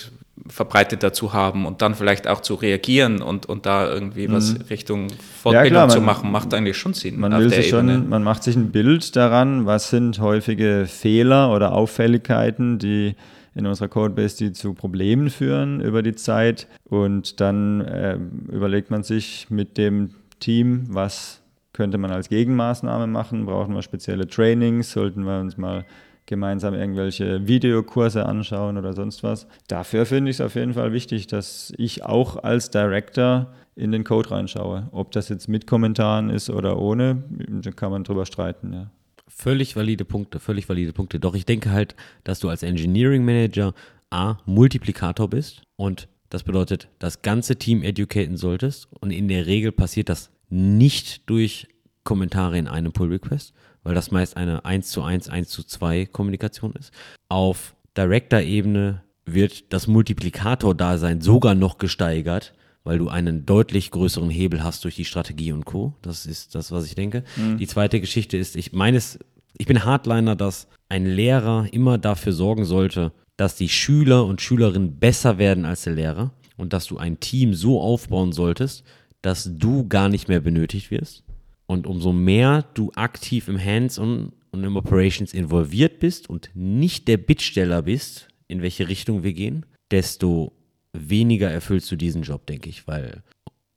verbreitet 0.48 1.02
dazu 1.02 1.34
haben 1.34 1.66
und 1.66 1.82
dann 1.82 1.96
vielleicht 1.96 2.28
auch 2.28 2.42
zu 2.42 2.56
reagieren 2.56 3.22
und, 3.22 3.46
und 3.46 3.66
da 3.66 3.90
irgendwie 3.90 4.30
was 4.30 4.54
mhm. 4.54 4.62
Richtung 4.70 5.08
Fortbildung 5.10 5.64
ja, 5.64 5.70
klar, 5.70 5.88
man, 5.88 5.96
zu 5.96 6.02
machen, 6.02 6.32
macht 6.32 6.54
eigentlich 6.54 6.78
schon 6.78 6.94
Sinn. 6.94 7.20
Man, 7.20 7.38
will 7.38 7.50
sich 7.50 7.70
schon, 7.70 8.10
man 8.10 8.24
macht 8.24 8.44
sich 8.44 8.56
ein 8.56 8.72
Bild 8.72 9.16
daran, 9.16 9.66
was 9.66 9.90
sind 9.90 10.20
häufige 10.20 10.88
Fehler 10.88 11.54
oder 11.54 11.72
Auffälligkeiten, 11.72 12.80
die 12.80 13.16
in 13.56 13.66
unserer 13.66 13.88
Codebase, 13.88 14.38
die 14.38 14.52
zu 14.52 14.74
Problemen 14.74 15.30
führen 15.30 15.80
über 15.80 16.04
die 16.04 16.16
Zeit. 16.16 16.68
Und 16.84 17.40
dann 17.40 17.82
äh, 17.82 18.18
überlegt 18.52 18.92
man 18.92 19.04
sich 19.04 19.48
mit 19.50 19.78
dem 19.78 20.10
Team, 20.42 20.84
was 20.90 21.42
könnte 21.72 21.98
man 21.98 22.12
als 22.12 22.28
Gegenmaßnahme 22.28 23.08
machen? 23.08 23.46
Brauchen 23.46 23.74
wir 23.74 23.82
spezielle 23.82 24.28
Trainings? 24.28 24.92
Sollten 24.92 25.24
wir 25.24 25.40
uns 25.40 25.58
mal 25.58 25.86
gemeinsam 26.26 26.74
irgendwelche 26.74 27.48
Videokurse 27.48 28.26
anschauen 28.26 28.78
oder 28.78 28.94
sonst 28.94 29.24
was. 29.24 29.48
Dafür 29.68 30.06
finde 30.06 30.32
ich 30.32 30.38
es 30.38 30.42
auf 30.42 30.56
jeden 30.56 30.74
Fall 30.74 30.92
wichtig, 30.92 31.28
dass 31.28 31.74
ich 31.78 32.04
auch 32.04 32.44
als 32.44 32.70
Director 32.70 33.54
in 33.76 33.92
den 33.92 34.04
Code 34.04 34.32
reinschaue. 34.32 34.88
Ob 34.92 35.12
das 35.12 35.30
jetzt 35.30 35.48
mit 35.48 35.68
Kommentaren 35.68 36.30
ist 36.30 36.50
oder 36.50 36.80
ohne, 36.80 37.24
da 37.30 37.72
kann 37.72 37.92
man 37.92 38.04
drüber 38.04 38.26
streiten, 38.26 38.74
ja. 38.74 38.92
Völlig 39.28 39.76
valide 39.76 40.06
Punkte, 40.06 40.40
völlig 40.40 40.70
valide 40.70 40.94
Punkte. 40.94 41.20
Doch 41.20 41.36
ich 41.36 41.46
denke 41.46 41.72
halt, 41.72 41.96
dass 42.24 42.40
du 42.40 42.48
als 42.48 42.64
Engineering 42.64 43.26
Manager 43.26 43.74
A, 44.10 44.38
Multiplikator 44.46 45.30
bist 45.30 45.64
und 45.76 46.08
das 46.30 46.44
bedeutet, 46.44 46.90
das 47.00 47.22
ganze 47.22 47.58
Team 47.58 47.84
educaten 47.84 48.38
solltest 48.38 48.88
und 49.02 49.12
in 49.12 49.28
der 49.28 49.46
Regel 49.46 49.72
passiert 49.72 50.10
das 50.10 50.32
nicht 50.50 51.30
durch 51.30 51.68
Kommentare 52.04 52.58
in 52.58 52.68
einem 52.68 52.94
Pull 52.94 53.10
Request, 53.10 53.54
weil 53.86 53.96
das 53.96 54.12
meist 54.12 54.36
eine 54.36 54.66
1 54.66 54.90
zu 54.90 55.04
1, 55.04 55.30
1 55.30 55.48
zu 55.48 55.64
2 55.64 56.08
Kommunikation 56.08 56.74
ist. 56.74 56.92
Auf 57.30 57.76
Director-Ebene 57.96 59.04
wird 59.26 59.72
das 59.72 59.88
Multiplikator-Dasein 59.88 61.22
sogar 61.22 61.56
noch 61.56 61.78
gesteigert, 61.78 62.54
weil 62.84 62.98
du 62.98 63.08
einen 63.10 63.46
deutlich 63.46 63.92
größeren 63.92 64.30
Hebel 64.30 64.64
hast 64.64 64.84
durch 64.84 64.96
die 64.96 65.06
Strategie 65.06 65.52
und 65.52 65.66
Co. 65.66 65.94
Das 66.02 66.26
ist 66.26 66.56
das, 66.56 66.72
was 66.72 66.86
ich 66.86 66.96
denke. 66.96 67.24
Mhm. 67.36 67.58
Die 67.58 67.68
zweite 67.68 68.02
Geschichte 68.02 68.38
ist, 68.38 68.56
ich 68.56 68.74
meines, 68.74 69.20
ich 69.58 69.68
bin 69.68 69.86
Hardliner, 69.86 70.36
dass 70.36 70.68
ein 70.90 71.06
Lehrer 71.06 71.68
immer 71.72 71.98
dafür 72.00 72.34
sorgen 72.34 72.66
sollte, 72.66 73.12
dass 73.38 73.56
die 73.56 73.70
Schüler 73.70 74.26
und 74.26 74.42
Schülerinnen 74.42 74.98
besser 74.98 75.38
werden 75.38 75.66
als 75.66 75.84
der 75.84 75.94
Lehrer 75.94 76.32
und 76.58 76.74
dass 76.74 76.88
du 76.88 76.98
ein 76.98 77.20
Team 77.20 77.54
so 77.54 77.80
aufbauen 77.80 78.32
solltest, 78.32 78.84
dass 79.22 79.50
du 79.56 79.88
gar 79.88 80.10
nicht 80.10 80.28
mehr 80.28 80.40
benötigt 80.40 80.90
wirst 80.90 81.25
und 81.68 81.88
umso 81.88 82.14
mehr 82.14 82.66
du 82.74 82.92
aktiv 82.96 83.48
im 83.48 83.64
Hands-on 83.64 84.34
und 84.52 84.64
im 84.64 84.78
Operations 84.78 85.34
involviert 85.34 86.00
bist 86.00 86.30
und 86.30 86.50
nicht 86.54 87.08
der 87.08 87.18
Bittsteller 87.18 87.82
bist, 87.82 88.28
in 88.48 88.62
welche 88.62 88.88
Richtung 88.88 89.24
wir 89.24 89.34
gehen, 89.34 89.66
desto 89.92 90.54
weniger 90.94 91.50
erfüllst 91.50 91.92
du 91.92 91.96
diesen 91.96 92.24
Job, 92.24 92.46
denke 92.48 92.70
ich, 92.70 92.88
weil 92.88 93.24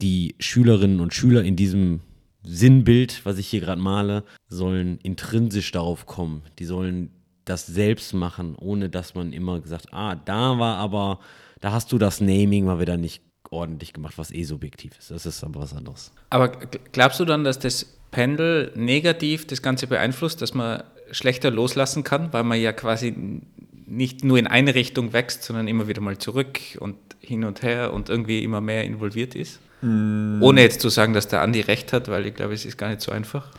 die 0.01 0.36
Schülerinnen 0.39 1.01
und 1.01 1.14
Schüler 1.14 1.43
in 1.43 1.57
diesem 1.57 2.01
Sinnbild, 2.45 3.24
was 3.24 3.39
ich 3.39 3.49
hier 3.49 3.61
gerade 3.61 3.80
male, 3.80 4.24
sollen 4.49 4.99
intrinsisch 5.03 5.72
darauf 5.72 6.07
kommen. 6.07 6.43
Die 6.59 6.64
sollen 6.64 7.11
das 7.45 7.66
selbst 7.66 8.14
machen, 8.14 8.55
ohne 8.55 8.89
dass 8.89 9.14
man 9.14 9.32
immer 9.32 9.61
gesagt, 9.61 9.93
ah, 9.93 10.14
da 10.14 10.59
war 10.59 10.76
aber, 10.76 11.18
da 11.61 11.72
hast 11.72 11.91
du 11.93 11.99
das 11.99 12.20
Naming 12.20 12.64
mal 12.64 12.80
wieder 12.80 12.97
nicht 12.97 13.22
ordentlich 13.51 13.92
gemacht, 13.92 14.14
was 14.16 14.30
eh 14.30 14.44
subjektiv 14.44 14.92
ist. 14.99 15.11
Das 15.11 15.26
ist 15.26 15.42
aber 15.44 15.61
was 15.61 15.74
anderes. 15.74 16.12
Aber 16.30 16.49
glaubst 16.92 17.20
du 17.20 17.24
dann, 17.24 17.44
dass 17.44 17.59
das 17.59 17.84
Pendel 18.11 18.72
negativ 18.74 19.46
das 19.46 19.62
Ganze 19.62 19.86
beeinflusst, 19.86 20.40
dass 20.42 20.55
man 20.55 20.82
schlechter 21.11 21.51
loslassen 21.51 22.05
kann, 22.05 22.32
weil 22.32 22.44
man 22.44 22.61
ja 22.61 22.72
quasi 22.72 23.14
nicht 23.86 24.24
nur 24.24 24.38
in 24.38 24.46
eine 24.46 24.74
Richtung 24.74 25.12
wächst, 25.12 25.42
sondern 25.42 25.68
immer 25.68 25.88
wieder 25.88 26.01
mal 26.01 26.18
zurück 26.18 26.59
und 26.78 26.96
hin 27.20 27.44
und 27.44 27.62
her 27.62 27.92
und 27.92 28.09
irgendwie 28.09 28.42
immer 28.44 28.61
mehr 28.61 28.84
involviert 28.84 29.34
ist? 29.34 29.61
Mm. 29.80 30.42
Ohne 30.42 30.62
jetzt 30.62 30.80
zu 30.80 30.88
sagen, 30.88 31.14
dass 31.14 31.28
der 31.28 31.42
Andi 31.42 31.61
recht 31.61 31.92
hat, 31.92 32.09
weil 32.09 32.26
ich 32.26 32.34
glaube, 32.34 32.55
es 32.55 32.64
ist 32.64 32.76
gar 32.76 32.88
nicht 32.88 33.01
so 33.01 33.12
einfach. 33.12 33.51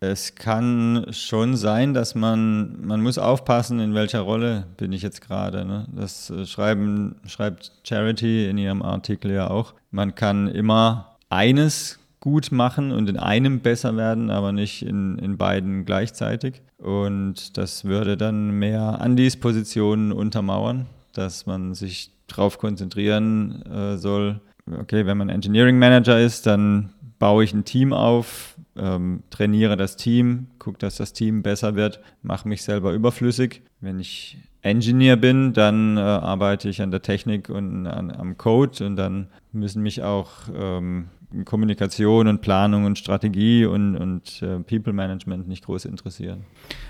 Es 0.00 0.36
kann 0.36 1.06
schon 1.10 1.56
sein, 1.56 1.92
dass 1.92 2.14
man, 2.14 2.86
man 2.86 3.02
muss 3.02 3.18
aufpassen, 3.18 3.80
in 3.80 3.94
welcher 3.94 4.20
Rolle 4.20 4.66
bin 4.76 4.92
ich 4.92 5.02
jetzt 5.02 5.20
gerade. 5.20 5.64
Ne? 5.64 5.86
Das 5.92 6.30
äh, 6.30 6.46
schreiben, 6.46 7.16
schreibt 7.26 7.72
Charity 7.82 8.48
in 8.48 8.58
ihrem 8.58 8.82
Artikel 8.82 9.32
ja 9.32 9.50
auch. 9.50 9.74
Man 9.90 10.14
kann 10.14 10.46
immer 10.46 11.16
eines 11.30 11.98
gut 12.20 12.52
machen 12.52 12.92
und 12.92 13.08
in 13.08 13.16
einem 13.16 13.60
besser 13.60 13.96
werden, 13.96 14.30
aber 14.30 14.52
nicht 14.52 14.82
in, 14.82 15.18
in 15.18 15.36
beiden 15.36 15.84
gleichzeitig. 15.84 16.62
Und 16.78 17.56
das 17.56 17.84
würde 17.84 18.16
dann 18.16 18.50
mehr 18.52 19.00
Andys 19.00 19.36
Positionen 19.36 20.12
untermauern, 20.12 20.86
dass 21.12 21.46
man 21.46 21.74
sich 21.74 22.12
darauf 22.28 22.58
konzentrieren 22.58 23.62
äh, 23.62 23.96
soll. 23.96 24.40
Okay, 24.80 25.06
wenn 25.06 25.18
man 25.18 25.28
Engineering 25.28 25.78
Manager 25.78 26.20
ist, 26.20 26.46
dann 26.46 26.90
baue 27.18 27.42
ich 27.42 27.52
ein 27.52 27.64
Team 27.64 27.92
auf, 27.92 28.54
ähm, 28.78 29.22
trainiere 29.30 29.76
das 29.76 29.96
Team, 29.96 30.48
gucke, 30.58 30.78
dass 30.78 30.96
das 30.96 31.12
Team 31.12 31.42
besser 31.42 31.74
wird, 31.74 32.00
mache 32.22 32.48
mich 32.48 32.62
selber 32.62 32.92
überflüssig. 32.92 33.62
Wenn 33.80 33.98
ich 34.00 34.38
Engineer 34.62 35.16
bin, 35.16 35.52
dann 35.52 35.96
äh, 35.96 36.00
arbeite 36.00 36.68
ich 36.68 36.82
an 36.82 36.90
der 36.90 37.02
Technik 37.02 37.48
und 37.48 37.86
an, 37.86 38.10
am 38.10 38.36
Code 38.36 38.84
und 38.84 38.96
dann 38.96 39.28
müssen 39.52 39.82
mich 39.82 40.02
auch 40.02 40.30
ähm, 40.54 41.08
Kommunikation 41.44 42.26
und 42.26 42.40
Planung 42.40 42.84
und 42.84 42.98
Strategie 42.98 43.66
und, 43.66 43.96
und 43.96 44.42
äh, 44.42 44.58
People 44.60 44.92
Management 44.92 45.46
nicht 45.46 45.64
groß 45.64 45.84
interessieren. 45.84 46.44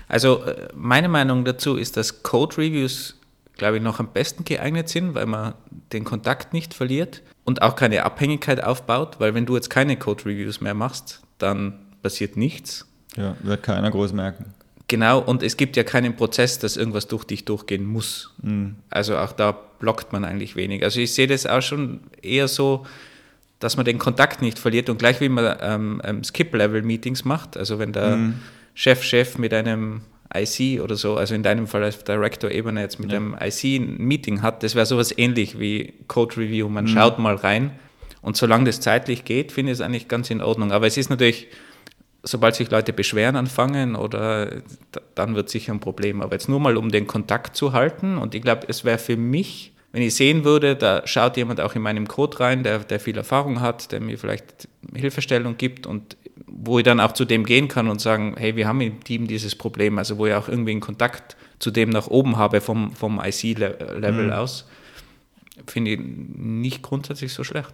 Also 0.07 0.43
äh, 0.43 0.69
meine 0.73 1.09
Meinung 1.09 1.45
dazu 1.45 1.75
ist, 1.75 1.97
dass 1.97 2.23
Code 2.23 2.57
Reviews, 2.57 3.19
glaube 3.57 3.77
ich, 3.77 3.83
noch 3.83 3.99
am 3.99 4.13
besten 4.13 4.45
geeignet 4.45 4.89
sind, 4.89 5.13
weil 5.13 5.25
man 5.25 5.53
den 5.91 6.05
Kontakt 6.05 6.53
nicht 6.53 6.73
verliert 6.73 7.21
und 7.43 7.61
auch 7.61 7.75
keine 7.75 8.03
Abhängigkeit 8.05 8.63
aufbaut, 8.63 9.19
weil 9.19 9.33
wenn 9.33 9.45
du 9.45 9.55
jetzt 9.55 9.69
keine 9.69 9.97
Code 9.97 10.25
Reviews 10.25 10.61
mehr 10.61 10.73
machst, 10.73 11.21
dann 11.39 11.73
passiert 12.01 12.37
nichts. 12.37 12.87
Ja, 13.15 13.35
wird 13.41 13.63
keiner 13.63 13.89
groß 13.89 14.13
merken. 14.13 14.53
Genau, 14.87 15.19
und 15.19 15.43
es 15.43 15.55
gibt 15.55 15.77
ja 15.77 15.83
keinen 15.83 16.15
Prozess, 16.15 16.57
dass 16.57 16.75
irgendwas 16.75 17.07
durch 17.07 17.23
dich 17.23 17.45
durchgehen 17.45 17.85
muss. 17.85 18.33
Mhm. 18.41 18.75
Also 18.89 19.17
auch 19.17 19.31
da 19.31 19.51
blockt 19.51 20.11
man 20.13 20.25
eigentlich 20.25 20.55
wenig. 20.55 20.83
Also 20.83 20.99
ich 20.99 21.13
sehe 21.13 21.27
das 21.27 21.45
auch 21.45 21.61
schon 21.61 22.01
eher 22.21 22.47
so, 22.47 22.85
dass 23.59 23.77
man 23.77 23.85
den 23.85 23.99
Kontakt 23.99 24.41
nicht 24.41 24.57
verliert 24.57 24.89
und 24.89 24.97
gleich 24.97 25.21
wie 25.21 25.29
man 25.29 25.57
ähm, 25.61 26.01
ähm, 26.03 26.23
Skip-Level-Meetings 26.23 27.23
macht, 27.25 27.55
also 27.55 27.77
wenn 27.77 27.93
der 27.93 28.15
mhm. 28.15 28.35
Chef 28.73 29.03
Chef 29.03 29.37
mit 29.37 29.53
einem 29.53 30.01
IC 30.33 30.81
oder 30.81 30.95
so, 30.95 31.17
also 31.17 31.35
in 31.35 31.43
deinem 31.43 31.67
Fall 31.67 31.83
als 31.83 32.03
Director-Ebene 32.03 32.81
jetzt 32.81 32.99
mit 32.99 33.11
ja. 33.11 33.17
einem 33.17 33.35
IC 33.39 33.79
ein 33.79 33.97
Meeting 33.97 34.41
hat, 34.41 34.63
das 34.63 34.75
wäre 34.75 34.85
sowas 34.85 35.15
ähnlich 35.15 35.59
wie 35.59 35.93
Code 36.07 36.37
Review. 36.37 36.67
Man 36.69 36.85
mhm. 36.85 36.89
schaut 36.89 37.19
mal 37.19 37.35
rein 37.35 37.71
und 38.21 38.37
solange 38.37 38.65
das 38.65 38.81
zeitlich 38.81 39.25
geht, 39.25 39.51
finde 39.51 39.71
ich 39.71 39.77
es 39.77 39.81
eigentlich 39.81 40.07
ganz 40.07 40.29
in 40.29 40.41
Ordnung. 40.41 40.71
Aber 40.71 40.87
es 40.87 40.97
ist 40.97 41.09
natürlich 41.09 41.47
sobald 42.23 42.55
sich 42.55 42.69
Leute 42.69 42.93
beschweren 42.93 43.35
anfangen 43.35 43.95
oder 43.95 44.61
dann 45.15 45.35
wird 45.35 45.49
sicher 45.49 45.73
ein 45.73 45.79
Problem. 45.79 46.21
Aber 46.21 46.33
jetzt 46.33 46.49
nur 46.49 46.59
mal, 46.59 46.77
um 46.77 46.91
den 46.91 47.07
Kontakt 47.07 47.55
zu 47.55 47.73
halten. 47.73 48.17
Und 48.17 48.35
ich 48.35 48.41
glaube, 48.41 48.67
es 48.67 48.83
wäre 48.83 48.97
für 48.97 49.17
mich, 49.17 49.73
wenn 49.91 50.01
ich 50.01 50.15
sehen 50.15 50.43
würde, 50.43 50.75
da 50.75 51.05
schaut 51.05 51.37
jemand 51.37 51.61
auch 51.61 51.75
in 51.75 51.81
meinem 51.81 52.07
Code 52.07 52.39
rein, 52.39 52.63
der, 52.63 52.79
der 52.79 52.99
viel 52.99 53.17
Erfahrung 53.17 53.61
hat, 53.61 53.91
der 53.91 54.01
mir 54.01 54.17
vielleicht 54.17 54.67
Hilfestellung 54.93 55.57
gibt 55.57 55.87
und 55.87 56.17
wo 56.45 56.79
ich 56.79 56.83
dann 56.83 56.99
auch 56.99 57.13
zu 57.13 57.25
dem 57.25 57.45
gehen 57.45 57.67
kann 57.67 57.87
und 57.87 58.01
sagen, 58.01 58.35
hey, 58.37 58.55
wir 58.55 58.67
haben 58.67 58.81
im 58.81 59.03
Team 59.03 59.27
dieses 59.27 59.55
Problem, 59.55 59.97
also 59.97 60.17
wo 60.17 60.25
ich 60.25 60.33
auch 60.33 60.49
irgendwie 60.49 60.71
einen 60.71 60.81
Kontakt 60.81 61.37
zu 61.59 61.71
dem 61.71 61.89
nach 61.89 62.07
oben 62.07 62.37
habe 62.37 62.61
vom, 62.61 62.91
vom 62.93 63.21
IC-Level 63.23 64.27
mhm. 64.27 64.31
aus, 64.31 64.67
finde 65.67 65.91
ich 65.91 65.99
nicht 65.99 66.81
grundsätzlich 66.81 67.33
so 67.33 67.43
schlecht. 67.43 67.73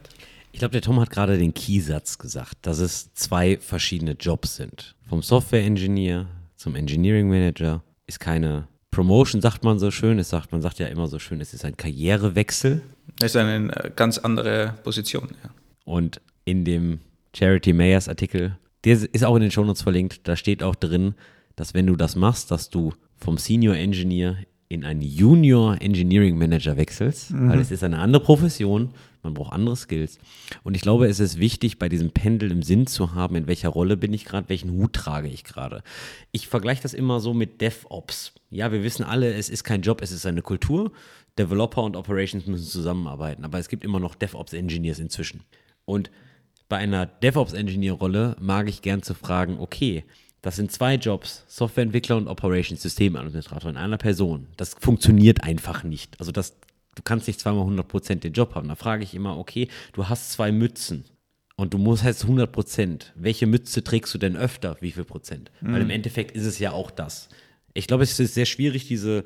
Ich 0.55 0.59
glaube, 0.59 0.71
der 0.71 0.81
Tom 0.81 1.01
hat 1.01 1.09
gerade 1.09 1.37
den 1.37 1.53
Keysatz 1.53 2.17
gesagt, 2.17 2.59
dass 2.61 2.79
es 2.79 3.13
zwei 3.13 3.57
verschiedene 3.57 4.13
Jobs 4.13 4.55
sind. 4.55 4.95
Vom 5.09 5.21
Software 5.21 5.61
Engineer 5.61 6.27
zum 6.55 6.77
Engineering 6.77 7.27
Manager 7.27 7.83
ist 8.07 8.21
keine 8.21 8.69
Promotion, 8.89 9.41
sagt 9.41 9.65
man 9.65 9.79
so 9.79 9.91
schön. 9.91 10.17
Es 10.17 10.29
sagt, 10.29 10.53
man 10.53 10.61
sagt 10.61 10.79
ja 10.79 10.87
immer 10.87 11.07
so 11.07 11.19
schön, 11.19 11.41
es 11.41 11.53
ist 11.53 11.65
ein 11.65 11.75
Karrierewechsel. 11.75 12.81
Es 13.19 13.31
ist 13.31 13.35
eine 13.35 13.69
ganz 13.97 14.17
andere 14.17 14.75
Position. 14.81 15.27
Ja. 15.43 15.49
Und 15.83 16.21
in 16.45 16.63
dem 16.63 17.01
Charity 17.35 17.73
Mayers 17.73 18.07
Artikel, 18.07 18.57
der 18.85 18.93
ist 19.11 19.25
auch 19.25 19.35
in 19.35 19.41
den 19.41 19.51
Shownotes 19.51 19.81
verlinkt, 19.81 20.25
da 20.25 20.37
steht 20.37 20.63
auch 20.63 20.75
drin, 20.75 21.15
dass 21.57 21.73
wenn 21.73 21.85
du 21.85 21.97
das 21.97 22.15
machst, 22.15 22.49
dass 22.49 22.69
du 22.69 22.93
vom 23.17 23.37
Senior 23.37 23.75
Engineer 23.75 24.37
in 24.69 24.85
einen 24.85 25.01
Junior 25.01 25.81
Engineering 25.81 26.37
Manager 26.37 26.77
wechselst, 26.77 27.31
mhm. 27.31 27.49
weil 27.49 27.59
es 27.59 27.71
ist 27.71 27.83
eine 27.83 27.99
andere 27.99 28.23
Profession 28.23 28.93
man 29.25 29.33
braucht 29.33 29.53
andere 29.53 29.75
Skills. 29.75 30.19
Und 30.63 30.75
ich 30.75 30.81
glaube, 30.81 31.07
es 31.07 31.19
ist 31.19 31.39
wichtig, 31.39 31.77
bei 31.77 31.89
diesem 31.89 32.11
Pendel 32.11 32.51
im 32.51 32.63
Sinn 32.63 32.87
zu 32.87 33.13
haben, 33.13 33.35
in 33.35 33.47
welcher 33.47 33.69
Rolle 33.69 33.97
bin 33.97 34.13
ich 34.13 34.25
gerade, 34.25 34.47
welchen 34.47 34.71
Hut 34.71 34.93
trage 34.93 35.27
ich 35.27 35.43
gerade. 35.43 35.83
Ich 36.31 36.47
vergleiche 36.47 36.83
das 36.83 36.93
immer 36.93 37.19
so 37.19 37.33
mit 37.33 37.59
DevOps. 37.59 38.33
Ja, 38.49 38.71
wir 38.71 38.83
wissen 38.83 39.03
alle, 39.03 39.33
es 39.33 39.49
ist 39.49 39.63
kein 39.63 39.81
Job, 39.81 40.01
es 40.01 40.11
ist 40.11 40.25
eine 40.25 40.41
Kultur. 40.41 40.91
Developer 41.37 41.83
und 41.83 41.97
Operations 41.97 42.45
müssen 42.45 42.65
zusammenarbeiten, 42.65 43.43
aber 43.43 43.59
es 43.59 43.67
gibt 43.67 43.83
immer 43.83 43.99
noch 43.99 44.15
DevOps-Engineers 44.15 44.99
inzwischen. 44.99 45.43
Und 45.83 46.09
bei 46.69 46.77
einer 46.77 47.05
DevOps-Engineer-Rolle 47.05 48.37
mag 48.39 48.69
ich 48.69 48.81
gern 48.81 49.03
zu 49.03 49.13
fragen, 49.13 49.59
okay, 49.59 50.05
das 50.41 50.55
sind 50.55 50.71
zwei 50.71 50.95
Jobs, 50.95 51.43
Softwareentwickler 51.47 52.17
und 52.17 52.27
Operations 52.27 52.81
Systemadministrator 52.81 53.69
in 53.69 53.77
einer 53.77 53.97
Person. 53.97 54.47
Das 54.57 54.75
funktioniert 54.79 55.43
einfach 55.43 55.83
nicht. 55.83 56.19
Also 56.19 56.31
das 56.31 56.55
du 56.95 57.03
kannst 57.03 57.27
nicht 57.27 57.39
zweimal 57.39 57.65
100% 57.67 58.15
den 58.15 58.33
Job 58.33 58.55
haben. 58.55 58.67
Da 58.67 58.75
frage 58.75 59.03
ich 59.03 59.13
immer, 59.13 59.37
okay, 59.37 59.67
du 59.93 60.09
hast 60.09 60.31
zwei 60.31 60.51
Mützen 60.51 61.05
und 61.55 61.73
du 61.73 61.77
musst 61.77 62.03
jetzt 62.03 62.25
100%. 62.25 63.11
Welche 63.15 63.47
Mütze 63.47 63.83
trägst 63.83 64.13
du 64.13 64.17
denn 64.17 64.35
öfter? 64.35 64.77
Wie 64.79 64.91
viel 64.91 65.05
Prozent? 65.05 65.51
Mhm. 65.61 65.73
Weil 65.73 65.81
im 65.81 65.89
Endeffekt 65.89 66.31
ist 66.31 66.45
es 66.45 66.59
ja 66.59 66.71
auch 66.71 66.91
das. 66.91 67.29
Ich 67.73 67.87
glaube, 67.87 68.03
es 68.03 68.19
ist 68.19 68.33
sehr 68.33 68.45
schwierig, 68.45 68.87
diese, 68.87 69.25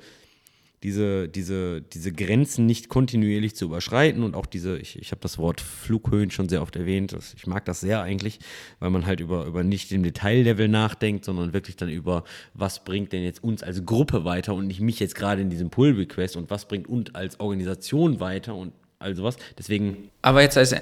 diese, 0.83 1.27
diese, 1.27 1.81
diese 1.81 2.11
Grenzen 2.11 2.65
nicht 2.65 2.87
kontinuierlich 2.87 3.55
zu 3.55 3.65
überschreiten 3.65 4.23
und 4.23 4.35
auch 4.35 4.45
diese, 4.45 4.77
ich, 4.77 4.97
ich 4.97 5.11
habe 5.11 5.21
das 5.21 5.37
Wort 5.37 5.59
Flughöhen 5.59 6.31
schon 6.31 6.47
sehr 6.47 6.61
oft 6.61 6.75
erwähnt, 6.75 7.15
ich 7.35 7.47
mag 7.47 7.65
das 7.65 7.81
sehr 7.81 8.01
eigentlich, 8.01 8.39
weil 8.79 8.89
man 8.89 9.05
halt 9.05 9.19
über, 9.19 9.45
über 9.45 9.63
nicht 9.63 9.91
im 9.91 10.03
Detaillevel 10.03 10.69
nachdenkt, 10.69 11.25
sondern 11.25 11.53
wirklich 11.53 11.75
dann 11.75 11.89
über, 11.89 12.23
was 12.53 12.85
bringt 12.85 13.11
denn 13.11 13.23
jetzt 13.23 13.43
uns 13.43 13.61
als 13.61 13.85
Gruppe 13.85 14.23
weiter 14.23 14.53
und 14.53 14.67
nicht 14.67 14.79
mich 14.79 14.99
jetzt 14.99 15.15
gerade 15.15 15.41
in 15.41 15.49
diesem 15.49 15.69
Pull-Request 15.69 16.37
und 16.37 16.49
was 16.49 16.67
bringt 16.67 16.87
uns 16.87 17.13
als 17.13 17.39
Organisation 17.39 18.19
weiter 18.19 18.55
und 18.55 18.71
all 18.99 19.15
sowas. 19.15 19.37
Deswegen. 19.57 20.09
Aber 20.21 20.41
jetzt 20.41 20.57
als 20.57 20.75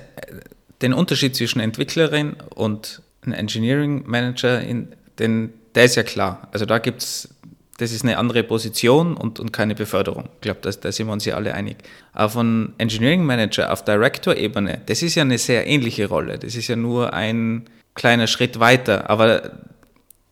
den 0.81 0.93
Unterschied 0.93 1.35
zwischen 1.35 1.59
Entwicklerin 1.59 2.35
und 2.53 3.01
Engineering 3.25 4.03
Manager, 4.05 4.61
in, 4.61 4.89
den, 5.19 5.53
der 5.75 5.85
ist 5.85 5.95
ja 5.95 6.03
klar. 6.03 6.47
Also 6.51 6.65
da 6.65 6.79
gibt 6.79 7.01
es 7.01 7.29
das 7.77 7.91
ist 7.91 8.03
eine 8.03 8.17
andere 8.17 8.43
Position 8.43 9.15
und, 9.15 9.39
und 9.39 9.53
keine 9.53 9.75
Beförderung. 9.75 10.29
Ich 10.35 10.41
glaube, 10.41 10.59
da, 10.61 10.71
da 10.71 10.91
sind 10.91 11.07
wir 11.07 11.13
uns 11.13 11.25
ja 11.25 11.35
alle 11.35 11.53
einig. 11.53 11.77
Aber 12.11 12.29
von 12.29 12.73
Engineering 12.79 13.23
Manager 13.23 13.71
auf 13.71 13.85
Director-Ebene, 13.85 14.81
das 14.87 15.03
ist 15.03 15.13
ja 15.15 15.21
eine 15.21 15.37
sehr 15.37 15.67
ähnliche 15.67 16.07
Rolle. 16.07 16.39
Das 16.39 16.55
ist 16.55 16.67
ja 16.67 16.75
nur 16.75 17.13
ein 17.13 17.65
kleiner 17.93 18.25
Schritt 18.25 18.59
weiter. 18.59 19.09
Aber 19.11 19.51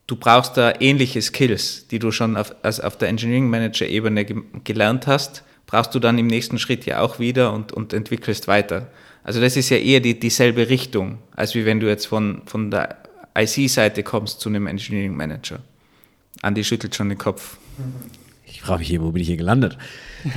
du 0.08 0.16
brauchst 0.16 0.58
da 0.58 0.74
ähnliche 0.80 1.22
Skills, 1.22 1.88
die 1.88 2.00
du 2.00 2.12
schon 2.12 2.36
auf, 2.36 2.56
also 2.64 2.82
auf 2.82 2.98
der 2.98 3.10
Engineering 3.10 3.48
Manager-Ebene 3.50 4.26
ge 4.26 4.38
gelernt 4.64 5.06
hast, 5.06 5.43
brauchst 5.68 5.93
du 5.93 6.00
dann 6.00 6.18
im 6.18 6.28
nächsten 6.28 6.58
Schritt 6.58 6.86
ja 6.88 7.02
auch 7.02 7.20
wieder 7.20 7.54
und, 7.54 7.72
und 7.72 7.93
entwickelst 7.93 8.48
weiter. 8.48 8.88
Also 9.24 9.39
das 9.39 9.56
ist 9.56 9.70
ja 9.70 9.78
eher 9.78 10.00
die, 10.00 10.20
dieselbe 10.20 10.70
Richtung, 10.70 11.20
als 11.36 11.54
wie 11.54 11.66
wenn 11.66 11.80
du 11.80 11.88
jetzt 11.88 12.06
von, 12.06 12.41
von 12.46 12.72
der 12.72 12.98
IC-Seite 13.38 14.02
kommst 14.04 14.39
zu 14.39 14.50
einem 14.50 14.68
Engineering 14.68 15.16
Manager. 15.16 15.60
Andi 16.42 16.64
schüttelt 16.64 16.96
schon 16.96 17.10
den 17.10 17.18
Kopf. 17.18 17.58
Ich 18.46 18.62
frage 18.62 18.80
mich 18.80 18.88
hier, 18.88 19.02
wo 19.02 19.12
bin 19.12 19.22
ich 19.22 19.28
hier 19.28 19.38
gelandet? 19.38 19.78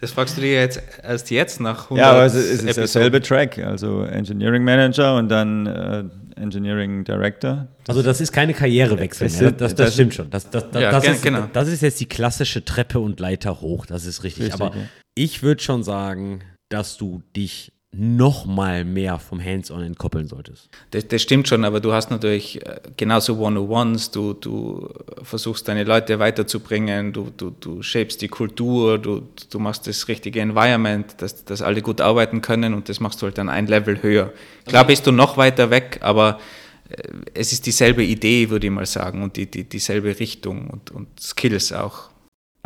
Das 0.00 0.12
fragst 0.12 0.36
du 0.36 0.42
dir 0.42 0.52
jetzt 0.52 0.80
erst 1.02 1.30
jetzt 1.30 1.60
nach 1.60 1.84
100 1.84 1.98
Ja, 1.98 2.12
aber 2.12 2.24
es 2.24 2.34
ist 2.34 2.60
Episoden. 2.60 2.74
derselbe 2.76 3.20
Track, 3.20 3.58
also 3.58 4.04
Engineering 4.04 4.62
Manager 4.62 5.16
und 5.16 5.28
dann 5.28 5.66
äh, 5.66 6.04
Engineering 6.40 7.02
Director. 7.02 7.66
also 7.88 8.02
das 8.02 8.20
ist 8.20 8.32
keine 8.32 8.54
Karrierewechsel 8.54 9.26
das, 9.26 9.40
mehr. 9.40 9.50
Das, 9.50 9.74
das, 9.74 9.86
das 9.86 9.94
stimmt 9.94 10.14
schon. 10.14 10.30
Das, 10.30 10.48
ja, 10.72 10.96
ist, 10.98 11.22
genau. 11.22 11.48
das 11.52 11.66
ist 11.66 11.82
jetzt 11.82 11.98
die 11.98 12.06
klassische 12.06 12.64
Treppe 12.64 13.00
und 13.00 13.18
Leiter 13.18 13.60
hoch, 13.60 13.86
das 13.86 14.06
ist 14.06 14.22
richtig. 14.22 14.44
richtig 14.44 14.60
aber 14.60 14.76
ja. 14.76 14.82
ich 15.16 15.42
würde 15.42 15.60
schon 15.62 15.82
sagen, 15.82 16.42
dass 16.68 16.96
du 16.96 17.22
dich 17.34 17.72
noch 18.00 18.46
mal 18.46 18.84
mehr 18.84 19.18
vom 19.18 19.44
Hands-on 19.44 19.82
entkoppeln 19.82 20.28
solltest. 20.28 20.68
Das, 20.92 21.08
das, 21.08 21.20
stimmt 21.20 21.48
schon, 21.48 21.64
aber 21.64 21.80
du 21.80 21.92
hast 21.92 22.10
natürlich 22.10 22.64
äh, 22.64 22.80
genauso 22.96 23.38
One-on-Ones, 23.38 24.12
du, 24.12 24.34
du 24.34 24.88
versuchst 25.22 25.66
deine 25.66 25.82
Leute 25.82 26.20
weiterzubringen, 26.20 27.12
du, 27.12 27.32
du, 27.36 27.50
du 27.50 27.82
shapest 27.82 28.22
die 28.22 28.28
Kultur, 28.28 28.98
du, 28.98 29.28
du 29.50 29.58
machst 29.58 29.88
das 29.88 30.06
richtige 30.06 30.40
Environment, 30.40 31.12
dass, 31.18 31.44
dass 31.44 31.60
alle 31.60 31.82
gut 31.82 32.00
arbeiten 32.00 32.40
können 32.40 32.72
und 32.72 32.88
das 32.88 33.00
machst 33.00 33.20
du 33.20 33.26
halt 33.26 33.36
dann 33.36 33.48
ein 33.48 33.66
Level 33.66 34.00
höher. 34.00 34.32
Klar 34.66 34.86
bist 34.86 35.06
du 35.06 35.10
noch 35.10 35.36
weiter 35.36 35.70
weg, 35.70 35.98
aber 36.00 36.38
äh, 36.88 37.02
es 37.34 37.52
ist 37.52 37.66
dieselbe 37.66 38.04
Idee, 38.04 38.48
würde 38.48 38.68
ich 38.68 38.72
mal 38.72 38.86
sagen, 38.86 39.24
und 39.24 39.36
die, 39.36 39.50
die, 39.50 39.64
dieselbe 39.64 40.20
Richtung 40.20 40.70
und, 40.70 40.92
und 40.92 41.08
Skills 41.20 41.72
auch. 41.72 42.10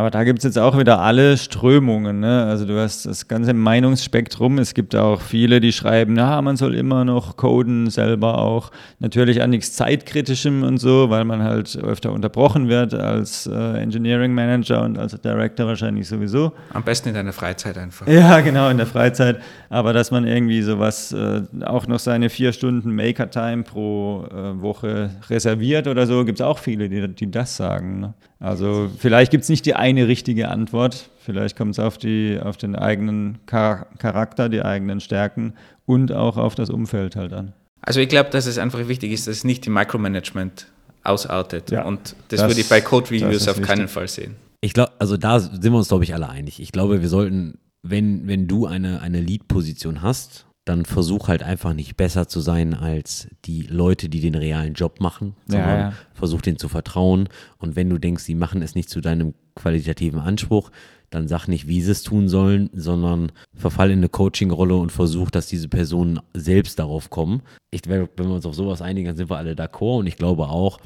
Aber 0.02 0.10
da 0.10 0.24
gibt 0.24 0.40
es 0.40 0.44
jetzt 0.44 0.58
auch 0.58 0.76
wieder 0.76 0.98
alle 0.98 1.36
Strömungen. 1.36 2.18
Ne? 2.18 2.42
Also 2.42 2.64
du 2.64 2.76
hast 2.76 3.06
das 3.06 3.28
ganze 3.28 3.54
Meinungsspektrum. 3.54 4.58
Es 4.58 4.74
gibt 4.74 4.96
auch 4.96 5.20
viele, 5.20 5.60
die 5.60 5.70
schreiben, 5.70 6.14
na, 6.14 6.42
man 6.42 6.56
soll 6.56 6.74
immer 6.74 7.04
noch 7.04 7.36
coden, 7.36 7.88
selber 7.88 8.38
auch. 8.38 8.72
Natürlich 8.98 9.40
an 9.42 9.50
nichts 9.50 9.74
Zeitkritischem 9.74 10.64
und 10.64 10.78
so, 10.78 11.08
weil 11.08 11.24
man 11.24 11.44
halt 11.44 11.76
öfter 11.76 12.10
unterbrochen 12.10 12.68
wird 12.68 12.94
als 12.94 13.46
äh, 13.46 13.80
Engineering 13.80 14.34
Manager 14.34 14.82
und 14.82 14.98
als 14.98 15.12
Director 15.20 15.68
wahrscheinlich 15.68 16.08
sowieso. 16.08 16.50
Am 16.72 16.82
besten 16.82 17.10
in 17.10 17.14
deiner 17.14 17.32
Freizeit 17.32 17.78
einfach. 17.78 18.08
Ja, 18.08 18.40
genau, 18.40 18.70
in 18.70 18.78
der 18.78 18.86
Freizeit. 18.86 19.40
Aber 19.68 19.92
dass 19.92 20.10
man 20.10 20.26
irgendwie 20.26 20.62
sowas, 20.62 21.12
äh, 21.12 21.42
auch 21.64 21.86
noch 21.86 22.00
seine 22.00 22.28
vier 22.28 22.52
Stunden 22.52 22.92
Maker-Time 22.96 23.62
pro 23.62 24.24
äh, 24.32 24.60
Woche 24.60 25.10
reserviert 25.30 25.86
oder 25.86 26.08
so, 26.08 26.24
gibt 26.24 26.40
es 26.40 26.44
auch 26.44 26.58
viele, 26.58 26.88
die, 26.88 27.06
die 27.06 27.30
das 27.30 27.56
sagen. 27.56 28.00
Ne? 28.00 28.14
Also 28.42 28.90
vielleicht 28.98 29.30
gibt 29.30 29.44
es 29.44 29.48
nicht 29.48 29.64
die 29.66 29.74
eine 29.74 30.08
richtige 30.08 30.48
Antwort. 30.48 31.10
Vielleicht 31.20 31.56
kommt 31.56 31.72
es 31.72 31.78
auf, 31.78 31.94
auf 31.94 32.56
den 32.56 32.74
eigenen 32.74 33.38
Charakter, 33.46 34.48
die 34.48 34.62
eigenen 34.62 34.98
Stärken 34.98 35.54
und 35.86 36.10
auch 36.10 36.36
auf 36.36 36.56
das 36.56 36.68
Umfeld 36.68 37.14
halt 37.14 37.32
an. 37.32 37.52
Also 37.82 38.00
ich 38.00 38.08
glaube, 38.08 38.30
dass 38.30 38.46
es 38.46 38.58
einfach 38.58 38.88
wichtig 38.88 39.12
ist, 39.12 39.28
dass 39.28 39.36
es 39.36 39.44
nicht 39.44 39.64
die 39.64 39.70
Micromanagement 39.70 40.66
ausartet. 41.04 41.70
Ja, 41.70 41.84
und 41.84 42.16
das, 42.28 42.40
das, 42.40 42.48
würde 42.48 42.60
ich 42.60 42.68
bei 42.68 42.80
Code 42.80 43.10
Reviews 43.10 43.46
auf 43.46 43.58
wichtig. 43.58 43.68
keinen 43.68 43.88
Fall 43.88 44.08
sehen. 44.08 44.34
Ich 44.60 44.72
glaube, 44.72 44.92
also 44.98 45.16
da 45.16 45.38
sind 45.38 45.62
wir 45.62 45.74
uns, 45.74 45.88
glaube 45.88 46.02
ich, 46.02 46.12
alle 46.12 46.28
einig. 46.28 46.60
Ich 46.60 46.72
glaube, 46.72 47.00
wir 47.00 47.08
sollten, 47.08 47.58
wenn, 47.82 48.26
wenn 48.26 48.48
du 48.48 48.66
eine, 48.66 49.00
eine 49.02 49.20
Lead-Position 49.20 50.02
hast 50.02 50.46
dann 50.64 50.84
versuch 50.84 51.28
halt 51.28 51.42
einfach 51.42 51.74
nicht 51.74 51.96
besser 51.96 52.28
zu 52.28 52.40
sein 52.40 52.74
als 52.74 53.28
die 53.44 53.62
Leute, 53.62 54.08
die 54.08 54.20
den 54.20 54.36
realen 54.36 54.74
Job 54.74 55.00
machen, 55.00 55.34
sondern 55.46 55.78
ja. 55.78 55.92
versuch 56.14 56.40
denen 56.40 56.58
zu 56.58 56.68
vertrauen. 56.68 57.28
Und 57.58 57.74
wenn 57.74 57.90
du 57.90 57.98
denkst, 57.98 58.22
sie 58.22 58.36
machen 58.36 58.62
es 58.62 58.74
nicht 58.74 58.88
zu 58.88 59.00
deinem 59.00 59.34
qualitativen 59.56 60.20
Anspruch, 60.20 60.70
dann 61.10 61.28
sag 61.28 61.46
nicht, 61.46 61.66
wie 61.66 61.82
sie 61.82 61.90
es 61.90 62.02
tun 62.02 62.28
sollen, 62.28 62.70
sondern 62.72 63.32
verfall 63.54 63.90
in 63.90 63.98
eine 63.98 64.08
Coaching-Rolle 64.08 64.76
und 64.76 64.92
versuch, 64.92 65.30
dass 65.30 65.46
diese 65.46 65.68
Personen 65.68 66.20
selbst 66.32 66.78
darauf 66.78 67.10
kommen. 67.10 67.42
Ich, 67.70 67.82
wenn 67.86 68.08
wir 68.16 68.30
uns 68.30 68.46
auf 68.46 68.54
sowas 68.54 68.80
einigen, 68.80 69.08
dann 69.08 69.16
sind 69.16 69.30
wir 69.30 69.36
alle 69.36 69.52
d'accord 69.52 69.98
und 69.98 70.06
ich 70.06 70.16
glaube 70.16 70.48
auch, 70.48 70.78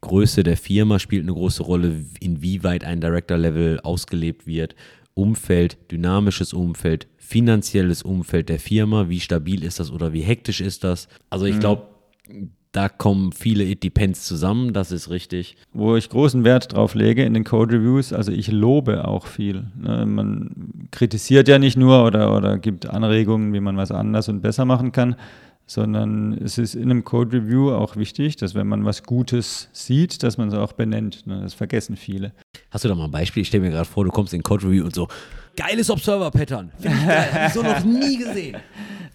Größe 0.00 0.42
der 0.42 0.58
Firma 0.58 0.98
spielt 0.98 1.22
eine 1.22 1.32
große 1.32 1.62
Rolle, 1.62 2.04
inwieweit 2.20 2.84
ein 2.84 3.00
Director-Level 3.00 3.80
ausgelebt 3.80 4.46
wird, 4.46 4.74
Umfeld, 5.14 5.78
dynamisches 5.90 6.52
Umfeld, 6.52 7.06
finanzielles 7.24 8.02
Umfeld 8.02 8.48
der 8.48 8.58
Firma, 8.58 9.08
wie 9.08 9.20
stabil 9.20 9.64
ist 9.64 9.80
das 9.80 9.90
oder 9.90 10.12
wie 10.12 10.20
hektisch 10.20 10.60
ist 10.60 10.84
das. 10.84 11.08
Also 11.30 11.46
ich 11.46 11.58
glaube, 11.58 11.86
da 12.72 12.88
kommen 12.88 13.32
viele 13.32 13.64
It 13.64 13.82
Depends 13.84 14.24
zusammen, 14.24 14.72
das 14.72 14.90
ist 14.90 15.08
richtig. 15.08 15.56
Wo 15.72 15.96
ich 15.96 16.10
großen 16.10 16.42
Wert 16.42 16.72
drauf 16.72 16.94
lege 16.94 17.24
in 17.24 17.32
den 17.32 17.44
Code 17.44 17.76
Reviews, 17.76 18.12
also 18.12 18.32
ich 18.32 18.50
lobe 18.50 19.06
auch 19.06 19.26
viel. 19.26 19.64
Ne? 19.80 20.04
Man 20.06 20.88
kritisiert 20.90 21.46
ja 21.46 21.58
nicht 21.58 21.76
nur 21.76 22.04
oder, 22.04 22.36
oder 22.36 22.58
gibt 22.58 22.86
Anregungen, 22.86 23.52
wie 23.52 23.60
man 23.60 23.76
was 23.76 23.92
anders 23.92 24.28
und 24.28 24.42
besser 24.42 24.64
machen 24.64 24.90
kann, 24.90 25.14
sondern 25.66 26.32
es 26.32 26.58
ist 26.58 26.74
in 26.74 26.90
einem 26.90 27.04
Code 27.04 27.38
Review 27.38 27.70
auch 27.70 27.96
wichtig, 27.96 28.36
dass 28.36 28.54
wenn 28.56 28.66
man 28.66 28.84
was 28.84 29.04
Gutes 29.04 29.68
sieht, 29.72 30.22
dass 30.24 30.36
man 30.36 30.48
es 30.48 30.54
auch 30.54 30.72
benennt. 30.72 31.26
Ne? 31.26 31.40
Das 31.42 31.54
vergessen 31.54 31.96
viele. 31.96 32.32
Hast 32.70 32.84
du 32.84 32.88
da 32.88 32.96
mal 32.96 33.04
ein 33.04 33.10
Beispiel? 33.12 33.42
Ich 33.42 33.48
stelle 33.48 33.62
mir 33.62 33.70
gerade 33.70 33.88
vor, 33.88 34.04
du 34.04 34.10
kommst 34.10 34.34
in 34.34 34.42
Code 34.42 34.66
Review 34.66 34.84
und 34.84 34.94
so, 34.94 35.06
geiles 35.56 35.90
Observer-Pattern, 35.90 36.72
finde 36.78 36.96
ich 36.98 37.06
geil, 37.06 37.28
hab 37.32 37.46
ich 37.48 37.52
so 37.54 37.62
noch 37.62 37.84
nie 37.84 38.16
gesehen. 38.18 38.56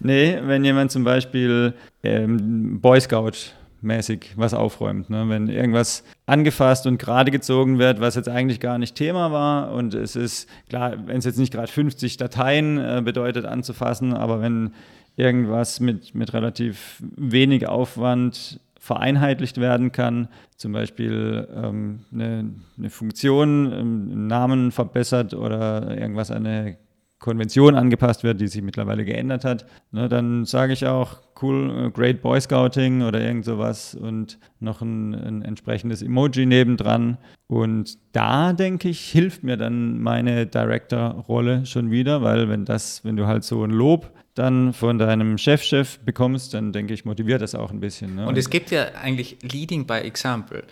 Nee, 0.00 0.38
wenn 0.42 0.64
jemand 0.64 0.90
zum 0.90 1.04
Beispiel 1.04 1.74
ähm, 2.02 2.80
Boy 2.80 3.00
Scout 3.00 3.52
mäßig 3.82 4.32
was 4.36 4.54
aufräumt. 4.54 5.10
Ne? 5.10 5.28
Wenn 5.28 5.48
irgendwas 5.48 6.04
angefasst 6.26 6.86
und 6.86 6.98
gerade 6.98 7.30
gezogen 7.30 7.78
wird, 7.78 8.00
was 8.00 8.14
jetzt 8.14 8.28
eigentlich 8.28 8.60
gar 8.60 8.78
nicht 8.78 8.94
Thema 8.94 9.32
war 9.32 9.72
und 9.72 9.94
es 9.94 10.16
ist 10.16 10.48
klar, 10.68 10.94
wenn 11.06 11.18
es 11.18 11.24
jetzt 11.24 11.38
nicht 11.38 11.52
gerade 11.52 11.70
50 11.70 12.16
Dateien 12.16 12.78
äh, 12.78 13.02
bedeutet 13.04 13.44
anzufassen, 13.44 14.14
aber 14.14 14.40
wenn 14.40 14.72
irgendwas 15.16 15.80
mit, 15.80 16.14
mit 16.14 16.32
relativ 16.32 17.02
wenig 17.16 17.66
Aufwand 17.68 18.60
vereinheitlicht 18.80 19.58
werden 19.58 19.92
kann, 19.92 20.28
zum 20.56 20.72
Beispiel 20.72 21.46
ähm, 21.54 22.00
eine, 22.12 22.50
eine 22.78 22.90
Funktion 22.90 23.72
ähm, 23.72 24.10
im 24.10 24.26
Namen 24.26 24.72
verbessert 24.72 25.34
oder 25.34 25.96
irgendwas 25.96 26.30
an 26.30 26.46
eine 26.46 26.78
Konvention 27.20 27.74
angepasst 27.74 28.24
wird, 28.24 28.40
die 28.40 28.48
sich 28.48 28.62
mittlerweile 28.62 29.04
geändert 29.04 29.44
hat, 29.44 29.66
ne, 29.92 30.08
dann 30.08 30.46
sage 30.46 30.72
ich 30.72 30.86
auch, 30.86 31.18
cool, 31.42 31.88
äh, 31.88 31.90
Great 31.90 32.22
Boy 32.22 32.40
Scouting 32.40 33.02
oder 33.02 33.20
irgend 33.20 33.44
sowas 33.44 33.94
und 33.94 34.38
noch 34.58 34.80
ein, 34.80 35.14
ein 35.14 35.42
entsprechendes 35.42 36.00
Emoji 36.00 36.46
nebendran. 36.46 37.18
Und 37.46 37.98
da, 38.12 38.54
denke 38.54 38.88
ich, 38.88 39.00
hilft 39.00 39.44
mir 39.44 39.58
dann 39.58 40.00
meine 40.00 40.46
Director-Rolle 40.46 41.66
schon 41.66 41.90
wieder, 41.90 42.22
weil 42.22 42.48
wenn 42.48 42.64
das, 42.64 43.04
wenn 43.04 43.16
du 43.16 43.26
halt 43.26 43.44
so 43.44 43.62
ein 43.64 43.70
Lob 43.70 44.10
dann 44.34 44.72
von 44.72 44.98
deinem 44.98 45.38
Chefchef 45.38 45.94
-Chef 45.96 45.98
bekommst, 46.04 46.54
dann 46.54 46.72
denke 46.72 46.94
ich, 46.94 47.04
motiviert 47.04 47.42
das 47.42 47.54
auch 47.54 47.70
ein 47.70 47.80
bisschen. 47.80 48.14
Ne? 48.16 48.26
Und 48.26 48.38
es 48.38 48.48
gibt 48.50 48.70
ja 48.70 48.86
eigentlich 49.02 49.38
Leading 49.42 49.86
by 49.86 49.94
Example. 49.98 50.62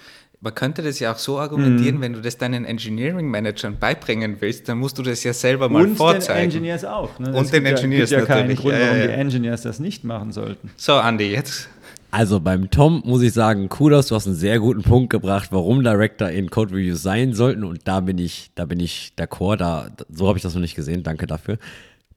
Man 0.41 0.55
könnte 0.55 0.83
das 0.83 1.01
ja 1.01 1.13
auch 1.13 1.19
so 1.19 1.41
argumentieren, 1.41 1.97
Mhm. 1.97 2.01
wenn 2.01 2.13
du 2.13 2.21
das 2.21 2.39
deinen 2.39 2.65
Engineering-Managern 2.65 3.77
beibringen 3.81 4.37
willst, 4.39 4.69
dann 4.69 4.79
musst 4.79 4.97
du 4.97 5.03
das 5.03 5.25
ja 5.25 5.33
selber 5.33 5.69
mal 5.69 5.83
und 5.83 5.97
vorzeigen. 5.97 6.39
den 6.39 6.45
Engineers 6.59 6.85
auch. 6.85 7.19
Ne? 7.19 7.31
Und 7.35 7.45
Es 7.47 7.51
den 7.51 7.65
gibt 7.65 7.79
Engineers 7.79 8.11
ja, 8.11 8.19
gibt 8.19 8.29
ja 8.29 8.35
keinen 8.37 8.49
natürlich. 8.49 8.61
Grund, 8.61 8.75
Ja, 8.75 8.81
warum 8.81 8.97
ja, 8.99 9.03
die 9.07 9.13
ja. 9.13 9.17
Engineers 9.19 9.63
das 9.63 9.81
nicht 9.81 10.05
machen 10.05 10.31
sollten. 10.31 10.71
So, 10.77 10.95
Andi, 10.95 11.25
jetzt. 11.33 11.69
Also 12.13 12.39
beim 12.41 12.71
Tom 12.71 13.03
muss 13.05 13.21
ich 13.23 13.33
sagen, 13.33 13.69
Kudos, 13.69 14.07
du 14.07 14.15
hast 14.15 14.27
einen 14.29 14.37
sehr 14.37 14.61
guten 14.61 14.83
Punkt 14.83 15.11
gebracht, 15.11 15.49
warum 15.51 15.83
Director 15.83 16.31
in 16.31 16.49
Code 16.51 16.73
Reviews 16.73 17.03
sein 17.03 17.35
sollten 17.35 17.65
und 17.65 17.81
da 17.89 17.99
bin 18.01 18.17
ich, 18.19 18.51
da 18.55 18.65
bin 18.65 18.79
ich 18.81 19.13
d'accord, 19.19 19.57
da, 19.57 19.91
so 20.09 20.29
habe 20.29 20.39
ich 20.39 20.43
das 20.43 20.55
noch 20.55 20.61
nicht 20.63 20.77
gesehen, 20.77 21.03
danke 21.03 21.27
dafür. 21.27 21.59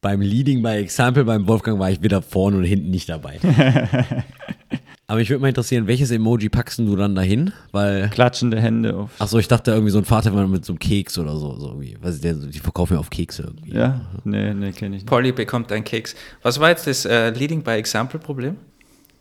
Beim 0.01 0.19
Leading 0.21 0.63
by 0.63 0.69
Example 0.69 1.23
beim 1.25 1.47
Wolfgang 1.47 1.79
war 1.79 1.91
ich 1.91 2.01
weder 2.01 2.23
vorne 2.23 2.57
und 2.57 2.63
hinten 2.63 2.89
nicht 2.89 3.07
dabei. 3.07 3.39
Aber 5.07 5.19
mich 5.19 5.29
würde 5.29 5.41
mal 5.41 5.49
interessieren, 5.49 5.87
welches 5.87 6.09
Emoji 6.09 6.47
packst 6.49 6.79
du 6.79 6.95
dann 6.95 7.15
dahin? 7.15 7.51
Weil, 7.71 8.09
Klatschende 8.09 8.59
Hände 8.61 8.95
auf. 8.95 9.11
achso, 9.19 9.37
ich 9.37 9.47
dachte 9.47 9.71
irgendwie 9.71 9.91
so 9.91 9.97
ein 9.97 10.05
Vater 10.05 10.31
mit 10.47 10.63
so 10.65 10.71
einem 10.71 10.79
Keks 10.79 11.17
oder 11.19 11.35
so, 11.35 11.53
so 11.59 11.67
irgendwie. 11.67 11.97
Weiß 12.01 12.15
ich, 12.15 12.21
der, 12.21 12.33
die 12.33 12.59
verkaufen 12.59 12.93
ja 12.93 12.99
auf 12.99 13.09
Kekse 13.09 13.43
irgendwie. 13.43 13.75
Ja, 13.75 14.01
nee, 14.23 14.53
nee, 14.53 14.71
kenne 14.71 14.95
ich 14.95 15.01
nicht. 15.03 15.05
Polly 15.05 15.33
bekommt 15.33 15.71
einen 15.71 15.83
Keks. 15.83 16.15
Was 16.41 16.59
war 16.59 16.69
jetzt 16.69 16.87
das 16.87 17.05
äh, 17.05 17.29
Leading 17.31 17.61
by 17.61 17.71
Example-Problem? 17.71 18.55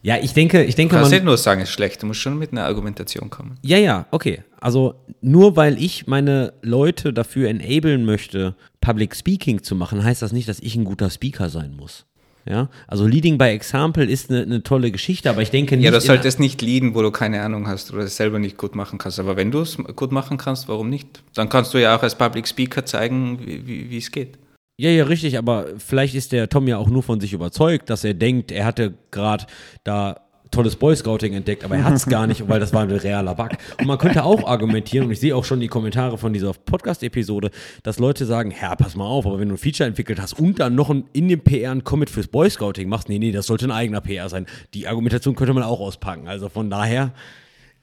Ja, 0.02 0.16
ich 0.16 0.32
denke, 0.32 0.62
ich 0.62 0.76
Du 0.76 0.76
denke, 0.76 0.94
kannst 0.94 1.10
man, 1.10 1.18
nicht 1.18 1.24
nur 1.26 1.36
sagen, 1.36 1.60
es 1.60 1.68
ist 1.68 1.74
schlecht, 1.74 2.02
du 2.02 2.06
musst 2.06 2.20
schon 2.20 2.38
mit 2.38 2.52
einer 2.52 2.64
Argumentation 2.64 3.28
kommen. 3.28 3.58
Ja, 3.62 3.76
ja, 3.76 4.06
okay. 4.12 4.44
Also 4.60 4.94
nur 5.20 5.56
weil 5.56 5.76
ich 5.82 6.06
meine 6.06 6.54
Leute 6.62 7.12
dafür 7.12 7.50
enablen 7.50 8.04
möchte, 8.06 8.54
Public 8.80 9.14
Speaking 9.14 9.62
zu 9.62 9.74
machen, 9.74 10.02
heißt 10.02 10.22
das 10.22 10.32
nicht, 10.32 10.48
dass 10.48 10.60
ich 10.60 10.76
ein 10.76 10.84
guter 10.84 11.10
Speaker 11.10 11.48
sein 11.48 11.74
muss. 11.76 12.06
Ja, 12.46 12.70
also 12.86 13.06
Leading 13.06 13.36
by 13.36 13.44
Example 13.44 14.04
ist 14.04 14.30
eine, 14.30 14.42
eine 14.42 14.62
tolle 14.62 14.90
Geschichte, 14.90 15.28
aber 15.28 15.42
ich 15.42 15.50
denke 15.50 15.76
nicht. 15.76 15.84
Ja, 15.84 15.90
du 15.90 16.00
solltest 16.00 16.40
nicht 16.40 16.62
leaden, 16.62 16.94
wo 16.94 17.02
du 17.02 17.10
keine 17.10 17.42
Ahnung 17.42 17.68
hast 17.68 17.92
oder 17.92 18.04
es 18.04 18.16
selber 18.16 18.38
nicht 18.38 18.56
gut 18.56 18.74
machen 18.74 18.98
kannst. 18.98 19.20
Aber 19.20 19.36
wenn 19.36 19.50
du 19.50 19.60
es 19.60 19.76
gut 19.76 20.10
machen 20.10 20.38
kannst, 20.38 20.66
warum 20.68 20.88
nicht? 20.88 21.22
Dann 21.34 21.48
kannst 21.48 21.74
du 21.74 21.78
ja 21.78 21.96
auch 21.96 22.02
als 22.02 22.16
Public 22.16 22.48
Speaker 22.48 22.86
zeigen, 22.86 23.40
wie, 23.46 23.90
wie 23.90 23.98
es 23.98 24.10
geht. 24.10 24.38
Ja, 24.78 24.88
ja, 24.88 25.04
richtig, 25.04 25.36
aber 25.36 25.66
vielleicht 25.76 26.14
ist 26.14 26.32
der 26.32 26.48
Tom 26.48 26.66
ja 26.66 26.78
auch 26.78 26.88
nur 26.88 27.02
von 27.02 27.20
sich 27.20 27.34
überzeugt, 27.34 27.90
dass 27.90 28.02
er 28.02 28.14
denkt, 28.14 28.50
er 28.50 28.64
hatte 28.64 28.94
gerade 29.10 29.44
da 29.84 30.22
tolles 30.50 30.76
Boy 30.76 30.96
Scouting 30.96 31.34
entdeckt, 31.34 31.64
aber 31.64 31.76
er 31.76 31.84
hat 31.84 31.94
es 31.94 32.06
gar 32.06 32.26
nicht, 32.26 32.48
weil 32.48 32.60
das 32.60 32.72
war 32.72 32.82
ein 32.82 32.90
realer 32.90 33.34
Bug. 33.34 33.50
Und 33.78 33.86
man 33.86 33.98
könnte 33.98 34.24
auch 34.24 34.46
argumentieren, 34.46 35.06
und 35.06 35.12
ich 35.12 35.20
sehe 35.20 35.34
auch 35.36 35.44
schon 35.44 35.60
die 35.60 35.68
Kommentare 35.68 36.18
von 36.18 36.32
dieser 36.32 36.52
Podcast-Episode, 36.52 37.50
dass 37.82 37.98
Leute 37.98 38.26
sagen, 38.26 38.50
Herr, 38.50 38.76
pass 38.76 38.96
mal 38.96 39.06
auf, 39.06 39.26
aber 39.26 39.38
wenn 39.38 39.48
du 39.48 39.54
ein 39.54 39.58
Feature 39.58 39.88
entwickelt 39.88 40.20
hast 40.20 40.38
und 40.38 40.58
dann 40.58 40.74
noch 40.74 40.90
ein, 40.90 41.04
in 41.12 41.28
dem 41.28 41.40
PR 41.40 41.72
ein 41.72 41.84
Commit 41.84 42.10
fürs 42.10 42.28
Boy 42.28 42.50
Scouting 42.50 42.88
machst, 42.88 43.08
nee, 43.08 43.18
nee, 43.18 43.32
das 43.32 43.46
sollte 43.46 43.66
ein 43.66 43.70
eigener 43.70 44.00
PR 44.00 44.28
sein. 44.28 44.46
Die 44.74 44.88
Argumentation 44.88 45.34
könnte 45.34 45.54
man 45.54 45.62
auch 45.62 45.80
auspacken. 45.80 46.26
Also 46.26 46.48
von 46.48 46.68
daher, 46.68 47.12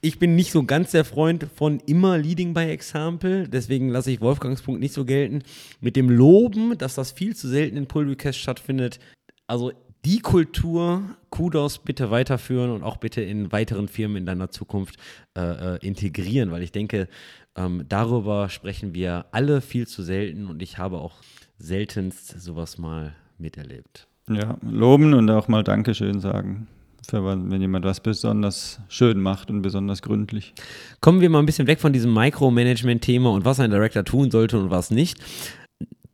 ich 0.01 0.19
bin 0.19 0.35
nicht 0.35 0.51
so 0.51 0.63
ganz 0.63 0.91
der 0.91 1.05
Freund 1.05 1.47
von 1.55 1.79
immer 1.85 2.17
Leading 2.17 2.53
by 2.53 2.61
Example, 2.61 3.47
deswegen 3.47 3.89
lasse 3.89 4.11
ich 4.11 4.21
Wolfgangs 4.21 4.61
Punkt 4.61 4.79
nicht 4.79 4.93
so 4.93 5.05
gelten. 5.05 5.41
Mit 5.79 5.95
dem 5.95 6.09
Loben, 6.09 6.77
dass 6.77 6.95
das 6.95 7.11
viel 7.11 7.35
zu 7.35 7.47
selten 7.47 7.77
in 7.77 7.87
Pull 7.87 8.07
Request 8.07 8.39
stattfindet. 8.39 8.99
Also 9.47 9.71
die 10.05 10.19
Kultur, 10.19 11.01
Kudos 11.29 11.79
bitte 11.79 12.11
weiterführen 12.11 12.71
und 12.71 12.83
auch 12.83 12.97
bitte 12.97 13.21
in 13.21 13.51
weiteren 13.51 13.87
Firmen 13.87 14.17
in 14.17 14.25
deiner 14.25 14.49
Zukunft 14.49 14.97
äh, 15.37 15.75
äh, 15.75 15.85
integrieren, 15.85 16.51
weil 16.51 16.63
ich 16.63 16.71
denke, 16.71 17.07
ähm, 17.55 17.83
darüber 17.89 18.49
sprechen 18.49 18.93
wir 18.93 19.25
alle 19.31 19.61
viel 19.61 19.87
zu 19.87 20.03
selten 20.03 20.47
und 20.47 20.61
ich 20.61 20.77
habe 20.77 20.99
auch 20.99 21.15
seltenst 21.57 22.39
sowas 22.39 22.77
mal 22.77 23.15
miterlebt. 23.37 24.07
Ja, 24.29 24.57
loben 24.61 25.13
und 25.13 25.29
auch 25.29 25.47
mal 25.47 25.63
Dankeschön 25.63 26.19
sagen, 26.19 26.67
für, 27.07 27.23
wenn 27.23 27.61
jemand 27.61 27.85
was 27.85 27.99
besonders 27.99 28.79
schön 28.89 29.19
macht 29.21 29.49
und 29.49 29.61
besonders 29.61 30.01
gründlich. 30.01 30.53
Kommen 31.01 31.21
wir 31.21 31.29
mal 31.29 31.39
ein 31.39 31.45
bisschen 31.45 31.67
weg 31.67 31.79
von 31.79 31.93
diesem 31.93 32.13
Micromanagement-Thema 32.13 33.31
und 33.31 33.45
was 33.45 33.59
ein 33.59 33.71
Director 33.71 34.03
tun 34.03 34.31
sollte 34.31 34.59
und 34.59 34.69
was 34.69 34.91
nicht. 34.91 35.17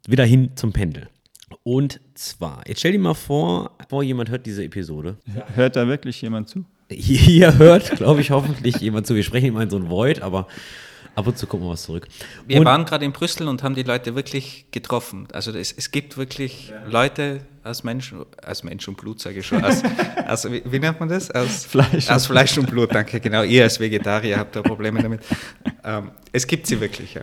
Wieder 0.07 0.25
hin 0.25 0.51
zum 0.55 0.73
Pendel. 0.73 1.07
Und 1.63 2.01
zwar, 2.13 2.61
jetzt 2.67 2.79
stell 2.79 2.91
dir 2.91 2.99
mal 2.99 3.13
vor, 3.13 3.71
vor 3.89 4.03
jemand 4.03 4.29
hört 4.29 4.45
diese 4.45 4.63
Episode. 4.63 5.15
Hört 5.55 5.77
da 5.77 5.87
wirklich 5.87 6.21
jemand 6.21 6.49
zu? 6.49 6.65
Hier 6.91 7.57
hört, 7.57 7.91
glaube 7.95 8.21
ich, 8.21 8.31
hoffentlich 8.31 8.75
jemand 8.77 9.07
zu. 9.07 9.15
Wir 9.15 9.23
sprechen 9.23 9.47
immer 9.47 9.61
in 9.61 9.69
so 9.69 9.77
ein 9.77 9.89
Void, 9.89 10.21
aber 10.21 10.47
ab 11.15 11.25
und 11.25 11.37
zu 11.37 11.47
kommt 11.47 11.63
mal 11.63 11.69
was 11.69 11.83
zurück. 11.83 12.07
Wir 12.47 12.59
und, 12.59 12.65
waren 12.65 12.83
gerade 12.83 13.05
in 13.05 13.13
Brüssel 13.13 13.47
und 13.47 13.63
haben 13.63 13.75
die 13.75 13.83
Leute 13.83 14.13
wirklich 14.13 14.65
getroffen. 14.71 15.27
Also 15.31 15.51
es, 15.51 15.71
es 15.71 15.91
gibt 15.91 16.17
wirklich 16.17 16.73
Leute 16.85 17.41
aus 17.63 17.85
Mensch, 17.85 18.13
aus 18.45 18.63
Mensch 18.63 18.85
und 18.89 18.97
Blut, 18.97 19.21
sage 19.21 19.39
ich 19.39 19.47
schon. 19.47 19.63
Aus, 19.63 19.81
aus, 20.27 20.51
wie, 20.51 20.63
wie 20.65 20.79
nennt 20.79 20.99
man 20.99 21.07
das? 21.07 21.31
Aus 21.31 21.65
Fleisch. 21.65 22.09
Aus 22.09 22.25
Fleisch 22.25 22.57
und 22.57 22.69
Blut, 22.69 22.93
danke. 22.93 23.21
Genau, 23.21 23.43
ihr 23.43 23.63
als 23.63 23.79
Vegetarier 23.79 24.37
habt 24.37 24.55
da 24.55 24.61
Probleme 24.61 25.01
damit. 25.01 25.21
Ähm, 25.83 26.11
es 26.33 26.45
gibt 26.45 26.67
sie 26.67 26.79
wirklich, 26.81 27.13
ja. 27.13 27.21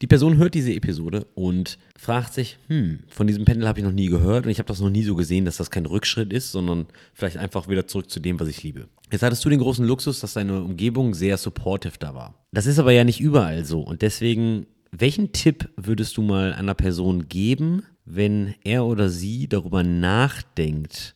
Die 0.00 0.06
Person 0.06 0.38
hört 0.38 0.54
diese 0.54 0.72
Episode 0.72 1.26
und 1.34 1.78
fragt 1.98 2.32
sich, 2.32 2.58
hm, 2.68 3.00
von 3.08 3.26
diesem 3.26 3.44
Pendel 3.44 3.68
habe 3.68 3.80
ich 3.80 3.84
noch 3.84 3.92
nie 3.92 4.08
gehört 4.08 4.46
und 4.46 4.50
ich 4.50 4.58
habe 4.58 4.68
das 4.68 4.80
noch 4.80 4.90
nie 4.90 5.02
so 5.02 5.14
gesehen, 5.14 5.44
dass 5.44 5.58
das 5.58 5.70
kein 5.70 5.86
Rückschritt 5.86 6.32
ist, 6.32 6.50
sondern 6.52 6.86
vielleicht 7.12 7.36
einfach 7.36 7.68
wieder 7.68 7.86
zurück 7.86 8.10
zu 8.10 8.20
dem, 8.20 8.40
was 8.40 8.48
ich 8.48 8.62
liebe. 8.62 8.88
Jetzt 9.12 9.22
hattest 9.22 9.44
du 9.44 9.50
den 9.50 9.60
großen 9.60 9.86
Luxus, 9.86 10.20
dass 10.20 10.32
deine 10.32 10.62
Umgebung 10.62 11.14
sehr 11.14 11.36
supportive 11.36 11.98
da 11.98 12.14
war. 12.14 12.34
Das 12.52 12.66
ist 12.66 12.78
aber 12.78 12.92
ja 12.92 13.04
nicht 13.04 13.20
überall 13.20 13.64
so 13.64 13.80
und 13.80 14.02
deswegen, 14.02 14.66
welchen 14.92 15.32
Tipp 15.32 15.68
würdest 15.76 16.16
du 16.16 16.22
mal 16.22 16.54
einer 16.54 16.74
Person 16.74 17.28
geben, 17.28 17.82
wenn 18.04 18.54
er 18.64 18.86
oder 18.86 19.10
sie 19.10 19.46
darüber 19.48 19.82
nachdenkt, 19.82 21.14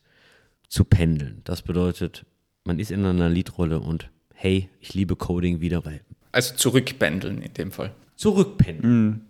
zu 0.67 0.83
pendeln? 0.83 1.41
Das 1.45 1.63
bedeutet, 1.63 2.25
man 2.63 2.79
ist 2.79 2.91
in 2.91 3.05
einer 3.05 3.29
Leadrolle 3.29 3.79
und 3.79 4.09
hey, 4.33 4.69
ich 4.79 4.93
liebe 4.93 5.15
Coding 5.15 5.61
wieder, 5.61 5.83
weil 5.83 6.01
Also 6.31 6.55
zurückpendeln 6.55 7.41
in 7.41 7.53
dem 7.53 7.71
Fall. 7.71 7.91
Zurückpendeln. 8.21 9.25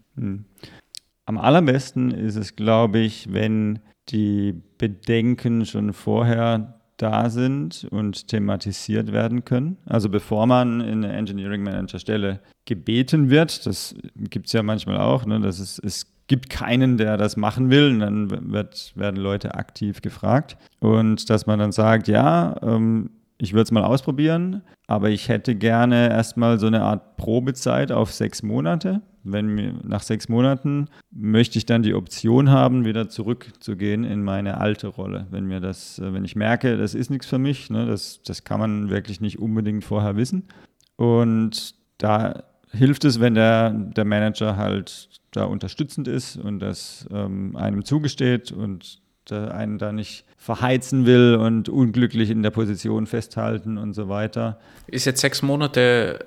Am 1.26 1.38
allerbesten 1.38 2.12
ist 2.12 2.36
es, 2.36 2.56
glaube 2.56 3.00
ich, 3.00 3.34
wenn 3.34 3.80
die 4.10 4.54
Bedenken 4.78 5.66
schon 5.66 5.94
vorher 5.94 6.82
da 6.98 7.30
sind 7.30 7.88
und 7.90 8.28
thematisiert 8.28 9.12
werden 9.12 9.46
können. 9.46 9.78
Also 9.86 10.10
bevor 10.10 10.46
man 10.46 10.82
in 10.82 11.04
eine 11.04 11.14
Engineering 11.14 11.64
Manager 11.64 12.00
Stelle 12.00 12.42
gebeten 12.66 13.30
wird, 13.30 13.66
das 13.66 13.96
gibt 14.16 14.48
es 14.48 14.54
ja 14.54 14.62
manchmal 14.62 14.98
auch, 14.98 15.26
ne, 15.26 15.40
dass 15.40 15.60
es, 15.60 15.80
es 15.80 16.12
gibt 16.28 16.50
keinen, 16.50 16.98
der 16.98 17.18
das 17.18 17.38
machen 17.38 17.70
will 17.72 17.92
und 17.92 18.00
dann 18.00 18.52
wird, 18.52 18.94
werden 18.96 19.18
Leute 19.18 19.56
aktiv 19.56 20.02
gefragt 20.02 20.58
und 20.80 21.30
dass 21.30 21.46
man 21.48 21.60
dann 21.60 21.72
sagt, 21.72 22.08
ja, 22.08 22.56
ähm, 22.62 23.10
ich 23.42 23.54
würde 23.54 23.64
es 23.64 23.72
mal 23.72 23.84
ausprobieren, 23.84 24.62
aber 24.86 25.10
ich 25.10 25.28
hätte 25.28 25.56
gerne 25.56 26.12
erstmal 26.12 26.60
so 26.60 26.68
eine 26.68 26.84
Art 26.84 27.18
Probezeit 27.18 27.92
auf 27.92 28.14
sechs 28.14 28.44
Monate. 28.44 29.02
Wenn 29.24 29.48
mir 29.48 29.74
nach 29.84 30.04
sechs 30.04 30.30
Monaten 30.30 30.90
möchte 31.10 31.58
ich 31.58 31.66
dann 31.66 31.82
die 31.82 31.96
Option 31.96 32.52
haben, 32.52 32.86
wieder 32.86 33.10
zurückzugehen 33.10 34.04
in 34.04 34.24
meine 34.24 34.60
alte 34.60 34.88
Rolle. 34.88 35.26
Wenn 35.32 35.48
mir 35.48 35.60
das, 35.60 35.98
äh, 35.98 36.14
wenn 36.14 36.24
ich 36.24 36.36
merke, 36.36 36.78
das 36.78 36.94
ist 36.94 37.10
nichts 37.10 37.26
für 37.26 37.40
mich, 37.40 37.72
ne, 37.72 37.88
das, 37.88 38.22
das 38.24 38.44
kann 38.44 38.60
man 38.60 38.92
wirklich 38.92 39.22
nicht 39.22 39.40
unbedingt 39.40 39.84
vorher 39.84 40.16
wissen. 40.18 40.48
Und 40.96 41.74
da 41.98 42.44
hilft 42.72 43.06
es, 43.06 43.20
wenn 43.20 43.34
der, 43.34 43.72
der 43.72 44.06
Manager 44.06 44.56
halt 44.56 45.10
da 45.32 45.46
unterstützend 45.46 46.08
ist 46.08 46.38
und 46.38 46.60
das 46.60 47.08
ähm, 47.12 47.56
einem 47.56 47.86
zugesteht 47.86 48.52
und 48.52 49.01
einen 49.30 49.78
da 49.78 49.92
nicht 49.92 50.26
verheizen 50.38 51.06
will 51.06 51.36
und 51.36 51.70
unglücklich 51.70 52.30
in 52.30 52.42
der 52.42 52.50
Position 52.50 53.06
festhalten 53.06 53.78
und 53.78 53.94
so 53.94 54.10
weiter. 54.10 54.60
Ist 54.88 55.06
jetzt 55.06 55.22
sechs 55.22 55.42
Monate 55.42 56.20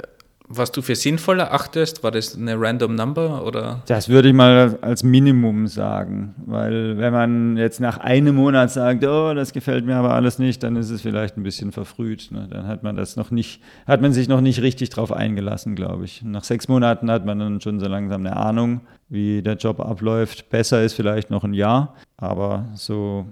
was 0.46 0.72
du 0.72 0.82
für 0.82 0.94
sinnvoll 0.94 1.40
erachtest? 1.40 2.02
War 2.02 2.10
das 2.10 2.36
eine 2.36 2.60
random 2.60 2.94
number 2.94 3.46
oder? 3.46 3.82
Das 3.86 4.08
würde 4.08 4.28
ich 4.28 4.34
mal 4.34 4.78
als 4.82 5.02
Minimum 5.02 5.66
sagen, 5.68 6.34
weil 6.44 6.98
wenn 6.98 7.12
man 7.12 7.56
jetzt 7.56 7.80
nach 7.80 7.98
einem 7.98 8.36
Monat 8.36 8.70
sagt, 8.70 9.04
oh, 9.04 9.32
das 9.32 9.52
gefällt 9.52 9.86
mir 9.86 9.96
aber 9.96 10.12
alles 10.12 10.38
nicht, 10.38 10.62
dann 10.62 10.76
ist 10.76 10.90
es 10.90 11.00
vielleicht 11.00 11.36
ein 11.36 11.42
bisschen 11.42 11.72
verfrüht. 11.72 12.28
Ne? 12.30 12.46
Dann 12.50 12.66
hat 12.66 12.82
man 12.82 12.94
das 12.94 13.16
noch 13.16 13.30
nicht, 13.30 13.62
hat 13.86 14.02
man 14.02 14.12
sich 14.12 14.28
noch 14.28 14.42
nicht 14.42 14.60
richtig 14.60 14.90
drauf 14.90 15.12
eingelassen, 15.12 15.74
glaube 15.76 16.04
ich. 16.04 16.22
Nach 16.22 16.44
sechs 16.44 16.68
Monaten 16.68 17.10
hat 17.10 17.24
man 17.24 17.38
dann 17.38 17.60
schon 17.60 17.80
so 17.80 17.86
langsam 17.88 18.20
eine 18.20 18.36
Ahnung, 18.36 18.82
wie 19.14 19.40
der 19.40 19.54
Job 19.54 19.80
abläuft. 19.80 20.50
Besser 20.50 20.82
ist 20.82 20.92
vielleicht 20.92 21.30
noch 21.30 21.44
ein 21.44 21.54
Jahr, 21.54 21.94
aber 22.18 22.68
so 22.74 23.24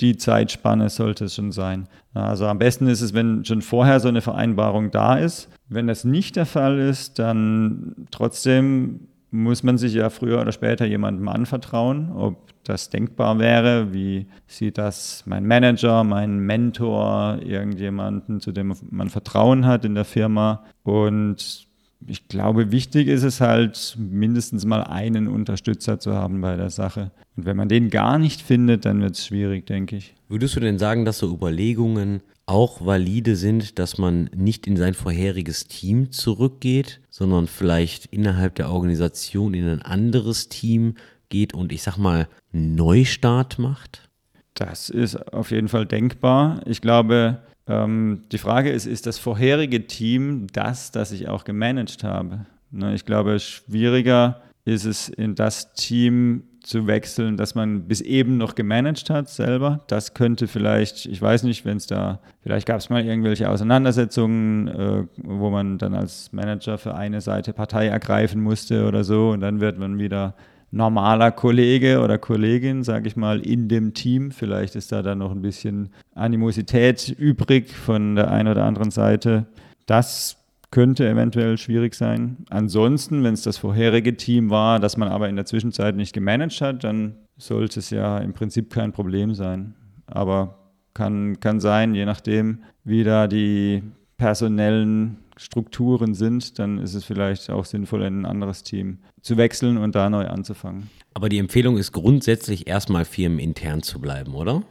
die 0.00 0.16
Zeitspanne 0.16 0.88
sollte 0.88 1.24
es 1.24 1.34
schon 1.34 1.52
sein. 1.52 1.88
Also 2.14 2.46
am 2.46 2.58
besten 2.58 2.86
ist 2.86 3.00
es, 3.00 3.12
wenn 3.12 3.44
schon 3.44 3.62
vorher 3.62 4.00
so 4.00 4.08
eine 4.08 4.20
Vereinbarung 4.20 4.90
da 4.90 5.16
ist. 5.16 5.48
Wenn 5.68 5.86
das 5.86 6.04
nicht 6.04 6.36
der 6.36 6.46
Fall 6.46 6.78
ist, 6.78 7.18
dann 7.18 8.06
trotzdem 8.10 9.08
muss 9.30 9.62
man 9.62 9.78
sich 9.78 9.94
ja 9.94 10.10
früher 10.10 10.40
oder 10.40 10.52
später 10.52 10.86
jemandem 10.86 11.28
anvertrauen, 11.28 12.10
ob 12.12 12.50
das 12.64 12.90
denkbar 12.90 13.38
wäre, 13.38 13.92
wie 13.92 14.26
sieht 14.46 14.76
das 14.76 15.22
mein 15.26 15.46
Manager, 15.46 16.02
mein 16.02 16.40
Mentor, 16.40 17.38
irgendjemanden, 17.44 18.40
zu 18.40 18.52
dem 18.52 18.74
man 18.90 19.08
Vertrauen 19.08 19.66
hat 19.66 19.84
in 19.84 19.94
der 19.94 20.04
Firma. 20.04 20.64
Und 20.82 21.68
ich 22.06 22.28
glaube, 22.28 22.72
wichtig 22.72 23.08
ist 23.08 23.22
es 23.22 23.40
halt, 23.40 23.96
mindestens 23.98 24.64
mal 24.64 24.82
einen 24.82 25.28
Unterstützer 25.28 25.98
zu 25.98 26.14
haben 26.14 26.40
bei 26.40 26.56
der 26.56 26.70
Sache. 26.70 27.10
Und 27.36 27.44
wenn 27.46 27.56
man 27.56 27.68
den 27.68 27.90
gar 27.90 28.18
nicht 28.18 28.42
findet, 28.42 28.84
dann 28.84 29.00
wird 29.00 29.16
es 29.16 29.26
schwierig, 29.26 29.66
denke 29.66 29.96
ich. 29.96 30.14
Würdest 30.28 30.56
du 30.56 30.60
denn 30.60 30.78
sagen, 30.78 31.04
dass 31.04 31.18
so 31.18 31.32
Überlegungen 31.32 32.22
auch 32.46 32.84
valide 32.84 33.36
sind, 33.36 33.78
dass 33.78 33.98
man 33.98 34.28
nicht 34.34 34.66
in 34.66 34.76
sein 34.76 34.94
vorheriges 34.94 35.66
Team 35.66 36.10
zurückgeht, 36.10 37.00
sondern 37.08 37.46
vielleicht 37.46 38.06
innerhalb 38.06 38.56
der 38.56 38.70
Organisation 38.70 39.54
in 39.54 39.68
ein 39.68 39.82
anderes 39.82 40.48
Team 40.48 40.94
geht 41.28 41.54
und 41.54 41.70
ich 41.72 41.82
sag 41.82 41.96
mal 41.96 42.28
Neustart 42.52 43.58
macht? 43.58 44.08
Das 44.54 44.90
ist 44.90 45.16
auf 45.32 45.52
jeden 45.52 45.68
Fall 45.68 45.86
denkbar. 45.86 46.60
Ich 46.66 46.80
glaube, 46.80 47.38
ähm, 47.70 48.24
die 48.32 48.38
Frage 48.38 48.70
ist, 48.70 48.86
ist 48.86 49.06
das 49.06 49.18
vorherige 49.18 49.86
Team 49.86 50.48
das, 50.52 50.90
das 50.90 51.12
ich 51.12 51.28
auch 51.28 51.44
gemanagt 51.44 52.02
habe? 52.02 52.46
Ne, 52.72 52.94
ich 52.94 53.04
glaube, 53.04 53.38
schwieriger 53.38 54.40
ist 54.64 54.84
es, 54.84 55.08
in 55.08 55.34
das 55.34 55.72
Team 55.74 56.42
zu 56.62 56.86
wechseln, 56.86 57.36
das 57.36 57.54
man 57.54 57.88
bis 57.88 58.00
eben 58.00 58.36
noch 58.36 58.54
gemanagt 58.54 59.08
hat 59.08 59.28
selber. 59.28 59.80
Das 59.86 60.14
könnte 60.14 60.46
vielleicht, 60.46 61.06
ich 61.06 61.22
weiß 61.22 61.44
nicht, 61.44 61.64
wenn 61.64 61.78
es 61.78 61.86
da, 61.86 62.20
vielleicht 62.42 62.66
gab 62.66 62.78
es 62.78 62.90
mal 62.90 63.04
irgendwelche 63.04 63.48
Auseinandersetzungen, 63.48 64.68
äh, 64.68 65.04
wo 65.16 65.50
man 65.50 65.78
dann 65.78 65.94
als 65.94 66.32
Manager 66.32 66.76
für 66.76 66.94
eine 66.94 67.20
Seite 67.20 67.52
Partei 67.52 67.86
ergreifen 67.86 68.42
musste 68.42 68.86
oder 68.86 69.04
so 69.04 69.30
und 69.30 69.40
dann 69.40 69.60
wird 69.60 69.78
man 69.78 69.98
wieder 69.98 70.34
normaler 70.70 71.32
Kollege 71.32 72.00
oder 72.00 72.18
Kollegin, 72.18 72.84
sage 72.84 73.08
ich 73.08 73.16
mal, 73.16 73.40
in 73.40 73.68
dem 73.68 73.94
Team. 73.94 74.30
Vielleicht 74.30 74.76
ist 74.76 74.92
da 74.92 75.02
dann 75.02 75.18
noch 75.18 75.32
ein 75.32 75.42
bisschen 75.42 75.90
Animosität 76.14 77.08
übrig 77.08 77.70
von 77.74 78.14
der 78.14 78.30
einen 78.30 78.48
oder 78.48 78.64
anderen 78.64 78.90
Seite. 78.90 79.46
Das 79.86 80.36
könnte 80.70 81.08
eventuell 81.08 81.58
schwierig 81.58 81.94
sein. 81.94 82.44
Ansonsten, 82.48 83.24
wenn 83.24 83.34
es 83.34 83.42
das 83.42 83.58
vorherige 83.58 84.16
Team 84.16 84.50
war, 84.50 84.78
das 84.78 84.96
man 84.96 85.08
aber 85.08 85.28
in 85.28 85.36
der 85.36 85.46
Zwischenzeit 85.46 85.96
nicht 85.96 86.12
gemanagt 86.12 86.60
hat, 86.60 86.84
dann 86.84 87.16
sollte 87.36 87.80
es 87.80 87.90
ja 87.90 88.18
im 88.18 88.32
Prinzip 88.32 88.70
kein 88.70 88.92
Problem 88.92 89.34
sein. 89.34 89.74
Aber 90.06 90.58
kann, 90.94 91.40
kann 91.40 91.60
sein, 91.60 91.94
je 91.94 92.04
nachdem, 92.04 92.60
wie 92.84 93.02
da 93.02 93.26
die 93.26 93.82
personellen 94.16 95.16
Strukturen 95.40 96.12
sind, 96.12 96.58
dann 96.58 96.76
ist 96.76 96.94
es 96.94 97.04
vielleicht 97.04 97.48
auch 97.48 97.64
sinnvoll, 97.64 98.02
in 98.02 98.20
ein 98.20 98.26
anderes 98.26 98.62
Team 98.62 98.98
zu 99.22 99.38
wechseln 99.38 99.78
und 99.78 99.94
da 99.94 100.10
neu 100.10 100.26
anzufangen. 100.26 100.90
Aber 101.14 101.30
die 101.30 101.38
Empfehlung 101.38 101.78
ist 101.78 101.92
grundsätzlich 101.92 102.66
erstmal 102.66 103.06
firmenintern 103.06 103.82
zu 103.82 104.00
bleiben, 104.00 104.34
oder? 104.34 104.62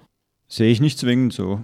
Sehe 0.47 0.71
ich 0.71 0.79
nicht 0.79 0.99
zwingend 0.99 1.33
so. 1.33 1.61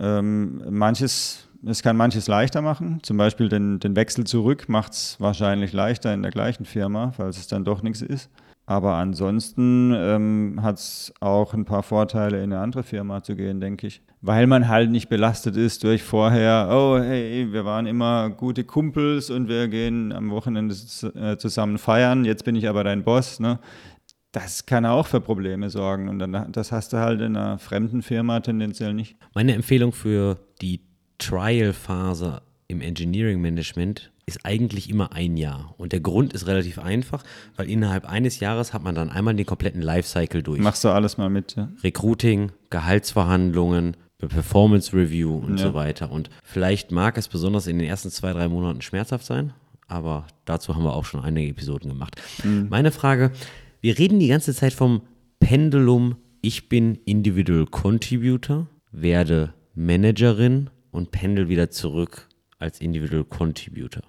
Ähm, 0.00 0.62
manches, 0.70 1.48
es 1.66 1.82
kann 1.82 1.98
manches 1.98 2.28
leichter 2.28 2.62
machen. 2.62 3.00
Zum 3.02 3.18
Beispiel 3.18 3.50
den, 3.50 3.78
den 3.78 3.94
Wechsel 3.94 4.24
zurück 4.24 4.70
macht 4.70 4.92
es 4.92 5.20
wahrscheinlich 5.20 5.74
leichter 5.74 6.14
in 6.14 6.22
der 6.22 6.30
gleichen 6.30 6.64
Firma, 6.64 7.12
falls 7.12 7.36
es 7.36 7.48
dann 7.48 7.64
doch 7.64 7.82
nichts 7.82 8.00
ist. 8.00 8.30
Aber 8.68 8.94
ansonsten 8.94 9.92
ähm, 9.94 10.58
hat 10.60 10.78
es 10.78 11.14
auch 11.20 11.54
ein 11.54 11.64
paar 11.64 11.84
Vorteile, 11.84 12.38
in 12.38 12.52
eine 12.52 12.60
andere 12.60 12.82
Firma 12.82 13.22
zu 13.22 13.36
gehen, 13.36 13.60
denke 13.60 13.86
ich. 13.86 14.02
Weil 14.22 14.48
man 14.48 14.66
halt 14.66 14.90
nicht 14.90 15.08
belastet 15.08 15.56
ist 15.56 15.84
durch 15.84 16.02
vorher, 16.02 16.68
oh 16.72 16.98
hey, 16.98 17.52
wir 17.52 17.64
waren 17.64 17.86
immer 17.86 18.28
gute 18.28 18.64
Kumpels 18.64 19.30
und 19.30 19.48
wir 19.48 19.68
gehen 19.68 20.12
am 20.12 20.30
Wochenende 20.30 20.74
äh, 21.14 21.36
zusammen 21.36 21.78
feiern, 21.78 22.24
jetzt 22.24 22.44
bin 22.44 22.56
ich 22.56 22.68
aber 22.68 22.82
dein 22.82 23.04
Boss. 23.04 23.38
Ne? 23.38 23.60
Das 24.32 24.66
kann 24.66 24.84
auch 24.84 25.06
für 25.06 25.20
Probleme 25.20 25.70
sorgen 25.70 26.08
und 26.08 26.18
dann, 26.18 26.50
das 26.50 26.72
hast 26.72 26.92
du 26.92 26.96
halt 26.96 27.20
in 27.20 27.36
einer 27.36 27.58
fremden 27.60 28.02
Firma 28.02 28.40
tendenziell 28.40 28.94
nicht. 28.94 29.16
Meine 29.32 29.54
Empfehlung 29.54 29.92
für 29.92 30.38
die 30.60 30.80
Trial-Phase 31.18 32.42
im 32.66 32.80
Engineering 32.80 33.40
Management 33.40 34.10
ist 34.26 34.44
eigentlich 34.44 34.90
immer 34.90 35.12
ein 35.12 35.36
Jahr. 35.36 35.74
Und 35.78 35.92
der 35.92 36.00
Grund 36.00 36.32
ist 36.32 36.48
relativ 36.48 36.80
einfach, 36.80 37.22
weil 37.56 37.70
innerhalb 37.70 38.04
eines 38.06 38.40
Jahres 38.40 38.74
hat 38.74 38.82
man 38.82 38.96
dann 38.96 39.08
einmal 39.08 39.34
den 39.34 39.46
kompletten 39.46 39.80
Lifecycle 39.80 40.42
durch. 40.42 40.60
Machst 40.60 40.82
du 40.82 40.88
alles 40.88 41.16
mal 41.16 41.30
mit, 41.30 41.54
ja? 41.54 41.68
Recruiting, 41.84 42.50
Gehaltsverhandlungen, 42.70 43.96
Performance 44.18 44.96
Review 44.96 45.36
und 45.36 45.58
ja. 45.58 45.68
so 45.68 45.74
weiter. 45.74 46.10
Und 46.10 46.30
vielleicht 46.42 46.90
mag 46.90 47.16
es 47.18 47.28
besonders 47.28 47.68
in 47.68 47.78
den 47.78 47.86
ersten 47.86 48.10
zwei, 48.10 48.32
drei 48.32 48.48
Monaten 48.48 48.82
schmerzhaft 48.82 49.24
sein, 49.24 49.52
aber 49.86 50.26
dazu 50.44 50.74
haben 50.74 50.82
wir 50.82 50.94
auch 50.94 51.04
schon 51.04 51.22
einige 51.22 51.50
Episoden 51.50 51.90
gemacht. 51.90 52.20
Mhm. 52.42 52.66
Meine 52.68 52.90
Frage, 52.90 53.30
wir 53.80 53.96
reden 53.96 54.18
die 54.18 54.28
ganze 54.28 54.54
Zeit 54.54 54.72
vom 54.72 55.02
Pendulum, 55.38 56.16
ich 56.40 56.68
bin 56.68 56.96
Individual 57.04 57.66
Contributor, 57.66 58.66
werde 58.90 59.54
Managerin 59.74 60.70
und 60.90 61.12
pendel 61.12 61.48
wieder 61.48 61.70
zurück 61.70 62.26
als 62.58 62.80
Individual 62.80 63.24
Contributor. 63.24 64.02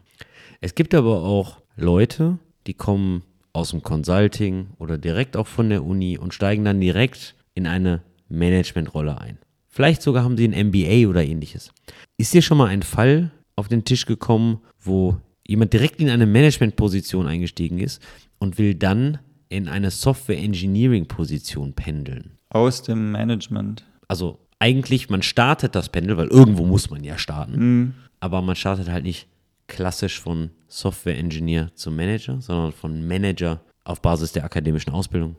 Es 0.61 0.75
gibt 0.75 0.93
aber 0.95 1.23
auch 1.23 1.61
Leute, 1.75 2.39
die 2.65 2.73
kommen 2.73 3.23
aus 3.53 3.71
dem 3.71 3.81
Consulting 3.81 4.67
oder 4.77 4.97
direkt 4.97 5.37
auch 5.37 5.47
von 5.47 5.69
der 5.69 5.83
Uni 5.83 6.17
und 6.17 6.33
steigen 6.33 6.65
dann 6.65 6.79
direkt 6.79 7.35
in 7.53 7.67
eine 7.67 8.01
Managementrolle 8.29 9.19
ein. 9.19 9.37
Vielleicht 9.67 10.01
sogar 10.01 10.23
haben 10.23 10.37
sie 10.37 10.47
ein 10.47 10.67
MBA 10.67 11.07
oder 11.09 11.23
ähnliches. 11.23 11.71
Ist 12.17 12.33
dir 12.33 12.41
schon 12.41 12.57
mal 12.57 12.67
ein 12.67 12.83
Fall 12.83 13.31
auf 13.55 13.67
den 13.67 13.85
Tisch 13.85 14.05
gekommen, 14.05 14.59
wo 14.79 15.17
jemand 15.47 15.73
direkt 15.73 16.01
in 16.01 16.09
eine 16.09 16.25
Managementposition 16.25 17.27
eingestiegen 17.27 17.79
ist 17.79 18.01
und 18.39 18.57
will 18.57 18.75
dann 18.75 19.19
in 19.49 19.67
eine 19.67 19.91
Software 19.91 20.37
Engineering 20.37 21.05
Position 21.07 21.73
pendeln? 21.73 22.37
Aus 22.49 22.81
dem 22.81 23.11
Management. 23.11 23.85
Also 24.07 24.39
eigentlich, 24.59 25.09
man 25.09 25.21
startet 25.21 25.75
das 25.75 25.89
Pendel, 25.89 26.17
weil 26.17 26.27
irgendwo 26.27 26.65
muss 26.65 26.89
man 26.89 27.03
ja 27.03 27.17
starten. 27.17 27.53
Mhm. 27.57 27.93
Aber 28.19 28.41
man 28.41 28.55
startet 28.55 28.89
halt 28.89 29.03
nicht 29.03 29.27
klassisch 29.67 30.19
von 30.19 30.51
Software 30.67 31.17
Engineer 31.17 31.69
zum 31.75 31.95
Manager, 31.95 32.41
sondern 32.41 32.71
von 32.71 33.05
Manager 33.05 33.61
auf 33.87 34.01
Basis 34.01 34.33
der 34.33 34.43
akademischen 34.43 34.91
Ausbildung 34.91 35.37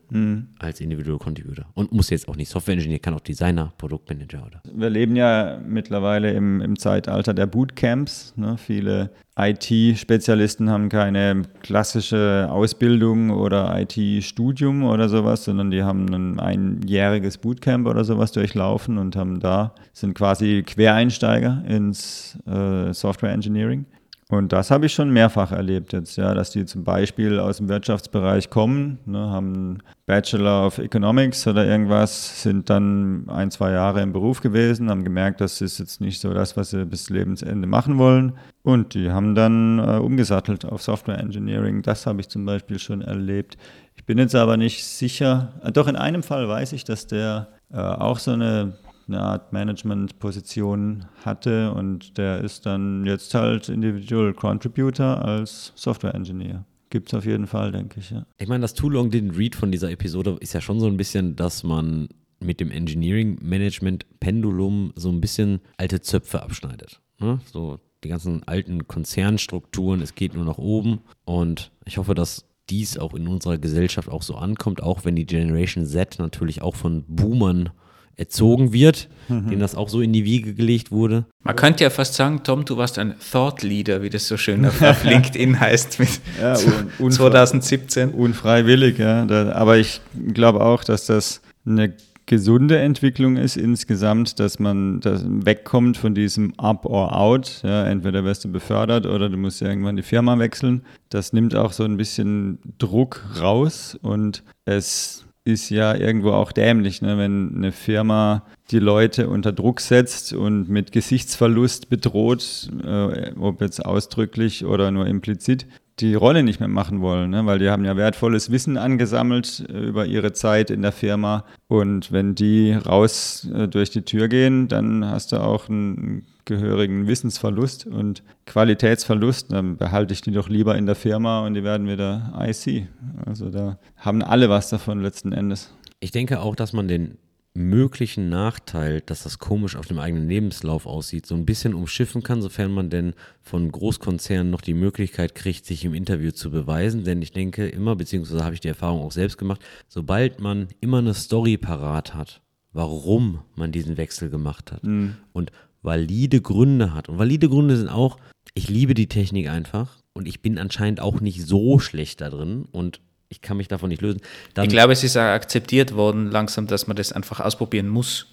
als 0.58 0.80
Individual 0.80 1.18
Contributor. 1.18 1.66
Und 1.74 1.92
muss 1.92 2.08
jetzt 2.08 2.28
auch 2.28 2.36
nicht 2.36 2.48
Software-Engineer, 2.48 2.98
kann 2.98 3.12
auch 3.12 3.20
Designer, 3.20 3.72
Produktmanager 3.76 4.46
oder. 4.46 4.62
Wir 4.72 4.88
leben 4.88 5.16
ja 5.16 5.60
mittlerweile 5.66 6.32
im, 6.32 6.62
im 6.62 6.78
Zeitalter 6.78 7.34
der 7.34 7.46
Bootcamps. 7.46 8.32
Ne? 8.36 8.56
Viele 8.56 9.10
IT-Spezialisten 9.38 10.70
haben 10.70 10.88
keine 10.88 11.42
klassische 11.60 12.48
Ausbildung 12.50 13.30
oder 13.30 13.78
IT-Studium 13.80 14.82
oder 14.82 15.10
sowas, 15.10 15.44
sondern 15.44 15.70
die 15.70 15.82
haben 15.82 16.08
ein 16.08 16.40
einjähriges 16.40 17.36
Bootcamp 17.36 17.86
oder 17.86 18.04
sowas 18.04 18.32
durchlaufen 18.32 18.96
und 18.96 19.14
haben 19.14 19.40
da, 19.40 19.74
sind 19.92 20.14
quasi 20.14 20.62
Quereinsteiger 20.66 21.64
ins 21.68 22.38
äh, 22.46 22.94
Software 22.94 23.32
Engineering. 23.32 23.84
Und 24.30 24.52
das 24.52 24.70
habe 24.70 24.84
ich 24.84 24.92
schon 24.92 25.10
mehrfach 25.10 25.52
erlebt 25.52 25.94
jetzt, 25.94 26.16
ja, 26.16 26.34
dass 26.34 26.50
die 26.50 26.66
zum 26.66 26.84
Beispiel 26.84 27.40
aus 27.40 27.56
dem 27.56 27.70
Wirtschaftsbereich 27.70 28.50
kommen, 28.50 28.98
ne, 29.06 29.18
haben 29.18 29.54
einen 29.54 29.82
Bachelor 30.04 30.66
of 30.66 30.76
Economics 30.76 31.46
oder 31.46 31.64
irgendwas, 31.64 32.42
sind 32.42 32.68
dann 32.68 33.26
ein, 33.30 33.50
zwei 33.50 33.72
Jahre 33.72 34.02
im 34.02 34.12
Beruf 34.12 34.42
gewesen, 34.42 34.90
haben 34.90 35.02
gemerkt, 35.02 35.40
das 35.40 35.62
ist 35.62 35.78
jetzt 35.78 36.02
nicht 36.02 36.20
so 36.20 36.34
das, 36.34 36.58
was 36.58 36.70
sie 36.70 36.84
bis 36.84 37.08
Lebensende 37.08 37.66
machen 37.66 37.96
wollen. 37.96 38.34
Und 38.62 38.92
die 38.92 39.10
haben 39.10 39.34
dann 39.34 39.78
äh, 39.78 39.96
umgesattelt 39.96 40.66
auf 40.66 40.82
Software 40.82 41.18
Engineering. 41.18 41.80
Das 41.80 42.04
habe 42.04 42.20
ich 42.20 42.28
zum 42.28 42.44
Beispiel 42.44 42.78
schon 42.78 43.00
erlebt. 43.00 43.56
Ich 43.96 44.04
bin 44.04 44.18
jetzt 44.18 44.34
aber 44.34 44.58
nicht 44.58 44.84
sicher, 44.84 45.54
äh, 45.62 45.72
doch 45.72 45.88
in 45.88 45.96
einem 45.96 46.22
Fall 46.22 46.46
weiß 46.46 46.74
ich, 46.74 46.84
dass 46.84 47.06
der 47.06 47.48
äh, 47.72 47.78
auch 47.78 48.18
so 48.18 48.32
eine 48.32 48.74
eine 49.08 49.20
Art 49.20 49.52
Management-Position 49.52 51.06
hatte 51.24 51.72
und 51.72 52.18
der 52.18 52.40
ist 52.40 52.66
dann 52.66 53.04
jetzt 53.06 53.34
halt 53.34 53.68
Individual 53.68 54.34
Contributor 54.34 55.24
als 55.24 55.72
Software 55.74 56.14
Engineer. 56.14 56.64
Gibt 56.90 57.08
es 57.08 57.14
auf 57.14 57.26
jeden 57.26 57.46
Fall, 57.46 57.72
denke 57.72 58.00
ich, 58.00 58.10
ja. 58.10 58.26
Ich 58.38 58.48
meine, 58.48 58.62
das 58.62 58.74
Too 58.74 58.88
Long 58.88 59.10
Didn't 59.10 59.36
Read 59.36 59.54
von 59.54 59.70
dieser 59.70 59.90
Episode 59.90 60.36
ist 60.40 60.54
ja 60.54 60.60
schon 60.60 60.80
so 60.80 60.86
ein 60.86 60.96
bisschen, 60.96 61.36
dass 61.36 61.62
man 61.62 62.08
mit 62.40 62.60
dem 62.60 62.70
Engineering 62.70 63.38
Management 63.42 64.06
Pendulum 64.20 64.92
so 64.96 65.10
ein 65.10 65.20
bisschen 65.20 65.60
alte 65.76 66.00
Zöpfe 66.00 66.42
abschneidet. 66.42 67.00
Ne? 67.18 67.40
So 67.52 67.80
die 68.04 68.08
ganzen 68.08 68.46
alten 68.46 68.86
Konzernstrukturen, 68.86 70.00
es 70.00 70.14
geht 70.14 70.34
nur 70.34 70.44
nach 70.44 70.58
oben 70.58 71.00
und 71.24 71.72
ich 71.84 71.98
hoffe, 71.98 72.14
dass 72.14 72.46
dies 72.70 72.98
auch 72.98 73.14
in 73.14 73.26
unserer 73.26 73.58
Gesellschaft 73.58 74.08
auch 74.08 74.22
so 74.22 74.36
ankommt, 74.36 74.82
auch 74.82 75.04
wenn 75.04 75.16
die 75.16 75.26
Generation 75.26 75.84
Z 75.84 76.18
natürlich 76.18 76.62
auch 76.62 76.76
von 76.76 77.04
Boomern 77.08 77.70
erzogen 78.18 78.72
wird, 78.72 79.08
denen 79.28 79.60
das 79.60 79.74
auch 79.74 79.88
so 79.88 80.00
in 80.00 80.12
die 80.12 80.24
Wiege 80.24 80.54
gelegt 80.54 80.90
wurde. 80.90 81.24
Man 81.44 81.54
könnte 81.56 81.84
ja 81.84 81.90
fast 81.90 82.14
sagen, 82.14 82.42
Tom, 82.44 82.64
du 82.64 82.76
warst 82.76 82.98
ein 82.98 83.14
Thought 83.32 83.62
Leader, 83.62 84.02
wie 84.02 84.10
das 84.10 84.26
so 84.28 84.36
schön 84.36 84.64
auf, 84.66 84.82
auf 84.82 85.04
LinkedIn 85.10 85.58
heißt, 85.60 85.98
mit 86.00 86.20
Ja, 86.40 86.54
un- 86.58 86.90
unfrei- 86.98 87.16
2017. 87.16 88.10
Unfreiwillig, 88.10 88.98
ja. 88.98 89.24
Da, 89.24 89.52
aber 89.52 89.78
ich 89.78 90.00
glaube 90.34 90.64
auch, 90.64 90.82
dass 90.84 91.06
das 91.06 91.40
eine 91.66 91.92
gesunde 92.26 92.78
Entwicklung 92.78 93.36
ist 93.36 93.56
insgesamt, 93.56 94.38
dass 94.38 94.58
man 94.58 95.00
das 95.00 95.24
wegkommt 95.26 95.96
von 95.96 96.14
diesem 96.14 96.52
Up 96.58 96.84
or 96.84 97.16
Out. 97.16 97.60
Ja, 97.62 97.86
entweder 97.86 98.22
wirst 98.24 98.44
du 98.44 98.52
befördert 98.52 99.06
oder 99.06 99.28
du 99.30 99.36
musst 99.38 99.62
irgendwann 99.62 99.96
die 99.96 100.02
Firma 100.02 100.38
wechseln. 100.38 100.82
Das 101.08 101.32
nimmt 101.32 101.54
auch 101.54 101.72
so 101.72 101.84
ein 101.84 101.96
bisschen 101.96 102.58
Druck 102.78 103.24
raus 103.40 103.98
und 104.02 104.42
es 104.66 105.24
ist 105.48 105.70
ja 105.70 105.94
irgendwo 105.94 106.32
auch 106.32 106.52
dämlich, 106.52 107.00
ne? 107.00 107.16
wenn 107.16 107.56
eine 107.56 107.72
Firma 107.72 108.44
die 108.70 108.78
Leute 108.78 109.28
unter 109.30 109.50
Druck 109.50 109.80
setzt 109.80 110.34
und 110.34 110.68
mit 110.68 110.92
Gesichtsverlust 110.92 111.88
bedroht, 111.88 112.70
äh, 112.84 113.32
ob 113.38 113.62
jetzt 113.62 113.84
ausdrücklich 113.84 114.66
oder 114.66 114.90
nur 114.90 115.06
implizit, 115.06 115.66
die 116.00 116.14
Rolle 116.14 116.42
nicht 116.42 116.60
mehr 116.60 116.68
machen 116.68 117.00
wollen, 117.00 117.30
ne? 117.30 117.46
weil 117.46 117.58
die 117.58 117.70
haben 117.70 117.84
ja 117.84 117.96
wertvolles 117.96 118.52
Wissen 118.52 118.76
angesammelt 118.76 119.64
äh, 119.68 119.78
über 119.78 120.04
ihre 120.04 120.34
Zeit 120.34 120.70
in 120.70 120.82
der 120.82 120.92
Firma 120.92 121.44
und 121.66 122.12
wenn 122.12 122.34
die 122.34 122.72
raus 122.72 123.48
äh, 123.52 123.68
durch 123.68 123.88
die 123.88 124.02
Tür 124.02 124.28
gehen, 124.28 124.68
dann 124.68 125.04
hast 125.04 125.32
du 125.32 125.38
auch 125.38 125.70
einen 125.70 126.26
gehörigen 126.48 127.06
Wissensverlust 127.06 127.86
und 127.86 128.24
Qualitätsverlust, 128.46 129.52
dann 129.52 129.76
behalte 129.76 130.12
ich 130.12 130.22
die 130.22 130.32
doch 130.32 130.48
lieber 130.48 130.76
in 130.76 130.86
der 130.86 130.96
Firma 130.96 131.46
und 131.46 131.54
die 131.54 131.62
werden 131.62 131.86
wieder 131.86 132.32
IC. 132.40 132.88
Also 133.24 133.50
da 133.50 133.78
haben 133.96 134.22
alle 134.22 134.48
was 134.48 134.70
davon 134.70 135.00
letzten 135.00 135.30
Endes. 135.30 135.72
Ich 136.00 136.10
denke 136.10 136.40
auch, 136.40 136.56
dass 136.56 136.72
man 136.72 136.88
den 136.88 137.18
möglichen 137.54 138.28
Nachteil, 138.28 139.00
dass 139.00 139.24
das 139.24 139.38
komisch 139.38 139.76
auf 139.76 139.86
dem 139.86 139.98
eigenen 139.98 140.28
Lebenslauf 140.28 140.86
aussieht, 140.86 141.26
so 141.26 141.34
ein 141.34 141.44
bisschen 141.44 141.74
umschiffen 141.74 142.22
kann, 142.22 142.40
sofern 142.40 142.72
man 142.72 142.88
denn 142.88 143.14
von 143.42 143.70
Großkonzernen 143.70 144.50
noch 144.50 144.60
die 144.60 144.74
Möglichkeit 144.74 145.34
kriegt, 145.34 145.66
sich 145.66 145.84
im 145.84 145.92
Interview 145.92 146.30
zu 146.30 146.50
beweisen. 146.50 147.04
Denn 147.04 147.20
ich 147.20 147.32
denke 147.32 147.68
immer, 147.68 147.96
beziehungsweise 147.96 148.44
habe 148.44 148.54
ich 148.54 148.60
die 148.60 148.68
Erfahrung 148.68 149.02
auch 149.02 149.12
selbst 149.12 149.38
gemacht, 149.38 149.60
sobald 149.88 150.40
man 150.40 150.68
immer 150.80 150.98
eine 150.98 151.14
Story 151.14 151.58
parat 151.58 152.14
hat, 152.14 152.42
warum 152.72 153.40
man 153.56 153.72
diesen 153.72 153.96
Wechsel 153.96 154.30
gemacht 154.30 154.72
hat 154.72 154.82
und 154.84 155.50
valide 155.82 156.40
Gründe 156.40 156.94
hat. 156.94 157.08
Und 157.08 157.18
valide 157.18 157.48
Gründe 157.48 157.76
sind 157.76 157.88
auch, 157.88 158.18
ich 158.54 158.68
liebe 158.68 158.94
die 158.94 159.08
Technik 159.08 159.48
einfach 159.48 159.98
und 160.12 160.26
ich 160.26 160.42
bin 160.42 160.58
anscheinend 160.58 161.00
auch 161.00 161.20
nicht 161.20 161.46
so 161.46 161.78
schlecht 161.78 162.20
da 162.20 162.30
drin 162.30 162.66
und 162.70 163.00
ich 163.28 163.40
kann 163.40 163.56
mich 163.56 163.68
davon 163.68 163.90
nicht 163.90 164.02
lösen. 164.02 164.20
Dann 164.54 164.64
Ich 164.64 164.70
glaube, 164.70 164.92
es 164.92 165.04
ist 165.04 165.16
auch 165.16 165.22
akzeptiert 165.22 165.94
worden 165.94 166.30
langsam, 166.30 166.66
dass 166.66 166.86
man 166.86 166.96
das 166.96 167.12
einfach 167.12 167.40
ausprobieren 167.40 167.88
muss. 167.88 168.26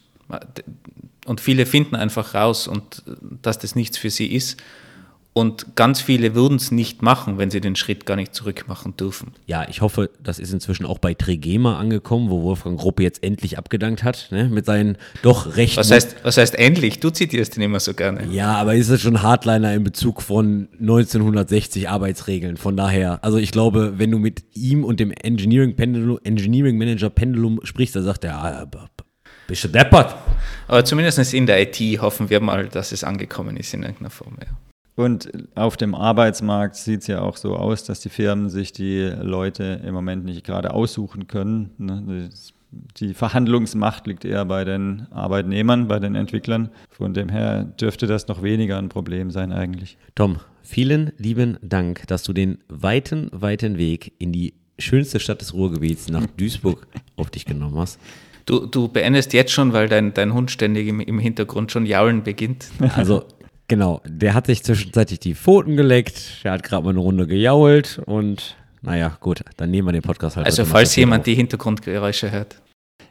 Und 1.26 1.42
viele 1.42 1.66
finden 1.66 1.96
einfach 1.96 2.34
raus, 2.34 2.68
und 2.68 3.04
dass 3.42 3.60
das 3.60 3.76
nichts 3.76 3.98
für 3.98 4.10
sie 4.10 4.28
ist. 4.28 4.62
Und 5.38 5.76
ganz 5.76 6.00
viele 6.00 6.34
würden 6.34 6.56
es 6.56 6.72
nicht 6.72 7.02
machen, 7.02 7.38
wenn 7.38 7.52
sie 7.52 7.60
den 7.60 7.76
Schritt 7.76 8.06
gar 8.06 8.16
nicht 8.16 8.34
zurück 8.34 8.70
machen 8.70 8.96
dürfen. 8.96 9.34
Ja, 9.46 9.68
ich 9.68 9.82
hoffe, 9.82 10.10
das 10.24 10.40
ist 10.40 10.54
inzwischen 10.54 10.86
auch 10.86 10.98
bei 10.98 11.14
Trigema 11.14 11.78
angekommen, 11.78 12.30
wo 12.30 12.44
Wolfgang 12.44 12.80
Gruppe 12.80 13.04
jetzt 13.04 13.22
endlich 13.22 13.58
abgedankt 13.58 14.06
hat, 14.06 14.30
ne, 14.32 14.46
mit 14.46 14.66
seinen 14.66 14.98
doch 15.24 15.58
recht. 15.58 15.76
Was 15.76 15.92
heißt, 15.92 16.24
was 16.24 16.38
heißt 16.38 16.56
endlich? 16.56 17.02
Du 17.02 17.10
zitierst 17.10 17.58
den 17.58 17.64
immer 17.64 17.82
so 17.82 17.94
gerne. 17.94 18.28
Ja, 18.32 18.56
aber 18.56 18.76
ist 18.76 18.88
es 18.88 19.02
schon 19.02 19.22
Hardliner 19.22 19.74
in 19.74 19.84
Bezug 19.84 20.22
von 20.22 20.70
1960 20.80 21.90
Arbeitsregeln. 21.90 22.56
Von 22.56 22.78
daher, 22.78 23.22
also 23.22 23.38
ich 23.38 23.52
glaube, 23.52 23.96
wenn 23.98 24.12
du 24.12 24.20
mit 24.20 24.46
ihm 24.54 24.86
und 24.86 25.02
dem 25.02 25.12
Engineering, 25.12 25.76
Pendulum, 25.76 26.18
Engineering 26.24 26.78
Manager 26.78 27.10
Pendulum 27.10 27.60
sprichst, 27.64 27.94
da 27.98 28.04
sagt 28.04 28.24
er, 28.24 28.38
ah, 28.38 28.68
bist 29.48 29.66
du 29.66 29.68
deppert? 29.68 30.16
Aber 30.70 30.86
zumindest 30.86 31.34
in 31.34 31.46
der 31.46 31.62
IT 31.62 32.02
hoffen 32.02 32.30
wir 32.30 32.40
mal, 32.40 32.70
dass 32.70 32.94
es 32.94 33.04
angekommen 33.04 33.58
ist 33.58 33.74
in 33.74 33.84
irgendeiner 33.84 34.10
Form. 34.10 34.38
Ja. 34.40 34.56
Und 34.96 35.30
auf 35.56 35.76
dem 35.76 35.94
Arbeitsmarkt 35.94 36.76
sieht 36.76 37.02
es 37.02 37.08
ja 37.08 37.22
auch 37.22 37.36
so 37.36 37.56
aus, 37.56 37.84
dass 37.84 38.00
die 38.00 38.10
Firmen 38.10 38.50
sich 38.50 38.72
die 38.72 39.12
Leute 39.22 39.82
im 39.86 39.94
Moment 39.94 40.24
nicht 40.24 40.46
gerade 40.46 40.74
aussuchen 40.74 41.28
können. 41.28 41.72
ne? 41.78 42.30
Die 42.98 43.14
Verhandlungsmacht 43.14 44.08
liegt 44.08 44.26
eher 44.26 44.46
bei 44.46 44.66
den 44.66 45.08
Arbeitnehmern, 45.12 45.88
bei 45.88 46.00
den 46.00 46.16
Entwicklern. 46.16 46.70
Von 46.90 47.14
dem 47.14 47.30
her 47.30 47.64
dürfte 47.64 48.08
das 48.08 48.28
noch 48.28 48.42
weniger 48.44 48.78
ein 48.78 48.90
Problem 48.90 49.32
sein 49.32 49.52
eigentlich. 49.54 49.98
Tom, 50.14 50.38
vielen 50.62 51.12
lieben 51.18 51.58
Dank, 51.62 52.08
dass 52.08 52.24
du 52.24 52.34
den 52.34 52.58
weiten, 52.68 53.30
weiten 53.32 53.78
Weg 53.78 54.14
in 54.18 54.32
die 54.34 54.54
schönste 54.78 55.20
Stadt 55.20 55.42
des 55.42 55.54
Ruhrgebiets 55.54 56.10
nach 56.10 56.26
Duisburg 56.38 56.88
auf 57.16 57.30
dich 57.30 57.46
genommen 57.46 57.78
hast. 57.78 58.00
Du, 58.46 58.68
du 58.68 58.88
beendest 58.88 59.34
jetzt 59.34 59.52
schon, 59.52 59.74
weil 59.74 59.90
dein, 59.90 60.14
dein 60.14 60.34
Hund 60.34 60.52
ständig 60.52 60.88
im, 60.88 61.00
im 61.00 61.18
Hintergrund 61.18 61.72
schon 61.72 61.86
jaulen 61.86 62.24
beginnt. 62.24 62.68
Also, 62.96 63.26
genau, 63.68 64.02
der 64.06 64.34
hat 64.34 64.48
sich 64.48 64.64
zwischenzeitlich 64.64 65.20
die 65.20 65.36
Pfoten 65.36 65.76
geleckt, 65.76 66.44
der 66.44 66.54
hat 66.54 66.64
gerade 66.64 66.84
mal 66.84 66.92
eine 66.92 67.00
Runde 67.00 67.28
gejault 67.28 68.02
und 68.06 68.56
naja, 68.82 69.18
gut, 69.20 69.42
dann 69.58 69.72
nehmen 69.72 69.88
wir 69.88 69.94
den 69.94 70.04
Podcast 70.04 70.38
halt. 70.38 70.46
Also 70.46 70.64
falls 70.64 70.96
jemand 70.96 71.22
auf. 71.22 71.26
die 71.26 71.36
Hintergrundgeräusche 71.36 72.32
hört. 72.32 72.62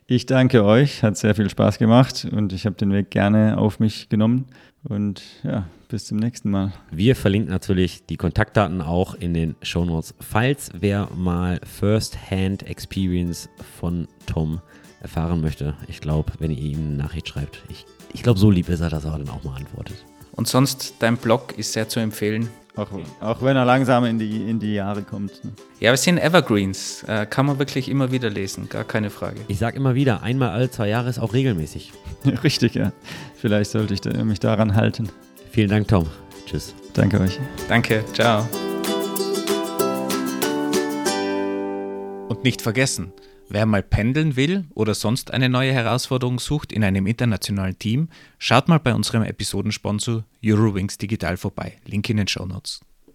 Ich 0.06 0.26
danke 0.26 0.64
euch, 0.64 1.02
hat 1.02 1.16
sehr 1.16 1.34
viel 1.34 1.48
Spaß 1.48 1.78
gemacht 1.78 2.28
und 2.30 2.52
ich 2.52 2.66
habe 2.66 2.76
den 2.76 2.92
Weg 2.92 3.10
gerne 3.10 3.58
auf 3.58 3.80
mich 3.80 4.08
genommen. 4.08 4.46
Und 4.82 5.22
ja, 5.42 5.66
bis 5.88 6.04
zum 6.04 6.18
nächsten 6.18 6.50
Mal. 6.50 6.72
Wir 6.90 7.16
verlinken 7.16 7.50
natürlich 7.50 8.04
die 8.04 8.18
Kontaktdaten 8.18 8.82
auch 8.82 9.14
in 9.14 9.32
den 9.32 9.56
Shownotes, 9.62 10.14
falls 10.20 10.70
wer 10.78 11.08
mal 11.16 11.58
First-Hand 11.64 12.64
Experience 12.64 13.48
von 13.80 14.06
Tom 14.26 14.60
erfahren 15.00 15.40
möchte. 15.40 15.74
Ich 15.88 16.00
glaube, 16.00 16.32
wenn 16.38 16.50
ihr 16.50 16.58
ihm 16.58 16.78
eine 16.80 16.96
Nachricht 16.96 17.28
schreibt, 17.28 17.62
ich, 17.70 17.86
ich 18.12 18.22
glaube, 18.22 18.38
so 18.38 18.50
lieb 18.50 18.68
ist 18.68 18.80
er, 18.80 18.90
dass 18.90 19.06
er 19.06 19.12
dann 19.12 19.28
auch 19.30 19.42
mal 19.42 19.56
antwortet. 19.56 20.04
Und 20.36 20.48
sonst, 20.48 20.94
dein 20.98 21.16
Blog 21.16 21.56
ist 21.56 21.72
sehr 21.72 21.88
zu 21.88 22.00
empfehlen. 22.00 22.48
Auch, 22.76 22.88
auch 23.20 23.40
wenn 23.40 23.56
er 23.56 23.64
langsam 23.64 24.04
in 24.04 24.18
die, 24.18 24.50
in 24.50 24.58
die 24.58 24.74
Jahre 24.74 25.02
kommt. 25.02 25.44
Ne? 25.44 25.52
Ja, 25.78 25.92
wir 25.92 25.96
sind 25.96 26.18
Evergreens. 26.18 27.04
Äh, 27.04 27.24
kann 27.26 27.46
man 27.46 27.60
wirklich 27.60 27.88
immer 27.88 28.10
wieder 28.10 28.30
lesen, 28.30 28.68
gar 28.68 28.82
keine 28.82 29.10
Frage. 29.10 29.36
Ich 29.46 29.60
sage 29.60 29.76
immer 29.76 29.94
wieder, 29.94 30.24
einmal 30.24 30.50
alle 30.50 30.68
zwei 30.72 30.88
Jahre 30.88 31.08
ist 31.08 31.20
auch 31.20 31.34
regelmäßig. 31.34 31.92
Richtig, 32.42 32.74
ja. 32.74 32.92
Vielleicht 33.36 33.70
sollte 33.70 33.94
ich 33.94 34.00
da, 34.00 34.24
mich 34.24 34.40
daran 34.40 34.74
halten. 34.74 35.08
Vielen 35.52 35.68
Dank, 35.68 35.86
Tom. 35.86 36.08
Tschüss. 36.46 36.74
Danke 36.94 37.20
euch. 37.20 37.38
Danke, 37.68 38.04
ciao. 38.12 38.48
Und 42.28 42.42
nicht 42.42 42.60
vergessen, 42.60 43.12
wer 43.54 43.66
mal 43.66 43.82
pendeln 43.82 44.36
will 44.36 44.64
oder 44.74 44.94
sonst 44.94 45.32
eine 45.32 45.48
neue 45.48 45.72
Herausforderung 45.72 46.40
sucht 46.40 46.72
in 46.72 46.82
einem 46.82 47.06
internationalen 47.06 47.78
Team, 47.78 48.08
schaut 48.36 48.68
mal 48.68 48.78
bei 48.78 48.92
unserem 48.92 49.22
Episodensponsor 49.22 50.24
Eurowings 50.44 50.98
Digital 50.98 51.36
vorbei. 51.36 51.76
Link 51.86 52.10
in 52.10 52.16
den 52.16 52.28
Show 52.28 52.46
Notes. 52.46 52.80